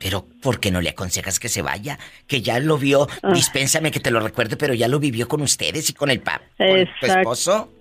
Pero, 0.00 0.24
¿por 0.42 0.60
qué 0.60 0.70
no 0.70 0.80
le 0.80 0.90
aconsejas 0.90 1.40
que 1.40 1.48
se 1.48 1.60
vaya? 1.62 1.98
Que 2.28 2.40
ya 2.40 2.60
lo 2.60 2.78
vio, 2.78 3.08
Ah. 3.22 3.32
dispénsame 3.32 3.90
que 3.90 3.98
te 4.00 4.10
lo 4.12 4.20
recuerde, 4.20 4.56
pero 4.56 4.72
ya 4.74 4.86
lo 4.88 5.00
vivió 5.00 5.26
con 5.26 5.42
ustedes 5.42 5.90
y 5.90 5.94
con 5.94 6.10
el 6.10 6.20
pap. 6.20 6.40
¿Con 6.56 6.66
tu 7.00 7.06
esposo? 7.06 7.72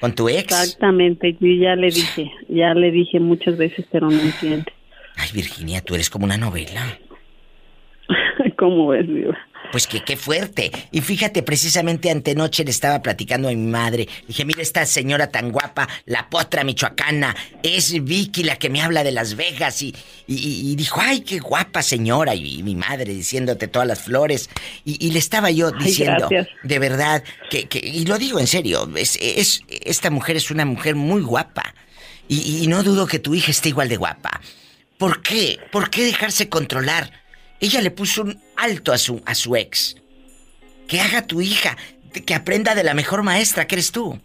¿Con 0.00 0.14
tu 0.14 0.28
ex? 0.28 0.40
Exactamente, 0.44 1.36
yo 1.38 1.52
ya 1.62 1.76
le 1.76 1.88
dije, 1.88 2.30
ya 2.48 2.72
le 2.74 2.90
dije 2.90 3.20
muchas 3.20 3.56
veces, 3.58 3.86
pero 3.92 4.10
no 4.10 4.18
entiende. 4.20 4.72
Ay, 5.16 5.28
Virginia, 5.34 5.82
tú 5.82 5.94
eres 5.94 6.08
como 6.08 6.24
una 6.24 6.38
novela. 6.38 6.98
¿Cómo 8.58 8.88
ves, 8.88 9.06
Diva? 9.06 9.38
Pues 9.72 9.86
que 9.86 10.02
qué 10.02 10.16
fuerte. 10.16 10.70
Y 10.90 11.00
fíjate, 11.00 11.42
precisamente 11.42 12.10
antenoche 12.10 12.64
le 12.64 12.70
estaba 12.70 13.02
platicando 13.02 13.48
a 13.48 13.52
mi 13.52 13.56
madre. 13.56 14.08
Dije, 14.26 14.44
mira 14.44 14.62
esta 14.62 14.84
señora 14.86 15.28
tan 15.28 15.52
guapa, 15.52 15.88
la 16.06 16.28
potra 16.28 16.64
michoacana. 16.64 17.36
Es 17.62 17.92
Vicky 18.02 18.42
la 18.42 18.56
que 18.56 18.68
me 18.68 18.82
habla 18.82 19.04
de 19.04 19.12
Las 19.12 19.36
Vegas. 19.36 19.82
Y, 19.82 19.94
y- 20.26 20.72
y 20.72 20.76
dijo, 20.76 21.00
ay, 21.00 21.20
qué 21.20 21.38
guapa 21.38 21.82
señora. 21.82 22.34
Y, 22.34 22.62
mi 22.62 22.74
madre 22.74 23.12
diciéndote 23.14 23.68
todas 23.68 23.86
las 23.86 24.00
flores. 24.00 24.50
Y, 24.84 25.10
le 25.12 25.18
estaba 25.18 25.50
yo 25.50 25.70
diciendo, 25.72 26.28
de 26.62 26.78
verdad, 26.78 27.22
que, 27.50 27.68
que- 27.68 27.78
y 27.86 28.04
lo 28.06 28.18
digo 28.18 28.40
en 28.40 28.46
serio, 28.46 28.88
es, 28.96 29.16
es- 29.20 29.62
esta 29.68 30.10
mujer 30.10 30.36
es 30.36 30.50
una 30.50 30.64
mujer 30.64 30.94
muy 30.96 31.22
guapa. 31.22 31.74
Y, 32.28 32.62
y 32.62 32.66
no 32.66 32.82
dudo 32.82 33.06
que 33.06 33.18
tu 33.18 33.34
hija 33.34 33.50
esté 33.50 33.68
igual 33.70 33.88
de 33.88 33.96
guapa. 33.96 34.40
¿Por 34.98 35.22
qué? 35.22 35.58
¿Por 35.72 35.90
qué 35.90 36.04
dejarse 36.04 36.48
controlar? 36.48 37.19
Ella 37.60 37.80
le 37.82 37.90
puso 37.90 38.22
un 38.22 38.40
alto 38.56 38.92
a 38.92 38.98
su, 38.98 39.22
a 39.26 39.34
su 39.34 39.54
ex. 39.56 39.96
Que 40.88 41.00
haga 41.00 41.26
tu 41.26 41.40
hija, 41.40 41.76
que 42.26 42.34
aprenda 42.34 42.74
de 42.74 42.82
la 42.84 42.94
mejor 42.94 43.22
maestra 43.22 43.66
que 43.66 43.76
eres 43.76 43.92
tú. 43.92 44.18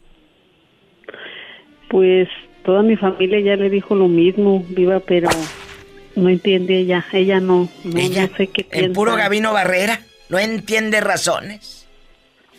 Pues 1.89 2.27
toda 2.63 2.81
mi 2.81 2.95
familia 2.95 3.39
ya 3.41 3.55
le 3.55 3.69
dijo 3.69 3.95
lo 3.95 4.07
mismo, 4.07 4.65
Viva, 4.69 4.99
pero 4.99 5.29
no 6.15 6.29
entiende 6.29 6.77
ella, 6.79 7.05
ella 7.11 7.39
no, 7.39 7.69
no, 7.83 7.99
Ella, 7.99 8.27
no 8.27 8.37
sé 8.37 8.47
qué 8.47 8.61
En 8.63 8.69
piensa. 8.69 8.93
puro 8.93 9.15
Gabino 9.15 9.53
Barrera, 9.53 10.01
no 10.29 10.39
entiende 10.39 11.01
razones. 11.01 11.87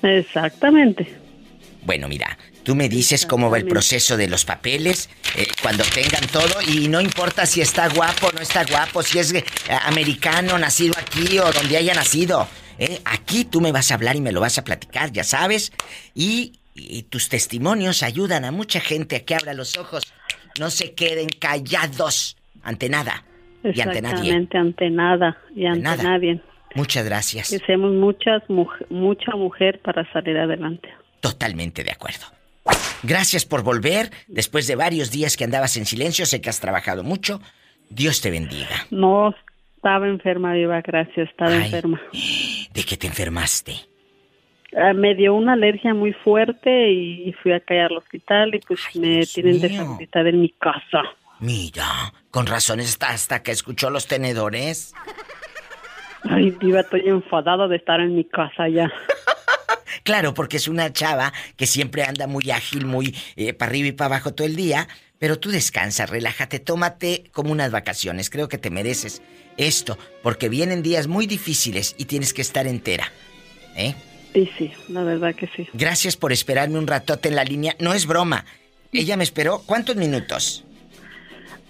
Exactamente. 0.03 1.09
Bueno, 1.83 2.07
mira, 2.09 2.39
tú 2.67 2.75
me 2.75 2.89
dices 2.89 3.27
cómo 3.27 3.49
va 3.49 3.59
el 3.59 3.67
proceso 3.67 4.17
de 4.17 4.27
los 4.27 4.45
papeles, 4.45 5.09
eh, 5.37 5.47
cuando 5.63 5.85
tengan 5.85 6.27
todo, 6.33 6.61
y 6.67 6.89
no 6.89 7.01
importa 7.01 7.47
si 7.47 7.61
está 7.61 7.89
guapo 7.89 8.27
o 8.27 8.33
no 8.33 8.41
está 8.41 8.65
guapo, 8.65 9.05
si 9.05 9.21
es 9.21 9.33
eh, 9.33 9.45
americano, 9.85 10.59
nacido 10.59 10.95
aquí 10.99 11.39
o 11.39 11.53
donde 11.53 11.77
haya 11.77 11.95
nacido. 11.95 12.49
¿eh? 12.81 13.01
Aquí 13.05 13.45
tú 13.45 13.61
me 13.61 13.71
vas 13.71 13.93
a 13.93 13.95
hablar 13.95 14.17
y 14.17 14.21
me 14.21 14.33
lo 14.33 14.41
vas 14.41 14.59
a 14.59 14.65
platicar, 14.65 15.13
ya 15.13 15.23
sabes. 15.23 15.73
Y, 16.13 16.55
y 16.75 17.05
tus 17.05 17.29
testimonios 17.29 18.03
ayudan 18.03 18.45
a 18.45 18.51
mucha 18.51 18.81
gente 18.81 19.15
a 19.15 19.25
que 19.25 19.37
abra 19.37 19.55
los 19.55 19.77
ojos. 19.79 20.03
No 20.59 20.71
se 20.71 20.93
queden 20.95 21.29
callados 21.29 22.37
ante 22.65 22.89
nada 22.89 23.25
y 23.63 23.81
ante 23.81 24.03
nadie. 24.03 24.33
Exactamente, 24.33 24.59
ante 24.59 24.91
nada 24.91 25.39
y 25.55 25.67
ante 25.67 25.83
nada. 25.83 26.03
nadie. 26.03 26.43
Muchas 26.75 27.05
gracias. 27.05 27.49
Que 27.49 27.61
seamos 27.61 27.93
muchas 27.93 28.43
mucha 28.91 29.37
mujer 29.37 29.81
para 29.83 30.05
salir 30.13 30.37
adelante. 30.37 30.89
Totalmente 31.21 31.85
de 31.85 31.93
acuerdo. 31.93 32.36
Gracias 33.03 33.45
por 33.45 33.63
volver. 33.63 34.11
Después 34.27 34.67
de 34.67 34.77
varios 34.77 35.11
días 35.11 35.37
que 35.37 35.45
andabas 35.45 35.77
en 35.77 35.87
silencio, 35.87 36.27
sé 36.27 36.41
que 36.41 36.51
has 36.51 36.61
trabajado 36.61 37.05
mucho. 37.05 37.41
Dios 37.89 38.21
te 38.21 38.31
bendiga. 38.31 38.87
No 38.91 39.35
estaba 39.77 40.09
enferma, 40.09 40.53
Viva, 40.55 40.81
gracias, 40.81 41.29
estaba 41.29 41.53
Ay. 41.53 41.65
enferma. 41.65 42.01
¿De 42.73 42.83
qué 42.83 42.97
te 42.97 43.07
enfermaste? 43.07 43.75
Ah, 44.77 44.93
me 44.93 45.15
dio 45.15 45.35
una 45.35 45.53
alergia 45.53 45.95
muy 45.95 46.13
fuerte 46.13 46.91
y 46.91 47.33
fui 47.43 47.53
a 47.53 47.61
caer 47.61 47.87
al 47.93 47.99
hospital 47.99 48.55
y 48.55 48.59
pues 48.59 48.81
me 48.97 49.25
tienen 49.27 49.61
deshabilitada 49.61 50.29
en 50.29 50.41
mi 50.41 50.51
casa. 50.51 51.03
Mira, 51.39 52.13
con 52.31 52.47
razón 52.47 52.81
está 52.81 53.11
hasta 53.11 53.43
que 53.43 53.53
escuchó 53.53 53.91
los 53.91 54.07
tenedores. 54.07 54.95
Ay, 56.29 56.51
Diva, 56.61 56.81
estoy 56.81 57.03
enfadada 57.07 57.69
de 57.69 57.77
estar 57.77 58.01
en 58.01 58.17
mi 58.17 58.25
casa 58.25 58.69
ya. 58.69 58.91
Claro, 60.03 60.35
porque 60.35 60.57
es 60.57 60.69
una 60.69 60.93
chava 60.93 61.33
que 61.57 61.67
siempre 61.67 62.03
anda 62.05 62.27
muy 62.27 62.51
ágil, 62.51 62.87
muy 62.87 63.15
para 63.59 63.71
arriba 63.71 63.89
y 63.89 63.93
para 63.93 64.07
abajo 64.07 64.35
todo 64.35 64.47
el 64.47 64.57
día. 64.57 64.89
Pero 65.19 65.39
tú 65.39 65.51
descansa, 65.51 66.05
relájate, 66.05 66.59
tómate 66.59 67.25
como 67.33 67.51
unas 67.51 67.71
vacaciones. 67.71 68.29
Creo 68.29 68.49
que 68.49 68.59
te 68.59 68.71
mereces 68.71 69.23
esto, 69.57 69.99
porque 70.23 70.49
vienen 70.49 70.83
días 70.83 71.07
muy 71.07 71.27
difíciles 71.27 71.95
y 71.99 72.05
tienes 72.05 72.35
que 72.35 72.43
estar 72.43 72.67
entera. 72.67 73.11
¿Eh? 73.77 73.95
Sí, 74.35 74.51
sí, 74.59 74.73
la 74.89 75.03
verdad 75.03 75.35
que 75.35 75.49
sí. 75.57 75.67
Gracias 75.73 76.17
por 76.17 76.33
esperarme 76.33 76.79
un 76.79 76.87
ratote 76.87 77.31
en 77.31 77.37
la 77.37 77.45
línea. 77.45 77.75
No 77.79 77.95
es 77.95 78.07
broma. 78.07 78.45
Ella 78.93 79.17
me 79.17 79.25
esperó. 79.25 79.63
¿Cuántos 79.65 79.97
minutos? 79.97 80.65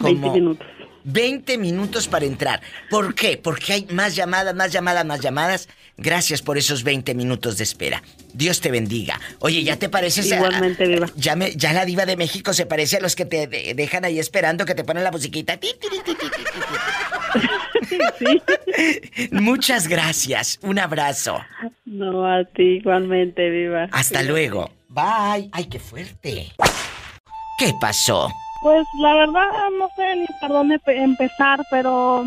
20 0.00 0.30
minutos. 0.30 0.66
20 1.06 1.56
minutos 1.58 2.08
para 2.08 2.24
entrar. 2.26 2.60
¿Por 2.90 3.14
qué? 3.14 3.36
Porque 3.42 3.72
hay 3.72 3.86
más 3.90 4.14
llamadas, 4.14 4.54
más 4.54 4.72
llamadas, 4.72 5.04
más 5.06 5.20
llamadas. 5.20 5.68
Gracias 5.96 6.42
por 6.42 6.58
esos 6.58 6.82
20 6.84 7.14
minutos 7.14 7.56
de 7.56 7.64
espera. 7.64 8.02
Dios 8.34 8.60
te 8.60 8.70
bendiga. 8.70 9.18
Oye, 9.38 9.62
¿ya 9.62 9.76
te 9.76 9.88
pareces 9.88 10.30
a- 10.32 10.36
Igualmente, 10.36 10.84
a- 10.84 10.86
Viva. 10.88 11.06
Ya, 11.16 11.36
me- 11.36 11.52
ya 11.56 11.72
la 11.72 11.86
diva 11.86 12.04
de 12.04 12.16
México 12.18 12.52
se 12.52 12.66
parece 12.66 12.98
a 12.98 13.00
los 13.00 13.16
que 13.16 13.24
te 13.24 13.46
de- 13.46 13.72
dejan 13.74 14.04
ahí 14.04 14.18
esperando 14.18 14.66
que 14.66 14.74
te 14.74 14.84
ponen 14.84 15.04
la 15.04 15.10
musiquita. 15.10 15.58
Muchas 19.30 19.88
gracias. 19.88 20.58
Un 20.62 20.78
abrazo. 20.78 21.40
No, 21.84 22.26
a 22.26 22.44
ti 22.44 22.78
igualmente, 22.80 23.48
Viva. 23.48 23.88
Hasta 23.92 24.22
luego. 24.22 24.70
Bye. 24.88 25.48
Ay, 25.52 25.66
qué 25.70 25.78
fuerte. 25.78 26.52
¿Qué 27.58 27.72
pasó? 27.80 28.30
Pues 28.66 28.84
la 28.98 29.14
verdad 29.14 29.48
no 29.78 29.88
sé 29.94 30.16
ni 30.16 30.26
por 30.40 30.48
dónde 30.48 30.80
pe- 30.80 31.00
empezar, 31.00 31.60
pero 31.70 32.26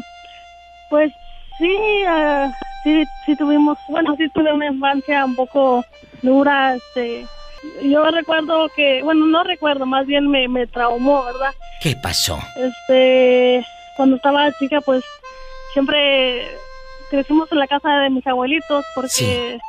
pues 0.89 1.11
sí, 1.57 1.67
eh, 1.69 2.49
sí, 2.81 3.03
sí 3.25 3.35
tuvimos, 3.35 3.77
bueno, 3.89 4.15
sí 4.15 4.29
tuve 4.29 4.53
una 4.53 4.67
infancia 4.67 5.25
un 5.25 5.35
poco 5.35 5.83
dura, 6.21 6.75
este, 6.75 7.25
yo 7.83 8.05
recuerdo 8.05 8.69
que, 8.73 9.03
bueno, 9.03 9.25
no 9.25 9.43
recuerdo, 9.43 9.85
más 9.85 10.05
bien 10.05 10.29
me, 10.31 10.47
me 10.47 10.65
traumó, 10.65 11.25
¿verdad? 11.25 11.51
¿Qué 11.81 11.97
pasó? 12.01 12.39
Este, 12.55 13.65
cuando 13.97 14.15
estaba 14.15 14.49
chica, 14.59 14.79
pues 14.79 15.03
siempre 15.73 16.47
crecimos 17.09 17.51
en 17.51 17.59
la 17.59 17.67
casa 17.67 17.89
de 17.99 18.11
mis 18.11 18.25
abuelitos 18.25 18.85
porque 18.95 19.59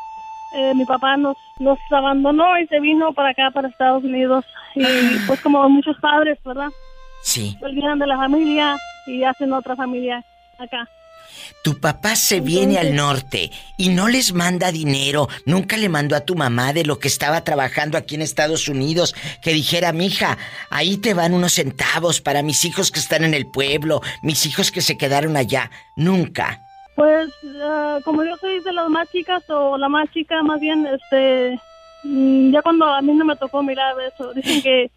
eh, 0.55 0.73
mi 0.75 0.85
papá 0.85 1.17
nos, 1.17 1.37
nos 1.59 1.79
abandonó 1.91 2.59
y 2.59 2.67
se 2.67 2.81
vino 2.81 3.13
para 3.13 3.31
acá, 3.31 3.51
para 3.53 3.69
Estados 3.69 4.05
Unidos. 4.05 4.45
Y 4.75 4.85
pues 5.27 5.41
como 5.41 5.69
muchos 5.69 5.97
padres, 6.01 6.39
¿verdad? 6.45 6.69
Sí. 7.23 7.57
Se 7.59 7.65
olvidan 7.65 7.99
de 7.99 8.07
la 8.07 8.17
familia 8.17 8.77
y 9.07 9.25
hacen 9.25 9.53
otra 9.53 9.77
familia 9.77 10.25
acá. 10.59 10.89
Tu 11.63 11.79
papá 11.79 12.17
se 12.17 12.41
viene 12.41 12.79
al 12.79 12.95
norte 12.95 13.51
y 13.77 13.91
no 13.91 14.09
les 14.09 14.33
manda 14.33 14.73
dinero. 14.73 15.29
Nunca 15.47 15.77
le 15.77 15.89
mandó 15.89 16.17
a 16.17 16.25
tu 16.25 16.35
mamá 16.35 16.73
de 16.73 16.85
lo 16.85 16.99
que 16.99 17.09
estaba 17.09 17.45
trabajando 17.45 17.99
aquí 17.99 18.15
en 18.15 18.23
Estados 18.23 18.69
Unidos 18.69 19.15
que 19.43 19.53
dijera, 19.53 19.93
mija, 19.93 20.39
ahí 20.71 20.97
te 20.97 21.15
van 21.15 21.35
unos 21.35 21.55
centavos 21.55 22.21
para 22.21 22.43
mis 22.43 22.65
hijos 22.65 22.91
que 22.91 23.01
están 23.01 23.25
en 23.25 23.35
el 23.35 23.47
pueblo, 23.47 24.01
mis 24.23 24.47
hijos 24.47 24.71
que 24.71 24.81
se 24.81 24.97
quedaron 24.97 25.37
allá. 25.37 25.71
Nunca. 25.97 26.63
Pues 27.01 27.31
ah, 27.63 27.99
como 28.05 28.23
yo 28.25 28.37
soy 28.37 28.61
de 28.61 28.75
las 28.75 28.91
más 28.91 29.11
chicas 29.11 29.43
o 29.49 29.79
la 29.79 29.89
más 29.89 30.11
chica, 30.11 30.43
más 30.43 30.61
bien, 30.61 30.87
este, 30.87 31.59
mm, 32.05 32.53
ya 32.53 32.61
cuando 32.61 32.85
a 32.85 33.01
mí 33.01 33.15
no 33.15 33.25
me 33.25 33.37
tocó 33.37 33.63
mirar 33.63 33.95
eso, 34.03 34.35
dicen 34.35 34.61
que 34.61 34.91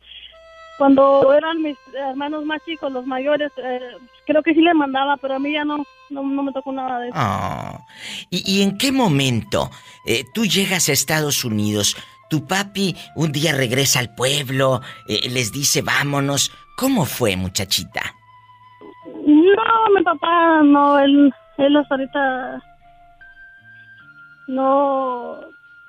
cuando 0.78 1.32
eran 1.32 1.62
mis 1.62 1.78
hermanos 1.94 2.44
más 2.44 2.62
chicos, 2.66 2.92
los 2.92 3.06
mayores, 3.06 3.54
eh, 3.56 3.80
creo 4.26 4.44
que 4.44 4.54
sí 4.54 4.60
le 4.60 4.74
mandaba, 4.74 5.16
pero 5.16 5.36
a 5.36 5.40
mí 5.40 5.54
ya 5.54 5.64
no, 5.64 5.78
no, 6.10 6.24
no 6.24 6.44
me 6.44 6.52
tocó 6.52 6.74
nada 6.74 7.00
de 7.00 7.08
eso. 7.08 7.18
Ah. 7.18 7.80
¿Y, 8.30 8.44
y 8.54 8.64
en 8.64 8.78
qué 8.78 8.92
momento 8.92 9.70
eh, 10.06 10.26
tú 10.34 10.46
llegas 10.46 10.90
a 10.90 10.92
Estados 10.92 11.46
Unidos? 11.46 11.96
Tu 12.30 12.46
papi 12.46 12.98
un 13.16 13.32
día 13.32 13.54
regresa 13.54 14.00
al 14.00 14.14
pueblo, 14.14 14.82
eh, 15.08 15.30
les 15.30 15.54
dice 15.54 15.82
vámonos. 15.82 16.52
¿Cómo 16.76 17.06
fue, 17.06 17.38
muchachita? 17.38 18.02
No, 19.26 19.96
mi 19.96 20.04
papá, 20.04 20.62
no, 20.64 21.00
él, 21.00 21.34
él 21.58 21.76
hasta 21.78 21.96
ahorita, 21.96 22.64
no, 24.48 25.40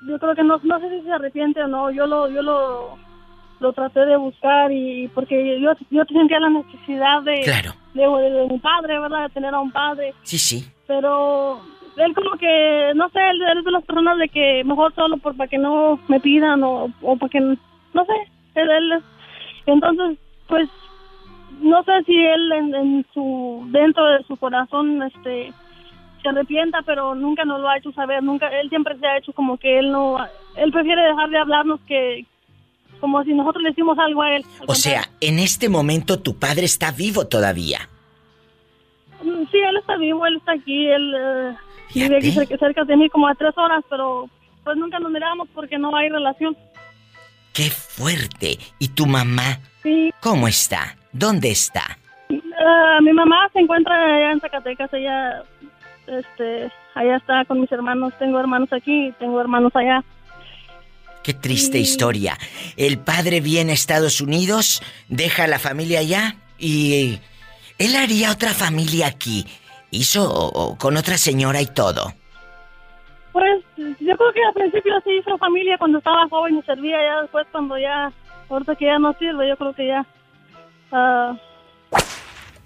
yo 0.01 0.19
creo 0.19 0.35
que 0.35 0.43
no, 0.45 0.61
no 0.63 0.81
sé 0.81 0.89
si 0.91 1.03
se 1.05 1.13
arrepiente 1.13 1.63
o 1.63 1.69
no, 1.69 1.91
yo 1.91 2.07
lo, 2.07 2.29
yo 2.29 2.43
lo, 2.43 2.99
lo 3.61 3.73
traté 3.73 4.05
de 4.07 4.17
buscar 4.17 4.71
y 4.73 5.09
porque 5.09 5.61
yo, 5.61 5.73
yo 5.91 6.05
sentía 6.05 6.41
la 6.41 6.51
necesidad 6.51 7.23
de, 7.23 7.41
Claro. 7.43 7.73
de, 7.95 8.03
de- 8.03 8.31
de 8.31 8.47
mi 8.49 8.59
padre, 8.59 8.99
¿verdad? 8.99 9.25
De 9.29 9.35
tener 9.35 9.55
a 9.55 9.61
un 9.61 9.73
padre, 9.73 10.15
Sí, 10.23 10.39
sí. 10.39 10.65
pero 10.87 11.63
él 11.97 12.15
como 12.15 12.37
que, 12.39 12.93
no 12.95 13.09
sé, 13.11 13.19
él, 13.31 13.43
él 13.43 13.59
es 13.59 13.65
de 13.65 13.71
las 13.71 13.85
personas 13.85 14.19
de 14.19 14.29
que 14.29 14.63
mejor 14.65 14.95
solo 14.95 15.17
por 15.19 15.37
para 15.37 15.49
que 15.49 15.59
no 15.59 15.99
me 16.09 16.21
pidan 16.21 16.63
o, 16.63 16.89
o 17.03 17.17
para 17.17 17.31
que, 17.31 17.41
no 17.41 17.57
sé, 18.05 18.13
él, 18.55 18.71
él 18.71 18.93
es- 18.93 19.05
entonces, 19.67 20.19
pues, 20.47 20.69
no 21.61 21.83
sé 21.85 21.93
si 22.07 22.17
él 22.17 22.53
en, 22.53 22.75
en 22.75 23.07
su, 23.15 23.67
dentro 23.71 24.05
de 24.07 24.25
su 24.25 24.37
corazón, 24.37 25.03
este, 25.03 25.53
se 26.23 26.29
arrepienta, 26.29 26.81
pero 26.83 27.15
nunca 27.15 27.45
nos 27.45 27.61
lo 27.61 27.69
ha 27.69 27.77
hecho 27.79 27.93
saber, 27.93 28.23
nunca, 28.23 28.49
él 28.49 28.69
siempre 28.69 28.99
se 28.99 29.07
ha 29.07 29.19
hecho 29.19 29.33
como 29.33 29.57
que 29.59 29.79
él 29.79 29.91
no, 29.91 30.17
él 30.57 30.73
prefiere 30.73 31.03
dejar 31.03 31.31
de 31.31 31.39
hablarnos 31.39 31.81
que, 31.87 32.25
como 33.01 33.23
si 33.25 33.35
nosotros 33.35 33.63
le 33.63 33.71
hicimos 33.71 33.99
algo 33.99 34.23
a 34.23 34.37
él. 34.37 34.45
O 34.67 34.75
sea, 34.75 35.09
en 35.21 35.39
este 35.39 35.69
momento 35.69 36.21
tu 36.21 36.39
padre 36.39 36.65
está 36.65 36.91
vivo 36.91 37.27
todavía. 37.27 37.89
Mm, 39.23 39.45
Sí, 39.51 39.59
él 39.59 39.77
está 39.77 39.97
vivo, 39.97 40.27
él 40.27 40.37
está 40.37 40.53
aquí, 40.53 40.87
él 40.89 41.15
eh, 41.15 41.57
vive 41.95 42.17
aquí 42.17 42.33
cerca, 42.33 42.57
cerca 42.57 42.85
de 42.85 42.97
mí 42.97 43.09
como 43.11 43.29
a 43.29 43.35
tres 43.35 43.57
horas, 43.57 43.85
pero 43.91 44.29
pues 44.65 44.77
nunca 44.79 44.99
nos 44.99 45.13
miramos 45.13 45.49
porque 45.55 45.79
no 45.79 45.95
hay 45.95 46.09
relación. 46.09 46.57
¡Qué 47.53 47.71
fuerte! 47.71 48.59
¿Y 48.79 48.89
tu 48.89 49.07
mamá? 49.07 49.61
Sí. 49.83 50.11
¿Cómo 50.21 50.49
está? 50.49 50.97
¿Dónde 51.15 51.51
está? 51.51 51.97
Ah, 52.59 52.99
mi 53.01 53.13
mamá 53.13 53.49
se 53.53 53.61
encuentra 53.61 53.95
allá 53.95 54.33
en 54.33 54.41
Zacatecas, 54.41 54.93
ella, 54.93 55.43
este, 56.09 56.71
allá 56.95 57.17
está 57.17 57.45
con 57.47 57.61
mis 57.61 57.71
hermanos, 57.73 58.13
tengo 58.19 58.39
hermanos 58.41 58.73
aquí, 58.73 59.13
tengo 59.19 59.41
hermanos 59.41 59.75
allá. 59.77 60.03
Qué 61.23 61.33
triste 61.33 61.79
historia. 61.79 62.37
El 62.77 62.99
padre 62.99 63.41
viene 63.41 63.71
a 63.71 63.75
Estados 63.75 64.21
Unidos, 64.21 64.83
deja 65.09 65.45
a 65.45 65.47
la 65.47 65.59
familia 65.59 66.01
allá 66.01 66.35
y 66.59 67.19
él 67.79 67.97
haría 67.97 68.31
otra 68.33 68.51
familia 68.51 69.07
aquí. 69.07 69.47
Hizo 69.91 70.29
o- 70.29 70.49
o 70.73 70.77
con 70.77 70.97
otra 70.97 71.17
señora 71.17 71.63
y 71.63 71.67
todo. 71.67 72.13
Pues 73.33 73.63
yo 73.77 74.17
creo 74.17 74.33
que 74.33 74.45
al 74.45 74.53
principio 74.55 74.93
sí 75.05 75.11
hizo 75.21 75.39
familia 75.39 75.79
cuando 75.79 75.99
estaba 75.99 76.29
joven 76.29 76.59
y 76.59 76.63
servía, 76.63 76.97
ya 77.01 77.23
después 77.23 77.47
cuando 77.53 77.79
ya, 77.79 78.13
ahorita 78.51 78.75
que 78.77 78.85
ya 78.87 78.99
no 78.99 79.13
sirve, 79.15 79.49
yo 79.49 79.57
creo 79.57 79.73
que 79.75 79.87
ya, 79.87 80.05
ah, 80.93 81.37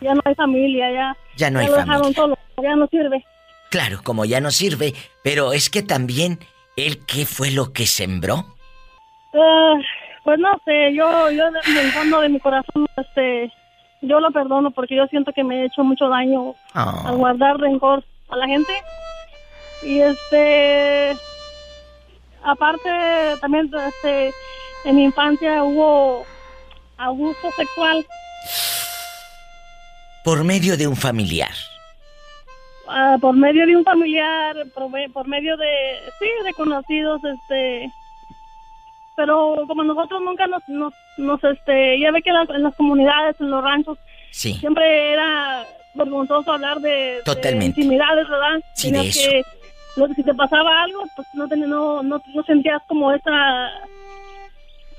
ya 0.00 0.14
no 0.14 0.20
hay 0.24 0.34
familia, 0.34 0.90
ya. 0.92 1.16
Ya 1.36 1.50
no 1.50 1.58
hay 1.60 1.66
lo 1.66 1.76
dejaron 1.76 2.14
familia. 2.14 2.16
solo, 2.16 2.38
ya 2.62 2.76
no 2.76 2.86
sirve. 2.88 3.24
Claro, 3.70 4.00
como 4.02 4.24
ya 4.24 4.40
no 4.40 4.50
sirve, 4.50 4.94
pero 5.22 5.52
es 5.52 5.68
que 5.70 5.82
también 5.82 6.38
él 6.76 7.04
qué 7.06 7.26
fue 7.26 7.50
lo 7.50 7.72
que 7.72 7.86
sembró. 7.86 8.44
Ah, 9.34 9.74
pues 10.24 10.38
no 10.38 10.58
sé, 10.64 10.94
yo, 10.94 11.30
yo 11.30 11.50
desde 11.50 11.80
el 11.80 11.92
fondo 11.92 12.20
de 12.20 12.28
mi 12.30 12.40
corazón, 12.40 12.86
este, 12.96 13.52
yo 14.02 14.20
lo 14.20 14.30
perdono 14.30 14.70
porque 14.70 14.96
yo 14.96 15.06
siento 15.06 15.32
que 15.32 15.44
me 15.44 15.62
he 15.62 15.66
hecho 15.66 15.82
mucho 15.84 16.08
daño 16.08 16.54
Ah. 16.74 17.02
al 17.06 17.16
guardar 17.16 17.58
rencor 17.58 18.04
a 18.30 18.36
la 18.36 18.46
gente. 18.46 18.72
Y 19.82 20.00
este, 20.00 21.16
aparte 22.42 22.88
también, 23.40 23.70
este, 23.86 24.32
en 24.84 24.96
mi 24.96 25.04
infancia 25.04 25.62
hubo 25.62 26.24
abuso 26.98 27.50
sexual 27.56 28.04
Por 30.24 30.44
medio 30.44 30.76
de 30.76 30.86
un 30.86 30.96
familiar. 30.96 31.50
ah, 32.88 33.16
por 33.20 33.34
medio 33.34 33.66
de 33.66 33.76
un 33.76 33.84
familiar, 33.84 34.56
por, 34.74 34.90
me- 34.90 35.08
por 35.10 35.26
medio 35.26 35.56
de, 35.56 35.66
sí, 36.18 36.26
de 36.44 36.52
conocidos, 36.54 37.20
este, 37.24 37.90
pero 39.16 39.56
como 39.66 39.84
nosotros 39.84 40.20
nunca 40.22 40.46
nos, 40.46 40.62
nos, 40.68 40.92
nos, 41.16 41.42
este, 41.44 41.98
ya 42.00 42.10
ve 42.10 42.20
que 42.22 42.32
las- 42.32 42.48
en 42.50 42.62
las 42.62 42.74
comunidades, 42.76 43.36
en 43.40 43.50
los 43.50 43.62
ranchos, 43.62 43.98
Sí. 44.30 44.54
siempre 44.54 45.12
era 45.14 45.64
vergonzoso 45.94 46.52
hablar 46.52 46.78
de, 46.80 46.90
de 46.90 47.22
Totalmente. 47.24 47.80
intimidades, 47.80 48.28
¿verdad? 48.28 48.60
Sí, 48.74 48.90
de 48.90 49.08
eso. 49.08 49.20
que, 49.30 49.42
si 50.14 50.22
te 50.22 50.34
pasaba 50.34 50.82
algo, 50.82 51.04
pues 51.16 51.26
no, 51.34 51.48
ten- 51.48 51.68
no, 51.68 52.02
no, 52.02 52.22
no 52.34 52.42
sentías 52.44 52.80
como 52.86 53.12
esa... 53.12 53.70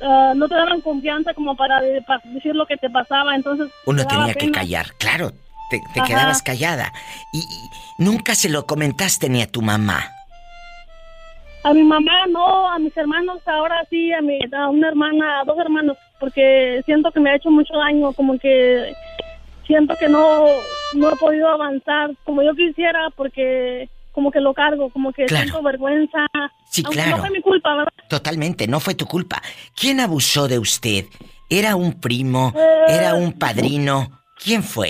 ah, 0.02 0.34
no 0.36 0.48
te 0.48 0.56
daban 0.56 0.82
confianza 0.82 1.34
como 1.34 1.56
para, 1.56 1.82
de- 1.82 2.02
para 2.02 2.22
decir 2.26 2.56
lo 2.56 2.66
que 2.66 2.78
te 2.78 2.90
pasaba, 2.90 3.36
entonces... 3.36 3.70
Uno 3.86 4.04
te 4.04 4.16
tenía 4.16 4.34
que 4.34 4.52
callar, 4.52 4.94
claro. 4.98 5.32
Te, 5.70 5.80
te 5.94 6.02
quedabas 6.02 6.42
callada. 6.42 6.92
Y, 7.32 7.40
y 7.40 7.70
nunca 8.04 8.34
se 8.34 8.50
lo 8.50 8.66
comentaste 8.66 9.30
ni 9.30 9.42
a 9.44 9.48
tu 9.48 9.62
mamá. 9.62 10.04
A 11.64 11.74
mi 11.74 11.84
mamá 11.84 12.26
no, 12.30 12.72
a 12.72 12.80
mis 12.80 12.96
hermanos 12.98 13.42
ahora 13.46 13.86
sí, 13.90 14.12
a, 14.14 14.22
mi, 14.22 14.40
a 14.52 14.70
una 14.70 14.88
hermana, 14.88 15.42
a 15.42 15.44
dos 15.44 15.60
hermanos, 15.60 15.98
porque 16.20 16.82
siento 16.86 17.12
que 17.12 17.20
me 17.20 17.30
ha 17.30 17.36
hecho 17.36 17.52
mucho 17.52 17.74
daño, 17.78 18.14
como 18.14 18.40
que 18.40 18.94
siento 19.68 19.96
que 19.98 20.08
no, 20.10 20.46
no 20.96 21.12
he 21.12 21.16
podido 21.18 21.50
avanzar 21.50 22.12
como 22.24 22.42
yo 22.42 22.56
quisiera, 22.56 23.10
porque 23.16 23.90
como 24.12 24.32
que 24.32 24.40
lo 24.40 24.54
cargo, 24.54 24.90
como 24.90 25.12
que 25.14 25.26
Claro. 25.26 25.44
siento 25.44 25.64
vergüenza. 25.64 26.26
Sí, 26.70 26.82
aunque 26.86 26.96
claro. 27.02 27.18
No 27.18 27.24
fue 27.24 27.32
mi 27.32 27.42
culpa, 27.42 27.76
¿verdad? 27.76 27.94
Totalmente, 28.10 28.68
no 28.68 28.80
fue 28.80 28.96
tu 28.96 29.06
culpa. 29.06 29.42
¿Quién 29.80 30.00
abusó 30.00 30.48
de 30.48 30.60
usted? 30.60 31.06
¿Era 31.50 31.76
un 31.76 32.00
primo? 32.00 32.54
Eh. 32.56 32.86
¿Era 32.90 33.16
un 33.16 33.34
padrino? 33.34 34.22
¿Quién 34.44 34.64
fue? 34.64 34.90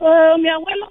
Eh, 0.00 0.34
mi 0.38 0.48
abuelo. 0.48 0.90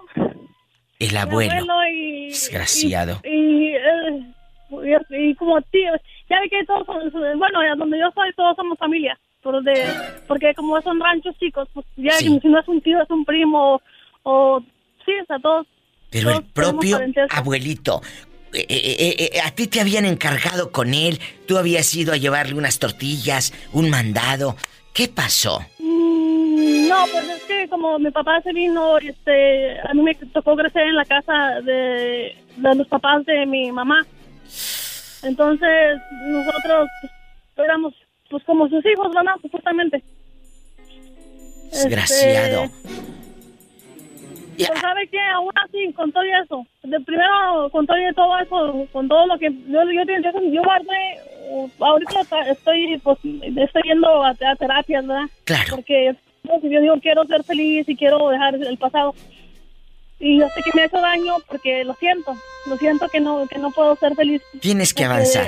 El 1.00 1.12
mi 1.12 1.18
abuelo. 1.18 1.66
y, 1.92 2.26
Desgraciado. 2.28 3.20
Y, 3.24 3.30
y, 3.30 3.76
eh, 3.76 5.00
y- 5.12 5.36
como 5.36 5.62
tío, 5.64 5.92
ya 6.30 6.40
ve 6.42 6.50
que 6.50 6.66
todos 6.66 6.86
son, 6.88 7.12
bueno, 7.40 7.60
donde 7.78 8.00
yo 8.00 8.10
soy 8.14 8.34
todos 8.36 8.56
somos 8.56 8.78
familia, 8.78 9.18
de, 9.64 9.86
porque 10.28 10.54
como 10.56 10.82
son 10.82 11.00
ranchos 11.00 11.38
chicos, 11.40 11.70
pues 11.74 11.86
ya 11.96 12.12
Sí. 12.14 12.38
si 12.42 12.48
no 12.50 12.60
es 12.60 12.68
un 12.68 12.82
tío 12.82 13.02
es 13.02 13.10
un 13.10 13.24
primo 13.24 13.82
o 14.24 14.60
sí, 15.06 15.12
o 15.22 15.26
sea, 15.26 15.40
todos. 15.40 15.66
Pero 16.10 16.32
el 16.32 16.44
propio 16.44 17.00
abuelito. 17.30 18.02
eh, 18.54 18.66
eh, 18.70 19.30
eh, 19.34 19.42
a 19.42 19.52
ti 19.52 19.68
te 19.68 19.82
habían 19.82 20.06
encargado 20.06 20.72
con 20.72 20.94
él, 20.94 21.20
tú 21.46 21.58
habías 21.58 21.94
ido 21.96 22.14
a 22.14 22.18
llevarle 22.18 22.56
unas 22.56 22.80
tortillas, 22.80 23.54
un 23.74 23.90
mandado. 23.90 24.56
¿Qué 24.94 25.08
pasó? 25.10 25.60
Mm, 25.80 26.88
No, 26.88 27.06
pues 27.12 27.30
es 27.30 27.44
que 27.44 27.68
como 27.70 28.00
mi 28.00 28.10
papá 28.10 28.42
se 28.42 28.54
vino, 28.54 28.98
este, 28.98 29.80
a 29.82 29.94
mí 29.94 30.02
me 30.02 30.16
tocó 30.16 30.56
crecer 30.56 30.84
en 30.84 30.96
la 30.96 31.06
casa 31.06 31.62
de, 31.64 32.36
de 32.56 32.76
los 32.76 32.88
papás 32.88 33.26
de 33.26 33.46
mi 33.46 33.72
mamá. 33.72 34.06
Entonces 35.24 36.00
nosotros 36.28 36.88
pues, 37.02 37.12
éramos 37.66 37.94
pues 38.30 38.44
como 38.46 38.68
sus 38.70 38.84
hijos, 38.86 39.14
¿verdad? 39.14 39.34
Supuestamente. 39.42 40.04
Desgraciado. 41.72 42.70
Pero 44.58 44.80
sabe 44.80 45.08
que 45.08 45.20
aún 45.34 45.52
así, 45.64 45.94
con 45.94 46.12
todo 46.12 46.24
eso, 46.44 46.66
de 46.84 47.00
primero 47.02 47.70
con 47.72 47.86
todo, 47.86 47.98
todo 48.16 48.38
eso, 48.40 48.88
con 48.92 49.08
todo 49.08 49.26
lo 49.28 49.38
que 49.38 49.50
yo, 49.52 49.84
yo, 49.84 50.04
yo, 50.04 50.42
yo 50.52 50.62
guardé, 50.64 51.20
ahorita 51.80 52.24
ta- 52.26 52.50
estoy, 52.50 52.98
pues, 53.04 53.18
estoy 53.24 53.82
yendo 53.84 54.24
a, 54.24 54.30
a 54.30 54.56
terapias, 54.56 55.06
¿verdad? 55.06 55.26
Claro. 55.44 55.76
Porque 55.76 56.16
pues, 56.44 56.62
yo 56.64 56.82
digo, 56.82 56.96
quiero 57.02 57.26
ser 57.26 57.44
feliz 57.44 57.88
y 57.88 57.96
quiero 57.96 58.30
dejar 58.30 58.56
el 58.56 58.78
pasado. 58.78 59.14
Y 60.20 60.40
yo 60.40 60.48
sé 60.50 60.62
que 60.64 60.72
me 60.74 60.82
ha 60.82 60.86
hecho 60.86 61.00
daño 61.00 61.36
porque 61.48 61.84
lo 61.84 61.94
siento, 61.94 62.34
lo 62.66 62.78
siento 62.78 63.08
que 63.10 63.20
no, 63.20 63.46
que 63.48 63.60
no 63.60 63.70
puedo 63.72 63.96
ser 63.98 64.16
feliz. 64.16 64.42
Tienes 64.62 64.94
que 64.94 65.04
Porque- 65.04 65.14
avanzar. 65.14 65.46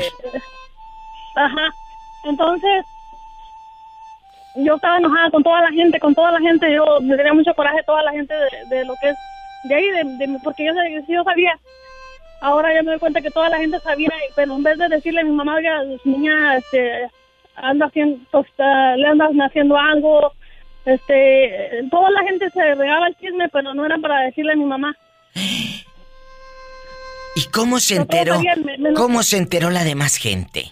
Ajá. 1.36 1.74
Entonces, 2.26 2.86
yo 4.64 4.76
estaba 4.76 4.98
enojada 4.98 5.30
con 5.32 5.44
toda 5.44 5.62
la 5.62 5.72
gente, 5.72 6.00
con 6.00 6.14
toda 6.16 6.32
la 6.32 6.40
gente. 6.40 6.72
Yo 6.74 7.00
me 7.02 7.16
tenía 7.18 7.34
mucho 7.34 7.54
coraje 7.54 7.80
toda 7.86 8.04
la 8.04 8.12
gente 8.12 8.34
de, 8.34 8.76
de 8.76 8.86
lo 8.86 8.94
que 9.02 9.10
es 9.10 9.16
de 9.66 9.76
ahí, 9.76 9.90
de, 9.92 10.04
de- 10.28 10.40
porque 10.44 10.66
yo, 10.66 10.74
sabía. 11.24 11.58
Ahora 12.42 12.74
ya 12.74 12.82
me 12.84 12.92
doy 12.92 13.00
cuenta 13.00 13.22
que 13.22 13.32
toda 13.32 13.50
la 13.50 13.58
gente 13.58 13.80
sabía, 13.82 14.10
pero 14.36 14.56
en 14.56 14.64
vez 14.64 14.78
de 14.78 14.88
decirle 14.88 15.22
a 15.22 15.24
mi 15.26 15.32
mamá, 15.32 15.56
oiga, 15.56 15.82
niña, 16.06 16.56
este, 16.56 17.10
anda 17.56 17.88
haciendo, 17.88 18.18
pues, 18.32 18.48
le 18.58 19.06
andas 19.08 19.32
haciendo 19.48 19.78
algo, 19.78 20.32
este, 20.86 21.84
toda 21.92 22.10
la 22.12 22.24
gente 22.24 22.50
se 22.52 22.76
regaba 22.76 23.08
el 23.08 23.16
chisme, 23.18 23.50
pero 23.50 23.74
no 23.74 23.86
era 23.86 23.98
para 23.98 24.22
decirle 24.22 24.54
a 24.54 24.56
mi 24.56 24.64
mamá. 24.64 24.96
¿Y 27.36 27.44
cómo 27.52 27.80
se 27.80 27.96
enteró? 27.98 28.36
sabían, 28.36 28.64
me- 28.64 28.78
me- 28.78 28.94
¿Cómo 28.94 29.22
se 29.24 29.38
enteró 29.38 29.70
la 29.70 29.84
demás 29.84 30.16
gente? 30.18 30.72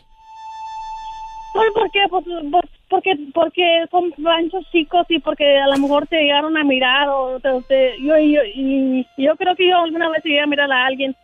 Pues 1.58 1.70
porque, 1.74 2.00
pues, 2.10 2.66
porque, 2.88 3.12
porque 3.34 3.64
son 3.90 4.14
ranchos 4.20 4.64
chicos 4.72 5.06
y 5.10 5.18
porque 5.20 5.58
a 5.58 5.66
lo 5.68 5.78
mejor 5.80 6.06
te 6.08 6.18
llegaron 6.22 6.56
a 6.56 6.64
mirar 6.64 7.10
o 7.10 7.40
te, 7.40 7.50
te- 7.68 7.96
yo, 8.02 8.16
yo, 8.18 8.42
y, 8.54 9.08
yo 9.18 9.36
creo 9.36 9.56
que 9.56 9.68
yo 9.68 9.76
alguna 9.78 10.08
vez 10.10 10.24
llegué 10.24 10.40
a 10.42 10.46
mirar 10.46 10.72
a 10.72 10.86
alguien 10.86 11.16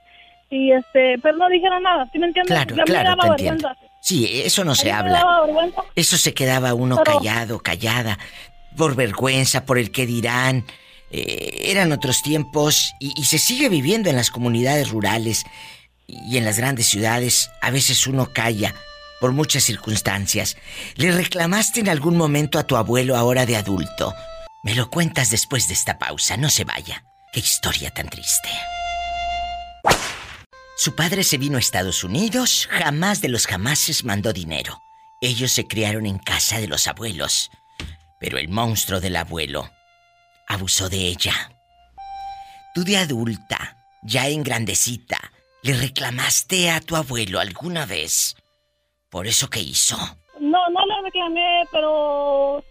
y 0.50 0.72
este, 0.72 1.20
pero 1.22 1.38
no 1.38 1.48
dijeron 1.50 1.84
nada, 1.84 2.10
¿sí 2.12 2.18
me 2.18 2.28
entiendes? 2.28 2.52
Claro, 2.56 2.76
Yo 2.76 2.84
claro, 2.84 3.16
te 3.22 3.28
entiendo. 3.28 3.70
Sí, 4.02 4.42
eso 4.44 4.64
no 4.66 4.74
se 4.76 4.92
habla. 4.92 5.24
Eso 5.96 6.18
se 6.18 6.34
quedaba 6.34 6.74
uno 6.74 6.98
Pero- 7.04 7.20
callado, 7.20 7.60
callada, 7.60 8.18
por 8.76 8.96
vergüenza, 8.96 9.66
por 9.66 9.78
el 9.78 9.92
que 9.92 10.06
dirán. 10.08 10.66
Eh, 11.12 11.72
eran 11.72 11.92
otros 11.92 12.24
tiempos 12.24 12.92
y, 13.00 13.14
y 13.16 13.26
se 13.26 13.38
sigue 13.38 13.70
viviendo 13.70 14.10
en 14.10 14.16
las 14.16 14.32
comunidades 14.32 14.90
rurales 14.90 15.46
y 16.08 16.38
en 16.38 16.44
las 16.46 16.58
grandes 16.58 16.88
ciudades. 16.88 17.52
A 17.62 17.70
veces 17.70 18.08
uno 18.08 18.30
calla 18.34 18.74
por 19.24 19.32
muchas 19.32 19.64
circunstancias. 19.64 20.58
¿Le 20.96 21.10
reclamaste 21.10 21.80
en 21.80 21.88
algún 21.88 22.18
momento 22.18 22.60
a 22.60 22.68
tu 22.68 22.76
abuelo 22.76 23.16
ahora 23.16 23.46
de 23.46 23.56
adulto? 23.56 24.14
Me 24.64 24.76
lo 24.76 24.90
cuentas 24.90 25.30
después 25.30 25.70
de 25.70 25.76
esta 25.76 25.98
pausa, 25.98 26.36
no 26.36 26.50
se 26.50 26.66
vaya. 26.66 27.06
Qué 27.32 27.40
historia 27.40 27.90
tan 27.90 28.10
triste. 28.10 28.50
Su 30.76 30.94
padre 30.94 31.24
se 31.24 31.38
vino 31.38 31.56
a 31.56 31.62
Estados 31.62 32.04
Unidos, 32.04 32.68
jamás 32.70 33.22
de 33.22 33.30
los 33.30 33.48
jamases 33.48 34.04
mandó 34.04 34.34
dinero. 34.34 34.82
Ellos 35.22 35.54
se 35.54 35.68
criaron 35.68 36.06
en 36.06 36.20
casa 36.20 36.60
de 36.60 36.68
los 36.68 36.86
abuelos, 36.90 37.50
pero 38.20 38.38
el 38.38 38.50
monstruo 38.50 39.00
del 39.00 39.16
abuelo 39.16 39.72
abusó 40.50 40.90
de 40.90 40.98
ella. 40.98 41.50
Tú 42.76 42.84
de 42.84 42.98
adulta, 42.98 43.78
ya 44.02 44.28
en 44.28 44.44
grandecita, 44.44 45.32
¿le 45.62 45.76
reclamaste 45.76 46.72
a 46.72 46.82
tu 46.82 46.98
abuelo 46.98 47.40
alguna 47.40 47.86
vez 47.86 48.36
por 49.14 49.28
eso 49.28 49.48
que 49.50 49.60
hizo? 49.62 49.96
No, 50.40 50.58
no 50.70 50.86
le 50.88 51.02
reclamé, 51.04 51.64
pero 51.72 52.64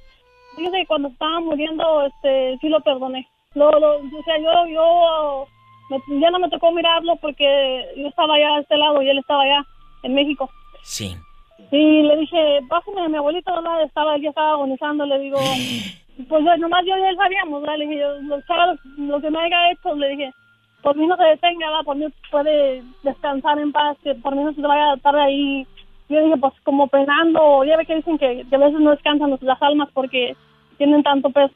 fíjese 0.56 0.77
que 0.78 0.86
cuando 0.86 1.09
estaba 1.09 1.39
muriendo, 1.40 2.02
este, 2.05 2.59
sí 2.60 2.69
lo 2.69 2.81
perdoné. 2.81 3.27
lo, 3.55 3.70
lo, 3.78 3.97
o 3.98 4.23
sea, 4.24 4.36
yo, 4.39 4.66
yo, 4.66 5.47
me- 5.89 6.20
ya 6.20 6.31
no 6.32 6.39
me 6.40 6.51
tocó 6.51 6.73
mirarlo 6.73 7.14
porque 7.16 7.47
yo 7.97 8.09
estaba 8.09 8.35
allá 8.35 8.56
de 8.56 8.60
este 8.62 8.77
lado 8.77 9.01
y 9.02 9.09
él 9.09 9.19
estaba 9.19 9.43
allá 9.44 9.64
en 10.02 10.14
México. 10.14 10.51
Sí. 10.82 11.14
Y 11.70 12.02
le 12.02 12.16
dije, 12.16 12.59
pásame 12.69 13.02
a 13.05 13.09
mi 13.09 13.16
abuelito, 13.19 13.55
¿verdad? 13.55 13.82
Estaba, 13.85 14.16
él 14.16 14.23
ya 14.23 14.31
estaba 14.31 14.51
agonizando, 14.52 15.06
le 15.06 15.19
digo, 15.20 15.39
pues 16.28 16.43
nomás 16.59 16.85
yo 16.85 16.98
y 16.98 17.02
él 17.02 17.16
sabíamos, 17.16 17.60
¿verdad? 17.62 17.78
Le 17.78 17.86
dije, 17.86 18.01
yo, 18.01 18.14
lo, 19.06 19.20
que 19.20 19.31
me 19.31 19.39
haya 19.39 19.70
hecho, 19.70 19.94
le 19.94 20.09
dije, 20.09 20.32
por 20.82 20.97
mí 20.97 21.06
no 21.06 21.16
se 21.16 21.23
detenga, 21.24 21.69
¿verdad? 21.69 21.85
Por 21.85 21.97
mí 21.97 22.06
puede 22.32 22.82
descansar 23.05 23.59
en 23.60 23.70
paz, 23.70 23.97
que 24.02 24.14
por 24.16 24.35
mí 24.35 24.43
no 24.43 24.52
se 24.52 24.60
vaya 24.60 24.90
a 24.90 24.94
estar 24.97 25.14
ahí. 25.16 25.64
Yo 26.09 26.23
dije, 26.23 26.37
pues 26.37 26.53
como 26.65 26.89
penando, 26.89 27.65
ya 27.65 27.77
ve 27.77 27.87
que 27.87 27.97
dicen 27.97 28.19
que, 28.19 28.45
que 28.49 28.55
a 28.57 28.59
veces 28.59 28.81
no 28.81 28.91
descansan 28.91 29.39
las 29.41 29.62
almas 29.62 29.89
porque 29.95 30.37
tienen 30.79 31.03
tanto 31.03 31.31
peso. 31.31 31.55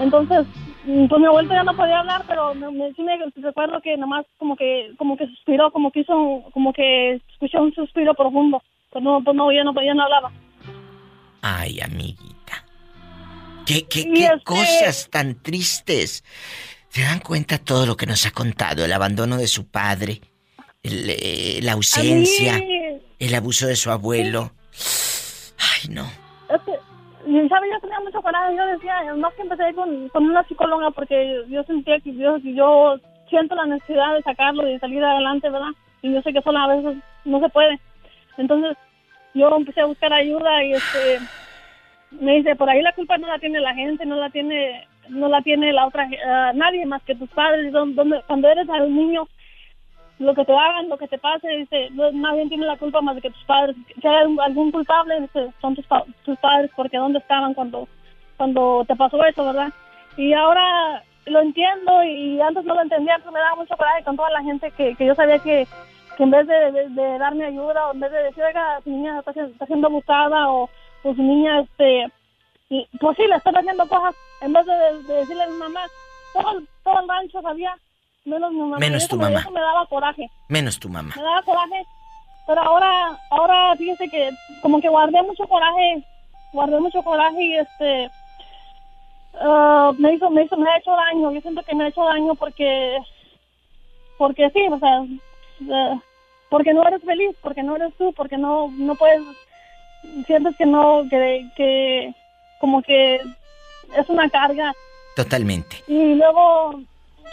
Entonces, 0.00 0.46
mm, 0.84 1.06
pues 1.08 1.20
mi 1.20 1.26
abuelito 1.26 1.54
ya 1.54 1.64
no 1.64 1.74
podía 1.76 1.98
hablar, 2.00 2.22
pero 2.28 2.54
me, 2.54 2.70
me- 2.70 2.92
sí 2.94 3.02
me 3.02 3.16
recuerdo 3.36 3.80
que 3.80 3.96
nomás 3.96 4.26
como 4.38 4.54
que 4.56 4.92
como 4.96 5.16
que 5.16 5.26
suspiró, 5.26 5.70
como 5.72 5.90
que 5.90 6.00
hizo, 6.00 6.44
como 6.52 6.72
que 6.72 7.14
escuchó 7.32 7.62
un 7.62 7.74
suspiro 7.74 8.14
profundo. 8.14 8.62
Pues 8.90 9.02
no, 9.04 9.22
pues 9.22 9.36
no, 9.36 9.50
ya 9.52 9.64
no, 9.64 9.72
ya 9.82 9.94
no 9.94 10.02
hablaba. 10.04 10.30
Ay, 11.42 11.80
amiguita. 11.80 12.64
¿Qué, 13.66 13.86
qué, 13.88 14.00
este- 14.02 14.44
cosas 14.44 15.08
tan 15.10 15.42
tristes? 15.42 16.24
¿Se 16.88 17.02
dan 17.02 17.20
cuenta 17.20 17.58
todo 17.58 17.84
lo 17.84 17.96
que 17.96 18.06
nos 18.06 18.24
ha 18.26 18.30
contado? 18.30 18.84
El 18.84 18.92
abandono 18.92 19.36
de 19.36 19.46
su 19.46 19.68
padre, 19.70 20.20
el, 20.82 21.10
eh, 21.10 21.60
la 21.62 21.72
ausencia, 21.72 22.60
el 23.18 23.34
abuso 23.34 23.66
de 23.66 23.76
su 23.76 23.90
abuelo. 23.90 24.50
Ay, 25.58 25.90
no. 25.90 26.04
¿sabes? 26.46 27.70
Yo 27.72 27.80
tenía 27.80 28.00
mucho 28.04 28.22
coraje. 28.22 28.56
Yo 28.56 28.66
decía, 28.66 29.14
más 29.16 29.34
que 29.34 29.42
empecé 29.42 29.74
con, 29.74 30.08
con 30.08 30.24
una 30.24 30.42
psicóloga 30.44 30.90
porque 30.92 31.42
yo 31.48 31.62
sentía 31.64 31.98
que 32.00 32.14
yo, 32.14 32.36
que 32.42 32.54
yo 32.54 32.96
siento 33.28 33.54
la 33.54 33.66
necesidad 33.66 34.14
de 34.14 34.22
sacarlo 34.22 34.66
y 34.66 34.72
de 34.72 34.78
salir 34.78 35.04
adelante, 35.04 35.50
¿verdad? 35.50 35.72
Y 36.02 36.12
yo 36.14 36.22
sé 36.22 36.32
que 36.32 36.40
solo 36.42 36.58
a 36.58 36.74
veces 36.74 36.96
no 37.24 37.40
se 37.40 37.48
puede. 37.50 37.78
Entonces, 38.38 38.76
yo 39.34 39.54
empecé 39.54 39.80
a 39.82 39.86
buscar 39.86 40.12
ayuda 40.12 40.64
y 40.64 40.72
este 40.72 41.18
me 42.12 42.36
dice, 42.36 42.56
por 42.56 42.70
ahí 42.70 42.80
la 42.80 42.92
culpa 42.94 43.18
no 43.18 43.26
la 43.26 43.38
tiene 43.38 43.60
la 43.60 43.74
gente, 43.74 44.06
no 44.06 44.16
la 44.16 44.30
tiene 44.30 44.86
no 45.10 45.28
la 45.28 45.40
tiene 45.42 45.72
la 45.72 45.86
otra 45.86 46.04
eh, 46.04 46.52
nadie 46.54 46.84
más 46.86 47.02
que 47.02 47.14
tus 47.14 47.28
padres. 47.30 47.72
Don- 47.72 47.94
donde- 47.94 48.22
cuando 48.26 48.48
eres 48.48 48.66
un 48.68 48.96
niño, 48.96 49.28
lo 50.18 50.34
que 50.34 50.44
te 50.44 50.52
hagan, 50.52 50.88
lo 50.88 50.98
que 50.98 51.06
te 51.08 51.18
pase, 51.18 51.48
dice, 51.48 51.90
nadie 52.12 52.48
tiene 52.48 52.66
la 52.66 52.76
culpa 52.76 53.00
más 53.00 53.14
de 53.14 53.22
que 53.22 53.30
tus 53.30 53.44
padres. 53.44 53.76
Si 54.00 54.06
hay 54.08 54.16
algún- 54.16 54.72
culpable, 54.72 55.20
dice, 55.20 55.52
son 55.60 55.74
tus, 55.76 55.86
tus 56.24 56.38
padres, 56.38 56.70
porque 56.74 56.96
¿dónde 56.98 57.18
estaban 57.20 57.54
cuando, 57.54 57.86
cuando 58.36 58.84
te 58.86 58.96
pasó 58.96 59.24
eso, 59.24 59.44
verdad? 59.46 59.72
Y 60.16 60.32
ahora 60.32 61.02
lo 61.26 61.40
entiendo 61.40 62.02
y 62.04 62.40
antes 62.40 62.64
no 62.64 62.74
lo 62.74 62.82
entendía, 62.82 63.14
entonces 63.14 63.32
me 63.34 63.40
daba 63.40 63.56
mucho 63.56 63.76
coraje 63.76 64.02
con 64.02 64.16
toda 64.16 64.30
la 64.30 64.42
gente 64.42 64.70
que, 64.72 64.94
que 64.96 65.06
yo 65.06 65.14
sabía 65.14 65.38
que, 65.38 65.66
que 66.16 66.22
en 66.24 66.30
vez 66.30 66.46
de, 66.46 66.88
de- 66.88 67.18
darme 67.18 67.44
ayuda, 67.44 67.88
o 67.88 67.92
en 67.92 68.00
vez 68.00 68.10
de 68.10 68.22
decir, 68.24 68.42
oiga, 68.42 68.80
su 68.82 68.90
niña 68.90 69.18
está, 69.20 69.30
está 69.30 69.66
siendo 69.66 69.86
abusada, 69.88 70.50
o, 70.50 70.68
o 71.04 71.14
su 71.14 71.22
niña, 71.22 71.60
este, 71.60 72.10
y, 72.70 72.86
pues 72.98 73.16
sí, 73.16 73.24
le 73.28 73.36
están 73.36 73.56
haciendo 73.56 73.86
cosas, 73.88 74.16
en 74.40 74.52
vez 74.52 74.66
de, 74.66 74.72
de 75.04 75.14
decirle 75.20 75.44
a 75.44 75.48
mi 75.48 75.56
mamá, 75.58 75.80
todo, 76.32 76.60
todo 76.82 77.00
el 77.00 77.08
rancho 77.08 77.40
sabía, 77.40 77.76
menos 78.28 78.52
mi 78.52 78.58
mamá. 78.60 78.78
Menos 78.78 79.08
tu 79.08 79.16
me- 79.16 79.24
mamá. 79.30 79.46
Me 79.52 79.60
daba 79.60 79.86
coraje 79.86 80.30
Menos 80.48 80.78
tu 80.78 80.88
mamá. 80.88 81.12
me 81.16 81.22
daba 81.22 81.42
coraje, 81.42 81.84
pero 82.46 82.60
ahora, 82.62 83.18
ahora 83.30 83.76
fíjese 83.76 84.08
que 84.08 84.30
como 84.62 84.80
que 84.80 84.88
guardé 84.88 85.22
mucho 85.22 85.46
coraje, 85.48 86.02
guardé 86.52 86.78
mucho 86.80 87.02
coraje 87.02 87.42
y 87.42 87.54
este, 87.56 88.10
ah, 89.40 89.92
me 89.98 90.14
hizo, 90.14 90.30
me 90.30 90.42
hizo, 90.44 90.56
me 90.56 90.70
ha 90.70 90.76
hecho 90.78 90.92
daño, 90.92 91.30
yo 91.32 91.40
siento 91.40 91.62
que 91.62 91.74
me 91.74 91.84
ha 91.84 91.88
hecho 91.88 92.04
daño 92.04 92.34
porque, 92.34 92.98
porque 94.16 94.50
sí, 94.50 94.60
o 94.70 94.78
sea, 94.78 95.02
eh, 95.60 96.00
porque 96.48 96.72
no 96.72 96.86
eres 96.86 97.02
feliz, 97.04 97.36
porque 97.42 97.62
no 97.62 97.76
eres 97.76 97.92
tú, 97.98 98.12
porque 98.14 98.38
no, 98.38 98.68
no 98.72 98.94
puedes, 98.94 99.22
sientes 100.26 100.56
que 100.56 100.66
no, 100.66 101.04
que, 101.10 101.46
que, 101.56 102.14
como 102.60 102.82
que 102.82 103.16
es 103.16 104.08
una 104.08 104.28
carga 104.30 104.72
Totalmente. 105.16 105.82
y 105.86 106.14
luego 106.14 106.80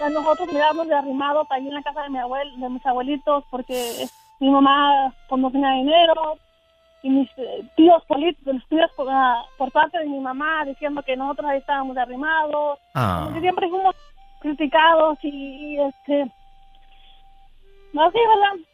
a 0.01 0.09
nosotros 0.09 0.51
miramos 0.51 0.87
de 0.87 0.95
arrimados 0.95 1.47
ahí 1.51 1.67
en 1.67 1.73
la 1.73 1.83
casa 1.83 2.03
de 2.03 2.09
mi 2.09 2.17
abuel, 2.17 2.59
de 2.59 2.69
mis 2.69 2.85
abuelitos, 2.85 3.43
porque 3.49 4.05
mi 4.39 4.49
mamá 4.49 5.13
pues, 5.29 5.41
no 5.41 5.51
tenía 5.51 5.71
dinero 5.71 6.37
y 7.03 7.09
mis 7.09 7.29
eh, 7.37 7.63
tíos 7.75 8.03
políticos, 8.05 8.55
los 8.55 8.67
tíos 8.67 8.91
por, 8.95 9.07
ah, 9.09 9.43
por 9.57 9.71
parte 9.71 9.99
de 9.99 10.05
mi 10.05 10.19
mamá 10.19 10.65
diciendo 10.65 11.03
que 11.03 11.15
nosotros 11.15 11.49
ahí 11.49 11.59
estábamos 11.59 11.95
de 11.95 12.01
arrimados, 12.01 12.79
Ah. 12.93 13.29
Siempre 13.39 13.69
fuimos 13.69 13.95
criticados 14.39 15.17
y, 15.23 15.27
y, 15.29 15.79
este, 15.79 16.21
así, 17.99 18.17
¿verdad? 18.17 18.65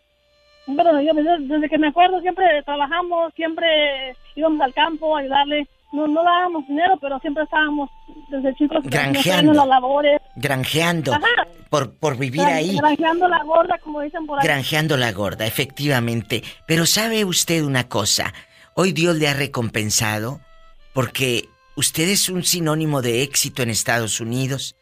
Pero 0.77 1.01
yo 1.01 1.13
desde, 1.13 1.39
desde 1.47 1.69
que 1.69 1.77
me 1.77 1.87
acuerdo 1.87 2.21
siempre 2.21 2.63
trabajamos, 2.63 3.33
siempre 3.33 4.15
íbamos 4.35 4.61
al 4.61 4.73
campo 4.73 5.15
a 5.15 5.19
ayudarle. 5.19 5.67
No, 5.91 6.07
no 6.07 6.23
dábamos 6.23 6.65
dinero, 6.67 6.97
pero 7.01 7.19
siempre 7.19 7.43
estábamos 7.43 7.89
desde 8.29 8.55
chicos 8.55 8.77
Granjeando. 8.83 9.53
las 9.53 9.67
labores. 9.67 10.21
Granjeando. 10.37 11.13
Ajá. 11.13 11.27
Por, 11.69 11.95
por 11.97 12.17
vivir 12.17 12.41
Gran- 12.41 12.53
ahí. 12.53 12.77
Granjeando 12.77 13.27
la 13.27 13.43
gorda, 13.43 13.77
como 13.83 14.01
dicen 14.01 14.25
por 14.25 14.39
ahí. 14.39 14.45
Granjeando 14.45 14.95
la 14.97 15.11
gorda, 15.11 15.45
efectivamente. 15.45 16.43
Pero 16.67 16.85
sabe 16.85 17.25
usted 17.25 17.63
una 17.63 17.87
cosa, 17.89 18.33
hoy 18.75 18.93
Dios 18.93 19.17
le 19.17 19.27
ha 19.27 19.33
recompensado 19.33 20.39
porque 20.93 21.49
usted 21.75 22.07
es 22.09 22.29
un 22.29 22.43
sinónimo 22.43 23.01
de 23.01 23.21
éxito 23.23 23.61
en 23.63 23.69
Estados 23.69 24.19
Unidos, 24.21 24.75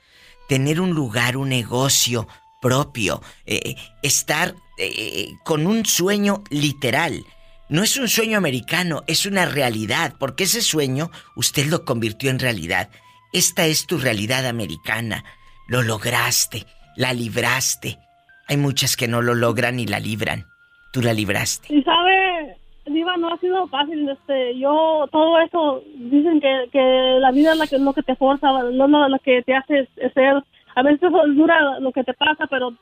tener 0.48 0.80
un 0.82 0.92
lugar, 0.92 1.38
un 1.38 1.50
negocio 1.50 2.28
propio, 2.62 3.22
eh, 3.46 3.76
estar 4.04 4.54
eh, 4.78 5.30
con 5.44 5.66
un 5.68 5.86
sueño 5.86 6.44
literal. 6.50 7.24
No 7.70 7.84
es 7.84 7.98
un 7.98 8.08
sueño 8.08 8.38
americano, 8.40 9.04
es 9.06 9.28
una 9.28 9.46
realidad, 9.46 10.16
porque 10.20 10.46
ese 10.46 10.62
sueño 10.62 11.12
usted 11.36 11.68
lo 11.68 11.86
convirtió 11.86 12.32
en 12.32 12.40
realidad. 12.40 12.90
Esta 13.32 13.68
es 13.68 13.86
tu 13.86 14.00
realidad 14.00 14.48
americana. 14.48 15.24
Lo 15.68 15.84
lograste, 15.84 16.66
la 16.96 17.14
libraste. 17.14 18.00
Hay 18.48 18.58
muchas 18.58 18.98
que 18.98 19.08
no 19.08 19.22
lo 19.22 19.36
logran 19.36 19.80
y 19.80 19.86
la 19.86 20.00
libran. 20.00 20.46
Tú 20.92 21.04
la 21.04 21.14
libraste. 21.14 21.72
Y 21.72 21.84
sabe, 21.84 22.58
Diva, 22.88 23.16
no 23.18 23.32
ha 23.32 23.38
sido 23.38 23.68
fácil. 23.68 24.10
Este, 24.10 24.58
yo, 24.58 25.08
todo 25.12 25.40
eso, 25.40 25.84
dicen 25.96 26.42
que, 26.42 26.70
que 26.72 27.18
la 27.20 27.32
vida 27.32 27.54
es 27.54 27.80
lo 27.80 27.94
que 27.94 28.02
te 28.02 28.16
forza, 28.16 28.52
lo, 28.64 28.88
lo, 28.88 29.20
que 29.20 29.44
te 29.44 29.56
hace 29.56 29.88
ser. 30.16 30.44
A 30.76 30.82
veces 30.82 31.04
es 31.04 31.36
dura 31.36 31.80
lo 31.80 31.92
que 31.92 32.04
te 32.04 32.16
pasa, 32.16 32.48
pero 32.50 32.74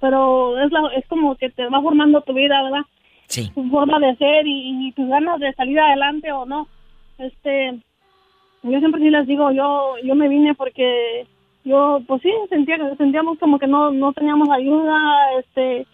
pero 0.00 0.58
es, 0.58 0.70
la, 0.70 0.80
es 0.96 1.06
como 1.08 1.34
que 1.36 1.48
te 1.48 1.66
va 1.66 1.80
formando 1.80 2.20
tu 2.22 2.34
vida, 2.34 2.62
¿verdad? 2.62 2.84
Sí. 3.26 3.50
Tu 3.54 3.68
forma 3.70 3.98
de 3.98 4.14
ser 4.16 4.46
y, 4.46 4.88
y 4.88 4.92
tus 4.92 5.08
ganas 5.08 5.40
de 5.40 5.52
salir 5.54 5.78
adelante 5.80 6.30
o 6.32 6.44
no. 6.46 6.68
Este, 7.18 7.78
yo 8.62 8.78
siempre 8.78 9.00
sí 9.00 9.10
les 9.10 9.26
digo, 9.26 9.50
yo 9.52 9.94
yo 10.04 10.14
me 10.14 10.28
vine 10.28 10.54
porque 10.54 11.26
yo, 11.64 12.00
pues 12.06 12.22
sí, 12.22 12.30
sentía, 12.48 12.76
sentíamos 12.96 13.38
como 13.38 13.58
que 13.58 13.66
no, 13.66 13.90
no 13.90 14.12
teníamos 14.12 14.48
ayuda, 14.50 14.98
este, 15.38 15.86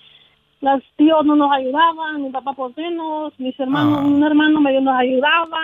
los 0.60 0.82
tíos 0.96 1.24
no 1.24 1.36
nos 1.36 1.52
ayudaban, 1.52 2.22
mi 2.22 2.30
papá 2.30 2.52
por 2.54 2.76
menos, 2.76 3.32
mis 3.38 3.58
hermanos, 3.60 4.00
Ah. 4.02 4.06
un 4.06 4.22
hermano 4.22 4.60
medio 4.60 4.80
nos 4.80 4.98
ayudaba. 4.98 5.58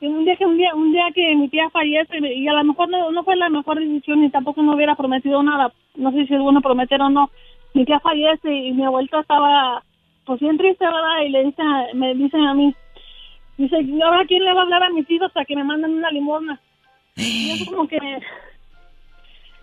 Y 0.00 0.06
un 0.06 0.24
día 0.24 0.36
que 0.36 0.46
un 0.46 0.56
día, 0.56 0.72
un 0.76 0.92
día 0.92 1.06
que 1.12 1.34
mi 1.34 1.48
tía 1.48 1.68
fallece 1.70 2.18
y 2.34 2.46
a 2.46 2.52
lo 2.52 2.62
mejor 2.64 2.88
no, 2.88 3.10
no 3.10 3.24
fue 3.24 3.34
la 3.34 3.48
mejor 3.48 3.80
decisión 3.80 4.22
y 4.22 4.30
tampoco 4.30 4.62
no 4.62 4.74
hubiera 4.76 4.94
prometido 4.94 5.42
nada, 5.42 5.72
no 5.96 6.12
sé 6.12 6.24
si 6.26 6.34
es 6.34 6.40
bueno 6.40 6.60
prometer 6.60 7.00
o 7.02 7.10
no. 7.10 7.30
Mi 7.74 7.84
tía 7.84 7.98
fallece 7.98 8.52
y 8.54 8.72
mi 8.72 8.84
abuelita 8.84 9.20
estaba 9.20 9.82
pues 10.28 10.40
bien 10.40 10.58
triste, 10.58 10.84
¿verdad? 10.84 11.22
Y 11.26 11.30
le 11.30 11.44
dice, 11.44 11.62
me 11.94 12.14
dicen 12.14 12.42
a 12.44 12.52
mí, 12.52 12.74
dice, 13.56 13.80
¿y 13.80 14.02
ahora 14.02 14.26
quién 14.26 14.44
le 14.44 14.52
va 14.52 14.60
a 14.60 14.64
hablar 14.64 14.82
a 14.82 14.90
mis 14.90 15.10
hijos 15.10 15.32
para 15.32 15.46
que 15.46 15.56
me 15.56 15.64
manden 15.64 15.94
una 15.94 16.10
limosna? 16.10 16.60
Y 17.16 17.50
eso 17.50 17.64
como 17.64 17.88
que, 17.88 17.98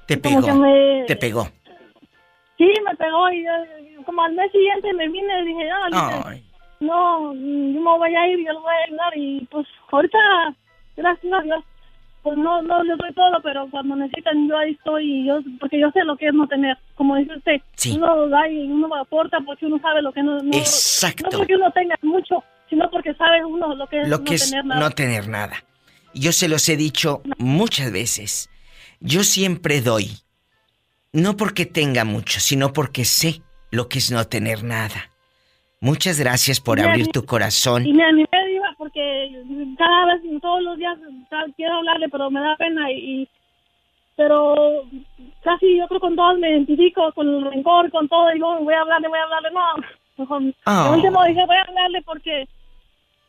Te 0.07 0.19
como 0.19 0.41
pegó. 0.41 0.47
que 0.47 0.53
me, 0.53 1.03
Te 1.05 1.15
pegó. 1.15 1.47
Sí, 2.57 2.67
me 2.83 2.95
pegó 2.95 3.29
y 3.31 3.43
yo, 3.45 4.03
como 4.05 4.23
al 4.23 4.33
mes 4.33 4.51
siguiente 4.51 4.91
me 4.93 5.07
vine 5.07 5.41
y 5.41 5.45
dije, 5.45 5.69
no, 5.91 6.23
Ay. 6.25 6.43
no, 6.79 7.33
mm, 7.35 7.73
yo 7.75 7.81
me 7.81 7.97
voy 7.97 8.15
a 8.15 8.27
ir, 8.27 8.39
yo 8.43 8.53
lo 8.53 8.61
voy 8.61 8.73
a 8.73 8.85
ayudar 8.87 9.17
y 9.17 9.47
pues 9.51 9.67
ahorita, 9.91 10.17
gracias 10.97 11.31
a 11.33 11.41
Dios, 11.43 11.63
pues 12.25 12.37
no, 12.39 12.59
no 12.63 12.83
les 12.83 12.97
doy 12.97 13.13
todo, 13.13 13.39
pero 13.43 13.67
cuando 13.69 13.95
necesitan 13.95 14.49
yo 14.49 14.57
ahí 14.57 14.71
estoy 14.71 15.03
y 15.21 15.27
yo, 15.27 15.39
porque 15.59 15.79
yo 15.79 15.91
sé 15.91 16.03
lo 16.03 16.17
que 16.17 16.25
es 16.27 16.33
no 16.33 16.47
tener, 16.47 16.75
como 16.95 17.15
dice 17.17 17.37
usted, 17.37 17.61
Sí. 17.75 17.91
uno 17.95 18.27
da 18.29 18.49
y 18.49 18.63
uno 18.65 18.93
aporta 18.95 19.37
porque 19.45 19.67
uno 19.67 19.79
sabe 19.79 20.01
lo 20.01 20.11
que 20.11 20.23
no, 20.23 20.39
no 20.41 20.57
Exacto. 20.57 21.29
no 21.31 21.37
porque 21.37 21.55
uno 21.55 21.71
tenga 21.71 21.95
mucho, 22.01 22.43
sino 22.67 22.89
porque 22.89 23.13
sabe 23.13 23.45
uno 23.45 23.75
lo 23.75 23.85
que 23.87 24.01
es 24.01 24.09
Lo 24.09 24.17
no 24.17 24.25
es 24.31 24.49
tener 24.49 24.65
nada. 24.65 24.81
no 24.81 24.89
tener 24.89 25.27
nada. 25.29 25.55
Yo 26.15 26.31
se 26.31 26.47
los 26.47 26.67
he 26.67 26.77
dicho 26.77 27.21
muchas 27.37 27.91
veces. 27.91 28.49
Yo 28.99 29.23
siempre 29.23 29.81
doy. 29.81 30.09
No 31.13 31.37
porque 31.37 31.65
tenga 31.67 32.05
mucho, 32.05 32.39
sino 32.39 32.73
porque 32.73 33.05
sé 33.05 33.41
lo 33.69 33.87
que 33.87 33.99
es 33.99 34.09
no 34.11 34.25
tener 34.25 34.63
nada. 34.63 35.11
Muchas 35.79 36.19
gracias 36.19 36.59
por 36.59 36.79
me 36.79 36.85
abrir 36.85 37.09
tu 37.09 37.23
corazón. 37.25 37.85
Y 37.85 37.93
me 37.93 38.03
animé, 38.03 38.27
porque 38.85 39.43
cada 39.79 40.05
vez, 40.05 40.21
todos 40.39 40.61
los 40.61 40.77
días 40.77 40.95
quiero 41.55 41.77
hablarle, 41.77 42.07
pero 42.07 42.29
me 42.29 42.39
da 42.39 42.55
pena 42.55 42.91
y, 42.91 43.27
pero 44.15 44.83
casi 45.41 45.77
yo 45.77 45.87
creo 45.87 45.99
con 45.99 46.15
todos 46.15 46.37
me 46.37 46.51
identifico, 46.51 47.11
con 47.13 47.27
el 47.27 47.45
rencor, 47.49 47.89
con 47.89 48.07
todo, 48.07 48.29
digo, 48.29 48.59
voy 48.59 48.75
a 48.75 48.81
hablarle, 48.81 49.07
voy 49.07 49.17
a 49.17 49.23
hablarle, 49.23 49.49
no, 49.51 49.61
Oh. 50.67 50.93
último 50.93 51.23
dije, 51.25 51.45
voy 51.47 51.55
a 51.55 51.61
hablarle 51.63 52.01
porque, 52.03 52.47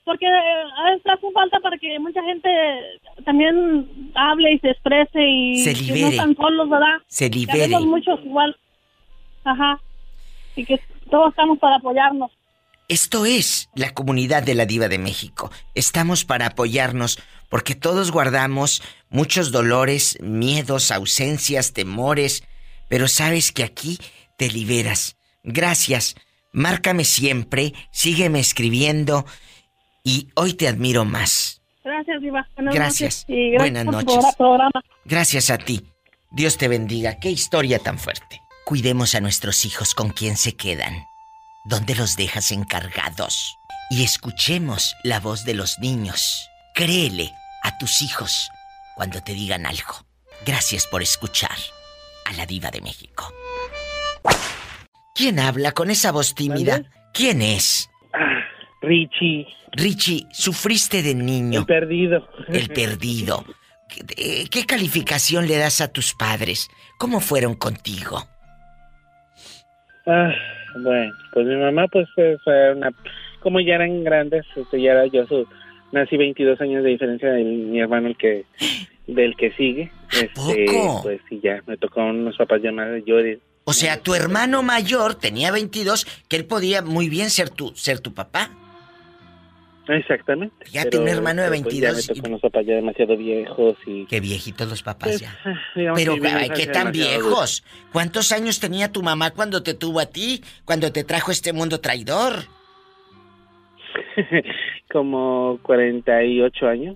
porque 0.05 0.27
eh, 0.27 0.62
a 0.77 0.91
veces 0.91 1.07
hace 1.07 1.33
falta 1.33 1.59
para 1.61 1.78
que 1.78 1.99
mucha 1.99 2.23
gente 2.23 2.51
también 3.24 4.12
hable 4.15 4.53
y 4.53 4.59
se 4.59 4.70
exprese 4.73 5.23
y 5.27 5.57
Se 5.57 5.73
que 5.73 6.01
no 6.03 6.09
están 6.09 6.37
solos, 6.37 6.69
¿verdad? 6.69 6.99
Se 7.07 7.31
libere. 7.31 7.81
muchos 7.81 8.20
igual, 8.27 8.55
ajá, 9.45 9.81
y 10.55 10.66
que 10.66 10.78
todos 11.11 11.31
estamos 11.31 11.59
para 11.59 11.77
apoyarnos. 11.77 12.31
Esto 12.89 13.27
es 13.27 13.69
la 13.75 13.93
comunidad 13.95 14.45
de 14.45 14.55
la 14.55 14.65
Diva 14.65 14.89
de 14.89 14.99
México. 14.99 15.51
Estamos 15.75 16.25
para 16.25 16.47
apoyarnos 16.47 17.19
porque 17.49 17.75
todos 17.75 18.13
guardamos 18.13 18.81
muchos 19.09 19.51
dolores, 19.51 20.19
miedos, 20.21 20.93
ausencias, 20.93 21.73
temores, 21.73 22.45
pero 22.89 23.09
sabes 23.09 23.51
que 23.51 23.65
aquí 23.65 23.99
te 24.39 24.51
liberas. 24.51 25.17
Gracias. 25.43 26.15
Márcame 26.53 27.05
siempre, 27.05 27.75
sígueme 27.91 28.39
escribiendo 28.39 29.27
y 30.05 30.29
hoy 30.35 30.55
te 30.55 30.69
admiro 30.69 31.05
más. 31.05 31.61
Gracias, 31.85 32.21
Diva. 32.23 32.49
Buenas 32.55 32.75
Gracias. 32.75 33.25
noches. 33.29 33.37
Y 33.37 33.51
gracias 33.51 33.85
Buenas 33.85 33.95
por 33.95 34.05
tu 34.05 34.15
noches. 34.17 34.37
programa. 34.37 34.83
Gracias 35.05 35.51
a 35.51 35.59
ti. 35.59 35.85
Dios 36.31 36.57
te 36.57 36.69
bendiga. 36.69 37.19
Qué 37.19 37.31
historia 37.31 37.81
tan 37.81 37.99
fuerte. 37.99 38.41
Cuidemos 38.65 39.15
a 39.17 39.21
nuestros 39.21 39.65
hijos 39.65 39.95
con 39.95 40.11
quien 40.11 40.37
se 40.37 40.55
quedan. 40.55 41.05
¿Dónde 41.68 41.97
los 41.97 42.16
dejas 42.16 42.52
encargados? 42.52 43.59
Y 43.90 44.05
escuchemos 44.05 44.94
la 45.02 45.18
voz 45.18 45.44
de 45.44 45.55
los 45.55 45.80
niños. 45.80 46.48
Créele 46.74 47.32
a 47.64 47.76
tus 47.78 48.02
hijos 48.02 48.48
cuando 48.94 49.20
te 49.20 49.32
digan 49.32 49.66
algo. 49.66 50.06
Gracias 50.44 50.86
por 50.86 51.02
escuchar 51.02 51.56
a 52.24 52.32
la 52.34 52.47
diva 52.47 52.70
de 52.70 52.80
México. 52.82 53.32
¿Quién 55.12 55.40
habla 55.40 55.72
con 55.72 55.90
esa 55.90 56.12
voz 56.12 56.36
tímida? 56.36 56.84
¿Quién 57.12 57.43
es? 57.43 57.90
Richie. 58.80 59.48
Richie, 59.72 60.24
sufriste 60.30 61.02
de 61.02 61.16
niño. 61.16 61.60
El 61.60 61.66
perdido. 61.66 62.28
El 62.47 62.68
perdido. 62.68 63.44
¿Qué, 63.88 64.47
qué 64.48 64.66
calificación 64.66 65.48
le 65.48 65.56
das 65.56 65.80
a 65.80 65.88
tus 65.88 66.14
padres? 66.14 66.68
¿Cómo 66.97 67.18
fueron 67.18 67.56
contigo? 67.56 68.24
Ah, 70.06 70.30
bueno, 70.82 71.12
pues 71.32 71.47
mi 71.47 71.57
mamá 71.57 71.86
pues 71.89 72.09
fue, 72.15 72.36
una... 72.74 72.90
Como 73.40 73.61
ya 73.61 73.74
eran 73.77 74.03
grandes, 74.05 74.44
este, 74.57 74.81
ya 74.81 74.93
era 74.93 75.07
yo 75.07 75.27
su... 75.27 75.47
Nací 75.93 76.16
22 76.16 76.61
años 76.61 76.82
de 76.82 76.90
diferencia 76.90 77.31
de 77.31 77.44
mi 77.44 77.78
hermano 77.78 78.09
el 78.09 78.16
que 78.16 78.44
del 79.07 79.36
que 79.36 79.53
sigue. 79.53 79.90
Este, 80.12 80.66
poco? 80.66 81.03
pues 81.05 81.20
sí, 81.28 81.40
ya 81.43 81.62
me 81.66 81.77
tocó 81.77 82.05
unos 82.05 82.36
papás 82.36 82.61
ya 82.62 82.73
mayores. 82.73 83.39
O 83.65 83.73
sea, 83.73 84.01
tu 84.01 84.15
hermano 84.15 84.62
mayor 84.62 85.15
tenía 85.15 85.51
22, 85.51 86.07
que 86.28 86.36
él 86.36 86.44
podía 86.44 86.82
muy 86.82 87.09
bien 87.09 87.31
ser 87.31 87.51
tu, 87.51 87.73
ser 87.74 88.01
tu 88.01 88.15
papá. 88.15 88.51
Exactamente. 89.89 90.65
Fíjate, 90.65 90.91
Pero, 90.91 91.03
un 91.03 91.09
hermano 91.09 91.43
de 91.43 91.49
pues, 91.49 91.63
pues, 91.63 91.75
ya 91.75 91.93
22 91.93 92.09
me 92.09 92.15
tocó 92.15 92.29
unos 92.29 92.41
papás 92.41 92.67
ya 92.67 92.75
demasiado 92.75 93.17
viejos 93.17 93.77
y... 93.87 94.07
Qué 94.07 94.21
viejitos 94.21 94.69
los 94.69 94.83
papás 94.83 95.09
Pues, 95.11 95.21
ya. 95.21 95.39
ah, 95.45 95.55
Pero, 95.75 96.15
que 96.15 96.21
vivimos 96.21 96.43
ay, 96.43 96.51
¿qué 96.51 96.67
tan 96.67 96.93
viejos? 96.93 97.63
¿Cuántos 97.93 98.33
años 98.33 98.59
tenía 98.61 98.91
tu 98.91 99.03
mamá 99.03 99.31
cuando 99.31 99.63
te 99.63 99.75
tuvo 99.75 100.01
a 100.01 100.07
ti? 100.07 100.43
Cuando 100.65 100.91
te 100.93 101.05
trajo 101.05 101.31
este 101.31 101.53
mundo 101.53 101.81
traidor. 101.81 102.45
Como 104.93 105.59
48 105.63 106.67
años. 106.67 106.95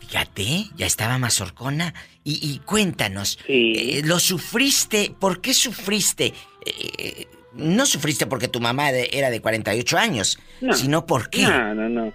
Fíjate, 0.00 0.64
ya 0.76 0.86
estaba 0.86 1.18
mazorcona. 1.18 1.94
Y, 2.24 2.40
y 2.42 2.58
cuéntanos, 2.60 3.38
eh, 3.48 4.02
¿lo 4.04 4.18
sufriste? 4.18 5.12
¿Por 5.18 5.40
qué 5.40 5.54
sufriste? 5.54 6.32
Eh, 6.66 7.26
no 7.58 7.84
sufriste 7.86 8.26
porque 8.26 8.48
tu 8.48 8.60
mamá 8.60 8.90
de- 8.92 9.10
era 9.12 9.30
de 9.30 9.40
48 9.40 9.98
años, 9.98 10.38
No. 10.60 10.72
sino 10.72 11.04
por 11.06 11.28
qué. 11.30 11.42
No, 11.42 11.74
no, 11.74 11.88
no. 11.88 12.12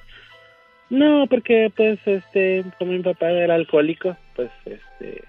No, 0.89 1.27
porque 1.27 1.71
pues 1.75 1.99
este, 2.05 2.63
como 2.77 2.91
mi 2.91 2.99
papá 3.01 3.29
era 3.31 3.55
alcohólico, 3.55 4.15
pues 4.35 4.49
este, 4.65 5.23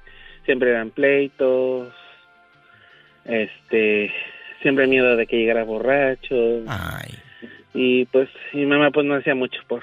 siempre 0.44 0.70
eran 0.70 0.90
pleitos, 0.90 1.92
este, 3.24 4.12
siempre 4.62 4.86
miedo 4.86 5.16
de 5.16 5.26
que 5.26 5.36
llegara 5.38 5.64
borracho. 5.64 6.34
Y 7.72 8.04
pues 8.06 8.28
mi 8.52 8.66
mamá 8.66 8.90
pues 8.90 9.06
no 9.06 9.14
hacía 9.16 9.34
mucho 9.34 9.58
por, 9.66 9.82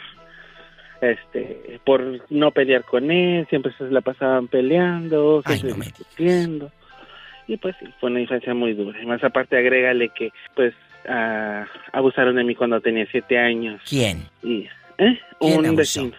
este, 1.02 1.80
por 1.84 2.22
no 2.32 2.52
pelear 2.52 2.84
con 2.84 3.10
él, 3.12 3.48
siempre 3.50 3.74
se 3.78 3.86
la 3.86 4.02
pasaban 4.02 4.48
peleando, 4.48 5.42
siempre 5.46 5.74
discutiendo. 5.74 6.72
Y 7.52 7.58
pues 7.58 7.76
sí, 7.82 7.86
fue 8.00 8.10
una 8.10 8.22
infancia 8.22 8.54
muy 8.54 8.74
dura. 8.74 9.02
Y 9.02 9.06
más 9.06 9.22
aparte 9.26 9.58
agrégale 9.58 10.08
que 10.10 10.30
pues 10.56 10.74
ah, 11.06 11.66
abusaron 11.92 12.38
de 12.38 12.46
mí 12.46 12.56
cuando 12.56 12.80
tenía 12.80 13.06
siete 13.12 13.38
años. 13.38 13.82
¿Quién? 13.90 14.30
Y, 14.42 14.70
¿eh? 14.98 15.20
¿Quién 15.38 15.60
Un 15.60 15.66
abusó? 15.66 15.76
vecino. 15.76 16.16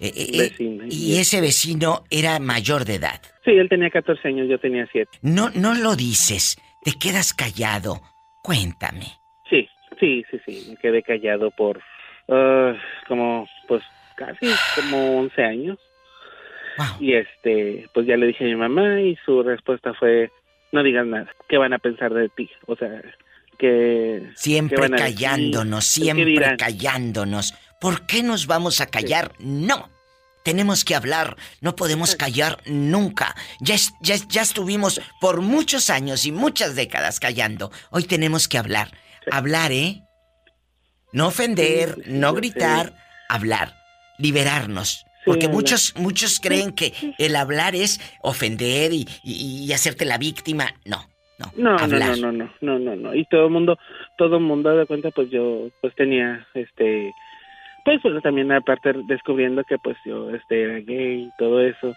Eh, 0.00 0.08
eh, 0.08 0.26
eh, 0.32 0.38
Vecino. 0.38 0.84
y 0.90 1.18
ese 1.18 1.40
vecino 1.40 2.02
era 2.10 2.40
mayor 2.40 2.84
de 2.84 2.96
edad. 2.96 3.20
Sí, 3.44 3.52
él 3.52 3.68
tenía 3.68 3.88
14 3.88 4.26
años, 4.26 4.48
yo 4.48 4.58
tenía 4.58 4.84
7. 4.90 5.18
No, 5.22 5.50
no 5.50 5.74
lo 5.74 5.94
dices, 5.94 6.56
te 6.82 6.90
quedas 6.98 7.32
callado. 7.32 8.00
Cuéntame. 8.42 9.06
Sí, 9.48 9.68
sí, 10.00 10.24
sí, 10.28 10.40
sí, 10.44 10.66
me 10.70 10.76
quedé 10.76 11.04
callado 11.04 11.52
por 11.52 11.80
ah, 12.28 12.74
como, 13.06 13.48
pues, 13.68 13.84
casi 14.16 14.48
como 14.74 15.20
11 15.20 15.42
años. 15.44 15.78
Y 17.00 17.14
este, 17.14 17.88
pues 17.92 18.06
ya 18.06 18.16
le 18.16 18.26
dije 18.26 18.44
a 18.44 18.48
mi 18.48 18.56
mamá 18.56 19.00
y 19.00 19.16
su 19.24 19.42
respuesta 19.42 19.94
fue, 19.94 20.30
no 20.72 20.82
digas 20.82 21.06
nada, 21.06 21.32
¿qué 21.48 21.56
van 21.56 21.72
a 21.72 21.78
pensar 21.78 22.12
de 22.12 22.28
ti? 22.28 22.50
O 22.66 22.76
sea, 22.76 23.02
que... 23.58 24.30
Siempre 24.34 24.90
callándonos, 24.90 25.94
¿Qué 25.94 26.02
siempre 26.02 26.56
callándonos. 26.56 27.54
¿Por 27.80 28.06
qué 28.06 28.22
nos 28.22 28.46
vamos 28.46 28.80
a 28.80 28.86
callar? 28.86 29.32
No. 29.38 29.90
Tenemos 30.44 30.84
que 30.84 30.94
hablar, 30.94 31.36
no 31.62 31.74
podemos 31.74 32.16
callar 32.16 32.58
nunca. 32.66 33.34
Ya, 33.60 33.76
ya, 34.00 34.16
ya 34.28 34.42
estuvimos 34.42 35.00
por 35.18 35.40
muchos 35.40 35.88
años 35.88 36.26
y 36.26 36.32
muchas 36.32 36.76
décadas 36.76 37.18
callando. 37.18 37.72
Hoy 37.90 38.04
tenemos 38.04 38.46
que 38.46 38.58
hablar. 38.58 38.90
Hablar, 39.30 39.72
¿eh? 39.72 40.02
No 41.12 41.28
ofender, 41.28 42.02
no 42.06 42.34
gritar, 42.34 42.94
hablar, 43.28 43.74
liberarnos. 44.18 45.06
Porque 45.24 45.48
muchos, 45.48 45.94
muchos 45.96 46.40
creen 46.40 46.72
que 46.72 46.92
el 47.18 47.36
hablar 47.36 47.74
es 47.74 48.00
ofender 48.22 48.92
y, 48.92 49.06
y- 49.22 49.64
y 49.66 49.72
hacerte 49.72 50.04
la 50.04 50.18
víctima. 50.18 50.66
No, 50.84 50.98
no. 51.38 51.46
No, 51.56 51.76
no, 51.76 51.78
hablar. 51.84 52.18
no, 52.18 52.32
no, 52.32 52.44
no, 52.44 52.50
no, 52.60 52.78
no, 52.78 52.96
no. 52.96 53.14
Y 53.14 53.24
todo 53.26 53.46
el 53.46 53.50
mundo, 53.52 53.78
todo 54.18 54.36
el 54.36 54.42
mundo 54.42 54.76
de 54.76 54.86
cuenta, 54.86 55.10
pues 55.10 55.30
yo, 55.30 55.68
pues 55.80 55.94
tenía, 55.94 56.46
este, 56.54 57.10
pues, 57.84 58.00
pues 58.02 58.22
también 58.22 58.52
aparte 58.52 58.92
descubriendo 59.08 59.62
que 59.64 59.76
pues 59.78 59.96
yo, 60.04 60.30
este, 60.30 60.62
era 60.62 60.74
gay 60.80 61.22
y 61.24 61.30
todo 61.38 61.60
eso. 61.60 61.94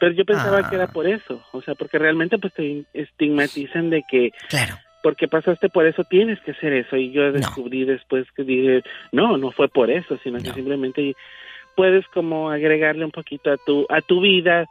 Pero 0.00 0.12
yo 0.12 0.24
pensaba 0.24 0.58
Ah. 0.64 0.68
que 0.70 0.76
era 0.76 0.86
por 0.86 1.06
eso, 1.08 1.42
o 1.52 1.62
sea, 1.62 1.74
porque 1.74 1.98
realmente 1.98 2.38
pues 2.38 2.52
te 2.54 2.84
estigmatizan 2.94 3.90
de 3.90 4.04
que 4.08 4.30
Claro. 4.48 4.76
porque 5.02 5.26
pasaste 5.28 5.68
por 5.70 5.86
eso 5.86 6.04
tienes 6.04 6.38
que 6.40 6.52
hacer 6.52 6.72
eso 6.72 6.96
y 6.96 7.10
yo 7.10 7.32
descubrí 7.32 7.84
después 7.84 8.26
que 8.36 8.44
dije, 8.44 8.82
no, 9.12 9.36
no 9.38 9.50
fue 9.50 9.68
por 9.68 9.90
eso, 9.90 10.18
sino 10.22 10.38
que 10.38 10.52
simplemente 10.52 11.14
puedes 11.78 12.04
como 12.08 12.50
agregarle 12.50 13.04
un 13.04 13.12
poquito 13.12 13.52
a 13.52 13.56
tu 13.56 13.86
a 13.88 14.00
tu 14.00 14.20
vida, 14.20 14.68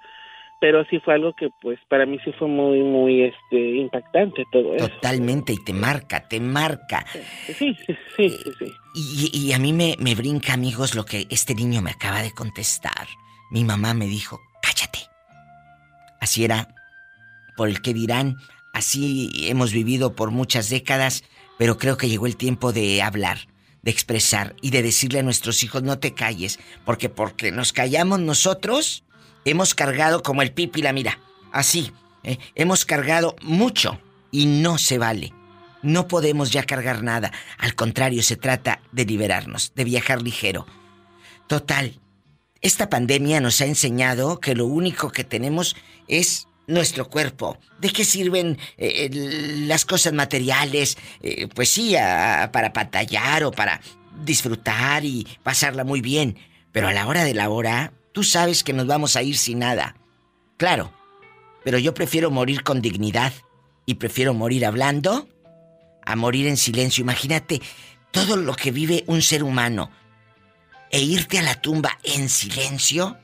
pero 0.60 0.84
sí 0.90 1.00
fue 1.00 1.14
algo 1.14 1.32
que 1.32 1.48
pues 1.62 1.80
para 1.88 2.06
mí 2.06 2.20
sí 2.26 2.34
fue 2.34 2.50
muy 2.50 2.82
muy 2.84 3.24
este 3.24 3.78
impactante 3.78 4.44
todo 4.52 4.76
eso. 4.76 4.90
Totalmente, 4.90 5.54
y 5.54 5.64
te 5.64 5.72
marca, 5.72 6.28
te 6.28 6.42
marca. 6.42 7.06
Sí, 7.46 7.74
sí, 7.86 7.96
sí, 8.18 8.30
sí, 8.30 8.52
sí. 8.60 8.74
Y, 8.94 9.48
y 9.48 9.54
a 9.54 9.60
mí 9.60 9.72
me, 9.72 9.96
me 10.00 10.16
brinca, 10.16 10.52
amigos, 10.52 10.96
lo 10.96 11.06
que 11.06 11.28
este 11.30 11.56
niño 11.56 11.82
me 11.82 11.92
acaba 11.92 12.22
de 12.22 12.34
contestar. 12.34 13.08
Mi 13.52 13.64
mamá 13.64 13.94
me 13.94 14.08
dijo, 14.08 14.42
cállate. 14.62 15.00
Así 16.20 16.44
era, 16.44 16.68
por 17.56 17.70
el 17.70 17.82
que 17.82 17.94
dirán, 17.94 18.36
así 18.74 19.30
hemos 19.48 19.72
vivido 19.72 20.14
por 20.14 20.32
muchas 20.32 20.70
décadas, 20.70 21.24
pero 21.58 21.78
creo 21.78 21.96
que 21.96 22.10
llegó 22.10 22.26
el 22.28 22.36
tiempo 22.36 22.74
de 22.74 23.02
hablar, 23.02 23.38
de 23.88 23.92
expresar 23.92 24.54
y 24.62 24.72
de 24.72 24.84
decirle 24.84 25.20
a 25.20 25.24
nuestros 25.24 25.64
hijos, 25.64 25.82
no 25.82 25.98
te 25.98 26.14
calles, 26.14 26.60
porque 26.84 27.08
porque 27.08 27.54
nos 27.54 27.72
callamos 27.72 28.20
nosotros, 28.20 29.06
hemos 29.46 29.74
cargado 29.74 30.24
como 30.24 30.42
el 30.42 30.52
pípila, 30.52 30.92
mira, 30.92 31.22
así, 31.54 31.94
¿eh? 32.24 32.38
hemos 32.56 32.84
cargado 32.84 33.38
mucho 33.42 33.98
y 34.30 34.46
no 34.46 34.78
se 34.78 34.98
vale. 34.98 35.32
No 35.84 36.10
podemos 36.10 36.52
ya 36.52 36.64
cargar 36.64 37.02
nada. 37.02 37.32
Al 37.58 37.76
contrario, 37.76 38.22
se 38.24 38.36
trata 38.36 38.82
de 38.92 39.06
liberarnos, 39.06 39.72
de 39.74 39.86
viajar 39.86 40.22
ligero. 40.22 40.68
Total, 41.48 41.98
esta 42.60 42.90
pandemia 42.90 43.40
nos 43.40 43.62
ha 43.62 43.68
enseñado 43.68 44.42
que 44.42 44.54
lo 44.54 44.66
único 44.66 45.12
que 45.14 45.24
tenemos 45.24 45.78
es 46.10 46.47
nuestro 46.68 47.10
cuerpo. 47.10 47.58
¿De 47.80 47.90
qué 47.90 48.06
sirven 48.06 48.58
eh, 48.78 49.06
el- 49.12 49.68
las 49.68 49.86
cosas 49.86 50.14
materiales? 50.14 50.98
Eh, 51.22 51.48
pues 51.48 51.70
sí, 51.70 51.94
para 51.94 52.72
pantallar 52.74 53.44
o 53.44 53.52
para 53.52 53.82
disfrutar 54.24 55.04
y 55.06 55.28
pasarla 55.44 55.84
muy 55.84 56.02
bien. 56.02 56.38
Pero 56.72 56.88
a 56.88 56.94
la 56.94 57.08
hora 57.08 57.24
de 57.24 57.34
la 57.34 57.50
hora, 57.50 57.94
tú 58.12 58.24
sabes 58.24 58.64
que 58.64 58.74
nos 58.74 58.86
vamos 58.88 59.16
a 59.16 59.24
ir 59.24 59.38
sin 59.38 59.60
nada. 59.60 59.96
Claro, 60.58 60.94
Pero 61.64 61.80
yo 61.80 61.94
prefiero 61.94 62.32
morir 62.32 62.64
con 62.64 62.82
dignidad 62.82 63.34
y 63.86 63.96
prefiero 63.96 64.34
morir 64.34 64.66
hablando 64.66 65.28
a 66.06 66.16
morir 66.16 66.48
en 66.48 66.56
silencio. 66.56 67.02
Imagínate 67.02 67.62
todo 68.12 68.38
lo 68.38 68.56
que 68.56 68.72
vive 68.72 69.04
un 69.08 69.22
ser 69.22 69.44
humano 69.44 69.92
e 70.92 71.02
irte 71.02 71.40
a 71.40 71.42
la 71.42 71.60
tumba 71.62 72.00
en 72.04 72.30
silencio 72.30 73.18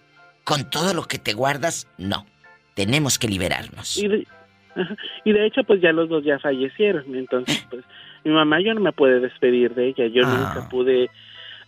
con 0.44 0.70
todo 0.70 0.94
lo 0.94 1.08
que 1.08 1.20
te 1.20 1.34
guardas. 1.34 1.88
No, 1.98 2.26
tenemos 2.74 3.18
que 3.20 3.28
liberarnos. 3.28 3.98
Y 3.98 4.08
de, 4.08 4.28
ajá, 4.76 4.96
y 5.24 5.32
de 5.32 5.46
hecho, 5.46 5.64
pues 5.64 5.82
ya 5.82 5.92
los 5.92 6.10
dos 6.10 6.24
ya 6.24 6.40
fallecieron. 6.40 7.16
Entonces, 7.16 7.66
pues 7.70 7.84
mi 8.24 8.32
mamá 8.32 8.62
yo 8.62 8.74
no 8.74 8.82
me 8.82 8.92
pude 8.94 9.20
despedir 9.20 9.74
de 9.76 9.88
ella. 9.90 10.08
Yo 10.08 10.24
Ah. 10.26 10.54
nunca 10.54 10.70
pude 10.70 11.10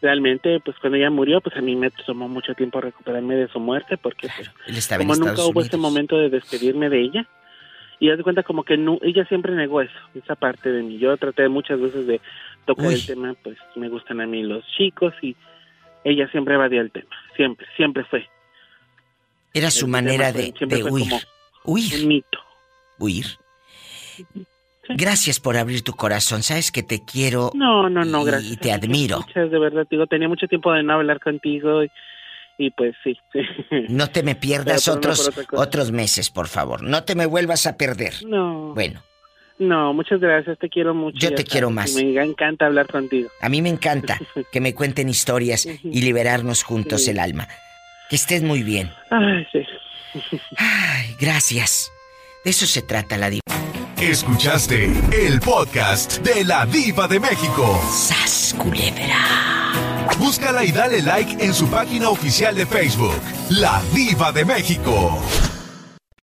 realmente, 0.02 0.60
pues 0.64 0.78
cuando 0.80 0.98
ella 0.98 1.10
murió, 1.10 1.42
pues 1.42 1.56
a 1.58 1.62
mí 1.62 1.76
me 1.76 1.90
tomó 1.90 2.28
mucho 2.28 2.54
tiempo 2.54 2.82
recuperarme 2.82 3.36
de 3.36 3.48
su 3.48 3.60
muerte 3.60 3.98
porque 3.98 4.28
pues 4.36 4.52
como 4.90 5.16
nunca 5.16 5.32
Estados 5.32 5.50
hubo 5.52 5.62
ese 5.62 5.78
momento 5.78 6.18
de 6.18 6.30
despedirme 6.30 6.90
de 6.90 7.02
ella. 7.02 7.28
Y 7.98 8.10
haz 8.10 8.18
de 8.18 8.24
cuenta 8.24 8.44
como 8.44 8.64
que 8.66 8.76
no, 8.78 9.00
ella 9.02 9.24
siempre 9.26 9.54
negó 9.56 9.82
eso, 9.82 9.98
esa 10.14 10.36
parte 10.36 10.70
de 10.70 10.84
mí. 10.84 10.98
Yo 10.98 11.16
traté 11.16 11.48
muchas 11.48 11.80
veces 11.80 12.06
de 12.06 12.20
tocar 12.66 12.88
Uy. 12.88 12.96
el 12.96 13.06
tema, 13.06 13.36
pues 13.42 13.58
me 13.76 13.88
gustan 13.88 14.20
a 14.20 14.28
mí 14.28 14.44
los 14.44 14.68
chicos 14.76 15.14
y 15.22 15.34
ella 16.04 16.28
siempre 16.28 16.56
evadía 16.56 16.82
el 16.82 16.92
tema, 16.92 17.16
siempre, 17.38 17.66
siempre 17.78 18.04
fue. 18.04 18.28
Era 19.56 19.72
su 19.72 19.88
manera 19.88 20.32
fue- 20.32 20.54
de, 20.60 20.66
de 20.68 20.84
huir. 20.84 21.14
Huir. 21.64 22.02
Un 22.04 22.08
mito. 22.08 22.40
Huir. 23.00 23.26
Gracias 24.88 25.40
por 25.40 25.58
abrir 25.58 25.82
tu 25.84 25.94
corazón. 25.94 26.44
Sabes 26.44 26.72
que 26.72 26.84
te 26.84 27.04
quiero 27.04 27.52
No, 27.56 27.90
no, 27.90 28.06
no, 28.06 28.22
y 28.22 28.26
gracias. 28.26 28.60
te 28.60 28.72
admiro. 28.72 29.22
Muchas, 29.22 29.50
de 29.50 29.60
verdad, 29.60 29.88
digo, 29.90 30.06
tenía 30.06 30.28
mucho 30.28 30.48
tiempo 30.48 30.72
de 30.74 30.84
no 30.84 30.94
hablar 30.94 31.20
contigo 31.20 31.84
y, 31.84 31.90
y 32.60 32.70
pues 32.72 32.96
sí. 33.04 33.18
No 33.90 34.10
te 34.12 34.22
me 34.22 34.36
pierdas 34.36 34.88
otros 34.88 35.32
otros 35.54 35.92
meses, 35.92 36.30
por 36.30 36.48
favor. 36.48 36.84
No 36.84 37.04
te 37.04 37.16
me 37.16 37.26
vuelvas 37.26 37.66
a 37.66 37.78
perder. 37.78 38.14
No. 38.28 38.74
Bueno, 38.76 39.02
No, 39.58 39.92
muchas 39.94 40.20
gracias, 40.20 40.60
te 40.60 40.70
quiero 40.70 40.94
mucho. 40.94 41.18
Yo 41.20 41.30
te 41.30 41.38
sabes, 41.38 41.50
quiero 41.52 41.70
más. 41.72 41.98
y 41.98 42.06
Me 42.06 42.24
encanta 42.24 42.68
hablar 42.68 42.88
contigo. 42.88 43.30
a 43.42 43.50
mí 43.50 43.62
me 43.64 43.70
encanta 43.70 44.20
que 44.52 44.62
me 44.62 44.76
cuenten 44.76 45.10
historias 45.10 45.66
y 45.84 46.02
liberarnos 46.02 46.62
juntos 46.62 47.06
Sí. 47.06 47.10
el 47.12 47.20
alma. 47.20 47.48
Que 48.10 48.16
estés 48.16 48.44
muy 48.44 48.64
bien. 48.64 48.92
Ay, 49.10 49.48
sí. 49.52 49.66
Ay, 50.58 51.16
gracias. 51.20 51.92
De 52.44 52.52
eso 52.52 52.66
se 52.68 52.82
trata 52.82 53.18
la 53.18 53.30
diva. 53.30 53.42
Escuchaste 54.00 54.92
el 55.12 55.40
podcast 55.40 56.20
de 56.20 56.46
la 56.46 56.66
Diva 56.66 57.08
de 57.08 57.20
México. 57.20 57.82
¡Sas, 57.92 58.56
culebra! 58.58 59.18
Búscala 60.20 60.64
y 60.64 60.72
dale 60.72 61.02
like 61.02 61.44
en 61.44 61.54
su 61.54 61.68
página 61.70 62.10
oficial 62.10 62.56
de 62.56 62.66
Facebook, 62.66 63.20
La 63.50 63.82
Diva 63.94 64.32
de 64.32 64.46
México. 64.46 65.20